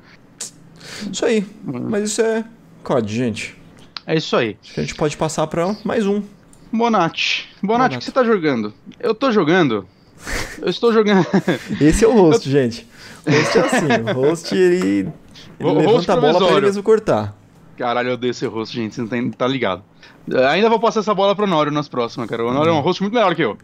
Isso 1.13 1.25
aí. 1.25 1.47
Uhum. 1.67 1.87
Mas 1.91 2.11
isso 2.11 2.23
é 2.23 2.45
COD, 2.83 3.15
gente. 3.15 3.57
É 4.05 4.17
isso 4.17 4.35
aí. 4.37 4.57
Acho 4.63 4.75
que 4.75 4.81
a 4.81 4.83
gente 4.83 4.95
pode 4.97 5.17
passar 5.17 5.47
pra 5.47 5.77
mais 5.85 6.07
um. 6.07 6.23
Bonatti. 6.73 7.49
Bonatti, 7.63 7.63
Bonatti. 7.63 7.97
o 7.97 7.99
que 8.01 8.05
você 8.05 8.13
tá 8.13 8.25
jogando? 8.25 8.75
Eu 8.99 9.15
tô 9.15 9.31
jogando. 9.31 9.87
Eu 10.61 10.69
estou 10.69 10.93
jogando. 10.93 11.27
Esse 11.81 12.05
é 12.05 12.09
o 12.09 12.13
host, 12.13 12.51
gente. 12.51 12.87
O 13.27 13.31
host 13.31 13.59
é 13.59 13.61
assim. 13.61 13.87
O 14.11 14.13
host, 14.15 14.55
ele, 14.55 14.77
ele 14.79 15.13
host 15.61 15.87
levanta 15.87 16.13
a 16.13 16.17
bola 16.17 16.39
pra 16.39 16.57
ele 16.57 16.67
mesmo 16.67 16.83
cortar. 16.83 17.37
Caralho, 17.77 18.11
eu 18.11 18.15
odeio 18.15 18.31
esse 18.31 18.47
host, 18.47 18.75
gente. 18.75 18.95
Você 18.95 19.03
não 19.03 19.09
tem, 19.09 19.31
tá 19.31 19.47
ligado. 19.47 19.83
É, 20.33 20.47
Ainda 20.47 20.69
vou 20.71 20.81
passar 20.81 21.01
essa 21.01 21.15
bola 21.15 21.37
pro 21.37 21.47
Nório 21.47 21.71
nas 21.71 21.89
próximas, 21.89 22.29
cara. 22.29 22.45
O 22.45 22.53
Nório 22.53 22.71
é 22.71 22.73
um 22.73 22.81
host 22.81 23.03
muito 23.03 23.13
melhor 23.13 23.35
que 23.35 23.43
eu. 23.43 23.59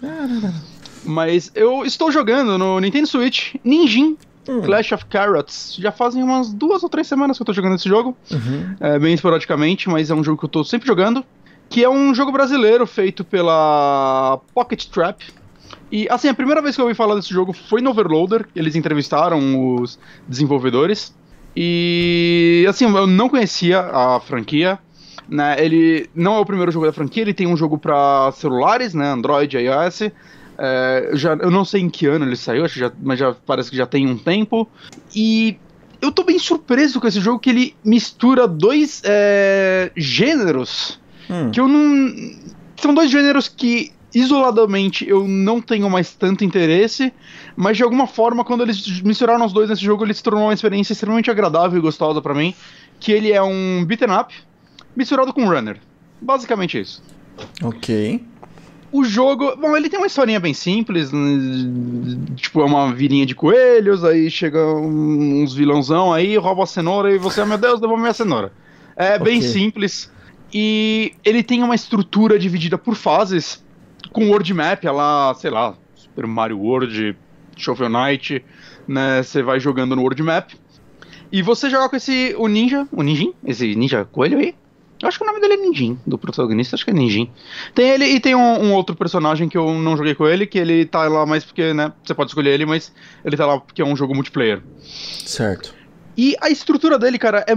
Mas 1.05 1.51
eu 1.55 1.85
estou 1.85 2.13
jogando 2.13 2.59
no 2.59 2.79
Nintendo 2.79 3.07
Switch 3.07 3.55
Ninjin 3.65 4.17
Hum. 4.49 4.61
Clash 4.63 4.93
of 4.93 5.07
Carrots. 5.07 5.77
Já 5.79 5.93
fazem 5.93 6.23
umas 6.23 6.53
duas 6.53 6.83
ou 6.83 6.89
três 6.89 7.07
semanas 7.07 7.37
que 7.37 7.43
eu 7.43 7.47
tô 7.47 7.53
jogando 7.53 7.77
esse 7.77 7.89
jogo. 7.89 8.17
Uhum. 8.31 8.75
É, 8.81 8.99
bem 8.99 9.15
esporadicamente, 9.15 9.89
mas 9.89 10.11
é 10.11 10.15
um 10.15 10.25
jogo 10.25 10.39
que 10.39 10.45
eu 10.45 10.49
tô 10.49 10.65
sempre 10.65 10.87
jogando. 10.87 11.25
Que 11.69 11.85
é 11.85 11.89
um 11.89 12.15
jogo 12.15 12.33
brasileiro 12.33 12.87
feito 12.87 13.25
pela 13.25 14.41
Pocket 14.53 14.87
Trap. 14.87 15.23
E 15.93 16.09
assim, 16.09 16.29
a 16.29 16.35
primeira 16.35 16.63
vez 16.63 16.75
que 16.75 16.81
eu 16.81 16.87
ouvi 16.87 16.95
falar 16.95 17.15
desse 17.17 17.29
jogo 17.29 17.53
foi 17.53 17.83
no 17.83 17.91
Overloader. 17.91 18.49
Eles 18.57 18.75
entrevistaram 18.75 19.77
os 19.77 19.99
desenvolvedores. 20.27 21.15
E 21.55 22.65
assim, 22.67 22.87
eu 22.87 23.07
não 23.07 23.29
conhecia 23.29 23.81
a 23.81 24.19
franquia. 24.19 24.79
Né? 25.29 25.55
Ele 25.59 26.09
não 26.15 26.37
é 26.37 26.39
o 26.39 26.47
primeiro 26.47 26.73
jogo 26.73 26.87
da 26.87 26.93
franquia, 26.93 27.23
ele 27.23 27.35
tem 27.35 27.47
um 27.47 27.57
jogo 27.57 27.79
para 27.79 28.33
celulares, 28.33 28.95
né? 28.95 29.13
Android 29.13 29.57
iOS. 29.57 30.11
É, 30.59 31.11
já, 31.13 31.35
eu 31.35 31.51
não 31.51 31.65
sei 31.65 31.83
em 31.83 31.91
que 31.91 32.07
ano 32.07 32.25
ele 32.25 32.37
saiu, 32.37 32.65
acho 32.65 32.79
já, 32.79 32.91
mas 33.03 33.19
já 33.19 33.35
parece 33.47 33.71
que 33.71 33.77
já 33.77 33.87
tem 33.87 34.07
um 34.07 34.17
tempo. 34.17 34.69
E 35.15 35.59
eu 36.01 36.11
tô 36.11 36.25
bem 36.25 36.39
surpreso 36.39 37.01
com 37.01 37.07
esse 37.07 37.21
jogo 37.21 37.39
que 37.39 37.51
ele 37.51 37.77
mistura 37.85 38.49
dois 38.49 39.03
é, 39.05 39.93
gêneros 39.95 40.99
hum. 41.31 41.51
que 41.51 41.61
eu 41.61 41.69
não. 41.69 42.15
São 42.77 42.93
dois 42.95 43.11
gêneros 43.11 43.47
que 43.47 43.93
isoladamente 44.15 45.09
eu 45.09 45.27
não 45.27 45.61
tenho 45.61 45.89
mais 45.89 46.15
tanto 46.15 46.45
interesse, 46.45 47.13
mas 47.57 47.77
de 47.77 47.83
alguma 47.83 48.07
forma, 48.07 48.45
quando 48.45 48.63
eles 48.63 49.01
misturaram 49.03 49.45
os 49.45 49.53
dois 49.53 49.69
nesse 49.69 49.83
jogo, 49.83 50.05
ele 50.05 50.15
se 50.15 50.23
tornou 50.23 50.45
uma 50.45 50.55
experiência 50.55 50.93
extremamente 50.93 51.31
agradável 51.31 51.79
e 51.79 51.83
gostosa 51.83 52.21
para 52.21 52.35
mim. 52.35 52.55
Que 53.01 53.13
ele 53.13 53.33
é 53.33 53.43
um 53.43 53.85
beat'em 53.85 54.13
up 54.13 54.35
misturado 54.95 55.33
com 55.33 55.49
runner. 55.49 55.79
Basicamente 56.21 56.79
isso. 56.79 57.03
Ok. 57.63 58.25
O 58.93 59.05
jogo. 59.05 59.57
Bom, 59.57 59.77
ele 59.77 59.89
tem 59.89 59.99
uma 59.99 60.07
historinha 60.07 60.39
bem 60.39 60.53
simples. 60.53 61.11
Tipo, 62.37 62.61
é 62.61 62.65
uma 62.65 62.93
virinha 62.93 63.25
de 63.25 63.35
coelhos, 63.35 64.05
aí 64.05 64.31
chega 64.31 64.63
uns 64.63 65.55
vilãozão 65.55 66.13
aí, 66.13 66.37
rouba 66.37 66.65
a 66.65 66.67
cenoura 66.67 67.13
e 67.13 67.19
você, 67.19 67.41
oh, 67.41 67.47
meu 67.47 67.59
Deus, 67.59 67.81
devolve 67.81 68.03
minha 68.03 68.15
cenoura. 68.15 68.53
É 68.95 69.15
okay. 69.15 69.25
bem 69.25 69.41
simples. 69.41 70.11
E 70.53 71.15
ele 71.25 71.43
tem 71.43 71.63
uma 71.63 71.75
estrutura 71.75 72.39
dividida 72.39 72.77
por 72.77 72.95
fases, 72.95 73.65
com 74.11 74.29
world 74.29 74.53
map, 74.55 74.85
lá, 74.85 75.35
sei 75.35 75.51
lá, 75.51 75.75
Super 75.95 76.27
Mario 76.27 76.59
World, 76.59 77.17
Shovel 77.57 77.89
Knight, 77.89 78.45
né? 78.87 79.23
Você 79.23 79.43
vai 79.43 79.61
jogando 79.61 79.95
no 79.95 80.03
world 80.03 80.23
map. 80.23 80.53
E 81.31 81.41
você 81.41 81.71
joga 81.71 81.89
com 81.89 81.97
esse, 81.97 82.35
o 82.37 82.47
ninja, 82.47 82.87
o 82.93 83.03
ninjin, 83.03 83.33
esse 83.45 83.75
ninja 83.75 84.05
coelho 84.05 84.39
aí, 84.39 84.55
eu 85.03 85.09
acho 85.09 85.19
que 85.19 85.25
o 85.25 85.27
nome 85.27 85.41
dele 85.41 85.55
é 85.55 85.57
Ninjin, 85.57 85.99
do 86.07 86.17
protagonista, 86.17 86.77
acho 86.77 86.85
que 86.85 86.93
é 86.93 86.95
Ninjin. 86.95 87.29
Tem 87.75 87.91
ele 87.91 88.05
e 88.05 88.21
tem 88.21 88.37
um, 88.37 88.67
um, 88.67 88.73
outro 88.73 88.95
personagem 88.95 89.49
que 89.49 89.59
eu 89.59 89.75
não 89.75 89.97
joguei 89.97 90.15
com 90.15 90.29
ele, 90.29 90.47
que 90.47 90.57
ele 90.57 90.87
tá 90.87 91.09
lá 91.09 91.27
mais 91.27 91.45
porque, 91.45 91.75
né, 91.75 91.93
você 92.05 92.15
pode 92.15 92.31
escolher 92.31 92.51
ele, 92.51 92.65
mas 92.65 92.93
ele 93.25 93.37
tá 93.37 93.45
lá 93.45 93.59
porque 93.59 93.83
é 93.83 93.85
um 93.85 93.97
jogo 93.97 94.15
multiplayer. 94.15 94.63
Certo. 94.81 95.75
E 96.17 96.37
a 96.41 96.51
estrutura 96.51 97.01
dele, 97.01 97.19
cara, 97.19 97.45
é, 97.49 97.57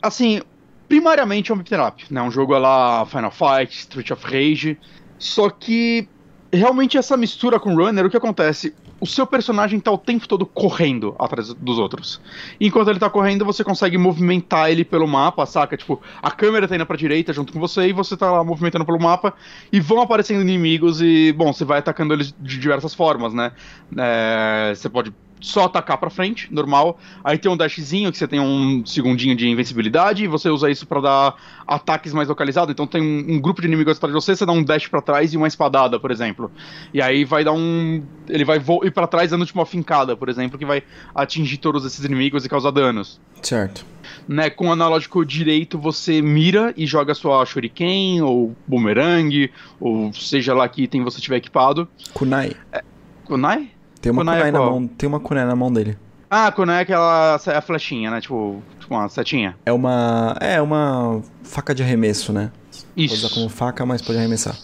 assim, 0.00 0.40
primariamente 0.88 1.50
é 1.50 1.54
um 1.54 1.58
beat'em 1.58 1.80
up, 1.80 2.06
né, 2.10 2.22
um 2.22 2.30
jogo 2.30 2.56
lá 2.56 3.04
Final 3.06 3.32
Fight, 3.32 3.76
Street 3.76 4.12
of 4.12 4.24
Rage, 4.24 4.78
só 5.24 5.48
que 5.48 6.08
realmente 6.52 6.98
essa 6.98 7.16
mistura 7.16 7.58
com 7.58 7.74
Runner, 7.74 8.04
o 8.06 8.10
que 8.10 8.16
acontece? 8.16 8.74
o 9.04 9.06
seu 9.06 9.26
personagem 9.26 9.78
tá 9.80 9.90
o 9.90 9.98
tempo 9.98 10.26
todo 10.26 10.46
correndo 10.46 11.14
atrás 11.18 11.52
dos 11.52 11.78
outros. 11.78 12.20
Enquanto 12.58 12.88
ele 12.88 12.98
tá 12.98 13.10
correndo, 13.10 13.44
você 13.44 13.62
consegue 13.62 13.98
movimentar 13.98 14.70
ele 14.70 14.82
pelo 14.82 15.06
mapa, 15.06 15.44
saca? 15.44 15.76
Tipo, 15.76 16.00
a 16.22 16.30
câmera 16.30 16.66
tá 16.66 16.74
indo 16.74 16.86
pra 16.86 16.96
direita 16.96 17.30
junto 17.30 17.52
com 17.52 17.60
você 17.60 17.88
e 17.88 17.92
você 17.92 18.16
tá 18.16 18.30
lá 18.30 18.42
movimentando 18.42 18.84
pelo 18.86 18.98
mapa 18.98 19.34
e 19.70 19.78
vão 19.78 20.00
aparecendo 20.00 20.40
inimigos 20.40 21.02
e, 21.02 21.32
bom, 21.32 21.52
você 21.52 21.66
vai 21.66 21.80
atacando 21.80 22.14
eles 22.14 22.34
de 22.40 22.58
diversas 22.58 22.94
formas, 22.94 23.34
né? 23.34 23.52
É, 23.94 24.72
você 24.74 24.88
pode 24.88 25.12
só 25.44 25.64
atacar 25.64 25.98
para 25.98 26.08
frente, 26.08 26.52
normal. 26.52 26.98
Aí 27.22 27.36
tem 27.36 27.52
um 27.52 27.56
dashzinho 27.56 28.10
que 28.10 28.16
você 28.16 28.26
tem 28.26 28.40
um 28.40 28.84
segundinho 28.86 29.36
de 29.36 29.46
invencibilidade 29.46 30.24
e 30.24 30.26
você 30.26 30.48
usa 30.48 30.70
isso 30.70 30.86
para 30.86 31.00
dar 31.00 31.34
ataques 31.66 32.14
mais 32.14 32.28
localizados. 32.28 32.72
Então 32.72 32.86
tem 32.86 33.02
um, 33.02 33.34
um, 33.34 33.40
grupo 33.40 33.60
de 33.60 33.66
inimigos 33.66 33.96
atrás 33.96 34.14
de 34.14 34.20
você, 34.20 34.34
você 34.34 34.46
dá 34.46 34.52
um 34.52 34.64
dash 34.64 34.88
para 34.88 35.02
trás 35.02 35.34
e 35.34 35.36
uma 35.36 35.46
espadada, 35.46 36.00
por 36.00 36.10
exemplo. 36.10 36.50
E 36.94 37.02
aí 37.02 37.24
vai 37.24 37.44
dar 37.44 37.52
um, 37.52 38.02
ele 38.28 38.44
vai 38.44 38.60
ir 38.84 38.90
para 38.90 39.06
trás 39.06 39.30
dando 39.30 39.44
tipo 39.44 39.58
uma 39.58 39.66
fincada, 39.66 40.16
por 40.16 40.30
exemplo, 40.30 40.58
que 40.58 40.64
vai 40.64 40.82
atingir 41.14 41.58
todos 41.58 41.84
esses 41.84 42.02
inimigos 42.04 42.44
e 42.46 42.48
causar 42.48 42.70
danos. 42.70 43.20
Certo. 43.42 43.84
Né, 44.26 44.48
com 44.48 44.68
o 44.68 44.72
analógico 44.72 45.24
direito 45.24 45.78
você 45.78 46.22
mira 46.22 46.72
e 46.76 46.86
joga 46.86 47.14
sua 47.14 47.44
shuriken 47.44 48.22
ou 48.22 48.56
boomerang, 48.66 49.50
ou 49.78 50.10
seja 50.14 50.54
lá 50.54 50.66
que 50.68 50.84
item 50.84 51.04
você 51.04 51.20
tiver 51.20 51.36
equipado. 51.36 51.86
Kunai. 52.14 52.52
É, 52.72 52.82
kunai? 53.26 53.73
Tem 54.04 54.12
uma 54.12 54.20
kunai, 54.20 54.36
kunai 54.36 54.52
na 54.52 54.58
mão, 54.58 54.86
tem 54.86 55.08
uma 55.08 55.18
kunai 55.18 55.46
na 55.46 55.56
mão 55.56 55.72
dele. 55.72 55.96
Ah, 56.28 56.52
kunai 56.52 56.80
é 56.80 56.82
aquela 56.82 57.40
é 57.46 57.56
a 57.56 57.60
flechinha, 57.62 58.10
né? 58.10 58.20
Tipo, 58.20 58.62
tipo 58.78 58.92
uma 58.92 59.08
setinha. 59.08 59.56
É 59.64 59.72
uma 59.72 60.36
é 60.42 60.60
uma 60.60 61.22
faca 61.42 61.74
de 61.74 61.82
arremesso, 61.82 62.30
né? 62.30 62.52
Isso. 62.94 63.14
Pode 63.14 63.24
usar 63.24 63.34
como 63.34 63.48
faca, 63.48 63.86
mas 63.86 64.02
pode 64.02 64.18
arremessar. 64.18 64.54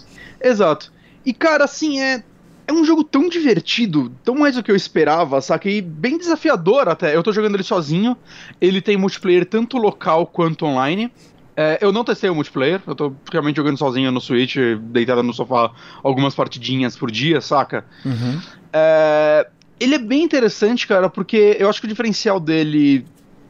Exato. 0.43 0.93
E 1.25 1.33
cara, 1.33 1.65
assim, 1.65 2.03
é 2.03 2.23
é 2.69 2.73
um 2.73 2.85
jogo 2.85 3.03
tão 3.03 3.31
divertido, 3.31 4.13
tão 4.23 4.35
mais 4.35 4.57
do 4.57 4.63
que 4.63 4.71
eu 4.71 4.77
esperava, 4.77 5.41
saca? 5.41 5.71
E 5.71 5.81
bem 5.81 6.19
desafiador 6.19 6.87
até. 6.87 7.17
Eu 7.17 7.23
tô 7.23 7.33
jogando 7.33 7.55
ele 7.55 7.63
sozinho. 7.63 8.15
Ele 8.61 8.83
tem 8.83 8.99
multiplayer 8.99 9.47
tanto 9.47 9.79
local 9.79 10.27
quanto 10.27 10.67
online. 10.67 11.11
É, 11.57 11.79
eu 11.81 11.93
não 11.93 12.05
testei 12.05 12.29
o 12.31 12.35
multiplayer, 12.35 12.81
eu 12.87 12.95
tô 12.95 13.13
realmente 13.31 13.57
jogando 13.57 13.77
sozinho 13.77 14.11
no 14.13 14.21
Switch, 14.21 14.57
deitado 14.81 15.23
no 15.23 15.35
sofá 15.35 15.73
algumas 16.03 16.35
partidinhas 16.35 16.97
por 16.97 17.11
dia, 17.11 17.41
saca? 17.41 17.85
Uhum. 18.05 18.41
É, 18.73 19.47
ele 19.79 19.95
é 19.95 19.99
bem 19.99 20.23
interessante, 20.23 20.87
cara, 20.87 21.09
porque 21.09 21.57
eu 21.59 21.69
acho 21.69 21.81
que 21.81 21.87
o 21.87 21.89
diferencial 21.89 22.39
dele, 22.39 23.07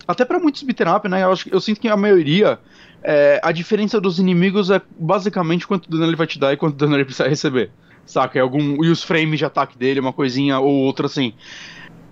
até 0.07 0.25
para 0.25 0.39
muitos 0.39 0.63
beat'em 0.63 0.87
né? 1.11 1.25
Eu, 1.25 1.33
acho, 1.33 1.49
eu 1.51 1.61
sinto 1.61 1.81
que 1.81 1.89
a 1.89 1.97
maioria, 1.97 2.59
é, 3.03 3.41
a 3.43 3.51
diferença 3.51 4.01
dos 4.01 4.19
inimigos 4.19 4.71
é 4.71 4.81
basicamente 4.99 5.67
quanto 5.67 5.91
dano 5.91 6.05
ele 6.05 6.17
vai 6.17 6.27
te 6.27 6.39
dar 6.39 6.53
e 6.53 6.57
quanto 6.57 6.77
dano 6.77 6.95
ele 6.95 7.05
precisa 7.05 7.29
receber, 7.29 7.71
saca? 8.07 8.39
É 8.39 8.43
algum, 8.43 8.83
e 8.85 8.89
os 8.89 9.03
frames 9.03 9.39
de 9.39 9.45
ataque 9.45 9.77
dele, 9.77 10.01
uma 10.01 10.13
coisinha 10.13 10.59
ou 10.61 10.73
outra 10.73 11.07
assim. 11.07 11.35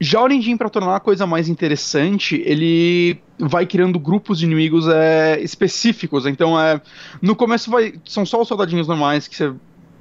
Já 0.01 0.21
o 0.21 0.29
Ninjin, 0.29 0.57
pra 0.57 0.69
tornar 0.69 0.97
a 0.97 1.01
coisa 1.01 1.27
mais 1.27 1.49
interessante, 1.49 2.41
ele 2.45 3.21
vai 3.37 3.67
criando 3.67 3.99
grupos 3.99 4.39
de 4.39 4.47
inimigos 4.47 4.87
é, 4.87 5.41
específicos. 5.41 6.25
Então, 6.25 6.59
é 6.59 6.81
no 7.21 7.35
começo 7.35 7.69
vai, 7.69 7.95
são 8.05 8.25
só 8.25 8.41
os 8.41 8.47
soldadinhos 8.47 8.87
normais 8.87 9.27
que 9.27 9.35
você 9.35 9.53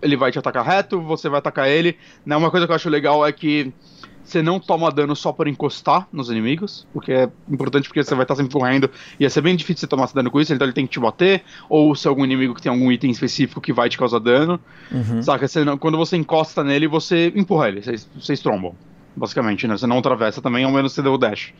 ele 0.01 0.15
vai 0.15 0.31
te 0.31 0.39
atacar 0.39 0.65
reto, 0.65 1.01
você 1.01 1.29
vai 1.29 1.39
atacar 1.39 1.67
ele. 1.67 1.97
Né? 2.25 2.35
Uma 2.35 2.51
coisa 2.51 2.65
que 2.65 2.71
eu 2.71 2.75
acho 2.75 2.89
legal 2.89 3.25
é 3.25 3.31
que 3.31 3.73
você 4.27 4.41
não 4.41 4.59
toma 4.59 4.91
dano 4.91 5.15
só 5.15 5.31
por 5.31 5.47
encostar 5.47 6.05
nos 6.11 6.29
inimigos, 6.29 6.85
porque 6.91 7.13
é 7.13 7.29
importante 7.49 7.87
porque 7.87 8.03
você 8.03 8.13
vai 8.13 8.25
estar 8.25 8.35
sempre 8.35 8.51
correndo 8.51 8.91
e 9.17 9.23
ia 9.23 9.29
ser 9.29 9.39
bem 9.39 9.55
difícil 9.55 9.81
você 9.81 9.87
tomar 9.87 10.11
dano 10.13 10.29
com 10.29 10.41
isso, 10.41 10.53
então 10.53 10.65
ele 10.65 10.73
tem 10.73 10.85
que 10.85 10.91
te 10.91 10.99
bater, 10.99 11.43
ou 11.69 11.95
se 11.95 12.07
é 12.07 12.09
algum 12.09 12.25
inimigo 12.25 12.53
que 12.53 12.61
tem 12.61 12.69
algum 12.69 12.91
item 12.91 13.09
específico 13.09 13.61
que 13.61 13.71
vai 13.71 13.87
te 13.87 13.97
causar 13.97 14.19
dano. 14.19 14.59
Uhum. 14.91 15.21
Saca? 15.23 15.47
Você 15.47 15.63
não, 15.63 15.77
quando 15.77 15.97
você 15.97 16.17
encosta 16.17 16.61
nele, 16.61 16.87
você 16.87 17.31
empurra 17.35 17.69
ele, 17.69 17.81
vocês, 17.81 18.09
vocês 18.19 18.39
trombam. 18.41 18.75
Basicamente, 19.15 19.65
né? 19.65 19.75
Você 19.77 19.87
não 19.87 19.97
atravessa 19.97 20.41
também, 20.41 20.63
ao 20.63 20.71
menos 20.71 20.93
você 20.93 21.01
deu 21.01 21.13
o 21.13 21.17
dash. 21.17 21.51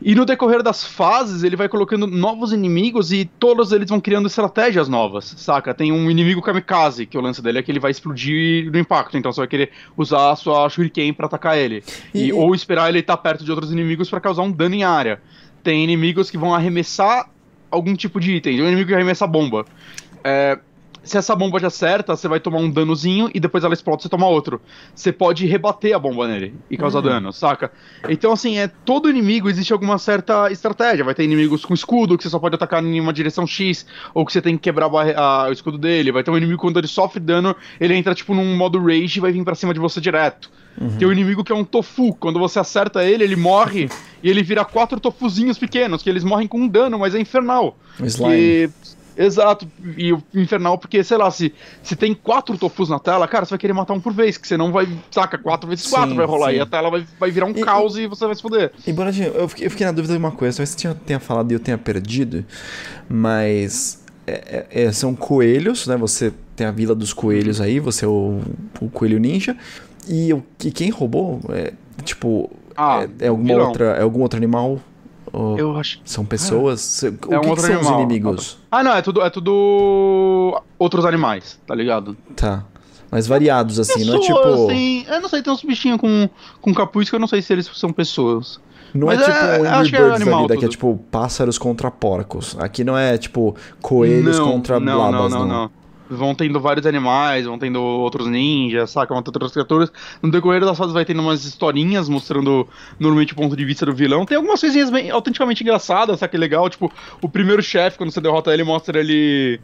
E 0.00 0.14
no 0.14 0.26
decorrer 0.26 0.62
das 0.62 0.84
fases, 0.84 1.42
ele 1.42 1.56
vai 1.56 1.68
colocando 1.68 2.06
novos 2.06 2.52
inimigos 2.52 3.12
e 3.12 3.24
todos 3.24 3.72
eles 3.72 3.88
vão 3.88 4.00
criando 4.00 4.26
estratégias 4.26 4.88
novas, 4.88 5.24
saca? 5.38 5.72
Tem 5.72 5.90
um 5.90 6.10
inimigo 6.10 6.42
kamikaze, 6.42 7.06
que 7.06 7.16
o 7.16 7.20
lance 7.20 7.40
dele 7.40 7.58
é 7.58 7.62
que 7.62 7.72
ele 7.72 7.80
vai 7.80 7.90
explodir 7.90 8.70
no 8.70 8.78
impacto, 8.78 9.16
então 9.16 9.32
você 9.32 9.40
vai 9.40 9.48
querer 9.48 9.70
usar 9.96 10.32
a 10.32 10.36
sua 10.36 10.68
shuriken 10.68 11.12
para 11.14 11.26
atacar 11.26 11.56
ele. 11.56 11.82
E... 12.14 12.26
E, 12.26 12.32
ou 12.32 12.54
esperar 12.54 12.88
ele 12.88 12.98
estar 12.98 13.16
perto 13.16 13.44
de 13.44 13.50
outros 13.50 13.72
inimigos 13.72 14.10
para 14.10 14.20
causar 14.20 14.42
um 14.42 14.52
dano 14.52 14.74
em 14.74 14.84
área. 14.84 15.20
Tem 15.62 15.82
inimigos 15.82 16.30
que 16.30 16.36
vão 16.36 16.54
arremessar 16.54 17.30
algum 17.70 17.96
tipo 17.96 18.20
de 18.20 18.32
item, 18.32 18.56
tem 18.56 18.64
um 18.64 18.68
inimigo 18.68 18.88
que 18.88 18.94
arremessa 18.94 19.26
bomba. 19.26 19.64
É, 20.22 20.58
se 21.06 21.16
essa 21.16 21.34
bomba 21.34 21.58
já 21.58 21.68
acerta, 21.68 22.16
você 22.16 22.28
vai 22.28 22.40
tomar 22.40 22.58
um 22.58 22.70
danozinho 22.70 23.30
e 23.34 23.40
depois 23.40 23.64
ela 23.64 23.74
explode 23.74 24.02
você 24.02 24.08
toma 24.08 24.26
outro. 24.26 24.60
Você 24.94 25.12
pode 25.12 25.46
rebater 25.46 25.94
a 25.94 25.98
bomba 25.98 26.26
nele 26.26 26.54
e 26.70 26.76
causar 26.76 26.98
uhum. 26.98 27.04
dano, 27.04 27.32
saca? 27.32 27.70
Então, 28.08 28.32
assim, 28.32 28.58
é 28.58 28.68
todo 28.68 29.08
inimigo 29.08 29.48
existe 29.48 29.72
alguma 29.72 29.98
certa 29.98 30.50
estratégia. 30.50 31.04
Vai 31.04 31.14
ter 31.14 31.24
inimigos 31.24 31.64
com 31.64 31.74
escudo, 31.74 32.16
que 32.16 32.24
você 32.24 32.30
só 32.30 32.38
pode 32.38 32.54
atacar 32.54 32.84
em 32.84 33.00
uma 33.00 33.12
direção 33.12 33.46
X, 33.46 33.86
ou 34.12 34.26
que 34.26 34.32
você 34.32 34.42
tem 34.42 34.56
que 34.56 34.62
quebrar 34.62 34.86
a, 34.86 35.48
o 35.48 35.52
escudo 35.52 35.78
dele. 35.78 36.12
Vai 36.12 36.22
ter 36.22 36.30
um 36.30 36.36
inimigo 36.36 36.60
quando 36.60 36.78
ele 36.78 36.88
sofre 36.88 37.20
dano, 37.20 37.54
ele 37.80 37.94
entra 37.94 38.14
tipo 38.14 38.34
num 38.34 38.56
modo 38.56 38.78
rage 38.78 39.18
e 39.18 39.20
vai 39.20 39.32
vir 39.32 39.44
para 39.44 39.54
cima 39.54 39.72
de 39.72 39.80
você 39.80 40.00
direto. 40.00 40.50
Uhum. 40.80 40.98
Tem 40.98 41.08
um 41.08 41.12
inimigo 41.12 41.42
que 41.42 41.52
é 41.52 41.54
um 41.54 41.64
tofu. 41.64 42.14
Quando 42.14 42.38
você 42.38 42.58
acerta 42.58 43.04
ele, 43.04 43.24
ele 43.24 43.36
morre 43.36 43.88
e 44.22 44.28
ele 44.28 44.42
vira 44.42 44.64
quatro 44.64 45.00
tofuzinhos 45.00 45.58
pequenos, 45.58 46.02
que 46.02 46.10
eles 46.10 46.24
morrem 46.24 46.46
com 46.46 46.58
um 46.58 46.68
dano, 46.68 46.98
mas 46.98 47.14
é 47.14 47.20
infernal. 47.20 47.78
Slime. 47.98 48.34
Que 48.34 48.70
Exato, 49.16 49.66
e 49.96 50.12
o 50.12 50.22
infernal, 50.34 50.76
porque, 50.76 51.02
sei 51.02 51.16
lá, 51.16 51.30
se, 51.30 51.54
se 51.82 51.96
tem 51.96 52.14
quatro 52.14 52.58
tofus 52.58 52.90
na 52.90 52.98
tela, 52.98 53.26
cara, 53.26 53.46
você 53.46 53.50
vai 53.50 53.58
querer 53.58 53.72
matar 53.72 53.94
um 53.94 54.00
por 54.00 54.12
vez, 54.12 54.36
que 54.36 54.46
você 54.46 54.56
não 54.56 54.70
vai, 54.70 54.86
saca, 55.10 55.38
quatro 55.38 55.68
vezes 55.68 55.86
quatro 55.86 56.10
sim, 56.10 56.16
vai 56.16 56.26
rolar, 56.26 56.50
sim. 56.50 56.56
e 56.56 56.60
a 56.60 56.66
tela 56.66 56.90
vai, 56.90 57.06
vai 57.18 57.30
virar 57.30 57.46
um 57.46 57.50
e, 57.50 57.62
caos 57.62 57.96
e, 57.96 58.02
e, 58.02 58.06
você 58.06 58.26
vai 58.26 58.34
se 58.34 58.42
foder. 58.42 58.72
E, 58.86 58.92
Bonadinho, 58.92 59.28
eu 59.28 59.48
fiquei, 59.48 59.66
eu 59.66 59.70
fiquei 59.70 59.86
na 59.86 59.92
dúvida 59.92 60.12
de 60.12 60.18
uma 60.18 60.32
coisa, 60.32 60.58
talvez 60.58 60.70
você 60.70 60.94
tenha 61.06 61.18
falado 61.18 61.50
e 61.50 61.54
eu 61.54 61.60
tenha 61.60 61.78
perdido, 61.78 62.44
mas 63.08 64.04
é, 64.26 64.66
é, 64.70 64.82
é, 64.84 64.92
são 64.92 65.14
coelhos, 65.14 65.86
né, 65.86 65.96
você 65.96 66.32
tem 66.54 66.66
a 66.66 66.70
vila 66.70 66.94
dos 66.94 67.14
coelhos 67.14 67.60
aí, 67.60 67.80
você 67.80 68.04
é 68.04 68.08
o, 68.08 68.40
o 68.80 68.90
coelho 68.90 69.18
ninja, 69.18 69.56
e, 70.06 70.30
e 70.62 70.70
quem 70.70 70.90
roubou, 70.90 71.40
é, 71.48 71.72
tipo, 72.04 72.50
ah, 72.76 73.06
é, 73.18 73.26
é 73.26 73.28
alguma 73.28 73.66
outra, 73.66 73.84
é 73.96 74.02
algum 74.02 74.20
outro 74.20 74.36
animal 74.36 74.78
ou 75.36 75.58
eu 75.58 75.76
acho. 75.76 76.00
São 76.04 76.24
pessoas? 76.24 77.04
É, 77.04 77.08
o 77.08 77.10
é 77.10 77.40
que, 77.40 77.48
um 77.48 77.54
que 77.54 77.60
são 77.60 77.74
animal. 77.74 77.92
os 77.92 78.00
inimigos? 78.00 78.58
Ah, 78.70 78.82
não, 78.82 78.96
é 78.96 79.02
tudo, 79.02 79.20
é 79.20 79.28
tudo 79.28 80.62
outros 80.78 81.04
animais, 81.04 81.60
tá 81.66 81.74
ligado? 81.74 82.16
Tá. 82.34 82.64
Mas 83.10 83.26
variados, 83.26 83.78
assim, 83.78 84.00
pessoas, 84.00 84.06
não 84.08 84.16
é 84.16 84.26
tipo. 84.26 84.64
Assim, 84.64 85.04
eu 85.08 85.20
não 85.20 85.28
sei, 85.28 85.42
tem 85.42 85.52
uns 85.52 85.62
bichinhos 85.62 86.00
com, 86.00 86.28
com 86.60 86.74
capuz 86.74 87.10
que 87.10 87.14
eu 87.14 87.20
não 87.20 87.28
sei 87.28 87.42
se 87.42 87.52
eles 87.52 87.70
são 87.74 87.92
pessoas. 87.92 88.58
Não 88.94 89.08
Mas 89.08 89.20
é 89.20 89.24
tipo 89.24 89.36
é, 89.36 89.60
um 89.60 89.74
Angry 89.74 89.90
Birds 89.90 90.20
é 90.20 90.24
da 90.24 90.38
vida, 90.38 90.56
que 90.56 90.64
é 90.64 90.68
tipo 90.68 90.98
pássaros 91.10 91.58
contra 91.58 91.90
porcos. 91.90 92.56
Aqui 92.58 92.82
não 92.82 92.96
é 92.96 93.18
tipo 93.18 93.54
coelhos 93.82 94.38
não, 94.38 94.52
contra 94.52 94.80
não, 94.80 95.10
blabas, 95.10 95.32
não. 95.32 95.40
Não, 95.40 95.46
não, 95.46 95.70
vão 96.08 96.34
tendo 96.34 96.60
vários 96.60 96.86
animais, 96.86 97.46
vão 97.46 97.58
tendo 97.58 97.80
outros 97.80 98.26
ninjas, 98.26 98.90
saca? 98.90 99.12
Vão 99.12 99.22
tendo 99.22 99.34
outras 99.36 99.52
criaturas. 99.52 99.92
No 100.22 100.30
decorrer 100.30 100.60
das 100.60 100.76
fases 100.76 100.92
vai 100.92 101.04
tendo 101.04 101.20
umas 101.20 101.44
historinhas 101.44 102.08
mostrando 102.08 102.68
normalmente 102.98 103.32
o 103.32 103.36
ponto 103.36 103.56
de 103.56 103.64
vista 103.64 103.86
do 103.86 103.94
vilão. 103.94 104.24
Tem 104.24 104.36
algumas 104.36 104.60
coisinhas 104.60 104.90
bem 104.90 105.10
autenticamente 105.10 105.62
engraçadas, 105.62 106.20
saca? 106.20 106.36
Legal. 106.36 106.68
Tipo, 106.68 106.92
o 107.20 107.28
primeiro 107.28 107.62
chefe, 107.62 107.98
quando 107.98 108.10
você 108.10 108.20
derrota 108.20 108.52
ele, 108.52 108.64
mostra 108.64 108.98
ele. 109.00 109.60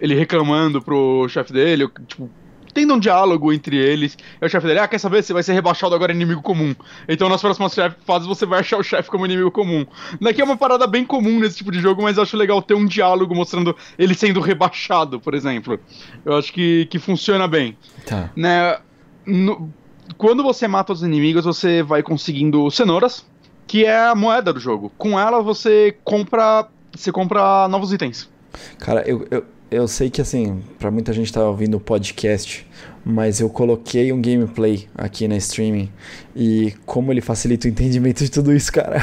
ele 0.00 0.14
reclamando 0.14 0.80
pro 0.82 1.28
chefe 1.28 1.52
dele, 1.52 1.88
tipo 2.06 2.30
tendo 2.78 2.94
um 2.94 2.98
diálogo 2.98 3.52
entre 3.52 3.76
eles. 3.76 4.16
E 4.40 4.46
o 4.46 4.48
chefe 4.48 4.66
dele, 4.68 4.78
ah, 4.78 4.86
quer 4.86 4.98
saber? 4.98 5.20
Você 5.22 5.32
vai 5.32 5.42
ser 5.42 5.52
rebaixado 5.52 5.94
agora 5.94 6.12
inimigo 6.12 6.40
comum. 6.40 6.74
Então 7.08 7.28
nas 7.28 7.40
próximas 7.40 7.74
fases 8.04 8.28
você 8.28 8.46
vai 8.46 8.60
achar 8.60 8.78
o 8.78 8.84
chefe 8.84 9.10
como 9.10 9.26
inimigo 9.26 9.50
comum. 9.50 9.84
Daqui 10.20 10.40
é 10.40 10.44
uma 10.44 10.56
parada 10.56 10.86
bem 10.86 11.04
comum 11.04 11.40
nesse 11.40 11.56
tipo 11.56 11.72
de 11.72 11.80
jogo, 11.80 12.02
mas 12.02 12.16
eu 12.16 12.22
acho 12.22 12.36
legal 12.36 12.62
ter 12.62 12.74
um 12.74 12.86
diálogo 12.86 13.34
mostrando 13.34 13.74
ele 13.98 14.14
sendo 14.14 14.40
rebaixado, 14.40 15.18
por 15.18 15.34
exemplo. 15.34 15.80
Eu 16.24 16.36
acho 16.36 16.52
que, 16.52 16.86
que 16.86 17.00
funciona 17.00 17.48
bem. 17.48 17.76
Tá. 18.06 18.30
Né? 18.36 18.78
No, 19.26 19.72
quando 20.16 20.44
você 20.44 20.68
mata 20.68 20.92
os 20.92 21.02
inimigos, 21.02 21.44
você 21.44 21.82
vai 21.82 22.02
conseguindo 22.02 22.70
cenouras, 22.70 23.26
que 23.66 23.84
é 23.84 24.06
a 24.06 24.14
moeda 24.14 24.52
do 24.52 24.60
jogo. 24.60 24.92
Com 24.96 25.18
ela 25.18 25.42
você 25.42 25.96
compra. 26.04 26.68
Você 26.94 27.10
compra 27.10 27.68
novos 27.68 27.92
itens. 27.92 28.30
Cara, 28.78 29.02
eu, 29.06 29.26
eu, 29.30 29.44
eu 29.70 29.86
sei 29.86 30.10
que 30.10 30.20
assim, 30.20 30.62
para 30.78 30.90
muita 30.90 31.12
gente 31.12 31.32
tá 31.32 31.44
ouvindo 31.44 31.76
o 31.76 31.80
podcast, 31.80 32.66
mas 33.04 33.40
eu 33.40 33.48
coloquei 33.50 34.12
um 34.12 34.20
gameplay 34.20 34.88
aqui 34.94 35.28
na 35.28 35.36
streaming 35.36 35.90
e 36.34 36.74
como 36.86 37.12
ele 37.12 37.20
facilita 37.20 37.66
o 37.66 37.70
entendimento 37.70 38.24
de 38.24 38.30
tudo 38.30 38.52
isso, 38.52 38.72
cara. 38.72 39.00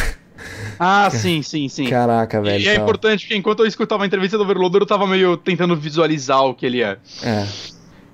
Ah, 0.79 1.09
sim, 1.09 1.41
sim, 1.41 1.67
sim. 1.69 1.87
Caraca, 1.87 2.41
velho. 2.41 2.63
E 2.63 2.67
é 2.67 2.75
tá... 2.75 2.81
importante 2.81 3.21
porque 3.21 3.35
enquanto 3.35 3.59
eu 3.59 3.65
escutava 3.65 4.03
a 4.03 4.07
entrevista 4.07 4.37
do 4.37 4.43
Overloader, 4.43 4.81
eu 4.81 4.85
tava 4.85 5.07
meio 5.07 5.37
tentando 5.37 5.75
visualizar 5.75 6.43
o 6.43 6.53
que 6.53 6.65
ele 6.65 6.81
é. 6.81 6.97
É. 7.23 7.47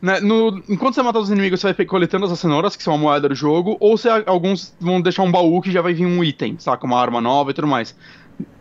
Né, 0.01 0.19
no, 0.19 0.63
enquanto 0.67 0.95
você 0.95 1.03
mata 1.03 1.19
os 1.19 1.29
inimigos, 1.29 1.59
você 1.59 1.73
vai 1.73 1.85
coletando 1.85 2.25
as 2.25 2.39
cenouras, 2.39 2.75
que 2.75 2.81
são 2.81 2.95
a 2.95 2.97
moeda 2.97 3.29
do 3.29 3.35
jogo, 3.35 3.77
ou 3.79 3.97
se 3.97 4.09
alguns 4.25 4.73
vão 4.79 4.99
deixar 4.99 5.21
um 5.21 5.31
baú 5.31 5.61
que 5.61 5.71
já 5.71 5.81
vai 5.81 5.93
vir 5.93 6.05
um 6.05 6.23
item, 6.23 6.55
saca? 6.57 6.85
Uma 6.85 6.99
arma 6.99 7.21
nova 7.21 7.51
e 7.51 7.53
tudo 7.53 7.67
mais. 7.67 7.95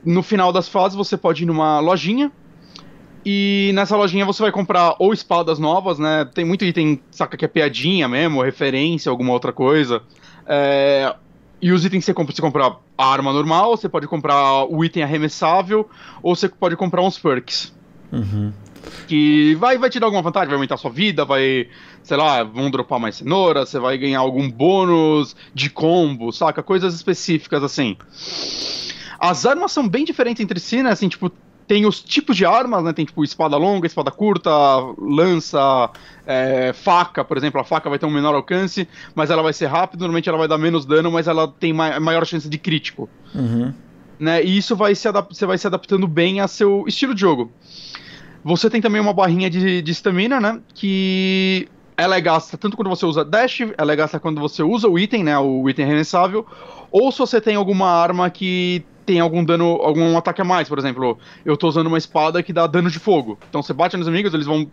No 0.05 0.23
final 0.23 0.53
das 0.53 0.69
fases, 0.69 0.97
você 0.97 1.17
pode 1.17 1.45
ir 1.45 1.47
numa 1.47 1.81
lojinha, 1.81 2.31
e 3.25 3.71
nessa 3.75 3.97
lojinha 3.97 4.25
você 4.25 4.43
vai 4.43 4.53
comprar 4.53 4.97
ou 4.99 5.13
espadas 5.13 5.59
novas, 5.59 5.99
né? 5.99 6.25
Tem 6.35 6.45
muito 6.45 6.65
item, 6.65 7.01
saca, 7.11 7.37
que 7.37 7.45
é 7.45 7.49
piadinha 7.49 8.09
mesmo, 8.09 8.43
referência, 8.43 9.11
alguma 9.11 9.33
outra 9.33 9.53
coisa. 9.53 10.03
É... 10.47 11.15
E 11.63 11.73
os 11.73 11.85
itens 11.85 12.01
que 12.01 12.07
você 12.07 12.15
compra, 12.15 12.35
você 12.35 12.41
compra 12.41 12.77
a 12.97 13.07
arma 13.07 13.33
normal, 13.33 13.77
você 13.77 13.87
pode 13.87 14.07
comprar 14.07 14.65
o 14.65 14.83
item 14.83 15.03
arremessável, 15.03 15.89
ou 16.23 16.35
você 16.35 16.49
pode 16.49 16.75
comprar 16.75 17.03
uns 17.03 17.19
perks. 17.19 17.75
Uhum. 18.11 18.51
Que 19.07 19.55
vai, 19.57 19.77
vai 19.77 19.91
te 19.91 20.01
dar 20.01 20.07
alguma 20.07 20.23
vantagem, 20.23 20.49
vai 20.49 20.57
aumentar 20.57 20.79
sua 20.79 20.91
vida, 20.91 21.23
vai, 21.23 21.69
sei 22.03 22.17
lá, 22.17 22.43
vão 22.43 22.71
dropar 22.71 22.99
mais 22.99 23.17
cenoura, 23.17 23.67
você 23.67 23.79
vai 23.79 23.99
ganhar 23.99 24.21
algum 24.21 24.51
bônus 24.51 25.37
de 25.53 25.69
combo, 25.69 26.33
saca? 26.33 26.63
Coisas 26.63 26.95
específicas 26.95 27.63
assim. 27.63 27.95
As 29.19 29.45
armas 29.45 29.71
são 29.71 29.87
bem 29.87 30.07
diferentes 30.07 30.43
entre 30.43 30.59
si, 30.59 30.83
né? 30.83 30.91
Assim, 30.91 31.11
tipo, 31.11 31.31
tem 31.71 31.87
os 31.87 32.03
tipos 32.03 32.37
de 32.37 32.45
armas, 32.45 32.83
né? 32.83 32.93
Tem 32.93 33.05
tipo 33.05 33.23
espada 33.23 33.57
longa, 33.57 33.87
espada 33.87 34.11
curta, 34.11 34.51
lança, 34.99 35.89
é, 36.27 36.73
faca, 36.73 37.23
por 37.23 37.37
exemplo. 37.37 37.61
A 37.61 37.65
faca 37.65 37.89
vai 37.89 37.97
ter 37.97 38.07
um 38.07 38.11
menor 38.11 38.35
alcance, 38.35 38.89
mas 39.15 39.31
ela 39.31 39.41
vai 39.41 39.53
ser 39.53 39.67
rápida. 39.67 40.03
Normalmente 40.03 40.29
ela 40.29 40.37
vai 40.37 40.49
dar 40.49 40.59
menos 40.59 40.85
dano, 40.85 41.13
mas 41.13 41.29
ela 41.29 41.47
tem 41.47 41.73
ma 41.73 42.01
maior 42.01 42.27
chance 42.27 42.49
de 42.49 42.59
crítico. 42.59 43.09
Uhum. 43.33 43.73
Né? 44.19 44.43
E 44.43 44.59
isso 44.59 44.75
vai 44.75 44.97
se 44.97 45.09
você 45.13 45.47
vai 45.47 45.57
se 45.57 45.67
adaptando 45.69 46.09
bem 46.09 46.41
a 46.41 46.49
seu 46.49 46.87
estilo 46.89 47.15
de 47.15 47.21
jogo. 47.21 47.53
Você 48.43 48.69
tem 48.69 48.81
também 48.81 49.01
uma 49.01 49.13
barrinha 49.13 49.49
de 49.49 49.89
estamina, 49.89 50.41
né? 50.41 50.61
Que 50.75 51.69
ela 51.97 52.17
é 52.17 52.21
gasta 52.21 52.59
tanto 52.59 52.77
quando 52.77 52.89
você 52.89 53.07
usa 53.07 53.25
dash, 53.25 53.61
ela 53.79 53.93
é 53.93 53.97
gasta 53.97 54.19
quando 54.19 54.41
você 54.41 54.65
usa 54.65 54.89
o 54.89 54.99
item, 54.99 55.23
né? 55.23 55.39
O 55.39 55.71
item 55.71 55.85
arremessável. 55.85 56.45
Ou 56.91 57.13
se 57.13 57.21
você 57.21 57.41
tem 57.41 57.55
alguma 57.55 57.87
arma 57.87 58.29
que 58.29 58.85
tem 59.11 59.19
algum 59.19 59.45
dano, 59.45 59.65
algum 59.83 60.17
ataque 60.17 60.41
a 60.41 60.45
mais, 60.45 60.69
por 60.69 60.79
exemplo, 60.79 61.19
eu 61.45 61.57
tô 61.57 61.67
usando 61.67 61.89
uma 61.89 61.99
espada 61.99 62.45
que 62.45 62.53
dá 62.53 62.65
dano 62.69 62.89
de 62.89 63.01
fogo. 63.01 63.37
Então 63.49 63.61
você 63.61 63.73
bate 63.73 63.97
nos 63.97 64.07
inimigos, 64.07 64.33
eles 64.33 64.47
vão 64.47 64.71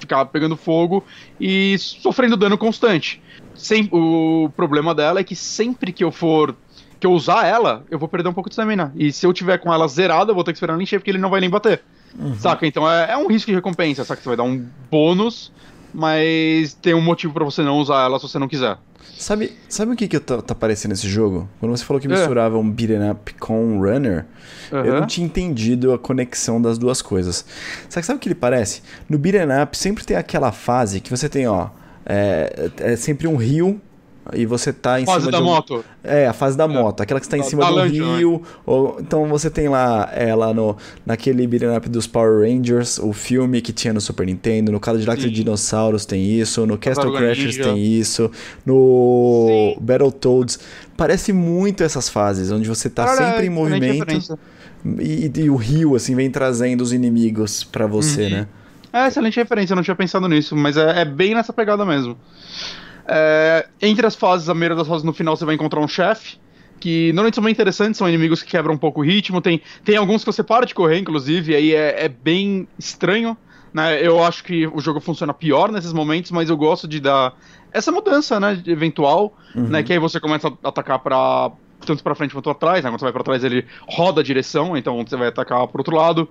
ficar 0.00 0.24
pegando 0.24 0.56
fogo 0.56 1.04
e 1.38 1.76
sofrendo 1.76 2.34
dano 2.34 2.56
constante. 2.56 3.20
Sem, 3.54 3.86
o 3.92 4.50
problema 4.56 4.94
dela 4.94 5.20
é 5.20 5.24
que 5.24 5.36
sempre 5.36 5.92
que 5.92 6.02
eu 6.02 6.10
for 6.10 6.56
que 6.98 7.06
eu 7.06 7.12
usar 7.12 7.46
ela, 7.46 7.84
eu 7.90 7.98
vou 7.98 8.08
perder 8.08 8.30
um 8.30 8.32
pouco 8.32 8.48
de 8.48 8.54
stamina. 8.54 8.90
E 8.96 9.12
se 9.12 9.26
eu 9.26 9.34
tiver 9.34 9.58
com 9.58 9.70
ela 9.70 9.86
zerada, 9.86 10.30
eu 10.30 10.34
vou 10.34 10.42
ter 10.42 10.52
que 10.52 10.56
esperar 10.56 10.72
ela 10.72 10.82
encher 10.82 10.98
porque 10.98 11.10
ele 11.10 11.18
não 11.18 11.28
vai 11.28 11.42
nem 11.42 11.50
bater. 11.50 11.82
Uhum. 12.18 12.36
Saca? 12.36 12.66
Então 12.66 12.90
é, 12.90 13.10
é, 13.10 13.16
um 13.18 13.28
risco 13.28 13.50
de 13.50 13.54
recompensa, 13.54 14.02
saca? 14.02 14.22
Você 14.22 14.28
vai 14.28 14.36
dar 14.38 14.44
um 14.44 14.66
bônus, 14.90 15.52
mas 15.94 16.74
tem 16.74 16.92
um 16.92 17.00
motivo 17.00 17.32
para 17.32 17.44
você 17.44 17.62
não 17.62 17.78
usar 17.78 18.04
ela 18.04 18.18
se 18.18 18.28
você 18.28 18.38
não 18.38 18.48
quiser. 18.48 18.76
Sabe, 19.16 19.52
sabe 19.68 19.92
o 19.92 19.96
que, 19.96 20.08
que 20.08 20.18
tá, 20.18 20.42
tá 20.42 20.54
parecendo 20.54 20.92
esse 20.92 21.08
jogo? 21.08 21.48
Quando 21.60 21.76
você 21.76 21.84
falou 21.84 22.00
que 22.00 22.08
é. 22.08 22.10
misturava 22.10 22.56
é. 22.56 22.58
um 22.58 22.68
beat'em 22.68 23.10
up 23.10 23.32
com 23.34 23.64
um 23.64 23.80
runner, 23.80 24.26
uhum. 24.72 24.84
eu 24.84 25.00
não 25.00 25.06
tinha 25.06 25.24
entendido 25.24 25.92
a 25.92 25.98
conexão 25.98 26.60
das 26.60 26.78
duas 26.78 27.00
coisas. 27.00 27.44
Sabe, 27.88 28.04
sabe 28.04 28.16
o 28.16 28.20
que 28.20 28.28
ele 28.28 28.34
parece? 28.34 28.82
No 29.08 29.16
beat'em 29.16 29.62
up 29.62 29.78
sempre 29.78 30.04
tem 30.04 30.16
aquela 30.16 30.50
fase 30.50 31.00
que 31.00 31.10
você 31.10 31.28
tem, 31.28 31.46
ó, 31.46 31.68
é, 32.04 32.70
é 32.78 32.96
sempre 32.96 33.28
um 33.28 33.36
rio 33.36 33.80
e 34.32 34.46
você 34.46 34.72
tá 34.72 35.00
em 35.00 35.04
fase 35.04 35.26
cima 35.26 35.32
da 35.32 35.38
de 35.38 35.44
um... 35.44 35.46
moto. 35.46 35.84
É, 36.02 36.26
a 36.26 36.32
fase 36.32 36.56
da 36.56 36.64
é. 36.64 36.68
moto, 36.68 37.02
aquela 37.02 37.20
que 37.20 37.26
está 37.26 37.36
em 37.36 37.40
da, 37.40 37.46
cima 37.46 37.62
da 37.64 37.68
do 37.68 37.74
lancha, 37.76 37.92
rio. 37.92 38.32
Né? 38.32 38.40
Ou... 38.64 38.96
Então 39.00 39.26
você 39.26 39.50
tem 39.50 39.68
lá 39.68 40.08
ela 40.12 40.54
no 40.54 40.76
naquele 41.04 41.46
beat'em 41.46 41.76
up 41.76 41.88
dos 41.88 42.06
Power 42.06 42.40
Rangers, 42.40 42.98
o 42.98 43.12
filme 43.12 43.60
que 43.60 43.72
tinha 43.72 43.92
no 43.92 44.00
Super 44.00 44.26
Nintendo, 44.26 44.72
no 44.72 44.80
Cadillac 44.80 45.20
de 45.20 45.30
Dinossauros 45.30 46.06
tem 46.06 46.22
isso, 46.24 46.64
no 46.66 46.78
Castle 46.78 47.12
Crashers 47.12 47.56
tem 47.56 47.78
isso, 47.78 48.30
no 48.64 49.46
Sim. 49.48 49.80
Battletoads. 49.80 50.58
Parece 50.96 51.32
muito 51.32 51.82
essas 51.82 52.08
fases, 52.08 52.50
onde 52.50 52.68
você 52.68 52.88
tá 52.88 53.04
Cara, 53.04 53.16
sempre 53.16 53.46
em 53.46 53.50
movimento 53.50 54.38
e, 55.00 55.32
e, 55.34 55.50
o 55.50 55.56
rio 55.56 55.96
assim 55.96 56.14
vem 56.14 56.30
trazendo 56.30 56.82
os 56.82 56.92
inimigos 56.92 57.64
para 57.64 57.86
você, 57.86 58.24
uhum. 58.24 58.30
né? 58.30 58.46
É, 58.92 59.08
excelente 59.08 59.36
referência, 59.36 59.72
eu 59.72 59.76
não 59.76 59.82
tinha 59.82 59.96
pensado 59.96 60.28
nisso, 60.28 60.54
mas 60.54 60.76
é, 60.76 61.00
é 61.00 61.04
bem 61.04 61.34
nessa 61.34 61.52
pegada 61.52 61.84
mesmo. 61.84 62.16
É, 63.06 63.66
entre 63.82 64.06
as 64.06 64.14
fases, 64.14 64.48
a 64.48 64.54
maioria 64.54 64.76
das 64.76 64.88
fases 64.88 65.04
no 65.04 65.12
final 65.12 65.36
você 65.36 65.44
vai 65.44 65.54
encontrar 65.54 65.80
um 65.80 65.88
chefe. 65.88 66.38
Que 66.80 67.08
normalmente 67.12 67.36
são 67.36 67.44
bem 67.44 67.52
interessantes, 67.52 67.96
são 67.96 68.08
inimigos 68.08 68.42
que 68.42 68.50
quebram 68.50 68.74
um 68.74 68.78
pouco 68.78 69.00
o 69.00 69.04
ritmo. 69.04 69.40
Tem, 69.40 69.60
tem 69.84 69.96
alguns 69.96 70.22
que 70.22 70.32
você 70.32 70.42
para 70.42 70.66
de 70.66 70.74
correr, 70.74 70.98
inclusive, 70.98 71.52
e 71.52 71.56
aí 71.56 71.74
é, 71.74 72.04
é 72.04 72.08
bem 72.08 72.68
estranho. 72.78 73.36
Né? 73.72 74.06
Eu 74.06 74.22
acho 74.22 74.44
que 74.44 74.66
o 74.66 74.80
jogo 74.80 75.00
funciona 75.00 75.32
pior 75.32 75.72
nesses 75.72 75.92
momentos, 75.92 76.30
mas 76.30 76.50
eu 76.50 76.56
gosto 76.56 76.86
de 76.86 77.00
dar 77.00 77.34
essa 77.72 77.90
mudança, 77.90 78.38
né, 78.38 78.62
eventual, 78.66 79.36
uhum. 79.52 79.66
né, 79.66 79.82
que 79.82 79.92
aí 79.92 79.98
você 79.98 80.20
começa 80.20 80.46
a 80.62 80.68
atacar 80.68 81.00
para 81.00 81.50
tanto 81.84 82.04
para 82.04 82.14
frente 82.14 82.32
quanto 82.32 82.48
atrás, 82.48 82.84
né, 82.84 82.88
quando 82.88 83.00
você 83.00 83.04
vai 83.04 83.12
para 83.12 83.24
trás 83.24 83.42
ele 83.42 83.66
roda 83.88 84.20
a 84.20 84.24
direção, 84.24 84.76
então 84.76 85.04
você 85.04 85.16
vai 85.16 85.28
atacar 85.28 85.66
pro 85.66 85.80
outro 85.80 85.96
lado. 85.96 86.28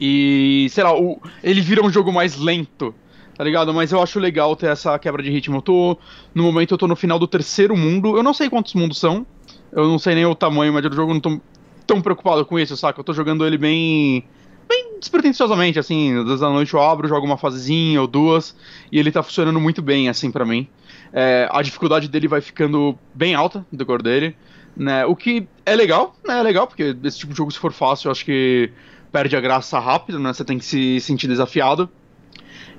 E, 0.00 0.68
sei 0.70 0.84
lá, 0.84 0.96
o, 0.96 1.20
ele 1.42 1.60
vira 1.60 1.84
um 1.84 1.90
jogo 1.90 2.12
mais 2.12 2.36
lento, 2.36 2.94
tá 3.36 3.44
ligado? 3.44 3.72
Mas 3.74 3.92
eu 3.92 4.02
acho 4.02 4.18
legal 4.18 4.56
ter 4.56 4.66
essa 4.66 4.98
quebra 4.98 5.22
de 5.22 5.30
ritmo. 5.30 5.58
Eu 5.58 5.62
tô. 5.62 5.98
No 6.34 6.42
momento 6.42 6.72
eu 6.72 6.78
tô 6.78 6.86
no 6.86 6.96
final 6.96 7.18
do 7.18 7.26
terceiro 7.26 7.76
mundo. 7.76 8.16
Eu 8.16 8.22
não 8.22 8.32
sei 8.32 8.48
quantos 8.48 8.74
mundos 8.74 8.98
são. 8.98 9.26
Eu 9.72 9.86
não 9.88 9.98
sei 9.98 10.14
nem 10.14 10.24
o 10.24 10.34
tamanho 10.34 10.72
médio 10.72 10.90
do 10.90 10.96
jogo, 10.96 11.12
não 11.12 11.20
tô 11.20 11.40
tão 11.86 12.00
preocupado 12.00 12.44
com 12.44 12.58
isso, 12.58 12.76
saca? 12.76 12.98
Eu 12.98 13.04
tô 13.04 13.12
jogando 13.12 13.46
ele 13.46 13.58
bem. 13.58 14.24
Bem 14.68 14.98
despretensiosamente, 14.98 15.78
assim, 15.78 16.18
às 16.18 16.24
vezes 16.24 16.42
à 16.42 16.50
noite 16.50 16.74
eu 16.74 16.82
abro, 16.82 17.06
jogo 17.06 17.24
uma 17.24 17.36
fasezinha 17.36 18.00
ou 18.00 18.06
duas, 18.08 18.56
e 18.90 18.98
ele 18.98 19.12
tá 19.12 19.22
funcionando 19.22 19.60
muito 19.60 19.80
bem, 19.80 20.08
assim, 20.08 20.28
para 20.28 20.44
mim. 20.44 20.66
É, 21.12 21.48
a 21.52 21.62
dificuldade 21.62 22.08
dele 22.08 22.26
vai 22.26 22.40
ficando 22.40 22.98
bem 23.14 23.34
alta 23.34 23.64
do 23.70 23.86
cor 23.86 24.02
dele, 24.02 24.34
né? 24.76 25.06
O 25.06 25.14
que 25.14 25.46
é 25.64 25.76
legal, 25.76 26.16
né? 26.26 26.40
É 26.40 26.42
legal, 26.42 26.66
porque 26.66 26.96
esse 27.04 27.18
tipo 27.18 27.32
de 27.32 27.38
jogo, 27.38 27.52
se 27.52 27.58
for 27.60 27.72
fácil, 27.72 28.08
eu 28.08 28.12
acho 28.12 28.24
que 28.24 28.72
perde 29.12 29.36
a 29.36 29.40
graça 29.40 29.78
rápido, 29.78 30.18
né? 30.18 30.32
Você 30.32 30.44
tem 30.44 30.58
que 30.58 30.64
se 30.64 31.00
sentir 31.00 31.28
desafiado. 31.28 31.88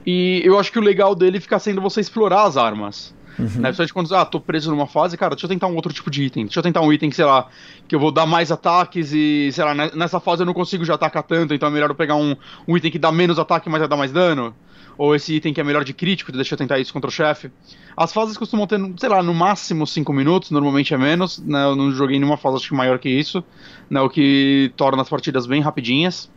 E 0.08 0.41
eu 0.45 0.58
acho 0.58 0.72
que 0.72 0.80
o 0.80 0.82
legal 0.82 1.14
dele 1.14 1.38
fica 1.38 1.60
sendo 1.60 1.82
você 1.82 1.99
explorar 1.99 2.43
as 2.43 2.55
armas. 2.55 3.14
Uhum. 3.38 3.45
Né? 3.45 3.74
Principalmente 3.74 3.93
quando, 3.93 4.16
ah, 4.16 4.25
tô 4.25 4.39
preso 4.39 4.71
numa 4.71 4.88
fase, 4.88 5.17
cara, 5.17 5.36
deixa 5.36 5.46
eu 5.46 5.50
tentar 5.50 5.67
um 5.67 5.75
outro 5.75 5.92
tipo 5.92 6.09
de 6.09 6.24
item. 6.24 6.46
Deixa 6.46 6.59
eu 6.59 6.63
tentar 6.63 6.79
um 6.79 6.93
item, 6.93 7.12
sei 7.12 7.25
lá, 7.25 7.50
que 7.89 7.93
eu 7.93 8.00
vou 8.00 8.09
dar 8.09 8.25
mais 8.25 8.50
ataques 8.50 9.12
e, 9.12 9.51
sei 9.51 9.66
lá, 9.66 9.75
nessa 9.75 10.21
fase 10.21 10.43
eu 10.43 10.46
não 10.46 10.54
consigo 10.54 10.86
já 10.86 10.93
atacar 10.93 11.24
tanto, 11.24 11.54
então 11.54 11.67
é 11.67 11.71
melhor 11.71 11.89
eu 11.89 11.96
pegar 11.96 12.16
um, 12.16 12.38
um 12.66 12.78
item 12.78 12.89
que 12.89 12.97
dá 12.97 13.12
menos 13.12 13.38
ataque, 13.38 13.70
mas 13.70 13.79
vai 13.79 13.89
dar 13.89 13.97
mais 13.97 14.13
dano. 14.13 14.55
Ou 14.97 15.13
esse 15.13 15.36
item 15.36 15.54
que 15.54 15.59
é 15.59 15.63
melhor 15.63 15.84
de 15.84 15.93
crítico, 15.93 16.32
deixa 16.32 16.54
eu 16.54 16.58
tentar 16.58 16.79
isso 16.79 16.93
contra 16.93 17.09
o 17.09 17.12
chefe. 17.12 17.51
As 17.96 18.13
fases 18.13 18.38
costumam 18.38 18.66
ter, 18.66 18.79
sei 18.97 19.09
lá, 19.09 19.21
no 19.21 19.34
máximo 19.34 19.86
5 19.86 20.12
minutos, 20.13 20.51
normalmente 20.51 20.93
é 20.93 20.97
menos, 20.97 21.38
né? 21.38 21.66
Eu 21.66 21.75
não 21.75 21.92
joguei 21.92 22.17
nenhuma 22.17 22.38
fase 22.38 22.55
acho 22.55 22.70
que 22.70 22.75
maior 22.75 22.97
que 22.97 23.09
isso, 23.09 23.43
né? 23.89 24.00
O 24.00 24.09
que 24.09 24.71
torna 24.78 25.01
as 25.01 25.09
partidas 25.09 25.46
bem 25.46 25.62
rapidinhas. 25.62 26.29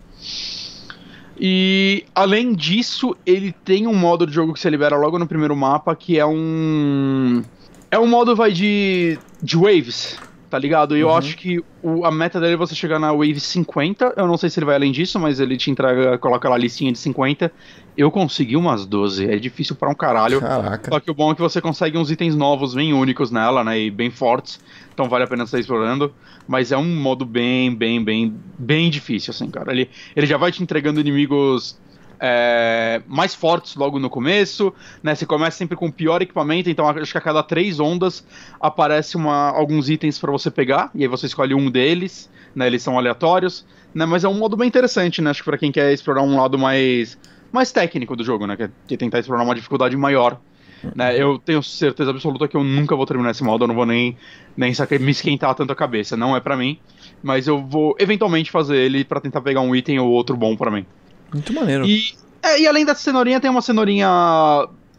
E 1.43 2.05
além 2.15 2.53
disso, 2.53 3.17
ele 3.25 3.51
tem 3.65 3.87
um 3.87 3.95
modo 3.95 4.27
de 4.27 4.33
jogo 4.33 4.53
que 4.53 4.61
você 4.61 4.69
libera 4.69 4.95
logo 4.95 5.19
no 5.19 5.27
primeiro 5.27 5.57
mapa, 5.57 5.97
que 5.97 6.19
é 6.19 6.27
um. 6.27 7.43
É 7.91 7.99
um 7.99 8.07
modo 8.07 8.37
vai 8.37 8.53
de. 8.53 9.19
de 9.43 9.57
waves. 9.57 10.19
Tá 10.51 10.59
ligado? 10.59 10.97
E 10.97 11.01
eu 11.01 11.15
acho 11.15 11.37
que 11.37 11.63
o, 11.81 12.05
a 12.05 12.11
meta 12.11 12.41
dele 12.41 12.55
é 12.55 12.57
você 12.57 12.75
chegar 12.75 12.99
na 12.99 13.13
Wave 13.13 13.39
50. 13.39 14.15
Eu 14.17 14.27
não 14.27 14.37
sei 14.37 14.51
se 14.51 14.59
ele 14.59 14.67
vai 14.67 14.75
além 14.75 14.91
disso, 14.91 15.19
mas 15.21 15.39
ele 15.39 15.57
te 15.57 15.71
entrega, 15.71 16.19
coloca 16.19 16.49
lá 16.49 16.57
a 16.57 16.59
listinha 16.59 16.91
de 16.91 16.99
50. 16.99 17.53
Eu 17.97 18.11
consegui 18.11 18.57
umas 18.57 18.85
12. 18.85 19.31
É 19.31 19.39
difícil 19.39 19.77
pra 19.77 19.89
um 19.89 19.95
caralho. 19.95 20.41
Caraca. 20.41 20.91
Só 20.91 20.99
que 20.99 21.09
o 21.09 21.15
bom 21.15 21.31
é 21.31 21.35
que 21.37 21.41
você 21.41 21.61
consegue 21.61 21.97
uns 21.97 22.11
itens 22.11 22.35
novos, 22.35 22.75
bem 22.75 22.93
únicos 22.93 23.31
nela, 23.31 23.63
né? 23.63 23.79
E 23.79 23.91
bem 23.91 24.11
fortes. 24.11 24.59
Então 24.93 25.09
vale 25.09 25.23
a 25.23 25.27
pena 25.29 25.47
você 25.47 25.59
estar 25.59 25.61
explorando. 25.61 26.13
Mas 26.49 26.73
é 26.73 26.77
um 26.77 26.97
modo 27.01 27.25
bem, 27.25 27.73
bem, 27.73 28.03
bem, 28.03 28.35
bem 28.59 28.91
difícil, 28.91 29.31
assim, 29.31 29.49
cara. 29.49 29.71
Ele, 29.71 29.89
ele 30.17 30.27
já 30.27 30.37
vai 30.37 30.51
te 30.51 30.61
entregando 30.61 30.99
inimigos 30.99 31.79
é, 32.21 33.03
mais 33.07 33.35
fortes 33.35 33.75
logo 33.75 33.99
no 33.99 34.11
começo, 34.11 34.73
né? 35.03 35.15
Você 35.15 35.25
começa 35.25 35.57
sempre 35.57 35.77
com 35.77 35.87
o 35.87 35.93
pior 35.93 36.21
equipamento, 36.21 36.69
então 36.69 36.87
acho 36.87 37.11
que 37.11 37.19
a 37.19 37.21
cada 37.21 37.43
três 37.43 37.81
ondas 37.81 38.25
aparece 38.61 39.17
uma, 39.17 39.49
alguns 39.51 39.89
itens 39.89 40.19
para 40.19 40.31
você 40.31 40.51
pegar, 40.51 40.91
e 40.95 41.03
aí 41.03 41.09
você 41.09 41.27
escolhe 41.27 41.55
um 41.55 41.71
deles, 41.71 42.31
né? 42.55 42.67
Eles 42.67 42.83
são 42.83 42.99
aleatórios, 42.99 43.65
né? 43.95 44.05
Mas 44.05 44.23
é 44.23 44.29
um 44.29 44.35
modo 44.35 44.57
bem 44.57 44.69
interessante, 44.69 45.23
né? 45.23 45.31
Acho 45.31 45.43
que 45.43 45.49
para 45.49 45.59
quem 45.59 45.73
quer 45.73 45.93
explorar 45.93 46.23
um 46.23 46.37
lado 46.37 46.59
mais, 46.59 47.19
mais 47.51 47.73
técnico 47.73 48.15
do 48.15 48.23
jogo, 48.23 48.47
né? 48.47 48.57
Quer, 48.57 48.71
quer 48.87 48.97
tentar 48.99 49.19
explorar 49.19 49.43
uma 49.43 49.55
dificuldade 49.55 49.97
maior. 49.97 50.39
Né, 50.97 51.15
eu 51.15 51.39
tenho 51.39 51.63
certeza 51.63 52.11
absoluta 52.11 52.49
que 52.49 52.57
eu 52.57 52.65
nunca 52.65 52.97
vou 52.97 53.05
terminar 53.05 53.33
esse 53.33 53.45
modo, 53.45 53.65
eu 53.65 53.69
não 53.69 53.75
vou 53.75 53.85
nem, 53.85 54.17
nem 54.57 54.73
me 54.99 55.11
esquentar 55.11 55.55
tanto 55.55 55.71
a 55.71 55.77
cabeça, 55.77 56.17
não 56.17 56.35
é 56.35 56.41
para 56.41 56.57
mim, 56.57 56.79
mas 57.23 57.47
eu 57.47 57.63
vou 57.63 57.95
eventualmente 57.99 58.51
fazer 58.51 58.79
ele 58.79 59.05
para 59.05 59.21
tentar 59.21 59.43
pegar 59.43 59.61
um 59.61 59.77
item 59.77 59.99
ou 59.99 60.09
outro 60.09 60.35
bom 60.39 60.57
para 60.57 60.71
mim. 60.71 60.87
Muito 61.33 61.53
maneiro. 61.53 61.87
E, 61.87 62.15
é, 62.43 62.61
e 62.61 62.67
além 62.67 62.85
da 62.85 62.95
cenourinha, 62.95 63.41
tem 63.41 63.51
uma 63.51 63.63
cenourinha 63.63 64.09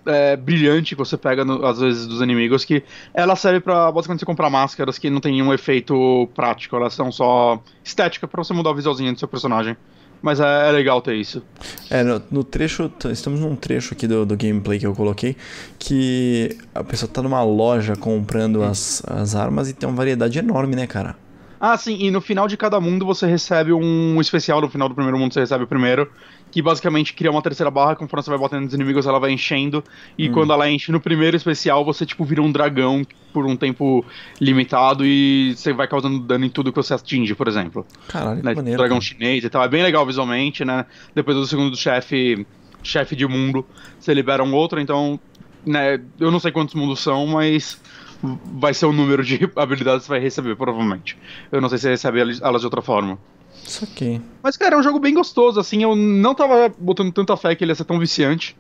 é, 0.06 0.36
brilhante 0.36 0.96
que 0.96 1.00
você 1.00 1.18
pega 1.18 1.44
no, 1.44 1.66
às 1.66 1.80
vezes 1.80 2.08
dos 2.08 2.22
inimigos, 2.22 2.66
que 2.66 2.84
ela 3.14 3.36
serve 3.36 3.60
para 3.60 3.92
basicamente 3.92 4.20
você 4.22 4.26
comprar 4.26 4.50
máscaras 4.50 4.98
que 4.98 5.10
não 5.10 5.20
tem 5.20 5.34
nenhum 5.34 5.54
efeito 5.54 6.30
prático, 6.34 6.76
elas 6.76 6.94
são 6.94 7.12
só 7.12 7.62
estética 7.84 8.28
para 8.28 8.44
você 8.44 8.54
mudar 8.54 8.72
o 8.72 8.76
visualzinho 8.76 9.14
do 9.14 9.20
seu 9.20 9.28
personagem. 9.28 9.76
Mas 10.22 10.40
é, 10.40 10.70
é 10.70 10.72
legal 10.72 11.02
ter 11.02 11.16
isso. 11.16 11.42
É, 11.90 12.04
no, 12.04 12.22
no, 12.30 12.44
trecho, 12.44 12.92
estamos 13.12 13.40
num 13.40 13.56
trecho 13.56 13.96
aqui 13.96 14.06
do, 14.06 14.24
do 14.24 14.38
gameplay 14.38 14.78
que 14.78 14.86
eu 14.86 14.94
coloquei, 14.94 15.36
que 15.80 16.58
a 16.76 16.84
pessoa 16.84 17.12
tá 17.12 17.24
numa 17.24 17.44
loja 17.44 17.96
comprando 17.96 18.62
as, 18.62 19.02
as 19.08 19.34
armas 19.34 19.68
e 19.68 19.74
tem 19.74 19.90
uma 19.90 19.96
variedade 19.96 20.38
enorme, 20.38 20.76
né, 20.76 20.86
cara? 20.86 21.16
Ah, 21.64 21.78
sim, 21.78 21.96
e 22.00 22.10
no 22.10 22.20
final 22.20 22.48
de 22.48 22.58
cada 22.58 22.82
mundo 22.82 23.06
você 23.06 23.28
recebe 23.28 23.72
um 23.72 24.20
especial, 24.20 24.60
no 24.60 24.68
final 24.68 24.90
do 24.90 24.96
primeiro 24.96 25.20
mundo 25.20 25.32
você 25.32 25.42
recebe 25.42 25.64
o 25.64 25.68
primeiro, 25.68 26.12
que 26.50 26.60
basicamente 26.60 27.14
cria 27.14 27.30
uma 27.30 27.42
terceira 27.42 27.70
barra, 27.70 27.96
conforme 27.96 28.24
você 28.24 28.32
vai 28.32 28.40
batendo 28.40 28.64
nos 28.64 28.74
inimigos, 28.74 29.06
ela 29.06 29.20
vai 29.20 29.32
enchendo. 29.32 29.84
E 30.18 30.28
hum. 30.28 30.32
quando 30.32 30.54
ela 30.54 30.68
enche 30.68 30.92
no 30.92 31.00
primeiro 31.00 31.38
especial, 31.38 31.86
você, 31.86 32.04
tipo, 32.04 32.26
vira 32.26 32.42
um 32.42 32.52
dragão 32.52 33.04
por 33.32 33.46
um 33.46 33.56
tempo 33.56 34.04
limitado 34.40 35.06
e 35.06 35.54
você 35.56 35.72
vai 35.72 35.88
causando 35.88 36.18
dano 36.18 36.46
em 36.46 36.50
tudo 36.50 36.72
que 36.72 36.78
você 36.78 36.96
atinge, 36.96 37.36
por 37.36 37.48
exemplo. 37.48 37.86
Caralho, 38.08 38.44
né? 38.44 38.56
maneiro. 38.56 38.80
Dragão 38.80 38.98
cara. 38.98 39.06
chinês 39.06 39.44
e 39.44 39.50
tal. 39.50 39.64
É 39.64 39.68
bem 39.68 39.84
legal 39.84 40.04
visualmente, 40.04 40.66
né? 40.66 40.88
Depois 41.14 41.38
do 41.38 41.46
segundo 41.46 41.78
chefe, 41.78 42.44
chefe 42.82 43.16
de 43.16 43.28
mundo, 43.28 43.64
você 44.00 44.16
libera 44.16 44.44
um 44.44 44.54
outro, 44.56 44.82
então. 44.82 45.20
Né, 45.64 46.02
eu 46.20 46.32
não 46.32 46.40
sei 46.40 46.52
quantos 46.52 46.74
mundos 46.74 47.02
são, 47.02 47.28
mas 47.28 47.80
vai 48.22 48.74
ser 48.74 48.86
o 48.86 48.94
número 48.94 49.24
de 49.24 49.50
habilidades 49.56 50.02
que 50.02 50.08
você 50.08 50.10
vai 50.10 50.20
receber, 50.20 50.56
provavelmente. 50.56 51.18
Eu 51.52 51.62
não 51.62 51.70
sei 51.70 51.78
se 51.78 51.84
você 51.84 51.90
recebe 51.90 52.22
elas 52.42 52.62
de 52.62 52.68
outra 52.68 52.82
forma. 52.82 53.18
Isso 53.66 53.84
aqui. 53.84 54.22
Mas, 54.42 54.58
cara, 54.58 54.76
é 54.76 54.78
um 54.78 54.84
jogo 54.84 55.00
bem 55.00 55.14
gostoso, 55.14 55.60
assim. 55.60 55.84
Eu 55.84 55.96
não 55.96 56.34
tava 56.34 56.74
botando 56.78 57.12
tanta 57.12 57.36
fé 57.38 57.56
que 57.56 57.64
ele 57.64 57.72
ia 57.72 57.76
ser 57.76 57.86
tão 57.86 58.00
viciante. 58.00 58.56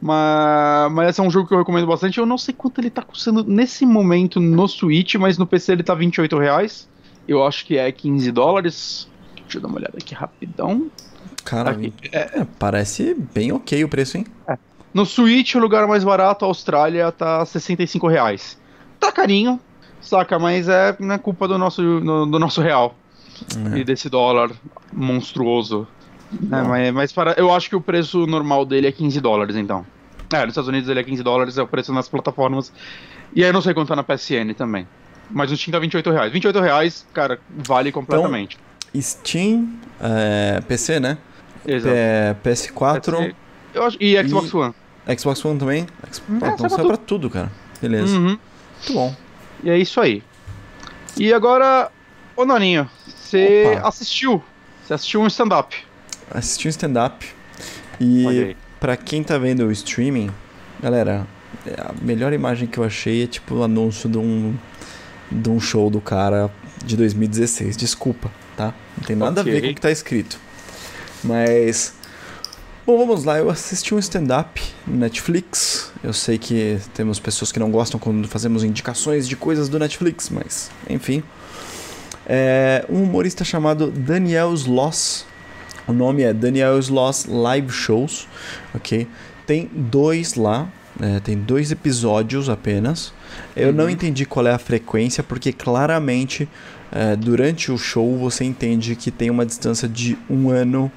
Mas, 0.00 0.92
mas 0.92 1.10
esse 1.10 1.20
é 1.20 1.22
um 1.22 1.30
jogo 1.30 1.46
que 1.46 1.54
eu 1.54 1.58
recomendo 1.58 1.86
bastante. 1.86 2.18
Eu 2.18 2.26
não 2.26 2.38
sei 2.38 2.54
quanto 2.54 2.80
ele 2.80 2.90
tá 2.90 3.02
custando 3.02 3.44
nesse 3.44 3.84
momento 3.84 4.40
no 4.40 4.66
Switch, 4.66 5.16
mas 5.16 5.36
no 5.36 5.46
PC 5.46 5.72
ele 5.72 5.82
tá 5.82 5.94
28 5.94 6.38
reais. 6.38 6.88
Eu 7.28 7.44
acho 7.44 7.66
que 7.66 7.76
é 7.76 7.90
15 7.92 8.32
dólares. 8.32 9.08
Deixa 9.42 9.58
eu 9.58 9.62
dar 9.62 9.68
uma 9.68 9.76
olhada 9.76 9.98
aqui 9.98 10.14
rapidão. 10.14 10.90
Cara, 11.44 11.70
aqui, 11.70 11.92
é... 12.12 12.40
É, 12.40 12.46
parece 12.58 13.14
bem 13.14 13.52
ok 13.52 13.84
o 13.84 13.88
preço, 13.88 14.16
hein? 14.16 14.26
É. 14.48 14.58
No 14.92 15.06
Switch, 15.06 15.54
o 15.54 15.58
lugar 15.58 15.86
mais 15.86 16.02
barato, 16.02 16.44
a 16.44 16.48
Austrália, 16.48 17.12
tá 17.12 17.44
65 17.44 18.08
reais. 18.08 18.58
Tá 19.00 19.10
carinho, 19.10 19.58
saca? 20.00 20.38
Mas 20.38 20.68
é, 20.68 20.94
não 21.00 21.14
é 21.14 21.18
culpa 21.18 21.48
do 21.48 21.58
nosso, 21.58 21.82
do, 21.82 22.26
do 22.26 22.38
nosso 22.38 22.60
real 22.60 22.94
é. 23.74 23.78
e 23.78 23.84
desse 23.84 24.08
dólar 24.08 24.50
monstruoso. 24.92 25.88
É, 26.32 26.62
mas, 26.62 26.94
mas 26.94 27.12
para, 27.12 27.32
eu 27.36 27.52
acho 27.52 27.68
que 27.68 27.74
o 27.74 27.80
preço 27.80 28.26
normal 28.26 28.64
dele 28.64 28.86
é 28.86 28.92
15 28.92 29.20
dólares, 29.20 29.56
então. 29.56 29.84
É, 30.32 30.40
nos 30.42 30.50
Estados 30.50 30.68
Unidos 30.68 30.88
ele 30.88 31.00
é 31.00 31.02
15 31.02 31.22
dólares, 31.22 31.58
é 31.58 31.62
o 31.62 31.66
preço 31.66 31.92
nas 31.92 32.08
plataformas. 32.08 32.72
E 33.34 33.42
aí 33.42 33.48
eu 33.48 33.52
não 33.52 33.60
sei 33.60 33.74
quanto 33.74 33.88
tá 33.88 33.96
na 33.96 34.04
PSN 34.04 34.54
também. 34.56 34.86
Mas 35.28 35.50
o 35.50 35.56
Steam 35.56 35.72
tá 35.72 35.78
28 35.78 36.10
reais. 36.10 36.32
28 36.32 36.60
reais, 36.60 37.06
cara, 37.12 37.38
vale 37.48 37.90
completamente. 37.90 38.58
Então, 38.90 39.02
Steam, 39.02 39.68
é, 40.00 40.60
PC, 40.66 41.00
né? 41.00 41.18
Exato. 41.66 41.94
É, 41.96 42.36
PS4. 42.44 43.34
Eu 43.72 43.84
acho, 43.84 43.96
e 44.00 44.28
Xbox 44.28 44.50
e... 44.50 44.56
One. 44.56 44.74
Xbox 45.18 45.44
One 45.44 45.58
também? 45.58 45.86
Xbox, 46.10 46.22
hum, 46.28 46.36
então 46.36 46.68
sai 46.68 46.84
pra 46.84 46.96
tudo, 46.96 47.30
cara. 47.30 47.50
Beleza. 47.80 48.16
Uhum. 48.16 48.38
Muito 48.80 48.92
bom. 48.92 49.14
E 49.62 49.70
é 49.70 49.78
isso 49.78 50.00
aí. 50.00 50.22
E 51.16 51.32
agora, 51.32 51.90
ô 52.36 52.44
Naninho, 52.44 52.88
você 53.06 53.78
assistiu. 53.82 54.42
Você 54.82 54.94
assistiu 54.94 55.20
um 55.20 55.26
stand-up. 55.26 55.76
Assisti 56.30 56.66
um 56.66 56.70
stand-up. 56.70 57.26
E 58.00 58.56
para 58.78 58.96
quem 58.96 59.22
tá 59.22 59.36
vendo 59.36 59.66
o 59.66 59.72
streaming, 59.72 60.30
galera, 60.80 61.26
a 61.78 61.92
melhor 62.02 62.32
imagem 62.32 62.66
que 62.66 62.78
eu 62.78 62.84
achei 62.84 63.24
é 63.24 63.26
tipo 63.26 63.56
o 63.56 63.62
anúncio 63.62 64.08
de 64.08 64.18
um, 64.18 64.56
de 65.30 65.50
um 65.50 65.60
show 65.60 65.90
do 65.90 66.00
cara 66.00 66.50
de 66.84 66.96
2016. 66.96 67.76
Desculpa, 67.76 68.30
tá? 68.56 68.74
Não 68.96 69.04
tem 69.04 69.16
nada 69.16 69.42
okay. 69.42 69.52
a 69.52 69.54
ver 69.54 69.60
com 69.60 69.72
o 69.72 69.74
que 69.74 69.80
tá 69.80 69.90
escrito. 69.90 70.38
Mas. 71.22 71.94
Bom, 72.86 72.96
vamos 72.96 73.24
lá. 73.24 73.38
Eu 73.38 73.50
assisti 73.50 73.94
um 73.94 73.98
stand-up 73.98 74.60
no 74.86 74.96
Netflix. 74.96 75.92
Eu 76.02 76.14
sei 76.14 76.38
que 76.38 76.78
temos 76.94 77.20
pessoas 77.20 77.52
que 77.52 77.58
não 77.58 77.70
gostam 77.70 78.00
quando 78.00 78.26
fazemos 78.26 78.64
indicações 78.64 79.28
de 79.28 79.36
coisas 79.36 79.68
do 79.68 79.78
Netflix, 79.78 80.30
mas 80.30 80.70
enfim. 80.88 81.22
É 82.26 82.86
um 82.88 83.02
humorista 83.02 83.44
chamado 83.44 83.90
Daniel 83.90 84.54
Sloss. 84.54 85.26
O 85.86 85.92
nome 85.92 86.22
é 86.22 86.32
Daniel 86.32 86.78
Sloss 86.78 87.26
Live 87.26 87.70
Shows, 87.70 88.26
ok? 88.74 89.06
Tem 89.46 89.68
dois 89.74 90.34
lá, 90.34 90.68
é, 91.00 91.20
tem 91.20 91.36
dois 91.36 91.70
episódios 91.70 92.48
apenas. 92.48 93.12
Eu 93.54 93.68
uhum. 93.68 93.74
não 93.74 93.90
entendi 93.90 94.24
qual 94.24 94.46
é 94.46 94.52
a 94.52 94.58
frequência, 94.58 95.22
porque 95.22 95.52
claramente 95.52 96.48
é, 96.90 97.14
durante 97.14 97.70
o 97.70 97.76
show 97.76 98.16
você 98.16 98.44
entende 98.44 98.96
que 98.96 99.10
tem 99.10 99.28
uma 99.28 99.44
distância 99.44 99.86
de 99.86 100.16
um 100.30 100.48
ano 100.48 100.90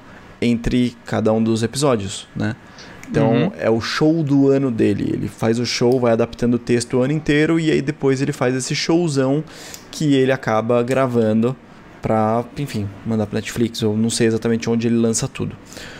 entre 0.44 0.96
cada 1.04 1.32
um 1.32 1.42
dos 1.42 1.62
episódios, 1.62 2.28
né? 2.34 2.54
Então 3.10 3.32
uhum. 3.32 3.52
é 3.58 3.70
o 3.70 3.80
show 3.80 4.22
do 4.22 4.48
ano 4.48 4.70
dele. 4.70 5.10
Ele 5.12 5.28
faz 5.28 5.58
o 5.58 5.66
show, 5.66 6.00
vai 6.00 6.12
adaptando 6.12 6.54
o 6.54 6.58
texto 6.58 6.96
o 6.96 7.02
ano 7.02 7.12
inteiro 7.12 7.60
e 7.60 7.70
aí 7.70 7.82
depois 7.82 8.20
ele 8.20 8.32
faz 8.32 8.54
esse 8.54 8.74
showzão 8.74 9.44
que 9.90 10.14
ele 10.14 10.32
acaba 10.32 10.82
gravando 10.82 11.56
pra, 12.02 12.44
enfim, 12.58 12.88
mandar 13.06 13.26
pra 13.26 13.36
Netflix. 13.36 13.80
Eu 13.80 13.96
não 13.96 14.10
sei 14.10 14.26
exatamente 14.26 14.68
onde 14.68 14.86
ele 14.86 14.96
lança 14.96 15.28
tudo. 15.28 15.56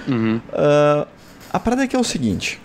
Uhum. 0.08 0.36
Uh, 0.36 1.06
a 1.52 1.60
parada 1.60 1.84
é 1.84 1.86
que 1.86 1.96
é 1.96 1.98
o 1.98 2.04
seguinte: 2.04 2.60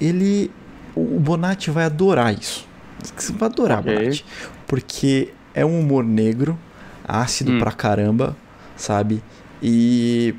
ele. 0.00 0.50
O 0.94 1.20
Bonatti 1.20 1.70
vai 1.70 1.84
adorar 1.84 2.32
isso. 2.32 2.66
Você 3.14 3.30
vai 3.32 3.48
adorar, 3.50 3.80
okay. 3.80 3.94
Bonatti. 3.94 4.24
Porque 4.66 5.28
é 5.54 5.64
um 5.64 5.80
humor 5.80 6.02
negro, 6.02 6.58
ácido 7.06 7.52
hum. 7.52 7.58
pra 7.58 7.70
caramba, 7.70 8.34
sabe? 8.76 9.22
E 9.62 10.34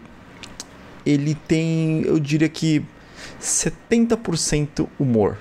ele 1.07 1.35
tem, 1.47 2.01
eu 2.01 2.19
diria 2.19 2.49
que 2.49 2.83
70% 3.41 4.87
humor 4.99 5.37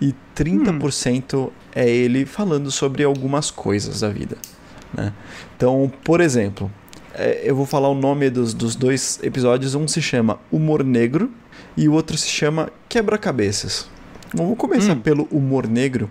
e 0.00 0.14
30% 0.36 1.34
hum. 1.34 1.50
é 1.74 1.88
ele 1.88 2.24
falando 2.24 2.70
sobre 2.70 3.02
algumas 3.02 3.50
coisas 3.50 4.00
da 4.00 4.08
vida. 4.08 4.36
Né? 4.92 5.12
Então, 5.56 5.92
por 6.04 6.20
exemplo, 6.20 6.70
é, 7.14 7.42
eu 7.44 7.56
vou 7.56 7.66
falar 7.66 7.88
o 7.88 7.94
nome 7.94 8.30
dos, 8.30 8.54
dos 8.54 8.76
dois 8.76 9.18
episódios. 9.22 9.74
Um 9.74 9.88
se 9.88 10.00
chama 10.00 10.38
Humor 10.52 10.84
Negro 10.84 11.30
e 11.76 11.88
o 11.88 11.92
outro 11.92 12.16
se 12.16 12.28
chama 12.28 12.70
Quebra-Cabeças. 12.88 13.88
Vamos 14.32 14.56
começar 14.56 14.94
hum. 14.94 15.00
pelo 15.00 15.24
humor 15.30 15.66
negro. 15.66 16.08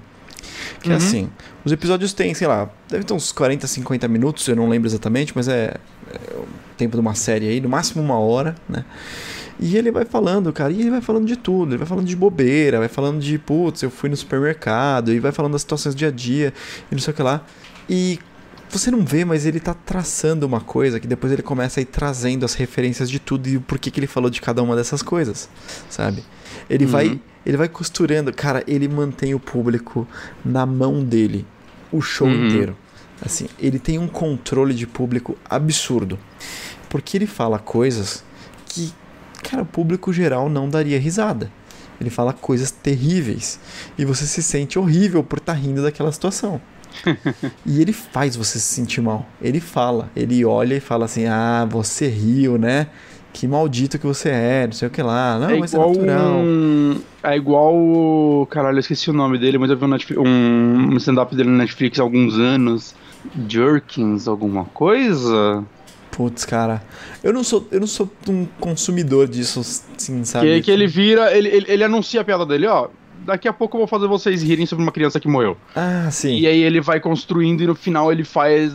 Que 0.81 0.89
é 0.89 0.93
uhum. 0.93 0.95
é 0.95 0.97
assim, 0.97 1.30
os 1.64 1.72
episódios 1.72 2.14
têm, 2.14 2.34
sei 2.34 2.47
lá, 2.47 2.69
deve 2.89 3.05
ter 3.05 3.14
uns 3.14 3.31
40, 3.31 3.65
50 3.68 4.07
minutos, 4.07 4.47
eu 4.47 4.55
não 4.55 4.68
lembro 4.68 4.88
exatamente, 4.88 5.31
mas 5.35 5.47
é, 5.47 5.76
é 6.11 6.18
tempo 6.84 6.97
de 6.97 7.01
uma 7.01 7.15
série 7.15 7.47
aí, 7.47 7.61
no 7.61 7.69
máximo 7.69 8.01
uma 8.01 8.18
hora, 8.18 8.55
né? 8.68 8.85
E 9.60 9.77
ele 9.77 9.91
vai 9.91 10.03
falando, 10.03 10.51
cara, 10.51 10.72
e 10.72 10.81
ele 10.81 10.89
vai 10.89 11.01
falando 11.01 11.26
de 11.26 11.35
tudo. 11.35 11.72
Ele 11.72 11.77
vai 11.77 11.88
falando 11.88 12.05
de 12.05 12.15
bobeira, 12.15 12.80
vai 12.80 12.88
falando 12.88 13.22
de, 13.22 13.38
putz, 13.38 13.81
eu 13.81 13.89
fui 13.89 14.10
no 14.10 14.18
supermercado, 14.18 15.14
e 15.14 15.19
vai 15.19 15.31
falando 15.31 15.53
das 15.53 15.61
situações 15.61 15.95
do 15.95 15.97
dia 15.97 16.10
a 16.10 16.11
dia, 16.11 16.53
e 16.91 16.95
não 16.95 17.01
sei 17.01 17.14
o 17.14 17.15
que 17.15 17.23
lá. 17.23 17.45
E 17.89 18.19
você 18.69 18.89
não 18.89 19.05
vê, 19.05 19.23
mas 19.23 19.45
ele 19.45 19.60
tá 19.60 19.73
traçando 19.73 20.45
uma 20.45 20.60
coisa 20.60 20.99
que 20.99 21.07
depois 21.07 21.31
ele 21.31 21.43
começa 21.43 21.80
a 21.80 21.81
ir 21.81 21.85
trazendo 21.85 22.43
as 22.43 22.55
referências 22.55 23.10
de 23.10 23.19
tudo 23.19 23.47
e 23.47 23.57
o 23.57 23.61
porquê 23.61 23.91
que 23.91 23.99
ele 23.99 24.07
falou 24.07 24.30
de 24.30 24.41
cada 24.41 24.61
uma 24.64 24.76
dessas 24.76 25.01
coisas, 25.01 25.47
sabe? 25.89 26.23
Ele 26.69 26.85
uhum. 26.85 26.91
vai 26.91 27.22
ele 27.45 27.57
vai 27.57 27.68
costurando, 27.68 28.31
cara, 28.34 28.64
ele 28.65 28.88
mantém 28.88 29.34
o 29.34 29.39
público 29.39 30.07
na 30.45 30.65
mão 30.65 31.03
dele 31.03 31.45
o 31.91 32.01
show 32.01 32.27
uhum. 32.27 32.47
inteiro. 32.47 32.77
Assim, 33.22 33.47
ele 33.60 33.80
tem 33.80 33.99
um 33.99 34.07
controle 34.07 34.73
de 34.73 34.88
público 34.88 35.38
absurdo. 35.49 36.18
Porque 36.94 37.18
ele 37.18 37.26
fala 37.26 37.57
coisas 37.57 38.24
que, 38.68 38.94
cara, 39.41 39.64
o 39.64 39.65
público 39.65 40.14
geral 40.14 40.48
não 40.48 40.70
daria 40.70 40.99
risada. 40.99 41.52
Ele 41.99 42.11
fala 42.11 42.32
coisas 42.34 42.70
terríveis. 42.70 43.60
E 43.98 44.06
você 44.06 44.28
se 44.28 44.44
sente 44.44 44.78
horrível 44.78 45.24
por 45.24 45.40
estar 45.40 45.53
tá 45.53 45.60
rindo 45.60 45.82
daquela 45.82 46.11
situação. 46.11 46.61
e 47.65 47.82
ele 47.82 47.91
faz 47.91 48.36
você 48.36 48.60
se 48.60 48.76
sentir 48.76 49.02
mal. 49.02 49.26
Ele 49.41 49.60
fala, 49.60 50.11
ele 50.15 50.45
olha 50.45 50.76
e 50.76 50.80
fala 50.80 51.06
assim: 51.06 51.26
Ah, 51.26 51.68
você 51.68 52.07
riu, 52.07 52.60
né? 52.60 52.86
Que 53.34 53.48
maldito 53.48 53.98
que 53.98 54.06
você 54.06 54.30
é, 54.30 54.68
não 54.68 54.74
sei 54.74 54.88
o 54.88 54.91
que 54.91 55.02
lá. 55.02 55.40
Não, 55.40 55.49
é 55.49 55.57
mas 55.57 55.74
igual 55.74 55.94
é 55.94 55.98
natural. 55.98 56.36
Um... 56.36 57.02
É 57.24 57.36
igual. 57.36 58.45
Caralho, 58.52 58.76
eu 58.76 58.82
esqueci 58.82 59.10
o 59.10 59.14
nome 59.14 59.40
dele, 59.40 59.57
mas 59.57 59.72
eu 59.72 59.78
vi 59.78 59.84
um, 59.84 59.88
Netflix- 59.88 60.22
um 60.24 60.98
stand-up 60.98 61.36
dele 61.36 61.49
na 61.49 61.57
Netflix 61.57 61.99
há 61.99 62.03
alguns 62.03 62.38
anos. 62.38 62.94
Jerkins, 63.49 64.28
alguma 64.28 64.65
coisa? 64.65 65.65
Putz, 66.15 66.45
cara. 66.45 66.84
Eu 67.23 67.34
não 67.34 67.44
sou, 67.44 67.68
eu 67.72 67.80
não 67.80 67.88
sou 67.88 68.10
um 68.30 68.45
consumidor 68.60 69.27
disso, 69.27 69.61
assim, 69.61 70.23
sabe? 70.23 70.45
Que, 70.45 70.61
que 70.61 70.72
ele 70.72 70.85
vira, 70.85 71.35
ele, 71.35 71.49
ele, 71.49 71.65
ele 71.68 71.84
anuncia 71.84 72.22
a 72.22 72.23
piada 72.23 72.45
dele, 72.45 72.68
ó. 72.68 72.88
Daqui 73.26 73.48
a 73.48 73.53
pouco 73.53 73.77
eu 73.77 73.80
vou 73.80 73.88
fazer 73.88 74.06
vocês 74.06 74.44
rirem 74.44 74.65
sobre 74.65 74.84
uma 74.84 74.91
criança 74.91 75.19
que 75.19 75.27
morreu. 75.27 75.57
Ah, 75.76 76.10
sim. 76.11 76.35
E 76.35 76.45
aí 76.45 76.61
ele 76.61 76.81
vai 76.81 76.99
construindo 76.99 77.61
e 77.61 77.68
no 77.68 77.73
final 77.73 78.11
ele 78.11 78.23
faz 78.23 78.73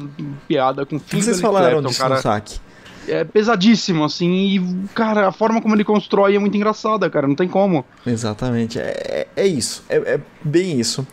piada 0.48 0.84
com 0.84 0.98
fim 0.98 1.20
Vocês 1.20 1.40
falaram 1.40 1.82
disso 1.82 2.08
no 2.08 2.16
saque. 2.16 2.58
É 3.06 3.24
pesadíssimo, 3.24 4.04
assim, 4.04 4.30
e, 4.30 4.88
cara, 4.94 5.28
a 5.28 5.32
forma 5.32 5.62
como 5.62 5.74
ele 5.74 5.84
constrói 5.84 6.36
é 6.36 6.38
muito 6.38 6.56
engraçada, 6.56 7.08
cara, 7.08 7.26
não 7.26 7.34
tem 7.34 7.48
como. 7.48 7.84
Exatamente. 8.06 8.78
É, 8.78 9.28
é 9.34 9.46
isso. 9.46 9.82
É, 9.88 9.96
é 9.96 10.20
bem 10.42 10.78
isso. 10.78 11.06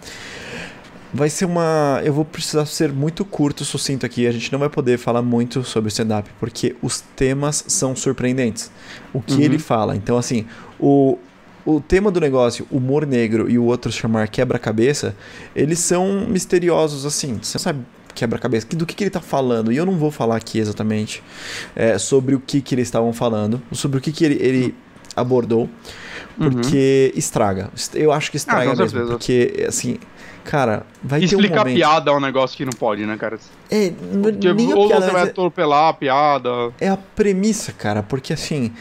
Vai 1.16 1.30
ser 1.30 1.46
uma. 1.46 2.02
Eu 2.04 2.14
vou 2.14 2.26
precisar 2.26 2.66
ser 2.66 2.92
muito 2.92 3.24
curto, 3.24 3.64
sucinto 3.64 4.06
aqui. 4.06 4.28
A 4.28 4.32
gente 4.32 4.52
não 4.52 4.60
vai 4.60 4.70
poder 4.70 4.98
falar 4.98 5.22
muito 5.22 5.64
sobre 5.64 5.88
o 5.88 5.90
stand-up, 5.90 6.30
porque 6.40 6.76
os 6.82 7.02
temas 7.16 7.64
são 7.68 7.96
surpreendentes. 7.96 8.70
O 9.14 9.22
que 9.22 9.36
Uhum. 9.36 9.42
ele 9.42 9.58
fala. 9.60 9.96
Então, 9.96 10.18
assim, 10.18 10.46
o, 10.80 11.18
o 11.66 11.80
tema 11.80 12.12
do 12.12 12.20
negócio, 12.20 12.68
humor 12.70 13.06
negro, 13.06 13.50
e 13.50 13.58
o 13.58 13.64
outro 13.64 13.92
chamar 13.92 14.28
quebra-cabeça, 14.28 15.16
eles 15.56 15.80
são 15.80 16.28
misteriosos, 16.28 17.06
assim. 17.06 17.40
Você 17.42 17.58
sabe 17.58 17.80
quebra-cabeça, 18.14 18.66
que- 18.68 18.76
do 18.76 18.86
que, 18.86 18.96
que 18.96 19.04
ele 19.04 19.10
tá 19.12 19.22
falando. 19.22 19.72
E 19.72 19.78
eu 19.78 19.86
não 19.86 19.98
vou 19.98 20.10
falar 20.12 20.36
aqui 20.38 20.58
exatamente 20.60 21.22
é, 21.76 21.98
sobre 21.98 22.34
o 22.36 22.40
que, 22.40 22.62
que 22.62 22.76
eles 22.76 22.88
estavam 22.88 23.12
falando, 23.14 23.62
sobre 23.72 23.98
o 23.98 24.02
que, 24.02 24.12
que 24.12 24.24
ele, 24.26 24.38
ele 24.42 24.76
abordou, 25.16 25.70
porque 26.38 27.14
estraga. 27.16 27.70
Eu 27.94 28.12
acho 28.12 28.32
que 28.32 28.38
estraga 28.38 28.66
Uhum. 28.68 28.72
Ah, 28.72 28.76
mesmo, 28.76 28.90
certeza. 28.90 29.12
porque, 29.12 29.66
assim, 29.68 29.98
cara, 30.46 30.86
vai 31.04 31.20
ter 31.20 31.26
um 31.26 31.40
Explicar 31.40 31.60
momento... 31.60 31.76
piada 31.76 32.12
é 32.12 32.14
um 32.14 32.20
negócio 32.20 32.56
que 32.56 32.64
não 32.64 32.72
pode, 32.72 33.06
né, 33.06 33.18
cara? 33.18 33.38
É, 33.70 33.92
Porque 34.22 34.54
nem 34.54 34.74
ou 34.74 34.88
piada, 34.88 35.06
você 35.06 35.12
vai 35.12 35.22
é- 35.24 35.26
atropelar 35.26 35.90
a 35.90 35.94
piada. 35.94 36.50
é 36.80 36.88
a 36.88 36.96
premissa, 36.96 37.74
cara, 37.74 38.04
porque 38.04 38.32
assim, 38.32 38.72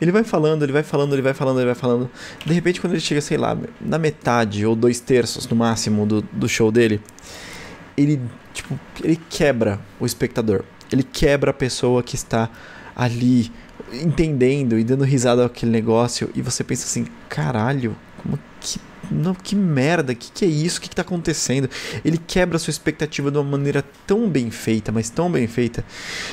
ele 0.00 0.12
vai 0.12 0.22
falando, 0.22 0.62
ele 0.62 0.72
vai 0.72 0.82
falando, 0.82 1.14
ele 1.14 1.22
vai 1.22 1.34
falando, 1.34 1.58
ele 1.58 1.66
vai 1.66 1.74
falando. 1.74 2.10
De 2.44 2.52
repente, 2.52 2.80
quando 2.80 2.92
ele 2.92 3.00
chega, 3.00 3.20
sei 3.20 3.38
lá, 3.38 3.56
na 3.80 3.98
metade 3.98 4.64
ou 4.66 4.76
dois 4.76 5.00
terços 5.00 5.48
no 5.48 5.56
máximo 5.56 6.06
do, 6.06 6.22
do 6.22 6.48
show 6.48 6.70
dele, 6.70 7.00
ele, 7.96 8.20
tipo, 8.52 8.78
ele 9.02 9.18
quebra 9.30 9.80
o 9.98 10.06
espectador. 10.06 10.62
Ele 10.92 11.02
quebra 11.02 11.50
a 11.50 11.54
pessoa 11.54 12.02
que 12.02 12.14
está 12.14 12.50
ali 12.94 13.50
entendendo 13.92 14.78
e 14.78 14.84
dando 14.84 15.04
risada 15.04 15.44
àquele 15.44 15.72
negócio 15.72 16.30
e 16.34 16.42
você 16.42 16.62
pensa 16.62 16.84
assim, 16.84 17.06
caralho, 17.28 17.96
como 18.22 18.36
que 18.36 18.42
não, 19.10 19.34
que 19.34 19.54
merda, 19.54 20.14
que 20.14 20.30
que 20.32 20.44
é 20.44 20.48
isso? 20.48 20.78
O 20.78 20.80
que 20.82 20.88
que 20.88 20.96
tá 20.96 21.02
acontecendo? 21.02 21.68
Ele 22.04 22.18
quebra 22.18 22.56
a 22.56 22.58
sua 22.58 22.70
expectativa 22.70 23.30
de 23.30 23.38
uma 23.38 23.44
maneira 23.44 23.84
tão 24.06 24.28
bem 24.28 24.50
feita, 24.50 24.90
mas 24.92 25.10
tão 25.10 25.30
bem 25.30 25.46
feita, 25.46 25.84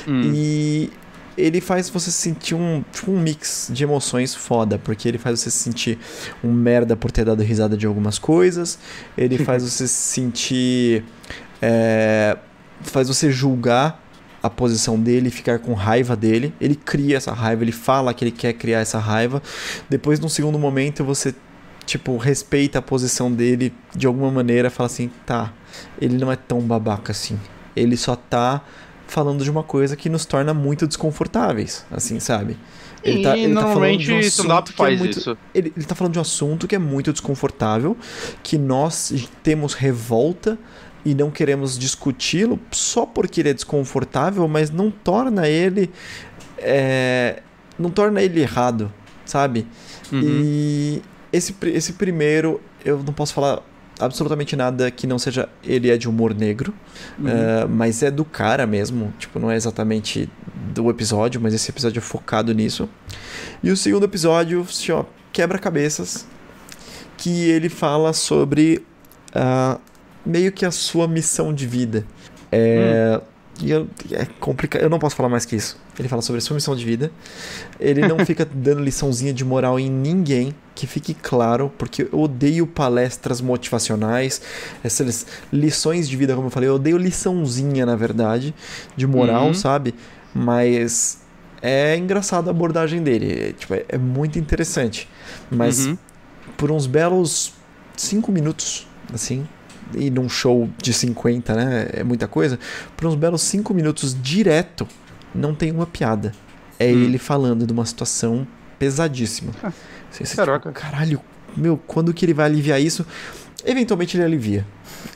Hum. 0.06 0.32
e 0.34 0.90
ele 1.36 1.60
faz 1.62 1.88
você 1.88 2.10
sentir 2.10 2.54
um, 2.54 2.84
tipo, 2.92 3.10
um 3.10 3.18
mix 3.18 3.70
de 3.72 3.82
emoções 3.84 4.34
foda, 4.34 4.78
porque 4.78 5.08
ele 5.08 5.16
faz 5.18 5.40
você 5.40 5.50
se 5.50 5.58
sentir 5.58 5.98
um 6.44 6.52
merda 6.52 6.94
por 6.94 7.10
ter 7.10 7.24
dado 7.24 7.42
risada 7.42 7.74
de 7.76 7.86
algumas 7.86 8.18
coisas, 8.18 8.78
ele 9.16 9.38
faz 9.44 9.62
você 9.62 9.88
se 9.88 9.94
sentir. 9.94 11.04
é, 11.60 12.36
faz 12.82 13.08
você 13.08 13.30
julgar 13.30 14.02
a 14.42 14.50
posição 14.50 14.98
dele, 14.98 15.30
ficar 15.30 15.60
com 15.60 15.72
raiva 15.72 16.16
dele. 16.16 16.52
Ele 16.60 16.74
cria 16.74 17.16
essa 17.16 17.32
raiva, 17.32 17.62
ele 17.62 17.70
fala 17.72 18.12
que 18.12 18.24
ele 18.24 18.32
quer 18.32 18.52
criar 18.54 18.80
essa 18.80 18.98
raiva. 18.98 19.40
Depois, 19.88 20.18
num 20.18 20.28
segundo 20.28 20.58
momento, 20.58 21.04
você 21.04 21.32
tipo 21.86 22.16
respeita 22.16 22.78
a 22.78 22.82
posição 22.82 23.30
dele 23.32 23.72
de 23.94 24.06
alguma 24.06 24.30
maneira, 24.30 24.70
fala 24.70 24.86
assim, 24.86 25.10
tá, 25.26 25.52
ele 26.00 26.16
não 26.18 26.30
é 26.30 26.36
tão 26.36 26.60
babaca 26.60 27.12
assim. 27.12 27.38
Ele 27.74 27.96
só 27.96 28.14
tá 28.16 28.62
falando 29.06 29.44
de 29.44 29.50
uma 29.50 29.62
coisa 29.62 29.96
que 29.96 30.08
nos 30.08 30.24
torna 30.24 30.54
muito 30.54 30.86
desconfortáveis, 30.86 31.84
assim, 31.90 32.18
sabe? 32.20 32.56
E 33.04 33.22
tá- 33.22 33.36
normalmente 33.36 34.04
de 34.04 34.12
um 34.12 34.20
stand-up 34.20 34.70
é 34.72 34.76
faz 34.76 34.98
muito- 34.98 35.18
isso. 35.18 35.36
Ele, 35.54 35.72
ele 35.76 35.84
tá 35.84 35.94
falando 35.94 36.12
de 36.12 36.18
um 36.18 36.22
assunto 36.22 36.68
que 36.68 36.74
é 36.74 36.78
muito 36.78 37.12
desconfortável, 37.12 37.96
que 38.42 38.56
nós 38.56 39.12
temos 39.42 39.74
revolta 39.74 40.56
e 41.04 41.14
não 41.14 41.30
queremos 41.30 41.76
discuti-lo 41.76 42.60
só 42.70 43.04
porque 43.04 43.40
ele 43.40 43.48
é 43.50 43.54
desconfortável, 43.54 44.46
mas 44.46 44.70
não 44.70 44.90
torna 44.90 45.48
ele. 45.48 45.90
é, 46.58 47.42
não 47.76 47.90
torna 47.90 48.22
ele 48.22 48.40
errado, 48.40 48.92
sabe? 49.24 49.66
Uhum. 50.12 50.20
E 50.22 51.02
esse, 51.32 51.54
esse 51.64 51.94
primeiro, 51.94 52.60
eu 52.84 53.02
não 53.02 53.12
posso 53.12 53.32
falar 53.32 53.60
absolutamente 53.98 54.56
nada 54.56 54.90
que 54.90 55.06
não 55.06 55.18
seja. 55.18 55.48
Ele 55.62 55.90
é 55.90 55.96
de 55.96 56.08
humor 56.08 56.34
negro, 56.34 56.74
Uhum. 57.18 57.28
é, 57.28 57.66
mas 57.66 58.02
é 58.02 58.10
do 58.10 58.24
cara 58.24 58.66
mesmo. 58.66 59.12
Tipo, 59.18 59.38
não 59.38 59.50
é 59.50 59.56
exatamente 59.56 60.28
do 60.74 60.88
episódio, 60.90 61.40
mas 61.40 61.54
esse 61.54 61.70
episódio 61.70 61.98
é 61.98 62.02
focado 62.02 62.52
nisso. 62.52 62.88
E 63.62 63.70
o 63.70 63.76
segundo 63.76 64.04
episódio 64.04 64.66
se 64.66 64.82
chama 64.82 65.06
Quebra-Cabeças, 65.32 66.26
que 67.16 67.48
ele 67.50 67.68
fala 67.68 68.12
sobre 68.12 68.84
ah, 69.34 69.78
meio 70.24 70.50
que 70.52 70.64
a 70.64 70.70
sua 70.70 71.06
missão 71.06 71.52
de 71.54 71.66
vida. 71.66 72.04
É. 72.50 73.20
E 73.62 73.70
eu, 73.70 73.86
é 74.10 74.26
complicado, 74.40 74.82
eu 74.82 74.90
não 74.90 74.98
posso 74.98 75.14
falar 75.14 75.28
mais 75.28 75.44
que 75.44 75.54
isso. 75.54 75.78
Ele 75.98 76.08
fala 76.08 76.20
sobre 76.20 76.38
a 76.38 76.40
sua 76.42 76.54
missão 76.54 76.74
de 76.74 76.84
vida. 76.84 77.12
Ele 77.78 78.06
não 78.08 78.18
fica 78.26 78.44
dando 78.44 78.80
liçãozinha 78.82 79.32
de 79.32 79.44
moral 79.44 79.78
em 79.78 79.88
ninguém, 79.88 80.52
que 80.74 80.86
fique 80.86 81.14
claro, 81.14 81.72
porque 81.78 82.08
eu 82.12 82.18
odeio 82.20 82.66
palestras 82.66 83.40
motivacionais, 83.40 84.42
essas 84.82 85.26
lições 85.52 86.08
de 86.08 86.16
vida, 86.16 86.34
como 86.34 86.48
eu 86.48 86.50
falei, 86.50 86.68
eu 86.68 86.74
odeio 86.74 86.96
liçãozinha, 86.96 87.86
na 87.86 87.94
verdade, 87.94 88.54
de 88.96 89.06
moral, 89.06 89.46
Uhum. 89.48 89.54
sabe? 89.54 89.94
Mas 90.34 91.18
é 91.60 91.96
engraçado 91.96 92.48
a 92.48 92.50
abordagem 92.50 93.02
dele, 93.02 93.48
é, 93.50 93.52
tipo, 93.52 93.74
é, 93.74 93.96
muito 93.98 94.38
interessante. 94.38 95.08
Mas 95.50 95.86
Uhum. 95.86 95.96
por 96.56 96.70
uns 96.72 96.86
belos 96.86 97.52
cinco 97.96 98.32
minutos, 98.32 98.88
assim, 99.14 99.46
e 99.96 100.10
num 100.10 100.28
show 100.28 100.68
de 100.80 100.92
50, 100.92 101.54
né? 101.54 101.88
É 101.92 102.04
muita 102.04 102.26
coisa. 102.28 102.58
Por 102.96 103.06
uns 103.06 103.14
belos 103.14 103.42
cinco 103.42 103.72
minutos 103.74 104.16
direto, 104.20 104.86
não 105.34 105.54
tem 105.54 105.70
uma 105.72 105.86
piada. 105.86 106.32
É 106.78 106.86
Hum. 106.86 107.04
ele 107.04 107.18
falando 107.18 107.66
de 107.66 107.72
uma 107.72 107.84
situação 107.86 108.46
pesadíssima. 108.78 109.52
Ah, 109.62 109.72
Você- 110.10 110.24
você, 110.26 110.36
caraca. 110.36 110.70
tipo, 110.70 110.80
caralho, 110.80 111.20
meu, 111.56 111.76
quando 111.86 112.12
que 112.12 112.24
ele 112.24 112.34
vai 112.34 112.46
aliviar 112.46 112.80
isso? 112.80 113.06
Eventualmente 113.64 114.16
ele 114.16 114.24
alivia. 114.24 114.66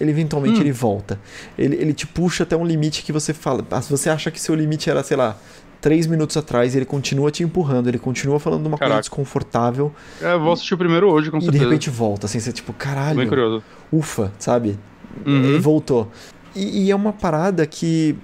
Ele 0.01 0.11
eventualmente 0.11 0.59
Hum. 0.59 0.63
ele 0.63 0.73
volta. 0.73 1.19
Ele, 1.59 1.75
ele 1.77 1.93
te 1.93 2.07
puxa 2.07 2.45
até 2.45 2.57
um 2.57 2.65
limite 2.65 3.03
que 3.03 3.13
você 3.13 3.33
fala. 3.35 3.67
ah, 3.71 3.81
Você 3.81 4.09
acha 4.09 4.31
que 4.31 4.41
seu 4.41 4.55
limite 4.55 4.89
era, 4.89 5.03
sei 5.03 5.17
lá, 5.17 5.37
três 5.87 6.05
minutos 6.09 6.37
atrás, 6.37 6.75
ele 6.75 6.85
continua 6.85 7.31
te 7.31 7.45
empurrando, 7.45 7.87
ele 7.87 7.99
continua 7.99 8.41
falando 8.41 8.63
de 8.63 8.67
uma 8.69 8.77
coisa 8.77 8.89
Caraca. 8.91 9.03
desconfortável 9.03 9.93
É, 10.21 10.33
eu 10.35 10.41
vou 10.41 10.53
assistir 10.53 10.75
o 10.75 10.79
primeiro 10.79 11.09
hoje, 11.09 11.31
com 11.31 11.37
e 11.37 11.41
de 11.41 11.45
certeza. 11.47 11.65
repente 11.65 11.91
volta, 11.91 12.27
assim, 12.27 12.41
você 12.41 12.51
tipo, 12.53 12.73
caralho, 12.73 13.19
Bem 13.19 13.29
curioso. 13.29 13.63
ufa, 13.93 14.33
sabe? 14.37 14.77
Uhum. 15.25 15.55
E 15.55 15.59
voltou. 15.61 16.11
E, 16.57 16.87
e 16.87 16.91
é 16.91 16.97
uma 16.97 17.13
parada 17.13 17.65
que. 17.67 18.17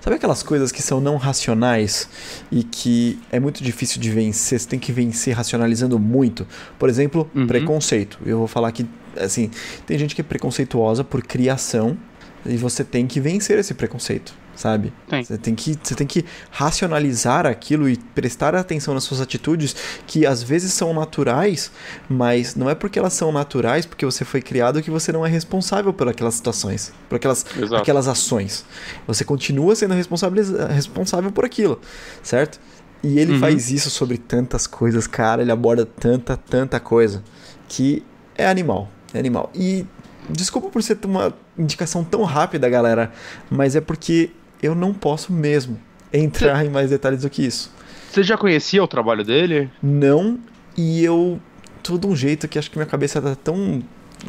Sabe 0.00 0.16
aquelas 0.16 0.42
coisas 0.42 0.70
que 0.70 0.82
são 0.82 1.00
não 1.00 1.16
racionais 1.16 2.06
e 2.52 2.62
que 2.62 3.18
é 3.32 3.40
muito 3.40 3.62
difícil 3.64 3.98
de 4.00 4.10
vencer? 4.10 4.60
Você 4.60 4.68
tem 4.68 4.78
que 4.78 4.92
vencer 4.92 5.34
racionalizando 5.34 5.98
muito. 5.98 6.46
Por 6.78 6.88
exemplo, 6.90 7.28
Uhum. 7.34 7.46
preconceito. 7.46 8.18
Eu 8.26 8.38
vou 8.38 8.46
falar 8.46 8.70
que, 8.72 8.84
assim, 9.18 9.50
tem 9.86 9.98
gente 9.98 10.14
que 10.14 10.20
é 10.20 10.24
preconceituosa 10.24 11.02
por 11.02 11.22
criação 11.22 11.96
e 12.44 12.56
você 12.58 12.84
tem 12.84 13.06
que 13.06 13.18
vencer 13.20 13.58
esse 13.58 13.72
preconceito, 13.74 14.34
sabe? 14.54 14.92
Tem. 15.08 15.24
Você 15.24 15.36
tem 15.38 15.54
que, 15.54 15.78
você 15.82 15.94
tem 15.94 16.06
que 16.06 16.24
racionalizar 16.50 17.46
aquilo 17.46 17.88
e 17.88 17.96
prestar 17.96 18.54
atenção 18.54 18.94
nas 18.94 19.04
suas 19.04 19.20
atitudes 19.20 19.74
que 20.06 20.26
às 20.26 20.42
vezes 20.42 20.72
são 20.72 20.92
naturais, 20.94 21.70
mas 22.08 22.54
não 22.54 22.68
é 22.68 22.74
porque 22.74 22.98
elas 22.98 23.12
são 23.12 23.30
naturais, 23.32 23.86
porque 23.86 24.04
você 24.04 24.24
foi 24.24 24.40
criado 24.42 24.82
que 24.82 24.90
você 24.90 25.12
não 25.12 25.24
é 25.24 25.28
responsável 25.28 25.92
por 25.92 26.08
aquelas 26.08 26.34
situações, 26.34 26.92
por 27.08 27.16
aquelas, 27.16 27.44
Exato. 27.56 27.76
aquelas 27.76 28.08
ações. 28.08 28.64
Você 29.06 29.24
continua 29.24 29.74
sendo 29.76 29.94
responsabiliza- 29.94 30.66
responsável 30.68 31.30
por 31.30 31.44
aquilo, 31.44 31.80
certo? 32.22 32.60
E 33.02 33.18
ele 33.18 33.32
Uhum. 33.34 33.40
faz 33.40 33.70
isso 33.70 33.90
sobre 33.90 34.16
tantas 34.16 34.66
coisas, 34.66 35.06
cara, 35.06 35.42
ele 35.42 35.52
aborda 35.52 35.84
tanta, 35.84 36.36
tanta 36.36 36.80
coisa 36.80 37.22
que 37.68 38.02
é 38.36 38.46
animal, 38.46 38.88
é 39.12 39.18
animal. 39.18 39.50
E 39.54 39.86
Desculpa 40.26 40.70
por 40.70 40.82
ser 40.82 40.98
uma 41.04 41.34
indicação 41.58 42.02
tão 42.02 42.22
rápida, 42.22 42.66
galera, 42.66 43.12
mas 43.50 43.76
é 43.76 43.80
porque 43.82 44.30
eu 44.64 44.74
não 44.74 44.94
posso 44.94 45.32
mesmo 45.32 45.78
entrar 46.12 46.64
em 46.64 46.70
mais 46.70 46.90
detalhes 46.90 47.22
do 47.22 47.30
que 47.30 47.44
isso. 47.44 47.70
Você 48.10 48.22
já 48.22 48.36
conhecia 48.36 48.82
o 48.82 48.88
trabalho 48.88 49.24
dele? 49.24 49.70
Não, 49.82 50.38
e 50.76 51.04
eu 51.04 51.40
tô 51.82 51.98
de 51.98 52.06
um 52.06 52.16
jeito 52.16 52.48
que 52.48 52.58
acho 52.58 52.70
que 52.70 52.78
minha 52.78 52.86
cabeça 52.86 53.20
tá 53.20 53.34
tão 53.34 53.82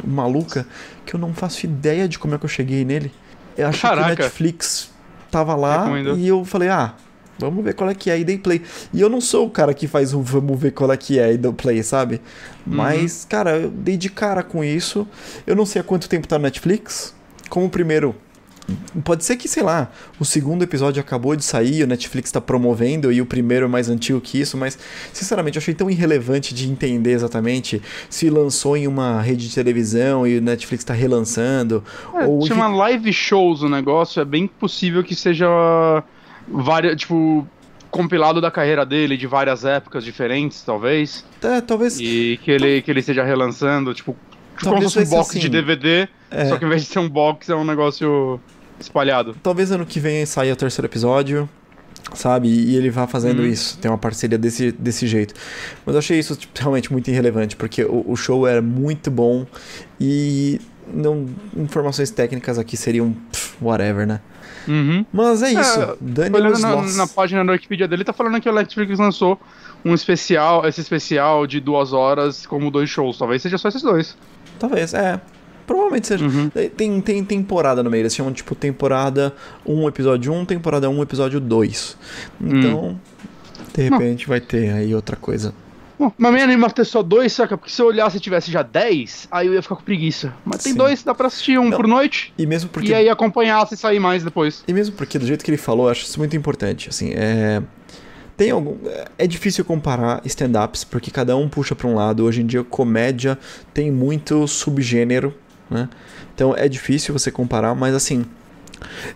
maluca 0.04 0.66
que 1.04 1.14
eu 1.14 1.20
não 1.20 1.32
faço 1.32 1.64
ideia 1.64 2.08
de 2.08 2.18
como 2.18 2.34
é 2.34 2.38
que 2.38 2.44
eu 2.44 2.48
cheguei 2.48 2.84
nele. 2.84 3.12
Eu 3.56 3.68
acho 3.68 3.80
Caraca. 3.80 4.14
que 4.14 4.20
o 4.20 4.24
Netflix 4.24 4.90
tava 5.30 5.54
lá 5.54 5.88
e 6.16 6.28
eu 6.28 6.44
falei, 6.44 6.68
ah, 6.68 6.94
vamos 7.38 7.64
ver 7.64 7.74
qual 7.74 7.88
é 7.88 7.94
que 7.94 8.10
é 8.10 8.18
e 8.18 8.24
dei 8.24 8.36
play. 8.36 8.62
E 8.92 9.00
eu 9.00 9.08
não 9.08 9.20
sou 9.20 9.46
o 9.46 9.50
cara 9.50 9.72
que 9.72 9.86
faz 9.86 10.12
um 10.12 10.22
vamos 10.22 10.58
ver 10.58 10.72
qual 10.72 10.92
é 10.92 10.96
que 10.96 11.18
é 11.18 11.32
e 11.32 11.38
dou 11.38 11.52
play, 11.52 11.82
sabe? 11.82 12.20
Mas, 12.66 13.24
cara, 13.24 13.56
eu 13.56 13.70
dei 13.70 13.96
de 13.96 14.10
cara 14.10 14.42
com 14.42 14.62
isso. 14.62 15.06
Eu 15.46 15.56
não 15.56 15.64
sei 15.64 15.80
há 15.80 15.84
quanto 15.84 16.08
tempo 16.08 16.28
tá 16.28 16.38
no 16.38 16.42
Netflix. 16.42 17.14
Como 17.48 17.66
o 17.66 17.70
primeiro. 17.70 18.14
Pode 19.04 19.24
ser 19.24 19.36
que, 19.36 19.48
sei 19.48 19.62
lá, 19.62 19.90
o 20.18 20.24
segundo 20.24 20.62
episódio 20.64 21.00
acabou 21.00 21.36
de 21.36 21.44
sair, 21.44 21.84
o 21.84 21.86
Netflix 21.86 22.32
tá 22.32 22.40
promovendo 22.40 23.12
e 23.12 23.20
o 23.20 23.26
primeiro 23.26 23.66
é 23.66 23.68
mais 23.68 23.88
antigo 23.88 24.20
que 24.20 24.40
isso, 24.40 24.56
mas 24.56 24.76
sinceramente 25.12 25.56
eu 25.56 25.60
achei 25.60 25.72
tão 25.74 25.88
irrelevante 25.88 26.52
de 26.54 26.68
entender 26.68 27.12
exatamente 27.12 27.80
se 28.10 28.28
lançou 28.28 28.76
em 28.76 28.88
uma 28.88 29.20
rede 29.22 29.48
de 29.48 29.54
televisão 29.54 30.26
e 30.26 30.38
o 30.38 30.42
Netflix 30.42 30.82
tá 30.82 30.92
relançando. 30.94 31.84
É, 32.14 32.24
ou 32.24 32.44
chama 32.46 32.66
live 32.66 33.12
shows 33.12 33.62
o 33.62 33.68
negócio, 33.68 34.20
é 34.20 34.24
bem 34.24 34.46
possível 34.48 35.04
que 35.04 35.14
seja 35.14 35.46
várias, 36.48 36.96
tipo, 36.96 37.46
compilado 37.90 38.40
da 38.40 38.50
carreira 38.50 38.84
dele 38.84 39.16
de 39.16 39.26
várias 39.26 39.64
épocas 39.64 40.02
diferentes, 40.04 40.62
talvez. 40.62 41.24
É, 41.42 41.60
talvez. 41.60 41.98
E 42.00 42.38
que 42.42 42.50
ele, 42.50 42.82
que 42.82 42.90
ele 42.90 43.00
esteja 43.00 43.22
relançando, 43.22 43.94
tipo, 43.94 44.16
como 44.62 44.78
se 44.78 44.94
fosse 44.94 44.98
um 45.06 45.10
box 45.10 45.30
assim. 45.30 45.38
de 45.38 45.48
DVD, 45.48 46.08
É. 46.30 46.46
só 46.46 46.56
que 46.56 46.64
ao 46.64 46.68
invés 46.68 46.82
de 46.82 46.88
ser 46.88 46.98
um 46.98 47.08
box, 47.08 47.48
é 47.48 47.54
um 47.54 47.64
negócio 47.64 48.40
espalhado. 48.80 49.36
Talvez 49.42 49.70
ano 49.70 49.86
que 49.86 49.98
vem 50.00 50.24
saia 50.26 50.52
o 50.52 50.56
terceiro 50.56 50.86
episódio, 50.86 51.48
sabe? 52.14 52.48
E 52.48 52.76
ele 52.76 52.90
vá 52.90 53.06
fazendo 53.06 53.40
Uhum. 53.40 53.46
isso, 53.46 53.78
tem 53.78 53.90
uma 53.90 53.98
parceria 53.98 54.38
desse, 54.38 54.72
desse 54.72 55.06
jeito. 55.06 55.34
Mas 55.84 55.94
eu 55.94 55.98
achei 55.98 56.18
isso 56.18 56.36
tipo, 56.36 56.58
realmente 56.58 56.92
muito 56.92 57.08
irrelevante, 57.10 57.56
porque 57.56 57.84
o, 57.84 58.04
o 58.06 58.16
show 58.16 58.46
era 58.46 58.62
muito 58.62 59.10
bom 59.10 59.46
e 60.00 60.60
não 60.92 61.26
informações 61.56 62.10
técnicas 62.10 62.58
aqui 62.58 62.76
seriam 62.76 63.12
pff, 63.12 63.56
whatever, 63.60 64.06
né? 64.06 64.20
Uhum. 64.68 65.04
Mas 65.12 65.42
é 65.42 65.52
isso. 65.52 65.80
É, 65.80 65.96
Daniel 66.00 66.42
Olhando 66.42 66.58
na, 66.60 66.82
na 66.82 67.06
página 67.06 67.44
da 67.44 67.52
Wikipedia 67.52 67.86
dele, 67.88 68.04
tá 68.04 68.12
falando 68.12 68.40
que 68.40 68.48
o 68.48 68.52
Netflix 68.52 68.98
lançou 68.98 69.40
um 69.84 69.94
especial, 69.94 70.66
esse 70.66 70.80
especial 70.80 71.46
de 71.46 71.60
duas 71.60 71.92
horas 71.92 72.46
como 72.46 72.70
dois 72.70 72.90
shows. 72.90 73.16
Talvez 73.18 73.42
seja 73.42 73.58
só 73.58 73.68
esses 73.68 73.82
dois. 73.82 74.16
Talvez, 74.58 74.92
é. 74.94 75.20
Provavelmente 75.66 76.06
seja. 76.06 76.24
Uhum. 76.24 76.50
Tem, 76.76 77.00
tem 77.00 77.24
temporada 77.24 77.82
no 77.82 77.90
meio, 77.90 78.02
eles 78.02 78.14
chamam 78.14 78.32
tipo 78.32 78.54
temporada 78.54 79.34
1, 79.66 79.88
episódio 79.88 80.32
1, 80.32 80.44
temporada 80.44 80.88
1, 80.88 81.02
episódio 81.02 81.40
2. 81.40 81.96
Então, 82.40 83.00
de 83.74 83.82
repente 83.82 84.28
vai 84.28 84.40
ter 84.40 84.70
aí 84.70 84.94
outra 84.94 85.16
coisa. 85.16 85.52
Bom, 85.98 86.12
mas 86.18 86.32
me 86.32 86.42
anima 86.42 86.70
ter 86.70 86.84
só 86.84 87.02
dois, 87.02 87.32
saca? 87.32 87.56
Porque 87.56 87.72
se 87.72 87.80
eu 87.80 87.86
olhasse 87.86 88.18
e 88.18 88.20
tivesse 88.20 88.50
já 88.50 88.62
dez, 88.62 89.26
aí 89.30 89.46
eu 89.46 89.54
ia 89.54 89.62
ficar 89.62 89.76
com 89.76 89.82
preguiça. 89.82 90.32
Mas 90.44 90.62
tem 90.62 90.72
Sim. 90.72 90.78
dois, 90.78 91.02
dá 91.02 91.14
pra 91.14 91.26
assistir 91.26 91.58
um 91.58 91.70
Não, 91.70 91.76
por 91.76 91.86
noite. 91.86 92.34
E 92.36 92.46
mesmo 92.46 92.68
porque 92.68 92.90
E 92.90 92.94
aí 92.94 93.08
acompanhar 93.08 93.66
se 93.66 93.76
sair 93.76 93.98
mais 93.98 94.22
depois. 94.22 94.62
E 94.68 94.72
mesmo 94.74 94.94
porque, 94.94 95.18
do 95.18 95.26
jeito 95.26 95.42
que 95.42 95.50
ele 95.50 95.56
falou, 95.56 95.86
eu 95.86 95.92
acho 95.92 96.04
isso 96.04 96.18
muito 96.18 96.36
importante. 96.36 96.90
Assim, 96.90 97.12
é. 97.14 97.62
Tem 98.36 98.50
algum. 98.50 98.76
É 99.16 99.26
difícil 99.26 99.64
comparar 99.64 100.20
stand-ups, 100.26 100.84
porque 100.84 101.10
cada 101.10 101.34
um 101.34 101.48
puxa 101.48 101.74
pra 101.74 101.88
um 101.88 101.94
lado. 101.94 102.24
Hoje 102.24 102.42
em 102.42 102.46
dia, 102.46 102.62
comédia 102.62 103.38
tem 103.72 103.90
muito 103.90 104.46
subgênero, 104.46 105.34
né? 105.70 105.88
Então 106.34 106.54
é 106.56 106.68
difícil 106.68 107.12
você 107.12 107.30
comparar, 107.30 107.74
mas 107.74 107.94
assim. 107.94 108.24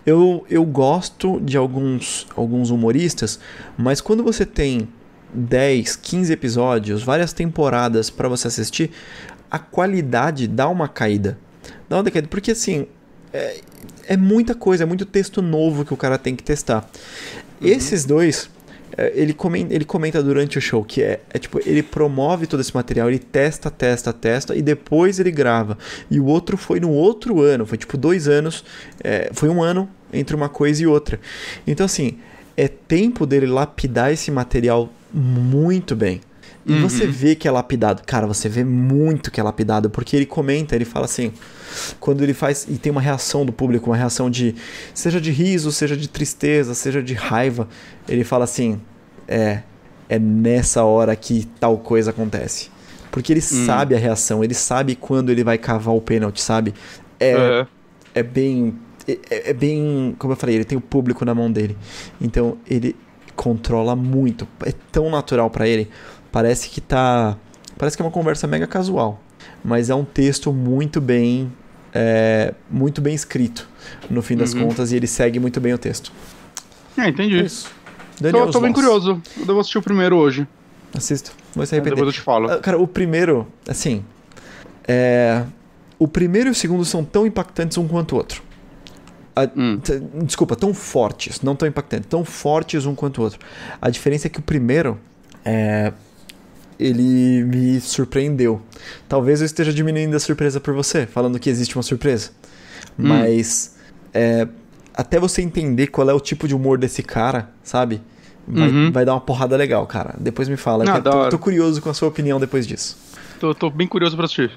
Eu, 0.03 0.43
eu 0.49 0.65
gosto 0.65 1.39
de 1.39 1.55
alguns, 1.55 2.25
alguns 2.35 2.71
humoristas, 2.71 3.39
mas 3.77 4.01
quando 4.01 4.23
você 4.23 4.43
tem 4.43 4.87
10, 5.33 5.95
15 5.97 6.33
episódios, 6.33 7.03
várias 7.03 7.31
temporadas 7.31 8.09
pra 8.09 8.27
você 8.27 8.47
assistir, 8.47 8.89
a 9.49 9.59
qualidade 9.59 10.47
dá 10.47 10.67
uma 10.67 10.87
caída. 10.87 11.37
Dá 11.87 11.97
uma 11.97 12.03
decaída, 12.03 12.27
porque 12.27 12.51
assim, 12.51 12.87
é, 13.33 13.61
é 14.07 14.17
muita 14.17 14.55
coisa, 14.55 14.83
é 14.83 14.85
muito 14.85 15.05
texto 15.05 15.41
novo 15.41 15.85
que 15.85 15.93
o 15.93 15.97
cara 15.97 16.17
tem 16.17 16.35
que 16.35 16.43
testar. 16.43 16.89
Esses 17.61 18.05
dois, 18.05 18.49
ele 19.13 19.33
comenta, 19.33 19.73
ele 19.73 19.85
comenta 19.85 20.21
durante 20.21 20.57
o 20.57 20.61
show 20.61 20.83
que 20.83 21.01
é, 21.01 21.19
é 21.33 21.39
tipo, 21.39 21.59
ele 21.65 21.81
promove 21.83 22.47
todo 22.47 22.59
esse 22.59 22.73
material, 22.73 23.09
ele 23.09 23.19
testa, 23.19 23.69
testa, 23.69 24.11
testa 24.11 24.55
e 24.55 24.61
depois 24.61 25.19
ele 25.19 25.31
grava. 25.31 25.77
E 26.09 26.19
o 26.19 26.25
outro 26.25 26.57
foi 26.57 26.79
no 26.79 26.89
outro 26.89 27.41
ano, 27.41 27.65
foi 27.65 27.77
tipo 27.77 27.97
dois 27.97 28.27
anos, 28.27 28.63
é, 29.03 29.29
foi 29.33 29.49
um 29.49 29.61
ano 29.61 29.89
entre 30.13 30.35
uma 30.35 30.49
coisa 30.49 30.83
e 30.83 30.87
outra. 30.87 31.19
Então 31.65 31.85
assim, 31.85 32.17
é 32.57 32.67
tempo 32.67 33.25
dele 33.25 33.47
lapidar 33.47 34.11
esse 34.11 34.29
material 34.31 34.91
muito 35.13 35.95
bem. 35.95 36.21
E 36.65 36.73
Uhum. 36.73 36.81
você 36.87 37.07
vê 37.07 37.35
que 37.35 37.47
é 37.47 37.51
lapidado. 37.51 38.03
Cara, 38.05 38.27
você 38.27 38.47
vê 38.47 38.63
muito 38.63 39.31
que 39.31 39.39
é 39.39 39.43
lapidado, 39.43 39.89
porque 39.89 40.15
ele 40.15 40.25
comenta, 40.27 40.75
ele 40.75 40.85
fala 40.85 41.05
assim, 41.05 41.31
quando 41.99 42.21
ele 42.23 42.33
faz 42.33 42.67
e 42.69 42.77
tem 42.77 42.91
uma 42.91 43.01
reação 43.01 43.45
do 43.45 43.51
público, 43.51 43.89
uma 43.89 43.97
reação 43.97 44.29
de 44.29 44.53
seja 44.93 45.19
de 45.19 45.31
riso, 45.31 45.71
seja 45.71 45.97
de 45.97 46.07
tristeza, 46.07 46.73
seja 46.75 47.01
de 47.01 47.13
raiva, 47.15 47.67
ele 48.07 48.23
fala 48.23 48.43
assim, 48.43 48.79
é 49.27 49.61
é 50.09 50.19
nessa 50.19 50.83
hora 50.83 51.15
que 51.15 51.47
tal 51.59 51.77
coisa 51.77 52.11
acontece. 52.11 52.69
Porque 53.09 53.31
ele 53.33 53.41
sabe 53.41 53.95
a 53.95 53.97
reação, 53.97 54.43
ele 54.43 54.53
sabe 54.53 54.95
quando 54.95 55.29
ele 55.31 55.43
vai 55.43 55.57
cavar 55.57 55.95
o 55.95 56.01
pênalti, 56.01 56.41
sabe? 56.41 56.73
É, 57.19 57.31
É. 57.31 57.67
é 58.15 58.23
bem. 58.23 58.75
É, 59.07 59.49
é 59.49 59.53
bem. 59.53 60.15
Como 60.19 60.33
eu 60.33 60.37
falei, 60.37 60.55
ele 60.55 60.65
tem 60.65 60.77
o 60.77 60.81
público 60.81 61.23
na 61.25 61.33
mão 61.33 61.49
dele. 61.51 61.77
Então 62.19 62.57
ele 62.69 62.95
controla 63.35 63.95
muito. 63.95 64.47
É 64.65 64.73
tão 64.91 65.09
natural 65.09 65.49
pra 65.49 65.67
ele. 65.67 65.89
Parece 66.31 66.69
que 66.69 66.79
tá. 66.81 67.35
Parece 67.77 67.95
que 67.97 68.01
é 68.03 68.05
uma 68.05 68.11
conversa 68.11 68.47
mega 68.47 68.67
casual. 68.67 69.19
Mas 69.63 69.89
é 69.89 69.95
um 69.95 70.05
texto 70.05 70.51
muito 70.53 70.99
bem. 71.01 71.51
é, 71.93 72.53
muito 72.69 73.01
bem 73.01 73.13
escrito, 73.13 73.67
no 74.09 74.21
fim 74.21 74.37
das 74.37 74.53
Uhum. 74.53 74.67
contas, 74.67 74.93
e 74.93 74.95
ele 74.95 75.07
segue 75.07 75.39
muito 75.41 75.59
bem 75.59 75.73
o 75.73 75.77
texto. 75.77 76.09
É, 76.97 77.01
É 77.01 77.09
entendi. 77.09 77.43
isso. 77.43 77.69
Daniel 78.19 78.45
Tô, 78.45 78.51
tô 78.53 78.61
bem 78.61 78.71
curioso. 78.71 79.21
Eu 79.37 79.45
devo 79.45 79.59
assistir 79.59 79.77
o 79.77 79.81
primeiro 79.81 80.15
hoje. 80.15 80.47
Assista. 80.95 81.31
Vai 81.53 81.65
se 81.65 81.73
Depois 81.75 81.91
arrepender. 81.91 82.07
eu 82.07 82.13
te 82.13 82.21
falo. 82.21 82.49
Ah, 82.49 82.59
Cara, 82.59 82.77
o 82.79 82.87
primeiro, 82.87 83.45
assim. 83.67 84.05
É. 84.87 85.43
O 85.99 86.07
primeiro 86.07 86.47
e 86.49 86.51
o 86.51 86.55
segundo 86.55 86.85
são 86.85 87.03
tão 87.03 87.27
impactantes 87.27 87.77
um 87.77 87.87
quanto 87.87 88.13
o 88.13 88.17
outro. 88.17 88.41
A- 89.35 89.49
Hum. 89.55 89.79
Desculpa, 90.23 90.55
tão 90.55 90.73
fortes, 90.73 91.41
não 91.41 91.55
tão 91.57 91.67
impactantes, 91.67 92.07
tão 92.09 92.23
fortes 92.23 92.85
um 92.85 92.95
quanto 92.95 93.17
o 93.19 93.23
outro. 93.25 93.39
A 93.81 93.89
diferença 93.89 94.27
é 94.27 94.29
que 94.29 94.39
o 94.39 94.41
primeiro 94.43 94.97
é. 95.43 95.91
Ele 96.83 97.43
me 97.43 97.79
surpreendeu. 97.79 98.61
Talvez 99.07 99.39
eu 99.41 99.45
esteja 99.45 99.71
diminuindo 99.71 100.15
a 100.15 100.19
surpresa 100.19 100.59
por 100.59 100.73
você, 100.73 101.05
falando 101.05 101.37
que 101.39 101.49
existe 101.49 101.75
uma 101.77 101.83
surpresa. 101.83 102.31
Hum. 102.97 103.07
Mas. 103.07 103.75
é, 104.13 104.47
até 104.93 105.19
você 105.19 105.41
entender 105.41 105.87
qual 105.87 106.09
é 106.09 106.13
o 106.13 106.19
tipo 106.19 106.47
de 106.47 106.53
humor 106.55 106.77
desse 106.77 107.01
cara, 107.03 107.49
sabe? 107.63 108.01
Vai, 108.47 108.69
Uhum. 108.69 108.91
vai 108.91 109.05
dar 109.05 109.13
uma 109.13 109.21
porrada 109.21 109.55
legal, 109.55 109.85
cara. 109.87 110.15
Depois 110.19 110.49
me 110.49 110.57
fala. 110.57 110.83
Ah, 110.89 110.99
tô, 110.99 111.29
tô 111.29 111.39
curioso 111.39 111.81
com 111.81 111.89
a 111.89 111.93
sua 111.93 112.07
opinião 112.09 112.39
depois 112.39 112.65
disso. 112.67 112.97
Tô, 113.39 113.53
tô 113.55 113.69
bem 113.69 113.87
curioso 113.87 114.15
pra 114.15 114.25
assistir. 114.25 114.51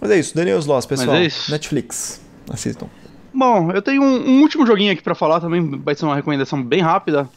Mas 0.00 0.10
é 0.10 0.18
isso, 0.18 0.34
Daniel 0.34 0.58
Sloss, 0.58 0.86
pessoal. 0.86 1.16
é 1.16 1.26
isso. 1.26 1.50
Netflix. 1.50 2.20
Assistam. 2.50 2.86
Bom, 3.32 3.70
eu 3.72 3.82
tenho 3.82 4.02
um, 4.02 4.28
um 4.30 4.40
último 4.42 4.66
joguinho 4.66 4.92
aqui 4.92 5.02
pra 5.02 5.14
falar 5.14 5.40
também, 5.40 5.78
vai 5.84 5.94
ser 5.94 6.06
uma 6.06 6.16
recomendação 6.16 6.62
bem 6.62 6.80
rápida. 6.80 7.28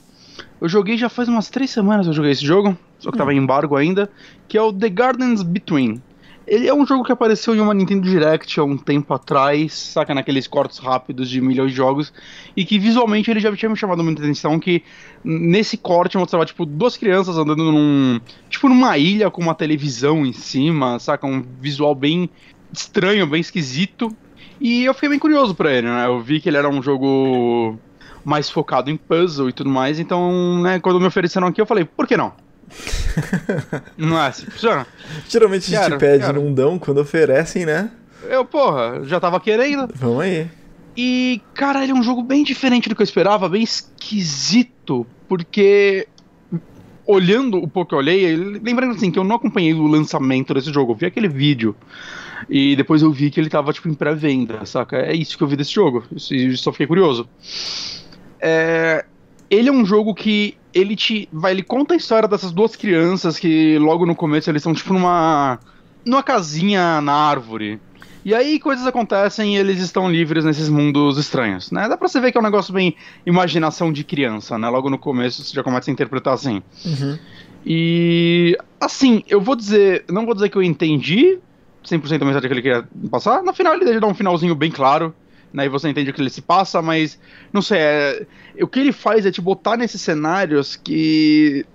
Eu 0.59 0.69
joguei 0.69 0.97
já 0.97 1.09
faz 1.09 1.27
umas 1.27 1.49
três 1.49 1.71
semanas 1.71 2.07
eu 2.07 2.13
joguei 2.13 2.31
esse 2.31 2.45
jogo, 2.45 2.77
só 2.99 3.11
que 3.11 3.17
tava 3.17 3.33
em 3.33 3.37
embargo 3.37 3.75
ainda, 3.75 4.09
que 4.47 4.57
é 4.57 4.61
o 4.61 4.71
The 4.71 4.89
Gardens 4.89 5.41
Between. 5.41 6.01
Ele 6.47 6.67
é 6.67 6.73
um 6.73 6.85
jogo 6.85 7.03
que 7.03 7.11
apareceu 7.11 7.55
em 7.55 7.59
uma 7.59 7.73
Nintendo 7.73 8.09
Direct 8.09 8.59
há 8.59 8.63
um 8.63 8.75
tempo 8.75 9.13
atrás, 9.13 9.73
saca, 9.73 10.13
naqueles 10.13 10.47
cortes 10.47 10.79
rápidos 10.79 11.29
de 11.29 11.39
milhões 11.39 11.71
de 11.71 11.77
jogos, 11.77 12.11
e 12.57 12.65
que 12.65 12.79
visualmente 12.79 13.29
ele 13.29 13.39
já 13.39 13.55
tinha 13.55 13.69
me 13.69 13.77
chamado 13.77 14.03
muita 14.03 14.21
atenção, 14.21 14.59
que 14.59 14.83
nesse 15.23 15.77
corte 15.77 16.17
mostrava, 16.17 16.45
tipo, 16.45 16.65
duas 16.65 16.97
crianças 16.97 17.37
andando 17.37 17.71
num... 17.71 18.19
tipo, 18.49 18.67
numa 18.67 18.97
ilha 18.97 19.29
com 19.29 19.41
uma 19.41 19.55
televisão 19.55 20.25
em 20.25 20.33
cima, 20.33 20.99
saca, 20.99 21.27
um 21.27 21.43
visual 21.59 21.93
bem 21.93 22.29
estranho, 22.73 23.27
bem 23.27 23.39
esquisito, 23.39 24.13
e 24.59 24.83
eu 24.83 24.93
fiquei 24.93 25.09
bem 25.09 25.19
curioso 25.19 25.55
pra 25.55 25.71
ele, 25.71 25.87
né? 25.87 26.05
Eu 26.05 26.19
vi 26.19 26.39
que 26.39 26.49
ele 26.49 26.57
era 26.57 26.69
um 26.69 26.81
jogo 26.81 27.79
mais 28.23 28.49
focado 28.49 28.89
em 28.89 28.97
puzzle 28.97 29.49
e 29.49 29.53
tudo 29.53 29.69
mais, 29.69 29.99
então, 29.99 30.61
né, 30.61 30.79
quando 30.79 30.99
me 30.99 31.07
ofereceram 31.07 31.47
aqui, 31.47 31.61
eu 31.61 31.65
falei, 31.65 31.85
por 31.85 32.07
que 32.07 32.17
não? 32.17 32.33
não 33.97 34.21
é 34.21 34.27
assim, 34.27 34.45
funciona? 34.45 34.87
Geralmente 35.27 35.75
a 35.75 35.89
gente 35.89 35.97
pede 35.97 36.25
quero. 36.25 36.41
não 36.41 36.53
dão 36.53 36.79
quando 36.79 36.99
oferecem, 36.99 37.65
né? 37.65 37.91
Eu, 38.23 38.45
porra, 38.45 39.01
já 39.03 39.19
tava 39.19 39.39
querendo. 39.39 39.89
Vamos 39.95 40.21
aí. 40.21 40.47
E, 40.95 41.41
cara, 41.53 41.83
ele 41.83 41.91
é 41.91 41.95
um 41.95 42.03
jogo 42.03 42.21
bem 42.21 42.43
diferente 42.43 42.87
do 42.89 42.95
que 42.95 43.01
eu 43.01 43.05
esperava, 43.05 43.49
bem 43.49 43.63
esquisito, 43.63 45.05
porque 45.27 46.07
olhando 47.05 47.57
o 47.57 47.67
pouco 47.67 47.89
que 47.89 47.95
eu 47.95 47.99
olhei, 47.99 48.35
lembrando 48.35 48.93
assim 48.95 49.11
que 49.11 49.19
eu 49.19 49.23
não 49.23 49.35
acompanhei 49.35 49.73
o 49.73 49.87
lançamento 49.87 50.53
desse 50.53 50.71
jogo, 50.71 50.91
eu 50.91 50.95
vi 50.95 51.05
aquele 51.05 51.27
vídeo. 51.27 51.75
E 52.49 52.75
depois 52.75 53.01
eu 53.01 53.11
vi 53.11 53.29
que 53.29 53.39
ele 53.39 53.49
tava, 53.49 53.71
tipo, 53.71 53.87
em 53.87 53.93
pré-venda, 53.93 54.65
saca? 54.65 54.97
É 54.97 55.13
isso 55.13 55.37
que 55.37 55.43
eu 55.43 55.47
vi 55.47 55.55
desse 55.55 55.71
jogo. 55.71 56.03
E 56.31 56.57
só 56.57 56.71
fiquei 56.71 56.87
curioso. 56.87 57.27
É, 58.41 59.05
ele 59.49 59.69
é 59.69 59.71
um 59.71 59.85
jogo 59.85 60.13
que 60.13 60.57
ele 60.73 60.95
te. 60.95 61.29
Vai, 61.31 61.51
ele 61.51 61.63
conta 61.63 61.93
a 61.93 61.97
história 61.97 62.27
dessas 62.27 62.51
duas 62.51 62.75
crianças 62.75 63.37
que 63.37 63.77
logo 63.77 64.05
no 64.05 64.15
começo 64.15 64.49
eles 64.49 64.61
estão, 64.61 64.73
tipo, 64.73 64.93
numa. 64.93 65.59
numa 66.05 66.23
casinha 66.23 67.01
na 67.01 67.13
árvore. 67.13 67.79
E 68.23 68.35
aí 68.35 68.59
coisas 68.59 68.85
acontecem 68.85 69.55
e 69.55 69.57
eles 69.57 69.79
estão 69.79 70.09
livres 70.09 70.45
nesses 70.45 70.69
mundos 70.69 71.17
estranhos, 71.17 71.71
né? 71.71 71.89
Dá 71.89 71.97
pra 71.97 72.07
você 72.07 72.19
ver 72.19 72.31
que 72.31 72.37
é 72.37 72.41
um 72.41 72.43
negócio 72.43 72.71
bem 72.71 72.95
imaginação 73.25 73.91
de 73.91 74.03
criança, 74.03 74.59
né? 74.59 74.69
Logo 74.69 74.91
no 74.91 74.97
começo 74.97 75.43
você 75.43 75.55
já 75.55 75.63
começa 75.63 75.89
a 75.89 75.93
interpretar 75.93 76.35
assim. 76.35 76.61
Uhum. 76.85 77.17
E 77.65 78.55
assim, 78.79 79.23
eu 79.27 79.41
vou 79.41 79.55
dizer, 79.55 80.05
não 80.07 80.25
vou 80.25 80.35
dizer 80.35 80.49
que 80.49 80.57
eu 80.57 80.61
entendi 80.61 81.39
100% 81.83 82.19
da 82.19 82.25
mensagem 82.25 82.47
que 82.47 82.53
ele 82.53 82.61
queria 82.61 82.87
passar. 83.09 83.41
No 83.41 83.53
final 83.53 83.73
ele 83.73 83.99
dá 83.99 84.07
um 84.07 84.13
finalzinho 84.13 84.53
bem 84.53 84.69
claro, 84.69 85.15
né? 85.53 85.65
E 85.65 85.69
você 85.69 85.89
entende 85.89 86.09
o 86.09 86.13
que 86.13 86.21
ele 86.21 86.29
se 86.29 86.41
passa, 86.41 86.81
mas 86.81 87.19
não 87.51 87.61
sei, 87.61 87.79
é, 87.79 88.27
o 88.61 88.67
que 88.67 88.79
ele 88.79 88.91
faz 88.91 89.25
é 89.25 89.31
te 89.31 89.41
botar 89.41 89.77
nesses 89.77 90.01
cenários 90.01 90.75
que 90.75 91.65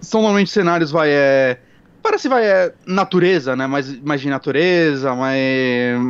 são 0.00 0.22
normalmente 0.22 0.50
cenários 0.50 0.90
vai 0.90 1.10
é 1.10 1.60
parece 2.02 2.28
vai 2.28 2.44
é 2.44 2.72
natureza, 2.86 3.54
né? 3.54 3.66
Mais, 3.66 4.00
mais 4.00 4.20
de 4.20 4.28
natureza, 4.28 5.14
mais, 5.14 6.00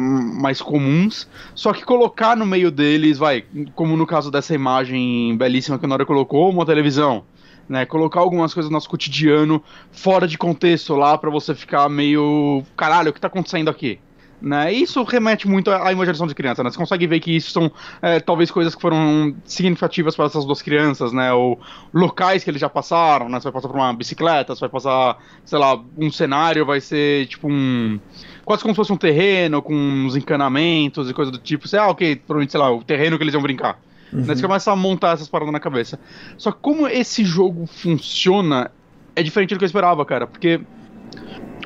mais 0.40 0.62
comuns. 0.62 1.28
Só 1.54 1.72
que 1.72 1.84
colocar 1.84 2.36
no 2.36 2.46
meio 2.46 2.70
deles, 2.70 3.18
vai, 3.18 3.44
como 3.74 3.96
no 3.96 4.06
caso 4.06 4.30
dessa 4.30 4.54
imagem 4.54 5.36
belíssima 5.36 5.78
que 5.78 5.84
a 5.84 5.88
Nora 5.88 6.06
colocou, 6.06 6.50
uma 6.50 6.66
televisão. 6.66 7.24
Né, 7.68 7.86
colocar 7.86 8.18
algumas 8.18 8.52
coisas 8.52 8.68
do 8.68 8.72
nosso 8.72 8.88
cotidiano 8.88 9.62
fora 9.92 10.26
de 10.26 10.36
contexto 10.36 10.96
lá 10.96 11.16
para 11.16 11.30
você 11.30 11.54
ficar 11.54 11.88
meio. 11.88 12.64
Caralho, 12.76 13.10
o 13.10 13.12
que 13.12 13.20
tá 13.20 13.28
acontecendo 13.28 13.70
aqui? 13.70 14.00
Né? 14.40 14.72
Isso 14.72 15.02
remete 15.02 15.46
muito 15.46 15.70
à 15.70 15.92
imaginação 15.92 16.26
de 16.26 16.34
criança, 16.34 16.64
né? 16.64 16.70
Você 16.70 16.78
consegue 16.78 17.06
ver 17.06 17.20
que 17.20 17.36
isso 17.36 17.50
são 17.50 17.70
é, 18.00 18.20
talvez 18.20 18.50
coisas 18.50 18.74
que 18.74 18.80
foram 18.80 19.34
significativas 19.44 20.16
para 20.16 20.24
essas 20.24 20.46
duas 20.46 20.62
crianças, 20.62 21.12
né? 21.12 21.30
Ou 21.32 21.60
locais 21.92 22.42
que 22.42 22.50
eles 22.50 22.60
já 22.60 22.68
passaram, 22.68 23.28
né? 23.28 23.38
Você 23.38 23.44
vai 23.44 23.52
passar 23.52 23.68
por 23.68 23.76
uma 23.76 23.92
bicicleta, 23.92 24.54
você 24.54 24.60
vai 24.60 24.70
passar, 24.70 25.18
sei 25.44 25.58
lá, 25.58 25.78
um 25.98 26.10
cenário 26.10 26.64
vai 26.64 26.80
ser 26.80 27.26
tipo 27.26 27.48
um. 27.50 28.00
Quase 28.44 28.62
como 28.62 28.74
se 28.74 28.76
fosse 28.76 28.92
um 28.92 28.96
terreno 28.96 29.60
com 29.60 29.74
uns 29.74 30.16
encanamentos 30.16 31.10
e 31.10 31.14
coisa 31.14 31.30
do 31.30 31.38
tipo. 31.38 31.68
Você, 31.68 31.76
ah, 31.76 31.88
ok, 31.88 32.16
provavelmente, 32.16 32.52
sei 32.52 32.60
lá, 32.60 32.72
o 32.72 32.82
terreno 32.82 33.18
que 33.18 33.24
eles 33.24 33.34
iam 33.34 33.42
brincar. 33.42 33.78
Uhum. 34.10 34.20
Né? 34.20 34.34
Você 34.34 34.42
começa 34.42 34.72
a 34.72 34.76
montar 34.76 35.12
essas 35.12 35.28
paradas 35.28 35.52
na 35.52 35.60
cabeça. 35.60 36.00
Só 36.38 36.50
que 36.50 36.58
como 36.62 36.88
esse 36.88 37.24
jogo 37.24 37.66
funciona 37.66 38.70
é 39.14 39.22
diferente 39.22 39.54
do 39.54 39.58
que 39.58 39.64
eu 39.64 39.66
esperava, 39.66 40.04
cara. 40.04 40.26
Porque 40.26 40.60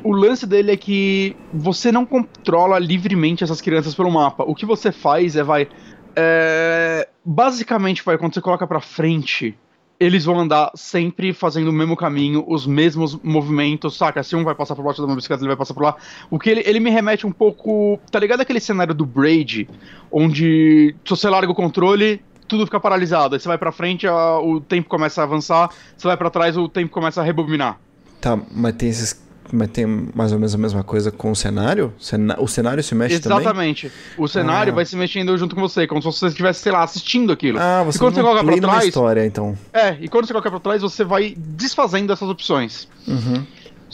o 0.05 0.13
lance 0.13 0.47
dele 0.47 0.71
é 0.71 0.77
que 0.77 1.35
você 1.53 1.91
não 1.91 2.05
controla 2.05 2.79
livremente 2.79 3.43
essas 3.43 3.61
crianças 3.61 3.95
pelo 3.95 4.11
mapa. 4.11 4.45
O 4.45 4.55
que 4.55 4.67
você 4.67 4.93
faz 4.93 5.35
é 5.35 5.43
vai. 5.43 5.67
É, 6.15 7.09
basicamente, 7.25 8.05
vai, 8.05 8.19
quando 8.19 8.35
você 8.35 8.41
coloca 8.41 8.67
pra 8.67 8.81
frente, 8.81 9.57
eles 9.99 10.27
vão 10.27 10.39
andar 10.39 10.71
sempre 10.75 11.33
fazendo 11.33 11.69
o 11.69 11.73
mesmo 11.73 11.97
caminho, 11.97 12.45
os 12.47 12.67
mesmos 12.67 13.19
movimentos, 13.23 13.97
saca? 13.97 14.23
Se 14.23 14.37
um 14.37 14.45
vai 14.45 14.55
passar 14.55 14.77
por 14.77 14.85
baixo 14.85 15.01
da 15.01 15.07
uma 15.07 15.17
bicicleta, 15.17 15.43
ele 15.43 15.49
vai 15.49 15.57
passar 15.57 15.73
por 15.73 15.85
lá. 15.85 15.97
O 16.31 16.39
que 16.39 16.51
ele, 16.51 16.63
ele 16.67 16.81
me 16.81 16.91
remete 16.91 17.27
um 17.27 17.33
pouco. 17.33 17.99
Tá 18.11 18.21
ligado 18.21 18.43
aquele 18.43 18.61
cenário 18.61 18.95
do 18.95 19.07
Braid, 19.07 19.67
onde 20.13 20.95
se 21.03 21.11
você 21.11 21.31
larga 21.31 21.51
o 21.51 21.55
controle, 21.55 22.23
tudo 22.47 22.67
fica 22.67 22.79
paralisado. 22.79 23.35
Aí 23.35 23.41
você 23.41 23.49
vai 23.49 23.59
pra 23.59 23.73
frente, 23.73 24.07
o 24.07 24.61
tempo 24.61 24.89
começa 24.89 25.23
a 25.23 25.25
avançar, 25.25 25.71
você 25.97 26.07
vai 26.07 26.17
para 26.17 26.29
trás, 26.29 26.59
o 26.59 26.69
tempo 26.69 26.93
começa 26.93 27.23
a 27.23 27.25
rebobinar. 27.25 27.81
Tá, 28.21 28.39
mas 28.53 28.75
tem 28.77 28.89
esses 28.89 29.24
mas 29.53 29.71
tem 29.71 29.87
mais 30.15 30.33
ou 30.33 30.39
menos 30.39 30.55
a 30.55 30.59
mesma 30.59 30.83
coisa 30.83 31.11
com 31.11 31.31
o 31.31 31.37
cenário? 31.37 31.93
O 32.39 32.49
cenário 32.49 32.83
se 32.83 32.95
mexe 32.95 33.15
Exatamente. 33.15 33.45
também? 33.45 33.71
Exatamente. 33.71 33.93
O 34.19 34.29
cenário 34.29 34.73
ah. 34.73 34.77
vai 34.77 34.85
se 34.85 34.97
mexendo 34.97 35.37
junto 35.37 35.55
com 35.55 35.61
você, 35.61 35.87
como 35.87 36.01
se 36.01 36.07
você 36.07 36.27
estivesse, 36.27 36.61
sei 36.61 36.73
lá, 36.73 36.83
assistindo 36.83 37.33
aquilo. 37.33 37.59
Ah, 37.61 37.83
você 37.83 37.99
e 37.99 38.01
quando 38.01 38.15
você 38.15 38.23
coloca 38.23 38.45
pra 38.45 38.57
trás, 38.57 38.85
história, 38.87 39.27
então. 39.27 39.57
É, 39.73 39.97
e 40.01 40.09
quando 40.09 40.27
você 40.27 40.33
coloca 40.33 40.51
pra 40.51 40.61
trás, 40.61 40.83
você 40.83 41.05
vai 41.05 41.35
desfazendo 41.37 42.13
essas 42.13 42.29
opções. 42.29 42.89
Uhum. 43.07 43.45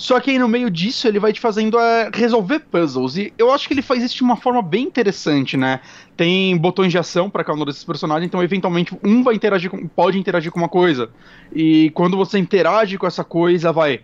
Só 0.01 0.19
que 0.19 0.31
aí 0.31 0.39
no 0.39 0.49
meio 0.49 0.71
disso 0.71 1.07
ele 1.07 1.19
vai 1.19 1.31
te 1.31 1.39
fazendo 1.39 1.79
é, 1.79 2.11
resolver 2.15 2.61
puzzles. 2.61 3.17
E 3.17 3.35
eu 3.37 3.53
acho 3.53 3.69
que 3.69 3.75
ele 3.75 3.83
faz 3.83 4.03
isso 4.03 4.17
de 4.17 4.23
uma 4.23 4.37
forma 4.37 4.63
bem 4.63 4.85
interessante, 4.85 5.59
né? 5.59 5.81
Tem 6.17 6.57
botões 6.57 6.91
de 6.91 6.97
ação 6.97 7.29
para 7.29 7.45
cada 7.45 7.61
um 7.61 7.67
desses 7.67 7.85
personagens, 7.85 8.27
então 8.27 8.43
eventualmente 8.43 8.97
um 9.05 9.23
vai 9.23 9.35
interagir 9.35 9.71
com, 9.71 9.87
pode 9.89 10.19
interagir 10.19 10.51
com 10.51 10.59
uma 10.59 10.71
coisa. 10.71 11.11
E 11.55 11.91
quando 11.91 12.17
você 12.17 12.39
interage 12.39 12.97
com 12.97 13.07
essa 13.07 13.23
coisa, 13.23 13.73
vai 13.73 14.01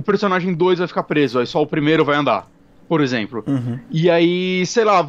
o 0.00 0.02
personagem 0.02 0.54
2 0.54 0.78
vai 0.78 0.88
ficar 0.88 1.02
preso, 1.02 1.38
aí 1.38 1.46
só 1.46 1.62
o 1.62 1.66
primeiro 1.66 2.04
vai 2.04 2.16
andar, 2.16 2.48
por 2.88 3.02
exemplo. 3.02 3.44
Uhum. 3.46 3.78
E 3.90 4.10
aí, 4.10 4.64
sei 4.64 4.82
lá, 4.82 5.06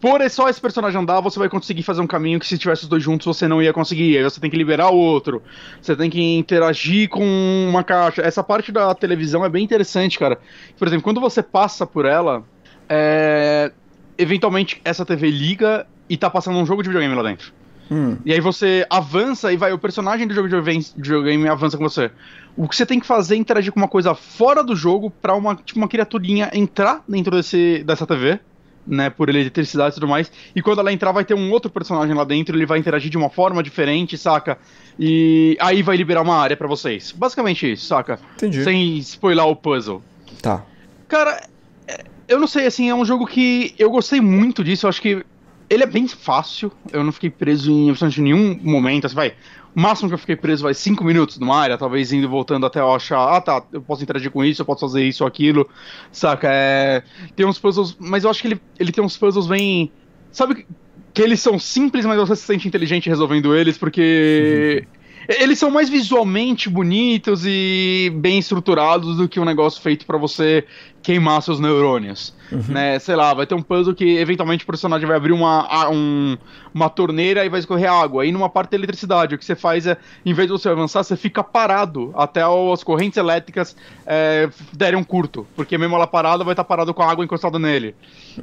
por 0.00 0.28
só 0.28 0.48
esse 0.48 0.60
personagem 0.60 1.00
andar, 1.00 1.20
você 1.20 1.38
vai 1.38 1.48
conseguir 1.48 1.84
fazer 1.84 2.00
um 2.00 2.06
caminho 2.08 2.40
que 2.40 2.46
se 2.46 2.58
tivesse 2.58 2.82
os 2.82 2.88
dois 2.88 3.00
juntos 3.00 3.24
você 3.24 3.46
não 3.46 3.62
ia 3.62 3.72
conseguir. 3.72 4.18
Aí 4.18 4.24
você 4.24 4.40
tem 4.40 4.50
que 4.50 4.56
liberar 4.56 4.90
o 4.90 4.96
outro. 4.96 5.40
Você 5.80 5.94
tem 5.94 6.10
que 6.10 6.20
interagir 6.36 7.08
com 7.08 7.24
uma 7.68 7.84
caixa. 7.84 8.20
Essa 8.20 8.42
parte 8.42 8.72
da 8.72 8.92
televisão 8.96 9.44
é 9.44 9.48
bem 9.48 9.62
interessante, 9.62 10.18
cara. 10.18 10.40
Por 10.76 10.88
exemplo, 10.88 11.04
quando 11.04 11.20
você 11.20 11.40
passa 11.40 11.86
por 11.86 12.04
ela, 12.04 12.42
é... 12.88 13.70
eventualmente 14.18 14.80
essa 14.84 15.06
TV 15.06 15.30
liga 15.30 15.86
e 16.10 16.16
tá 16.16 16.28
passando 16.28 16.58
um 16.58 16.66
jogo 16.66 16.82
de 16.82 16.88
videogame 16.88 17.14
lá 17.14 17.22
dentro. 17.22 17.52
Hum. 17.92 18.16
E 18.24 18.32
aí 18.32 18.40
você 18.40 18.86
avança 18.88 19.52
e 19.52 19.56
vai, 19.56 19.72
o 19.72 19.78
personagem 19.78 20.26
do 20.26 20.34
jogo 20.34 20.48
de 20.48 20.56
videogame 20.96 21.46
avança 21.46 21.76
com 21.76 21.84
você. 21.84 22.10
O 22.56 22.68
que 22.68 22.76
você 22.76 22.84
tem 22.84 23.00
que 23.00 23.06
fazer 23.06 23.34
é 23.34 23.38
interagir 23.38 23.72
com 23.72 23.80
uma 23.80 23.88
coisa 23.88 24.14
fora 24.14 24.62
do 24.62 24.76
jogo 24.76 25.10
pra 25.10 25.34
uma, 25.34 25.54
tipo, 25.54 25.78
uma 25.78 25.88
criaturinha 25.88 26.50
entrar 26.52 27.02
dentro 27.08 27.34
desse, 27.34 27.82
dessa 27.84 28.06
TV, 28.06 28.40
né, 28.86 29.08
por 29.10 29.28
eletricidade 29.28 29.92
e 29.92 29.94
tudo 29.94 30.08
mais. 30.08 30.30
E 30.54 30.60
quando 30.60 30.80
ela 30.80 30.92
entrar, 30.92 31.12
vai 31.12 31.24
ter 31.24 31.34
um 31.34 31.50
outro 31.50 31.70
personagem 31.70 32.14
lá 32.14 32.24
dentro, 32.24 32.56
ele 32.56 32.66
vai 32.66 32.78
interagir 32.78 33.10
de 33.10 33.16
uma 33.16 33.30
forma 33.30 33.62
diferente, 33.62 34.18
saca? 34.18 34.58
E 34.98 35.56
aí 35.60 35.82
vai 35.82 35.96
liberar 35.96 36.22
uma 36.22 36.36
área 36.36 36.56
para 36.56 36.68
vocês. 36.68 37.12
Basicamente 37.12 37.72
isso, 37.72 37.86
saca? 37.86 38.18
Entendi. 38.34 38.62
Sem 38.62 38.98
spoiler 38.98 39.46
o 39.46 39.56
puzzle. 39.56 40.02
Tá. 40.42 40.64
Cara, 41.08 41.46
é, 41.86 42.04
eu 42.28 42.38
não 42.38 42.46
sei, 42.46 42.66
assim, 42.66 42.90
é 42.90 42.94
um 42.94 43.04
jogo 43.04 43.26
que 43.26 43.74
eu 43.78 43.90
gostei 43.90 44.20
muito 44.20 44.62
disso. 44.62 44.86
Eu 44.86 44.90
acho 44.90 45.00
que 45.00 45.24
ele 45.70 45.84
é 45.84 45.86
bem 45.86 46.06
fácil, 46.06 46.70
eu 46.92 47.02
não 47.02 47.12
fiquei 47.12 47.30
preso 47.30 47.70
em 47.70 47.88
absolutamente 47.88 48.20
nenhum 48.20 48.58
momento, 48.62 49.06
assim, 49.06 49.14
vai. 49.14 49.34
Máximo 49.74 50.08
que 50.08 50.14
eu 50.14 50.18
fiquei 50.18 50.36
preso 50.36 50.62
vai 50.62 50.74
5 50.74 51.02
minutos 51.02 51.38
numa 51.38 51.58
área, 51.58 51.78
talvez 51.78 52.12
indo 52.12 52.24
e 52.24 52.28
voltando 52.28 52.66
até 52.66 52.80
eu 52.80 52.92
achar, 52.94 53.36
ah 53.36 53.40
tá, 53.40 53.62
eu 53.72 53.80
posso 53.80 54.02
interagir 54.02 54.30
com 54.30 54.44
isso, 54.44 54.60
eu 54.60 54.66
posso 54.66 54.80
fazer 54.80 55.02
isso 55.02 55.24
ou 55.24 55.28
aquilo, 55.28 55.68
saca? 56.10 56.48
É, 56.50 57.02
tem 57.34 57.46
uns 57.46 57.58
puzzles, 57.58 57.96
mas 57.98 58.24
eu 58.24 58.30
acho 58.30 58.42
que 58.42 58.48
ele, 58.48 58.60
ele 58.78 58.92
tem 58.92 59.02
uns 59.02 59.16
puzzles 59.16 59.46
bem. 59.46 59.90
Sabe 60.30 60.66
que 61.14 61.22
eles 61.22 61.40
são 61.40 61.58
simples, 61.58 62.04
mas 62.04 62.18
você 62.18 62.36
se 62.36 62.42
sente 62.42 62.68
inteligente 62.68 63.08
resolvendo 63.08 63.54
eles, 63.54 63.78
porque. 63.78 64.86
Uhum. 64.86 65.01
Eles 65.28 65.58
são 65.58 65.70
mais 65.70 65.88
visualmente 65.88 66.68
bonitos 66.68 67.44
e 67.46 68.12
bem 68.16 68.38
estruturados 68.38 69.16
do 69.16 69.28
que 69.28 69.38
um 69.38 69.44
negócio 69.44 69.80
feito 69.80 70.04
para 70.04 70.18
você 70.18 70.64
queimar 71.02 71.42
seus 71.42 71.60
neurônios. 71.60 72.34
Uhum. 72.50 72.62
Né? 72.68 72.98
Sei 72.98 73.14
lá, 73.14 73.32
vai 73.32 73.46
ter 73.46 73.54
um 73.54 73.62
puzzle 73.62 73.94
que 73.94 74.16
eventualmente 74.18 74.64
o 74.64 74.66
personagem 74.66 75.06
vai 75.06 75.16
abrir 75.16 75.32
uma, 75.32 75.88
um, 75.90 76.36
uma 76.74 76.88
torneira 76.88 77.44
e 77.44 77.48
vai 77.48 77.60
escorrer 77.60 77.90
água. 77.90 78.22
Aí 78.22 78.32
numa 78.32 78.48
parte 78.48 78.70
da 78.70 78.76
eletricidade, 78.76 79.34
o 79.34 79.38
que 79.38 79.44
você 79.44 79.54
faz 79.54 79.86
é, 79.86 79.96
em 80.24 80.32
vez 80.32 80.48
de 80.48 80.52
você 80.52 80.68
avançar, 80.68 81.02
você 81.02 81.16
fica 81.16 81.42
parado 81.42 82.12
até 82.16 82.42
as 82.42 82.82
correntes 82.82 83.16
elétricas 83.16 83.76
é, 84.06 84.48
derem 84.72 84.98
um 84.98 85.04
curto. 85.04 85.46
Porque 85.54 85.78
mesmo 85.78 85.94
ela 85.94 86.06
parada, 86.06 86.44
vai 86.44 86.52
estar 86.52 86.64
parado 86.64 86.92
com 86.92 87.02
a 87.02 87.10
água 87.10 87.24
encostada 87.24 87.58
nele. 87.58 87.94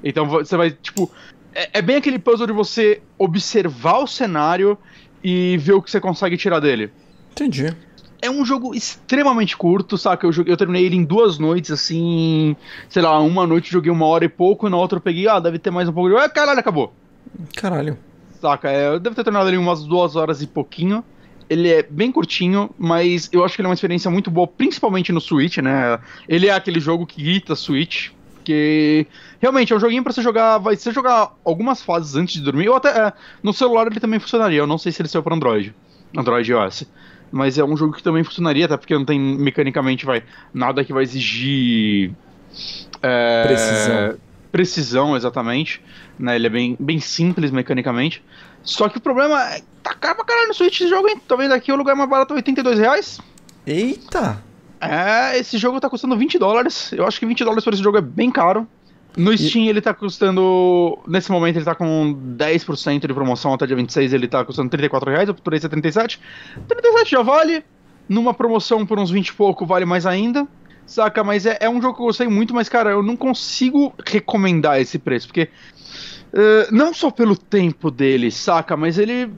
Então 0.03 0.27
você 0.27 0.55
vai, 0.55 0.71
tipo. 0.71 1.11
É, 1.53 1.79
é 1.79 1.81
bem 1.81 1.95
aquele 1.95 2.19
puzzle 2.19 2.45
de 2.45 2.53
você 2.53 3.01
observar 3.17 3.97
o 3.97 4.07
cenário 4.07 4.77
e 5.23 5.57
ver 5.57 5.73
o 5.73 5.81
que 5.81 5.91
você 5.91 5.99
consegue 5.99 6.37
tirar 6.37 6.59
dele. 6.59 6.91
Entendi. 7.31 7.75
É 8.21 8.29
um 8.29 8.43
jogo 8.43 8.75
extremamente 8.75 9.55
curto, 9.55 9.97
saca? 9.97 10.27
Eu, 10.27 10.31
joguei, 10.31 10.51
eu 10.51 10.57
terminei 10.57 10.85
ele 10.85 10.97
em 10.97 11.03
duas 11.05 11.39
noites, 11.39 11.71
assim. 11.71 12.55
Sei 12.89 13.01
lá, 13.01 13.17
uma 13.19 13.47
noite 13.47 13.71
joguei 13.71 13.91
uma 13.91 14.05
hora 14.05 14.25
e 14.25 14.29
pouco, 14.29 14.69
na 14.69 14.75
outra 14.75 14.97
eu 14.97 15.01
peguei, 15.01 15.27
ah, 15.27 15.39
deve 15.39 15.57
ter 15.57 15.71
mais 15.71 15.87
um 15.87 15.93
pouco 15.93 16.09
de. 16.09 16.15
Ah, 16.17 16.27
caralho, 16.27 16.59
acabou. 16.59 16.93
Caralho. 17.55 17.97
Saca? 18.41 18.69
É, 18.69 18.87
eu 18.87 18.99
devo 18.99 19.15
ter 19.15 19.23
terminado 19.23 19.49
ele 19.49 19.57
em 19.57 19.59
umas 19.59 19.85
duas 19.85 20.15
horas 20.15 20.41
e 20.41 20.47
pouquinho. 20.47 21.03
Ele 21.49 21.69
é 21.69 21.81
bem 21.81 22.11
curtinho, 22.11 22.69
mas 22.77 23.29
eu 23.31 23.43
acho 23.43 23.55
que 23.55 23.61
ele 23.61 23.67
é 23.67 23.69
uma 23.69 23.73
experiência 23.73 24.11
muito 24.11 24.29
boa, 24.29 24.47
principalmente 24.47 25.11
no 25.11 25.19
Switch, 25.19 25.57
né? 25.57 25.99
Ele 26.27 26.47
é 26.47 26.53
aquele 26.53 26.79
jogo 26.79 27.07
que 27.07 27.23
grita 27.23 27.55
Switch, 27.55 28.11
porque 28.49 29.05
realmente 29.39 29.71
é 29.71 29.75
um 29.75 29.79
joguinho 29.79 30.03
para 30.03 30.11
você 30.11 30.23
jogar. 30.23 30.57
Vai 30.57 30.75
você 30.75 30.91
jogar 30.91 31.33
algumas 31.45 31.83
fases 31.83 32.15
antes 32.15 32.33
de 32.33 32.41
dormir, 32.41 32.67
ou 32.67 32.75
até 32.75 32.89
é, 32.89 33.13
no 33.43 33.53
celular 33.53 33.85
ele 33.85 33.99
também 33.99 34.19
funcionaria. 34.19 34.57
Eu 34.57 34.65
não 34.67 34.79
sei 34.79 34.91
se 34.91 35.01
ele 35.01 35.07
saiu 35.07 35.21
para 35.21 35.35
Android, 35.35 35.75
Android 36.17 36.51
iOS. 36.51 36.85
Mas 37.31 37.59
é 37.59 37.63
um 37.63 37.77
jogo 37.77 37.93
que 37.93 38.01
também 38.01 38.23
funcionaria, 38.23 38.65
até 38.65 38.75
porque 38.75 38.95
não 38.95 39.05
tem 39.05 39.19
mecanicamente 39.19 40.03
vai 40.03 40.23
nada 40.51 40.83
que 40.83 40.91
vai 40.91 41.03
exigir 41.03 42.11
é, 43.03 43.43
precisão. 43.45 44.17
Precisão, 44.51 45.15
exatamente. 45.15 45.79
Né, 46.17 46.35
ele 46.35 46.47
é 46.47 46.49
bem, 46.49 46.75
bem 46.79 46.99
simples 46.99 47.51
mecanicamente. 47.51 48.23
Só 48.63 48.89
que 48.89 48.97
o 48.97 49.01
problema 49.01 49.39
é 49.53 49.61
tá 49.83 49.93
caro 49.93 50.15
pra 50.15 50.25
caralho 50.25 50.47
no 50.47 50.53
Switch 50.55 50.81
esse 50.81 50.89
jogo, 50.89 51.07
hein? 51.07 51.21
Talvez 51.27 51.51
aqui 51.51 51.71
o 51.71 51.75
lugar 51.75 51.95
mais 51.95 52.09
barato 52.09 52.33
é 52.33 52.37
82 52.37 52.79
reais. 52.79 53.21
Eita! 53.67 54.48
É, 54.81 55.37
esse 55.37 55.57
jogo 55.57 55.79
tá 55.79 55.89
custando 55.89 56.17
20 56.17 56.39
dólares. 56.39 56.91
Eu 56.93 57.05
acho 57.05 57.19
que 57.19 57.25
20 57.25 57.43
dólares 57.43 57.63
por 57.63 57.73
esse 57.73 57.83
jogo 57.83 57.97
é 57.97 58.01
bem 58.01 58.31
caro. 58.31 58.67
No 59.17 59.35
Steam 59.37 59.65
ele 59.65 59.81
tá 59.81 59.93
custando. 59.93 60.97
Nesse 61.07 61.31
momento 61.31 61.57
ele 61.57 61.65
tá 61.65 61.75
com 61.75 62.15
10% 62.37 63.07
de 63.07 63.13
promoção 63.13 63.53
até 63.53 63.65
dia 63.65 63.75
26, 63.75 64.13
ele 64.13 64.27
tá 64.27 64.45
custando 64.45 64.69
34 64.69 65.09
reais, 65.09 65.27
eu 65.27 65.33
procurei 65.33 65.59
ser 65.59 65.69
37. 65.69 66.19
37 66.67 67.11
já 67.11 67.21
vale. 67.21 67.63
Numa 68.07 68.33
promoção 68.33 68.85
por 68.85 68.97
uns 68.97 69.11
20 69.11 69.27
e 69.27 69.33
pouco 69.33 69.65
vale 69.65 69.85
mais 69.85 70.05
ainda. 70.05 70.47
Saca, 70.85 71.23
mas 71.23 71.45
é, 71.45 71.57
é 71.59 71.69
um 71.69 71.81
jogo 71.81 71.95
que 71.95 72.01
eu 72.01 72.05
gostei 72.05 72.27
muito, 72.27 72.53
mas 72.53 72.67
cara, 72.67 72.91
eu 72.91 73.03
não 73.03 73.15
consigo 73.15 73.93
recomendar 74.05 74.79
esse 74.79 74.97
preço, 74.97 75.27
porque. 75.27 75.49
Uh, 76.31 76.71
não 76.71 76.93
só 76.93 77.09
pelo 77.09 77.35
tempo 77.35 77.89
dele, 77.89 78.29
saca, 78.29 78.77
mas 78.77 78.99
ele 78.99 79.31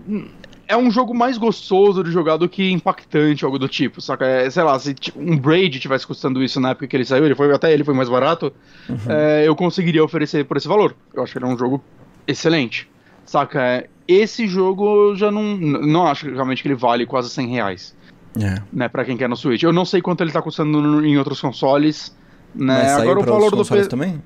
é 0.72 0.78
um 0.78 0.90
jogo 0.90 1.14
mais 1.14 1.38
gostoso 1.38 2.02
de 2.02 2.12
jogar 2.12 2.38
do 2.38 2.48
que 2.48 2.72
impactante, 2.72 3.44
algo 3.44 3.60
do 3.60 3.68
tipo, 3.68 4.00
saca? 4.00 4.26
É, 4.26 4.50
sei 4.50 4.64
lá, 4.64 4.80
se 4.80 4.96
um 5.18 5.38
Braid 5.38 5.78
tivesse 5.82 6.08
custando 6.08 6.42
isso 6.42 6.62
na 6.62 6.70
época 6.70 6.88
que 6.88 6.96
ele 6.96 7.04
saiu, 7.04 7.26
ele 7.26 7.36
foi, 7.36 7.54
até 7.54 7.74
ele 7.74 7.84
foi 7.84 7.94
mais 7.94 8.08
barato, 8.08 8.54
uhum. 8.88 8.98
é, 9.10 9.46
eu 9.46 9.54
conseguiria 9.54 10.02
oferecer 10.02 10.46
por 10.46 10.56
esse 10.56 10.70
valor. 10.70 10.96
Eu 11.14 11.24
acho 11.24 11.34
que 11.34 11.40
ele 11.40 11.46
é 11.46 11.48
um 11.50 11.58
jogo 11.58 11.84
excelente, 12.26 12.90
saca? 13.26 13.62
É, 13.62 13.90
esse 14.08 14.48
jogo 14.48 15.10
eu 15.10 15.16
já 15.18 15.30
não, 15.30 15.58
não 15.58 16.08
acho 16.08 16.32
realmente 16.32 16.62
que 16.62 16.70
ele 16.70 16.76
vale 16.76 17.06
quase 17.06 17.30
100 17.30 17.48
reais. 17.48 17.96
É. 18.40 18.62
Né, 18.72 18.88
pra 18.88 19.04
quem 19.04 19.18
quer 19.18 19.28
no 19.28 19.36
Switch. 19.36 19.62
Eu 19.64 19.74
não 19.74 19.84
sei 19.84 20.02
quanto 20.02 20.24
ele 20.24 20.32
tá 20.32 20.42
custando 20.42 20.82
no, 20.82 21.06
em 21.06 21.18
outros 21.18 21.42
consoles. 21.42 22.16
Né? 22.56 22.82
Mas 22.84 22.94
Agora 22.94 23.20
o 23.20 23.24
valor 23.24 23.54
do 23.54 23.66
P... 23.66 23.86
também? 23.88 24.22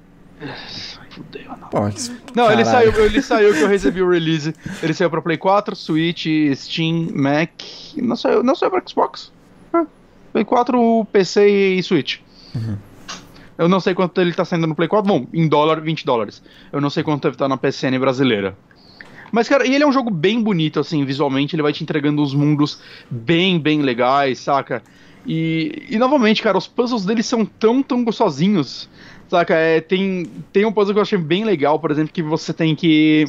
Fudeu, 1.16 1.50
não. 1.50 1.70
Pô, 1.70 1.80
não, 2.36 2.52
ele 2.52 2.66
saiu, 2.66 2.94
ele 3.06 3.22
saiu 3.22 3.54
que 3.54 3.62
eu 3.62 3.68
recebi 3.68 4.02
o 4.02 4.10
release. 4.10 4.54
Ele 4.84 4.94
saiu 4.94 5.10
pra 5.10 5.22
Play 5.22 5.38
4, 5.38 5.76
Switch, 5.76 6.26
Steam, 6.56 7.10
Mac. 7.14 7.50
Não 7.98 8.16
saiu, 8.16 8.44
não 8.44 8.56
saiu 8.56 8.72
pra 8.72 8.84
Xbox. 8.86 9.32
É. 9.74 9.86
Play 10.34 10.46
4, 10.46 11.08
PC 11.12 11.48
e 11.48 11.84
Switch. 11.84 12.20
Uhum. 12.54 12.78
Eu 13.58 13.70
não 13.70 13.80
sei 13.80 13.94
quanto 13.94 14.20
ele 14.20 14.34
tá 14.34 14.44
saindo 14.44 14.68
no 14.68 14.76
Play 14.76 14.90
4. 14.90 15.08
Bom, 15.08 15.28
em 15.34 15.48
dólar, 15.48 15.80
20 15.80 16.06
dólares. 16.06 16.44
Eu 16.72 16.82
não 16.82 16.90
sei 16.90 17.04
quanto 17.04 17.24
deve 17.24 17.36
estar 17.36 17.46
tá 17.46 17.50
na 17.50 17.58
PCN 17.58 17.98
brasileira. 17.98 18.58
Mas, 19.32 19.48
cara, 19.48 19.66
ele 19.66 19.84
é 19.84 19.88
um 19.88 19.92
jogo 19.92 20.12
bem 20.12 20.42
bonito, 20.42 20.80
assim, 20.80 21.04
visualmente. 21.06 21.56
Ele 21.56 21.64
vai 21.64 21.74
te 21.74 21.84
entregando 21.84 22.22
uns 22.22 22.34
mundos 22.34 22.82
bem, 23.10 23.60
bem 23.60 23.82
legais, 23.82 24.40
saca? 24.40 24.84
E, 25.26 25.85
e 25.89 25.97
novamente, 25.97 26.41
cara, 26.41 26.57
os 26.57 26.68
puzzles 26.68 27.06
dele 27.06 27.23
são 27.23 27.45
tão, 27.45 27.81
tão 27.81 28.03
gostosinhos. 28.03 28.89
Saca? 29.27 29.56
É, 29.56 29.81
tem, 29.81 30.26
tem 30.53 30.65
um 30.65 30.72
puzzle 30.72 30.93
que 30.93 30.99
eu 30.99 31.03
achei 31.03 31.18
bem 31.18 31.43
legal, 31.43 31.80
por 31.80 31.91
exemplo, 31.91 32.14
que 32.14 32.22
você 32.22 32.53
tem 32.53 32.76
que 32.76 33.26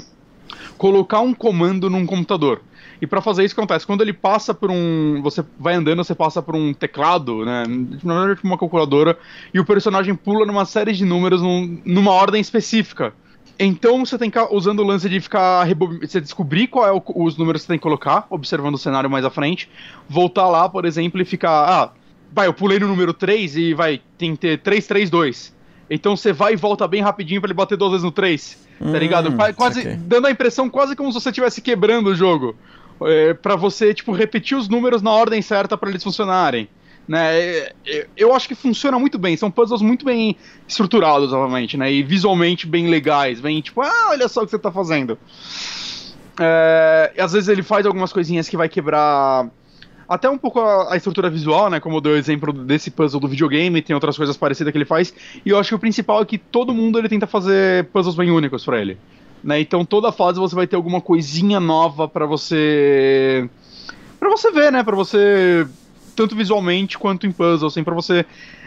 colocar 0.76 1.20
um 1.20 1.32
comando 1.32 1.88
num 1.88 2.04
computador. 2.04 2.60
E 3.00 3.06
para 3.06 3.20
fazer 3.20 3.44
isso 3.44 3.54
acontece, 3.54 3.86
quando 3.86 4.00
ele 4.00 4.12
passa 4.12 4.54
por 4.54 4.70
um. 4.70 5.20
Você 5.22 5.44
vai 5.58 5.74
andando, 5.74 6.02
você 6.02 6.14
passa 6.14 6.40
por 6.40 6.54
um 6.54 6.72
teclado, 6.72 7.44
né? 7.44 7.64
Na 8.02 8.20
verdade, 8.20 8.40
uma 8.42 8.56
calculadora, 8.56 9.18
e 9.52 9.60
o 9.60 9.64
personagem 9.64 10.14
pula 10.14 10.46
numa 10.46 10.64
série 10.64 10.92
de 10.92 11.04
números 11.04 11.42
num, 11.42 11.80
numa 11.84 12.12
ordem 12.12 12.40
específica. 12.40 13.12
Então 13.58 14.04
você 14.04 14.18
tem 14.18 14.30
que 14.30 14.38
usando 14.50 14.80
o 14.80 14.84
lance 14.84 15.08
de 15.08 15.18
ficar 15.20 15.66
você 16.00 16.20
descobrir 16.20 16.66
qual 16.66 16.86
é 16.86 16.92
o, 16.92 17.02
os 17.14 17.36
números 17.36 17.62
que 17.62 17.66
você 17.66 17.72
tem 17.72 17.78
que 17.78 17.82
colocar, 17.82 18.26
observando 18.28 18.74
o 18.74 18.78
cenário 18.78 19.08
mais 19.08 19.24
à 19.24 19.30
frente, 19.30 19.68
voltar 20.08 20.48
lá, 20.48 20.68
por 20.68 20.84
exemplo, 20.84 21.20
e 21.20 21.24
ficar, 21.24 21.50
ah, 21.50 21.92
vai, 22.32 22.46
eu 22.46 22.52
pulei 22.52 22.78
no 22.78 22.86
número 22.86 23.14
3 23.14 23.56
e 23.56 23.74
vai, 23.74 24.00
tem 24.18 24.32
que 24.32 24.40
ter 24.40 24.58
332. 24.58 25.54
Então 25.88 26.16
você 26.16 26.32
vai 26.32 26.52
e 26.52 26.56
volta 26.56 26.86
bem 26.86 27.00
rapidinho 27.00 27.40
para 27.40 27.48
ele 27.48 27.54
bater 27.54 27.78
duas 27.78 27.92
vezes 27.92 28.04
no 28.04 28.12
3. 28.12 28.66
Hum, 28.80 28.92
tá 28.92 28.98
ligado? 28.98 29.32
Quase 29.54 29.80
okay. 29.80 29.96
dando 29.96 30.26
a 30.26 30.30
impressão 30.30 30.68
quase 30.68 30.94
como 30.94 31.10
se 31.10 31.20
você 31.20 31.30
estivesse 31.30 31.60
quebrando 31.60 32.08
o 32.08 32.14
jogo. 32.14 32.54
É, 33.02 33.34
para 33.34 33.56
você, 33.56 33.92
tipo, 33.94 34.12
repetir 34.12 34.56
os 34.56 34.68
números 34.68 35.02
na 35.02 35.12
ordem 35.12 35.40
certa 35.40 35.76
para 35.76 35.90
eles 35.90 36.02
funcionarem. 36.02 36.68
Né? 37.08 37.38
É, 37.38 37.72
é, 37.86 38.06
eu 38.16 38.34
acho 38.34 38.48
que 38.48 38.54
funciona 38.54 38.98
muito 38.98 39.18
bem. 39.18 39.36
São 39.36 39.50
puzzles 39.50 39.82
muito 39.82 40.04
bem 40.04 40.36
estruturados, 40.66 41.32
obviamente, 41.32 41.76
né? 41.76 41.92
E 41.92 42.02
visualmente 42.02 42.66
bem 42.66 42.88
legais. 42.88 43.40
Bem, 43.40 43.60
tipo, 43.60 43.80
ah, 43.80 44.08
olha 44.10 44.28
só 44.28 44.42
o 44.42 44.44
que 44.44 44.50
você 44.50 44.58
tá 44.58 44.72
fazendo. 44.72 45.18
É, 46.40 47.12
às 47.18 47.32
vezes 47.32 47.48
ele 47.48 47.62
faz 47.62 47.86
algumas 47.86 48.12
coisinhas 48.12 48.48
que 48.48 48.56
vai 48.56 48.68
quebrar 48.68 49.48
até 50.08 50.28
um 50.28 50.38
pouco 50.38 50.60
a, 50.60 50.92
a, 50.92 50.96
estrutura 50.96 51.30
visual, 51.30 51.70
né? 51.70 51.80
Como 51.80 51.96
eu 51.96 52.00
dei 52.00 52.12
o 52.12 52.16
exemplo 52.16 52.52
desse 52.52 52.90
puzzle 52.90 53.20
do 53.20 53.28
videogame, 53.28 53.82
tem 53.82 53.94
outras 53.94 54.16
coisas 54.16 54.36
parecidas 54.36 54.72
que 54.72 54.78
ele 54.78 54.84
faz. 54.84 55.14
E 55.44 55.50
eu 55.50 55.58
acho 55.58 55.70
que 55.70 55.74
o 55.74 55.78
principal 55.78 56.22
é 56.22 56.24
que 56.24 56.38
todo 56.38 56.74
mundo 56.74 56.98
ele 56.98 57.08
tenta 57.08 57.26
fazer 57.26 57.84
puzzles 57.86 58.14
bem 58.16 58.30
únicos 58.30 58.64
para 58.64 58.80
ele. 58.80 58.98
Né? 59.42 59.60
Então 59.60 59.84
toda 59.84 60.10
fase 60.10 60.38
você 60.38 60.54
vai 60.54 60.66
ter 60.66 60.76
alguma 60.76 61.00
coisinha 61.00 61.60
nova 61.60 62.08
para 62.08 62.26
você 62.26 63.48
para 64.18 64.30
você 64.30 64.50
ver, 64.50 64.72
né? 64.72 64.82
Para 64.82 64.96
você 64.96 65.66
tanto 66.16 66.34
visualmente 66.34 66.98
quanto 66.98 67.26
em 67.26 67.30
puzzles, 67.30 67.72
assim, 67.72 67.84
pra 67.84 67.94
você 67.94 68.24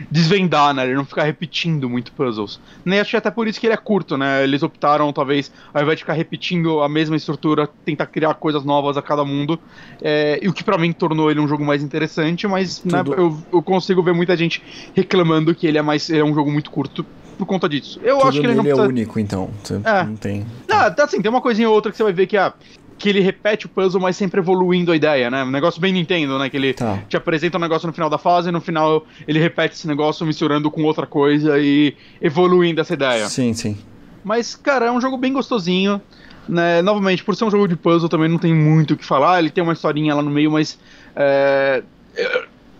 desvendar, 0.09 0.73
né? 0.73 0.85
Ele 0.85 0.93
não 0.93 1.03
ficar 1.03 1.23
repetindo 1.23 1.89
muito 1.89 2.11
puzzles. 2.11 2.59
Nem 2.85 2.99
acho 2.99 3.09
que 3.09 3.17
até 3.17 3.31
por 3.31 3.47
isso 3.47 3.59
que 3.59 3.65
ele 3.65 3.73
é 3.73 3.77
curto, 3.77 4.15
né? 4.15 4.43
Eles 4.43 4.61
optaram, 4.61 5.11
talvez, 5.11 5.51
ao 5.73 5.81
invés 5.81 5.97
de 5.97 6.03
ficar 6.03 6.13
repetindo 6.13 6.81
a 6.81 6.87
mesma 6.87 7.15
estrutura, 7.15 7.67
tentar 7.83 8.05
criar 8.05 8.35
coisas 8.35 8.63
novas 8.63 8.95
a 8.95 9.01
cada 9.01 9.25
mundo. 9.25 9.59
É, 10.01 10.39
e 10.41 10.47
o 10.47 10.53
que 10.53 10.63
para 10.63 10.77
mim 10.77 10.93
tornou 10.93 11.31
ele 11.31 11.39
um 11.39 11.47
jogo 11.47 11.65
mais 11.65 11.81
interessante, 11.81 12.47
mas 12.47 12.83
né, 12.85 13.03
eu, 13.17 13.37
eu, 13.51 13.61
consigo 13.63 14.03
ver 14.03 14.13
muita 14.13 14.37
gente 14.37 14.61
reclamando 14.95 15.55
que 15.55 15.65
ele 15.65 15.79
é 15.79 15.81
mais. 15.81 16.09
Ele 16.09 16.19
é 16.19 16.23
um 16.23 16.33
jogo 16.33 16.51
muito 16.51 16.69
curto 16.69 17.03
por 17.37 17.47
conta 17.47 17.67
disso. 17.67 17.99
Eu 18.03 18.17
Tudo 18.17 18.27
acho 18.27 18.41
que 18.41 18.45
ele 18.45 18.55
não 18.55 18.63
precisa... 18.63 18.85
é 18.85 18.87
único, 18.87 19.19
então. 19.19 19.49
Você 19.63 19.81
é. 19.83 20.03
Não 20.03 20.15
tem. 20.15 20.45
Não, 20.67 20.93
tá 20.93 21.05
assim, 21.05 21.21
tem 21.21 21.31
uma 21.31 21.41
coisinha 21.41 21.67
ou 21.67 21.73
outra 21.73 21.91
que 21.91 21.97
você 21.97 22.03
vai 22.03 22.13
ver 22.13 22.27
que, 22.27 22.37
ah, 22.37 22.53
que 22.99 23.07
ele 23.07 23.21
repete 23.21 23.65
o 23.65 23.69
puzzle, 23.69 24.01
mas 24.01 24.17
sempre 24.17 24.41
evoluindo 24.41 24.91
a 24.91 24.95
ideia, 24.95 25.31
né? 25.31 25.43
Um 25.43 25.49
negócio 25.49 25.79
bem 25.79 25.93
Nintendo, 25.93 26.37
né? 26.37 26.49
Que 26.49 26.57
ele 26.57 26.73
tá. 26.73 26.99
te 27.07 27.15
apresenta 27.15 27.57
um 27.57 27.61
negócio 27.61 27.87
no 27.87 27.93
final 27.93 28.09
da 28.09 28.17
fase 28.17 28.49
e 28.49 28.51
no 28.51 28.59
final 28.59 29.05
ele 29.25 29.39
repete 29.39 29.75
esse 29.75 29.87
negócio 29.87 30.25
misturando 30.25 30.69
com 30.69 30.83
outra 30.83 31.07
coisa 31.07 31.57
e 31.57 31.95
evoluindo 32.21 32.81
essa 32.81 32.93
ideia. 32.93 33.27
Sim, 33.29 33.53
sim. 33.53 33.77
Mas, 34.23 34.53
cara, 34.53 34.87
é 34.87 34.91
um 34.91 34.99
jogo 34.99 35.17
bem 35.17 35.31
gostosinho. 35.31 36.01
Né? 36.47 36.81
Novamente, 36.81 37.23
por 37.23 37.35
ser 37.35 37.45
um 37.45 37.51
jogo 37.51 37.67
de 37.67 37.75
puzzle 37.75 38.09
também 38.09 38.27
não 38.27 38.37
tem 38.37 38.53
muito 38.53 38.95
o 38.95 38.97
que 38.97 39.05
falar. 39.05 39.39
Ele 39.39 39.49
tem 39.49 39.63
uma 39.63 39.73
historinha 39.73 40.13
lá 40.13 40.21
no 40.21 40.29
meio, 40.29 40.51
mas. 40.51 40.77
É... 41.15 41.81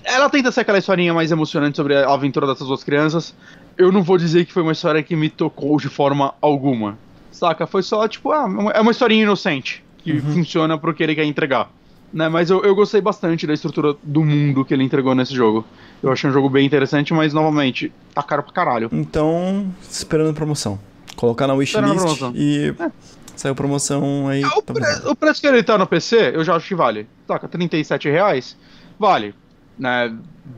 Ela 0.04 0.30
tenta 0.30 0.52
ser 0.52 0.62
aquela 0.62 0.80
historinha 0.80 1.14
mais 1.14 1.32
emocionante 1.32 1.78
sobre 1.78 1.96
a 1.96 2.12
aventura 2.12 2.46
dessas 2.46 2.68
duas 2.68 2.84
crianças. 2.84 3.34
Eu 3.78 3.92
não 3.92 4.04
vou 4.04 4.18
dizer 4.18 4.46
que 4.46 4.52
foi 4.52 4.64
uma 4.64 4.72
história 4.74 5.02
que 5.02 5.16
me 5.16 5.30
tocou 5.30 5.78
de 5.78 5.88
forma 5.88 6.34
alguma. 6.42 6.98
Saca? 7.32 7.66
Foi 7.68 7.84
só, 7.84 8.08
tipo, 8.08 8.32
ah, 8.32 8.48
é 8.74 8.82
uma 8.82 8.92
historinha 8.92 9.24
inocente 9.24 9.84
que 10.10 10.26
uhum. 10.26 10.34
funciona 10.34 10.78
pro 10.78 10.94
que 10.94 11.04
ele 11.04 11.14
quer 11.14 11.26
entregar. 11.26 11.72
Né, 12.12 12.28
mas 12.28 12.50
eu, 12.50 12.64
eu 12.64 12.74
gostei 12.74 13.00
bastante 13.00 13.46
da 13.46 13.54
estrutura 13.54 13.96
do 14.02 14.24
mundo 14.26 14.66
que 14.66 14.74
ele 14.74 14.84
entregou 14.84 15.14
nesse 15.14 15.34
jogo. 15.34 15.64
Eu 16.02 16.12
achei 16.12 16.28
um 16.28 16.34
jogo 16.34 16.50
bem 16.50 16.66
interessante, 16.66 17.14
mas 17.14 17.34
novamente, 17.34 17.94
tá 18.16 18.24
caro 18.24 18.42
pra 18.42 18.52
caralho. 18.52 18.90
Então, 18.92 19.72
esperando 19.88 20.34
promoção. 20.34 20.80
Colocar 21.16 21.46
na 21.46 21.54
wishlist 21.54 22.22
e 22.34 22.74
é. 22.80 22.92
saiu 23.36 23.54
promoção 23.54 24.28
aí. 24.28 24.42
É, 24.42 24.48
o, 24.48 24.62
tá 24.62 24.74
pre 24.74 24.86
o, 25.08 25.16
preço 25.16 25.40
que 25.40 25.46
ele 25.46 25.62
tá 25.62 25.78
no 25.78 25.86
PC, 25.86 26.32
eu 26.34 26.44
já 26.44 26.56
acho 26.56 26.68
que 26.68 26.74
vale. 26.74 27.08
Taca, 27.28 27.48
37 27.48 28.10
reais, 28.10 28.58
vale. 28.98 29.36
Né, 29.78 30.12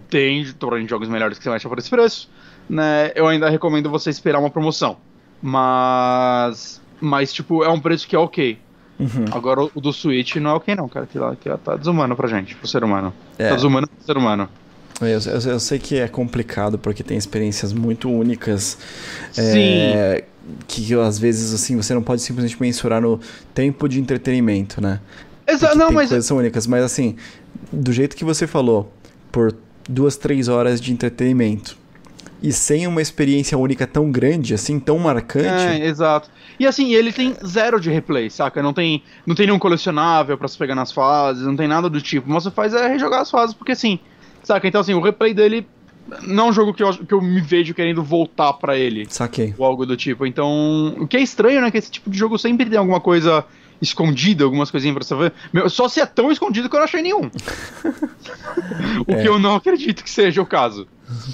tem 0.09 0.45
jogos 0.87 1.09
melhores 1.09 1.37
que 1.37 1.43
você 1.43 1.49
vai 1.49 1.57
achar 1.57 1.67
por 1.67 1.79
esse 1.79 1.89
preço. 1.89 2.29
Né, 2.69 3.11
eu 3.13 3.27
ainda 3.27 3.49
recomendo 3.49 3.89
você 3.89 4.09
esperar 4.09 4.39
uma 4.39 4.49
promoção. 4.49 4.95
Mas. 5.41 6.79
Mas, 7.01 7.33
tipo, 7.33 7.61
é 7.61 7.67
um 7.67 7.79
preço 7.79 8.07
que 8.07 8.15
é 8.15 8.19
ok. 8.19 8.57
Uhum. 9.01 9.25
Agora 9.31 9.67
o 9.73 9.81
do 9.81 9.91
Switch 9.91 10.35
não 10.35 10.51
é 10.51 10.53
ok 10.53 10.75
não, 10.75 10.87
cara. 10.87 11.07
Que 11.07 11.17
lá, 11.17 11.35
que 11.35 11.49
lá 11.49 11.57
tá 11.57 11.75
desumano 11.75 12.15
pra 12.15 12.27
gente, 12.27 12.55
pro 12.55 12.67
ser 12.67 12.83
humano. 12.83 13.11
É. 13.37 13.49
Tá 13.49 13.55
desumano 13.55 13.87
pro 13.87 14.05
ser 14.05 14.15
humano. 14.15 14.47
Eu, 15.01 15.07
eu, 15.07 15.51
eu, 15.53 15.59
sei 15.59 15.79
que 15.79 15.97
é 15.97 16.07
complicado 16.07 16.77
porque 16.77 17.01
tem 17.01 17.17
experiências 17.17 17.73
muito 17.73 18.07
únicas. 18.09 18.77
Sim. 19.31 19.41
É, 19.59 20.23
que 20.67 20.93
às 20.93 21.17
vezes 21.17 21.51
assim 21.53 21.75
você 21.75 21.93
não 21.95 22.03
pode 22.03 22.21
simplesmente 22.21 22.61
mensurar 22.61 23.01
no 23.01 23.19
tempo 23.53 23.89
de 23.89 23.99
entretenimento, 23.99 24.79
né? 24.79 24.99
Exato, 25.47 25.75
não, 25.75 25.91
mas. 25.91 26.09
coisas 26.09 26.25
são 26.27 26.37
únicas, 26.37 26.67
mas 26.67 26.83
assim, 26.83 27.15
do 27.71 27.91
jeito 27.91 28.15
que 28.15 28.23
você 28.23 28.45
falou, 28.45 28.93
por 29.31 29.55
duas, 29.89 30.15
três 30.15 30.47
horas 30.47 30.79
de 30.79 30.93
entretenimento 30.93 31.80
e 32.41 32.51
sem 32.51 32.87
uma 32.87 33.01
experiência 33.01 33.57
única 33.57 33.85
tão 33.85 34.11
grande, 34.11 34.53
assim, 34.53 34.79
tão 34.79 34.97
marcante. 34.97 35.47
É, 35.47 35.85
exato. 35.85 36.29
E 36.59 36.65
assim, 36.65 36.93
ele 36.93 37.11
tem 37.11 37.35
zero 37.45 37.79
de 37.79 37.89
replay, 37.89 38.29
saca? 38.29 38.61
Não 38.61 38.73
tem, 38.73 39.03
não 39.25 39.35
tem 39.35 39.45
nenhum 39.45 39.59
colecionável 39.59 40.37
para 40.37 40.47
se 40.47 40.57
pegar 40.57 40.75
nas 40.75 40.91
fases, 40.91 41.45
não 41.45 41.55
tem 41.55 41.67
nada 41.67 41.89
do 41.89 42.01
tipo. 42.01 42.29
Mas 42.29 42.43
você 42.43 42.51
faz 42.51 42.73
é 42.73 42.87
rejogar 42.87 43.21
as 43.21 43.31
fases, 43.31 43.53
porque 43.53 43.71
assim, 43.73 43.99
saca? 44.43 44.67
Então 44.67 44.81
assim, 44.81 44.93
o 44.93 45.01
replay 45.01 45.33
dele 45.33 45.67
não 46.23 46.47
é 46.47 46.49
um 46.49 46.53
jogo 46.53 46.73
que 46.73 46.83
eu, 46.83 46.91
que 46.93 47.13
eu 47.13 47.21
me 47.21 47.39
vejo 47.39 47.73
querendo 47.73 48.03
voltar 48.03 48.53
para 48.53 48.77
ele. 48.77 49.05
Saquei. 49.09 49.53
Ou 49.57 49.65
algo 49.65 49.85
do 49.85 49.95
tipo. 49.95 50.25
Então, 50.25 50.95
o 50.99 51.07
que 51.07 51.17
é 51.17 51.21
estranho, 51.21 51.61
né? 51.61 51.71
Que 51.71 51.77
esse 51.77 51.91
tipo 51.91 52.09
de 52.09 52.17
jogo 52.17 52.37
sempre 52.37 52.65
tem 52.65 52.77
alguma 52.77 52.99
coisa 52.99 53.45
escondida, 53.81 54.43
algumas 54.43 54.69
coisinhas 54.69 54.95
pra 54.95 55.03
você 55.03 55.15
ver. 55.15 55.33
Meu, 55.51 55.69
só 55.69 55.89
se 55.89 55.99
é 55.99 56.05
tão 56.05 56.31
escondido 56.31 56.69
que 56.69 56.75
eu 56.75 56.79
não 56.79 56.85
achei 56.85 57.01
nenhum. 57.01 57.29
o 59.07 59.11
é. 59.11 59.21
que 59.21 59.27
eu 59.27 59.39
não 59.39 59.55
acredito 59.55 60.03
que 60.03 60.09
seja 60.09 60.41
o 60.41 60.45
caso. 60.45 60.87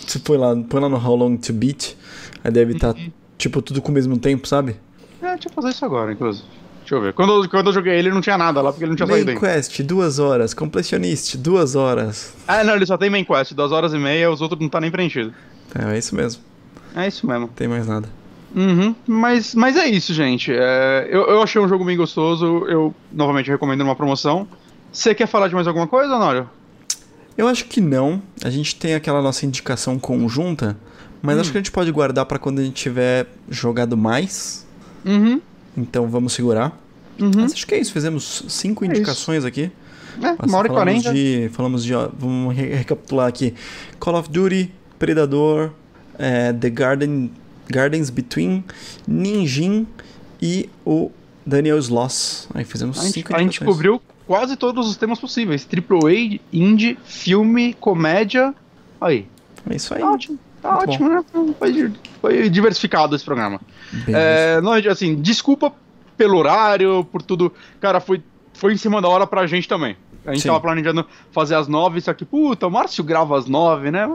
Você 0.06 0.20
põe 0.20 0.38
lá, 0.38 0.56
põe 0.56 0.82
lá 0.82 0.90
no 0.90 0.98
How 0.98 1.16
Long 1.16 1.38
to 1.38 1.54
Beat, 1.54 1.96
aí 2.44 2.52
deve 2.52 2.74
estar, 2.74 2.94
tá, 2.94 3.00
uhum. 3.00 3.12
tipo, 3.38 3.62
tudo 3.62 3.82
com 3.82 3.92
o 3.92 3.94
mesmo 3.94 4.18
tempo, 4.18 4.48
sabe? 4.48 4.76
É, 5.22 5.34
deixa 5.34 5.50
eu 5.50 5.54
fazer 5.54 5.70
isso 5.70 5.86
agora, 5.86 6.12
inclusive. 6.14 6.48
Deixa 6.80 6.96
eu 6.96 7.02
ver. 7.02 7.14
Quando, 7.14 7.44
eu, 7.44 7.50
quando 7.50 7.68
eu 7.68 7.74
joguei 7.74 8.00
ele, 8.00 8.10
não 8.10 8.22
tinha 8.22 8.38
nada 8.38 8.62
lá, 8.62 8.72
porque 8.72 8.86
ele 8.86 8.92
não 8.92 8.96
tinha 8.96 9.06
main 9.06 9.26
saído 9.26 9.42
Main 9.42 9.54
Quest, 9.54 9.82
duas 9.82 10.20
horas. 10.20 10.54
Completionist, 10.54 11.36
duas 11.36 11.76
horas. 11.76 12.34
Ah, 12.48 12.64
não, 12.64 12.76
ele 12.76 12.86
só 12.86 12.98
tem 12.98 13.10
Main 13.10 13.26
Quest, 13.26 13.54
duas 13.54 13.74
horas 13.74 13.94
e 13.94 13.98
meia, 13.98 14.32
os 14.32 14.40
outros 14.40 14.62
não 14.62 14.70
tá 14.70 14.80
nem 14.80 14.90
preenchido. 14.90 15.34
É, 15.76 15.94
é 15.94 15.98
isso 15.98 16.16
mesmo. 16.16 16.42
É 16.96 17.06
isso 17.06 17.28
mesmo. 17.28 17.50
Tem 17.50 17.68
mais 17.68 17.86
nada. 17.86 18.08
Uhum, 18.56 18.96
mas, 19.06 19.54
mas 19.54 19.76
é 19.76 19.88
isso, 19.88 20.14
gente. 20.14 20.52
É, 20.54 21.08
eu, 21.12 21.24
eu 21.28 21.42
achei 21.42 21.62
um 21.62 21.68
jogo 21.68 21.84
bem 21.84 21.98
gostoso. 21.98 22.66
Eu 22.68 22.94
novamente 23.12 23.50
recomendo 23.50 23.82
uma 23.82 23.96
promoção. 23.96 24.48
Você 24.92 25.14
quer 25.14 25.28
falar 25.28 25.48
de 25.48 25.56
mais 25.56 25.68
alguma 25.68 25.86
coisa, 25.88 26.16
Honório? 26.16 26.50
Eu 27.38 27.48
acho 27.48 27.66
que 27.66 27.80
não. 27.82 28.22
A 28.44 28.50
gente 28.50 28.76
tem 28.76 28.96
aquela 28.96 29.22
nossa 29.22 29.46
indicação 29.46 30.00
conjunta, 30.00 30.78
mas 31.22 31.38
Hum. 31.38 31.42
acho 31.42 31.52
que 31.52 31.58
a 31.58 31.62
gente 31.62 31.72
pode 31.72 31.92
guardar 31.92 32.26
pra 32.26 32.40
quando 32.40 32.60
a 32.60 32.64
gente 32.64 32.74
tiver 32.76 33.28
jogado 33.50 33.96
mais. 33.98 34.66
Uhum. 35.06 35.40
Então 35.78 36.08
vamos 36.08 36.34
segurar. 36.34 36.76
Uhum. 37.20 37.32
Mas 37.36 37.54
acho 37.54 37.68
que 37.68 37.76
é 37.76 37.80
isso. 37.80 37.92
Fizemos 37.94 38.44
cinco 38.48 38.84
É 38.86 38.88
indicações 38.88 39.44
aqui. 39.46 39.72
É, 40.20 40.32
Nossa, 40.32 40.46
uma 40.48 40.58
hora 40.58 40.68
e 40.68 40.72
quarenta. 40.72 41.14
de, 41.14 41.50
falamos 41.54 41.84
de, 41.84 41.94
ó, 41.94 42.10
vamos 42.18 42.56
re- 42.56 42.74
recapitular 42.74 43.28
aqui. 43.28 43.54
Call 44.00 44.16
of 44.16 44.30
Duty, 44.32 44.74
Predador, 44.98 45.72
é, 46.18 46.52
The 46.54 46.70
Garden, 46.72 47.30
Gardens 47.70 48.10
Between, 48.10 48.64
Ninjin 49.08 49.88
e 50.42 50.70
o 50.86 51.12
Daniel's 51.46 51.90
Loss. 51.90 52.50
Aí 52.54 52.64
fizemos 52.64 53.00
A 53.00 53.04
cinco 53.04 53.36
a 53.36 53.40
gente 53.40 53.64
cobriu 53.64 54.02
quase 54.26 54.56
todos 54.56 54.88
os 54.88 54.98
temas 54.98 55.20
possíveis. 55.20 55.66
Triple 55.66 56.00
A, 56.06 56.40
indie, 56.56 56.98
filme, 57.06 57.74
comédia. 57.74 58.54
Aí. 59.00 59.28
É 59.70 59.76
isso 59.76 59.94
aí. 59.94 60.02
Tá 60.02 60.12
ótimo. 60.12 60.40
Tá 60.62 60.72
Muito 60.74 60.90
ótimo, 60.90 61.10
né? 61.10 61.24
Foi, 61.58 61.94
foi 62.22 62.50
diversificado 62.50 63.16
esse 63.16 63.24
programa. 63.24 63.62
É, 64.08 64.60
não, 64.62 64.74
assim, 64.74 65.16
desculpa 65.16 65.72
pelo 66.18 66.38
horário, 66.38 67.06
por 67.06 67.22
tudo. 67.22 67.54
Cara, 67.80 68.00
foi, 68.00 68.22
foi 68.54 68.74
em 68.74 68.78
cima 68.78 69.02
da 69.02 69.08
hora 69.08 69.28
pra 69.28 69.48
gente 69.48 69.68
também. 69.68 69.96
A 70.26 70.34
gente 70.34 70.42
Sim. 70.42 70.50
tava 70.50 70.60
planejando 70.60 71.06
fazer 71.32 71.56
às 71.56 71.68
nove, 71.68 72.02
só 72.02 72.14
que, 72.14 72.26
puta, 72.26 72.68
o 72.68 72.72
Márcio 72.72 73.04
grava 73.04 73.38
às 73.38 73.46
nove, 73.46 73.92
né? 73.92 74.12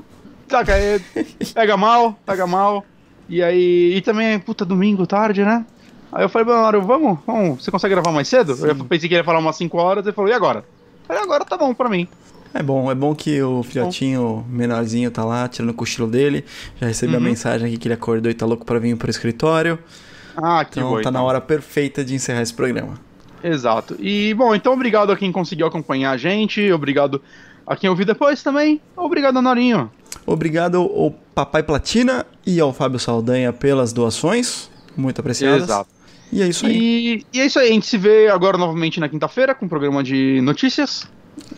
Saca, 0.49 0.77
é, 0.77 1.01
pega 1.55 1.77
mal, 1.77 2.19
pega 2.27 2.47
mal. 2.47 2.85
E 3.33 3.43
aí, 3.43 3.95
e 3.97 4.01
também, 4.03 4.39
puta, 4.39 4.63
domingo, 4.63 5.07
tarde, 5.07 5.43
né? 5.43 5.65
Aí 6.13 6.23
eu 6.23 6.29
falei, 6.29 6.47
Mário, 6.55 6.83
vamos, 6.83 7.19
vamos, 7.27 7.65
você 7.65 7.71
consegue 7.71 7.95
gravar 7.95 8.13
mais 8.13 8.29
cedo? 8.29 8.53
Eu 8.67 8.75
pensei 8.85 9.09
que 9.09 9.15
ele 9.15 9.21
ia 9.21 9.25
falar 9.25 9.39
umas 9.39 9.57
5 9.57 9.79
horas, 9.79 10.05
ele 10.05 10.15
falou, 10.15 10.31
e 10.31 10.35
agora? 10.35 10.59
Eu 10.59 11.07
falei, 11.07 11.23
agora 11.23 11.43
tá 11.43 11.57
bom 11.57 11.73
pra 11.73 11.89
mim. 11.89 12.07
É 12.53 12.63
bom, 12.63 12.91
é 12.91 12.95
bom 12.95 13.15
que 13.15 13.41
o 13.43 13.63
filhotinho 13.63 14.45
menorzinho 14.51 15.11
tá 15.11 15.25
lá, 15.25 15.49
tirando 15.49 15.71
o 15.71 15.75
cochilo 15.75 16.07
dele. 16.07 16.45
Já 16.79 16.87
recebi 16.87 17.15
a 17.15 17.17
Uhum. 17.17 17.25
mensagem 17.25 17.67
aqui 17.67 17.79
que 17.79 17.89
ele 17.89 17.95
acordou 17.95 18.31
e 18.31 18.35
tá 18.35 18.45
louco 18.45 18.67
pra 18.67 18.79
vir 18.79 18.95
pro 18.99 19.09
escritório. 19.09 19.79
Ah, 20.37 20.63
que 20.63 20.79
Então 20.79 20.91
tá 21.01 21.11
na 21.11 21.21
então. 21.21 21.25
hora 21.25 21.41
perfeita 21.41 22.05
de 22.05 22.15
encerrar 22.15 22.43
esse 22.43 22.53
programa. 22.53 22.99
Exato. 23.43 23.97
E, 23.99 24.35
bom, 24.35 24.55
então 24.55 24.75
obrigado 24.75 25.11
a 25.11 25.17
quem 25.17 25.33
conseguiu 25.33 25.67
acompanhar 25.67 26.11
a 26.11 26.17
gente, 26.19 26.71
obrigado 26.71 27.23
a 27.67 27.75
quem 27.75 27.89
ouviu 27.89 28.05
depois 28.05 28.43
também. 28.43 28.79
Obrigado, 28.95 29.41
Norinho. 29.41 29.91
Obrigado 30.27 30.79
ao 30.79 31.11
Papai 31.35 31.63
Platina 31.63 32.27
e 32.47 32.61
ao 32.61 32.73
Fábio 32.73 32.99
Saldanha 32.99 33.53
pelas 33.53 33.93
doações. 33.93 34.71
Muito 34.97 35.21
apreciadas. 35.21 35.65
Exato. 35.65 35.91
E 36.33 36.43
é 36.43 36.49
isso 36.49 36.67
aí. 36.67 36.77
E, 36.77 37.27
e 37.37 37.41
é 37.41 37.47
isso 37.47 37.59
aí, 37.59 37.69
a 37.69 37.73
gente 37.73 37.87
se 37.87 37.99
vê 37.99 38.29
agora 38.29 38.57
novamente 38.57 38.99
na 38.99 39.09
quinta-feira 39.09 39.55
com 39.55 39.67
o 39.67 39.69
programa 39.69 40.03
de 40.03 40.41
notícias. 40.41 41.07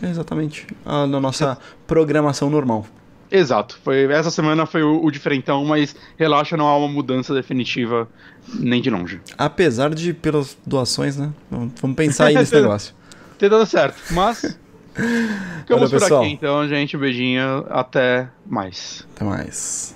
Exatamente. 0.01 0.67
A, 0.85 1.07
na 1.07 1.19
nossa 1.19 1.57
programação 1.87 2.49
normal. 2.49 2.85
Exato. 3.31 3.79
Foi, 3.83 4.05
essa 4.11 4.29
semana 4.29 4.65
foi 4.65 4.83
o, 4.83 5.03
o 5.03 5.11
diferentão, 5.11 5.63
mas 5.65 5.95
relaxa, 6.17 6.55
não 6.55 6.67
há 6.67 6.77
uma 6.77 6.87
mudança 6.87 7.33
definitiva 7.33 8.07
nem 8.53 8.81
de 8.81 8.89
longe. 8.89 9.19
Apesar 9.37 9.93
de 9.93 10.13
pelas 10.13 10.57
doações, 10.65 11.17
né? 11.17 11.31
Vamos 11.49 11.73
vamos 11.81 11.95
pensar 11.95 12.25
aí 12.25 12.35
nesse 12.35 12.53
negócio. 12.55 12.93
Ter 13.37 13.49
dado 13.49 13.65
certo, 13.65 13.97
mas. 14.11 14.57
Ficamos 15.61 15.91
por 15.91 15.99
pessoal. 15.99 16.21
aqui 16.21 16.31
então, 16.31 16.67
gente. 16.67 16.95
Um 16.95 16.99
beijinho. 16.99 17.65
Até 17.69 18.27
mais. 18.45 19.07
Até 19.15 19.25
mais. 19.25 19.95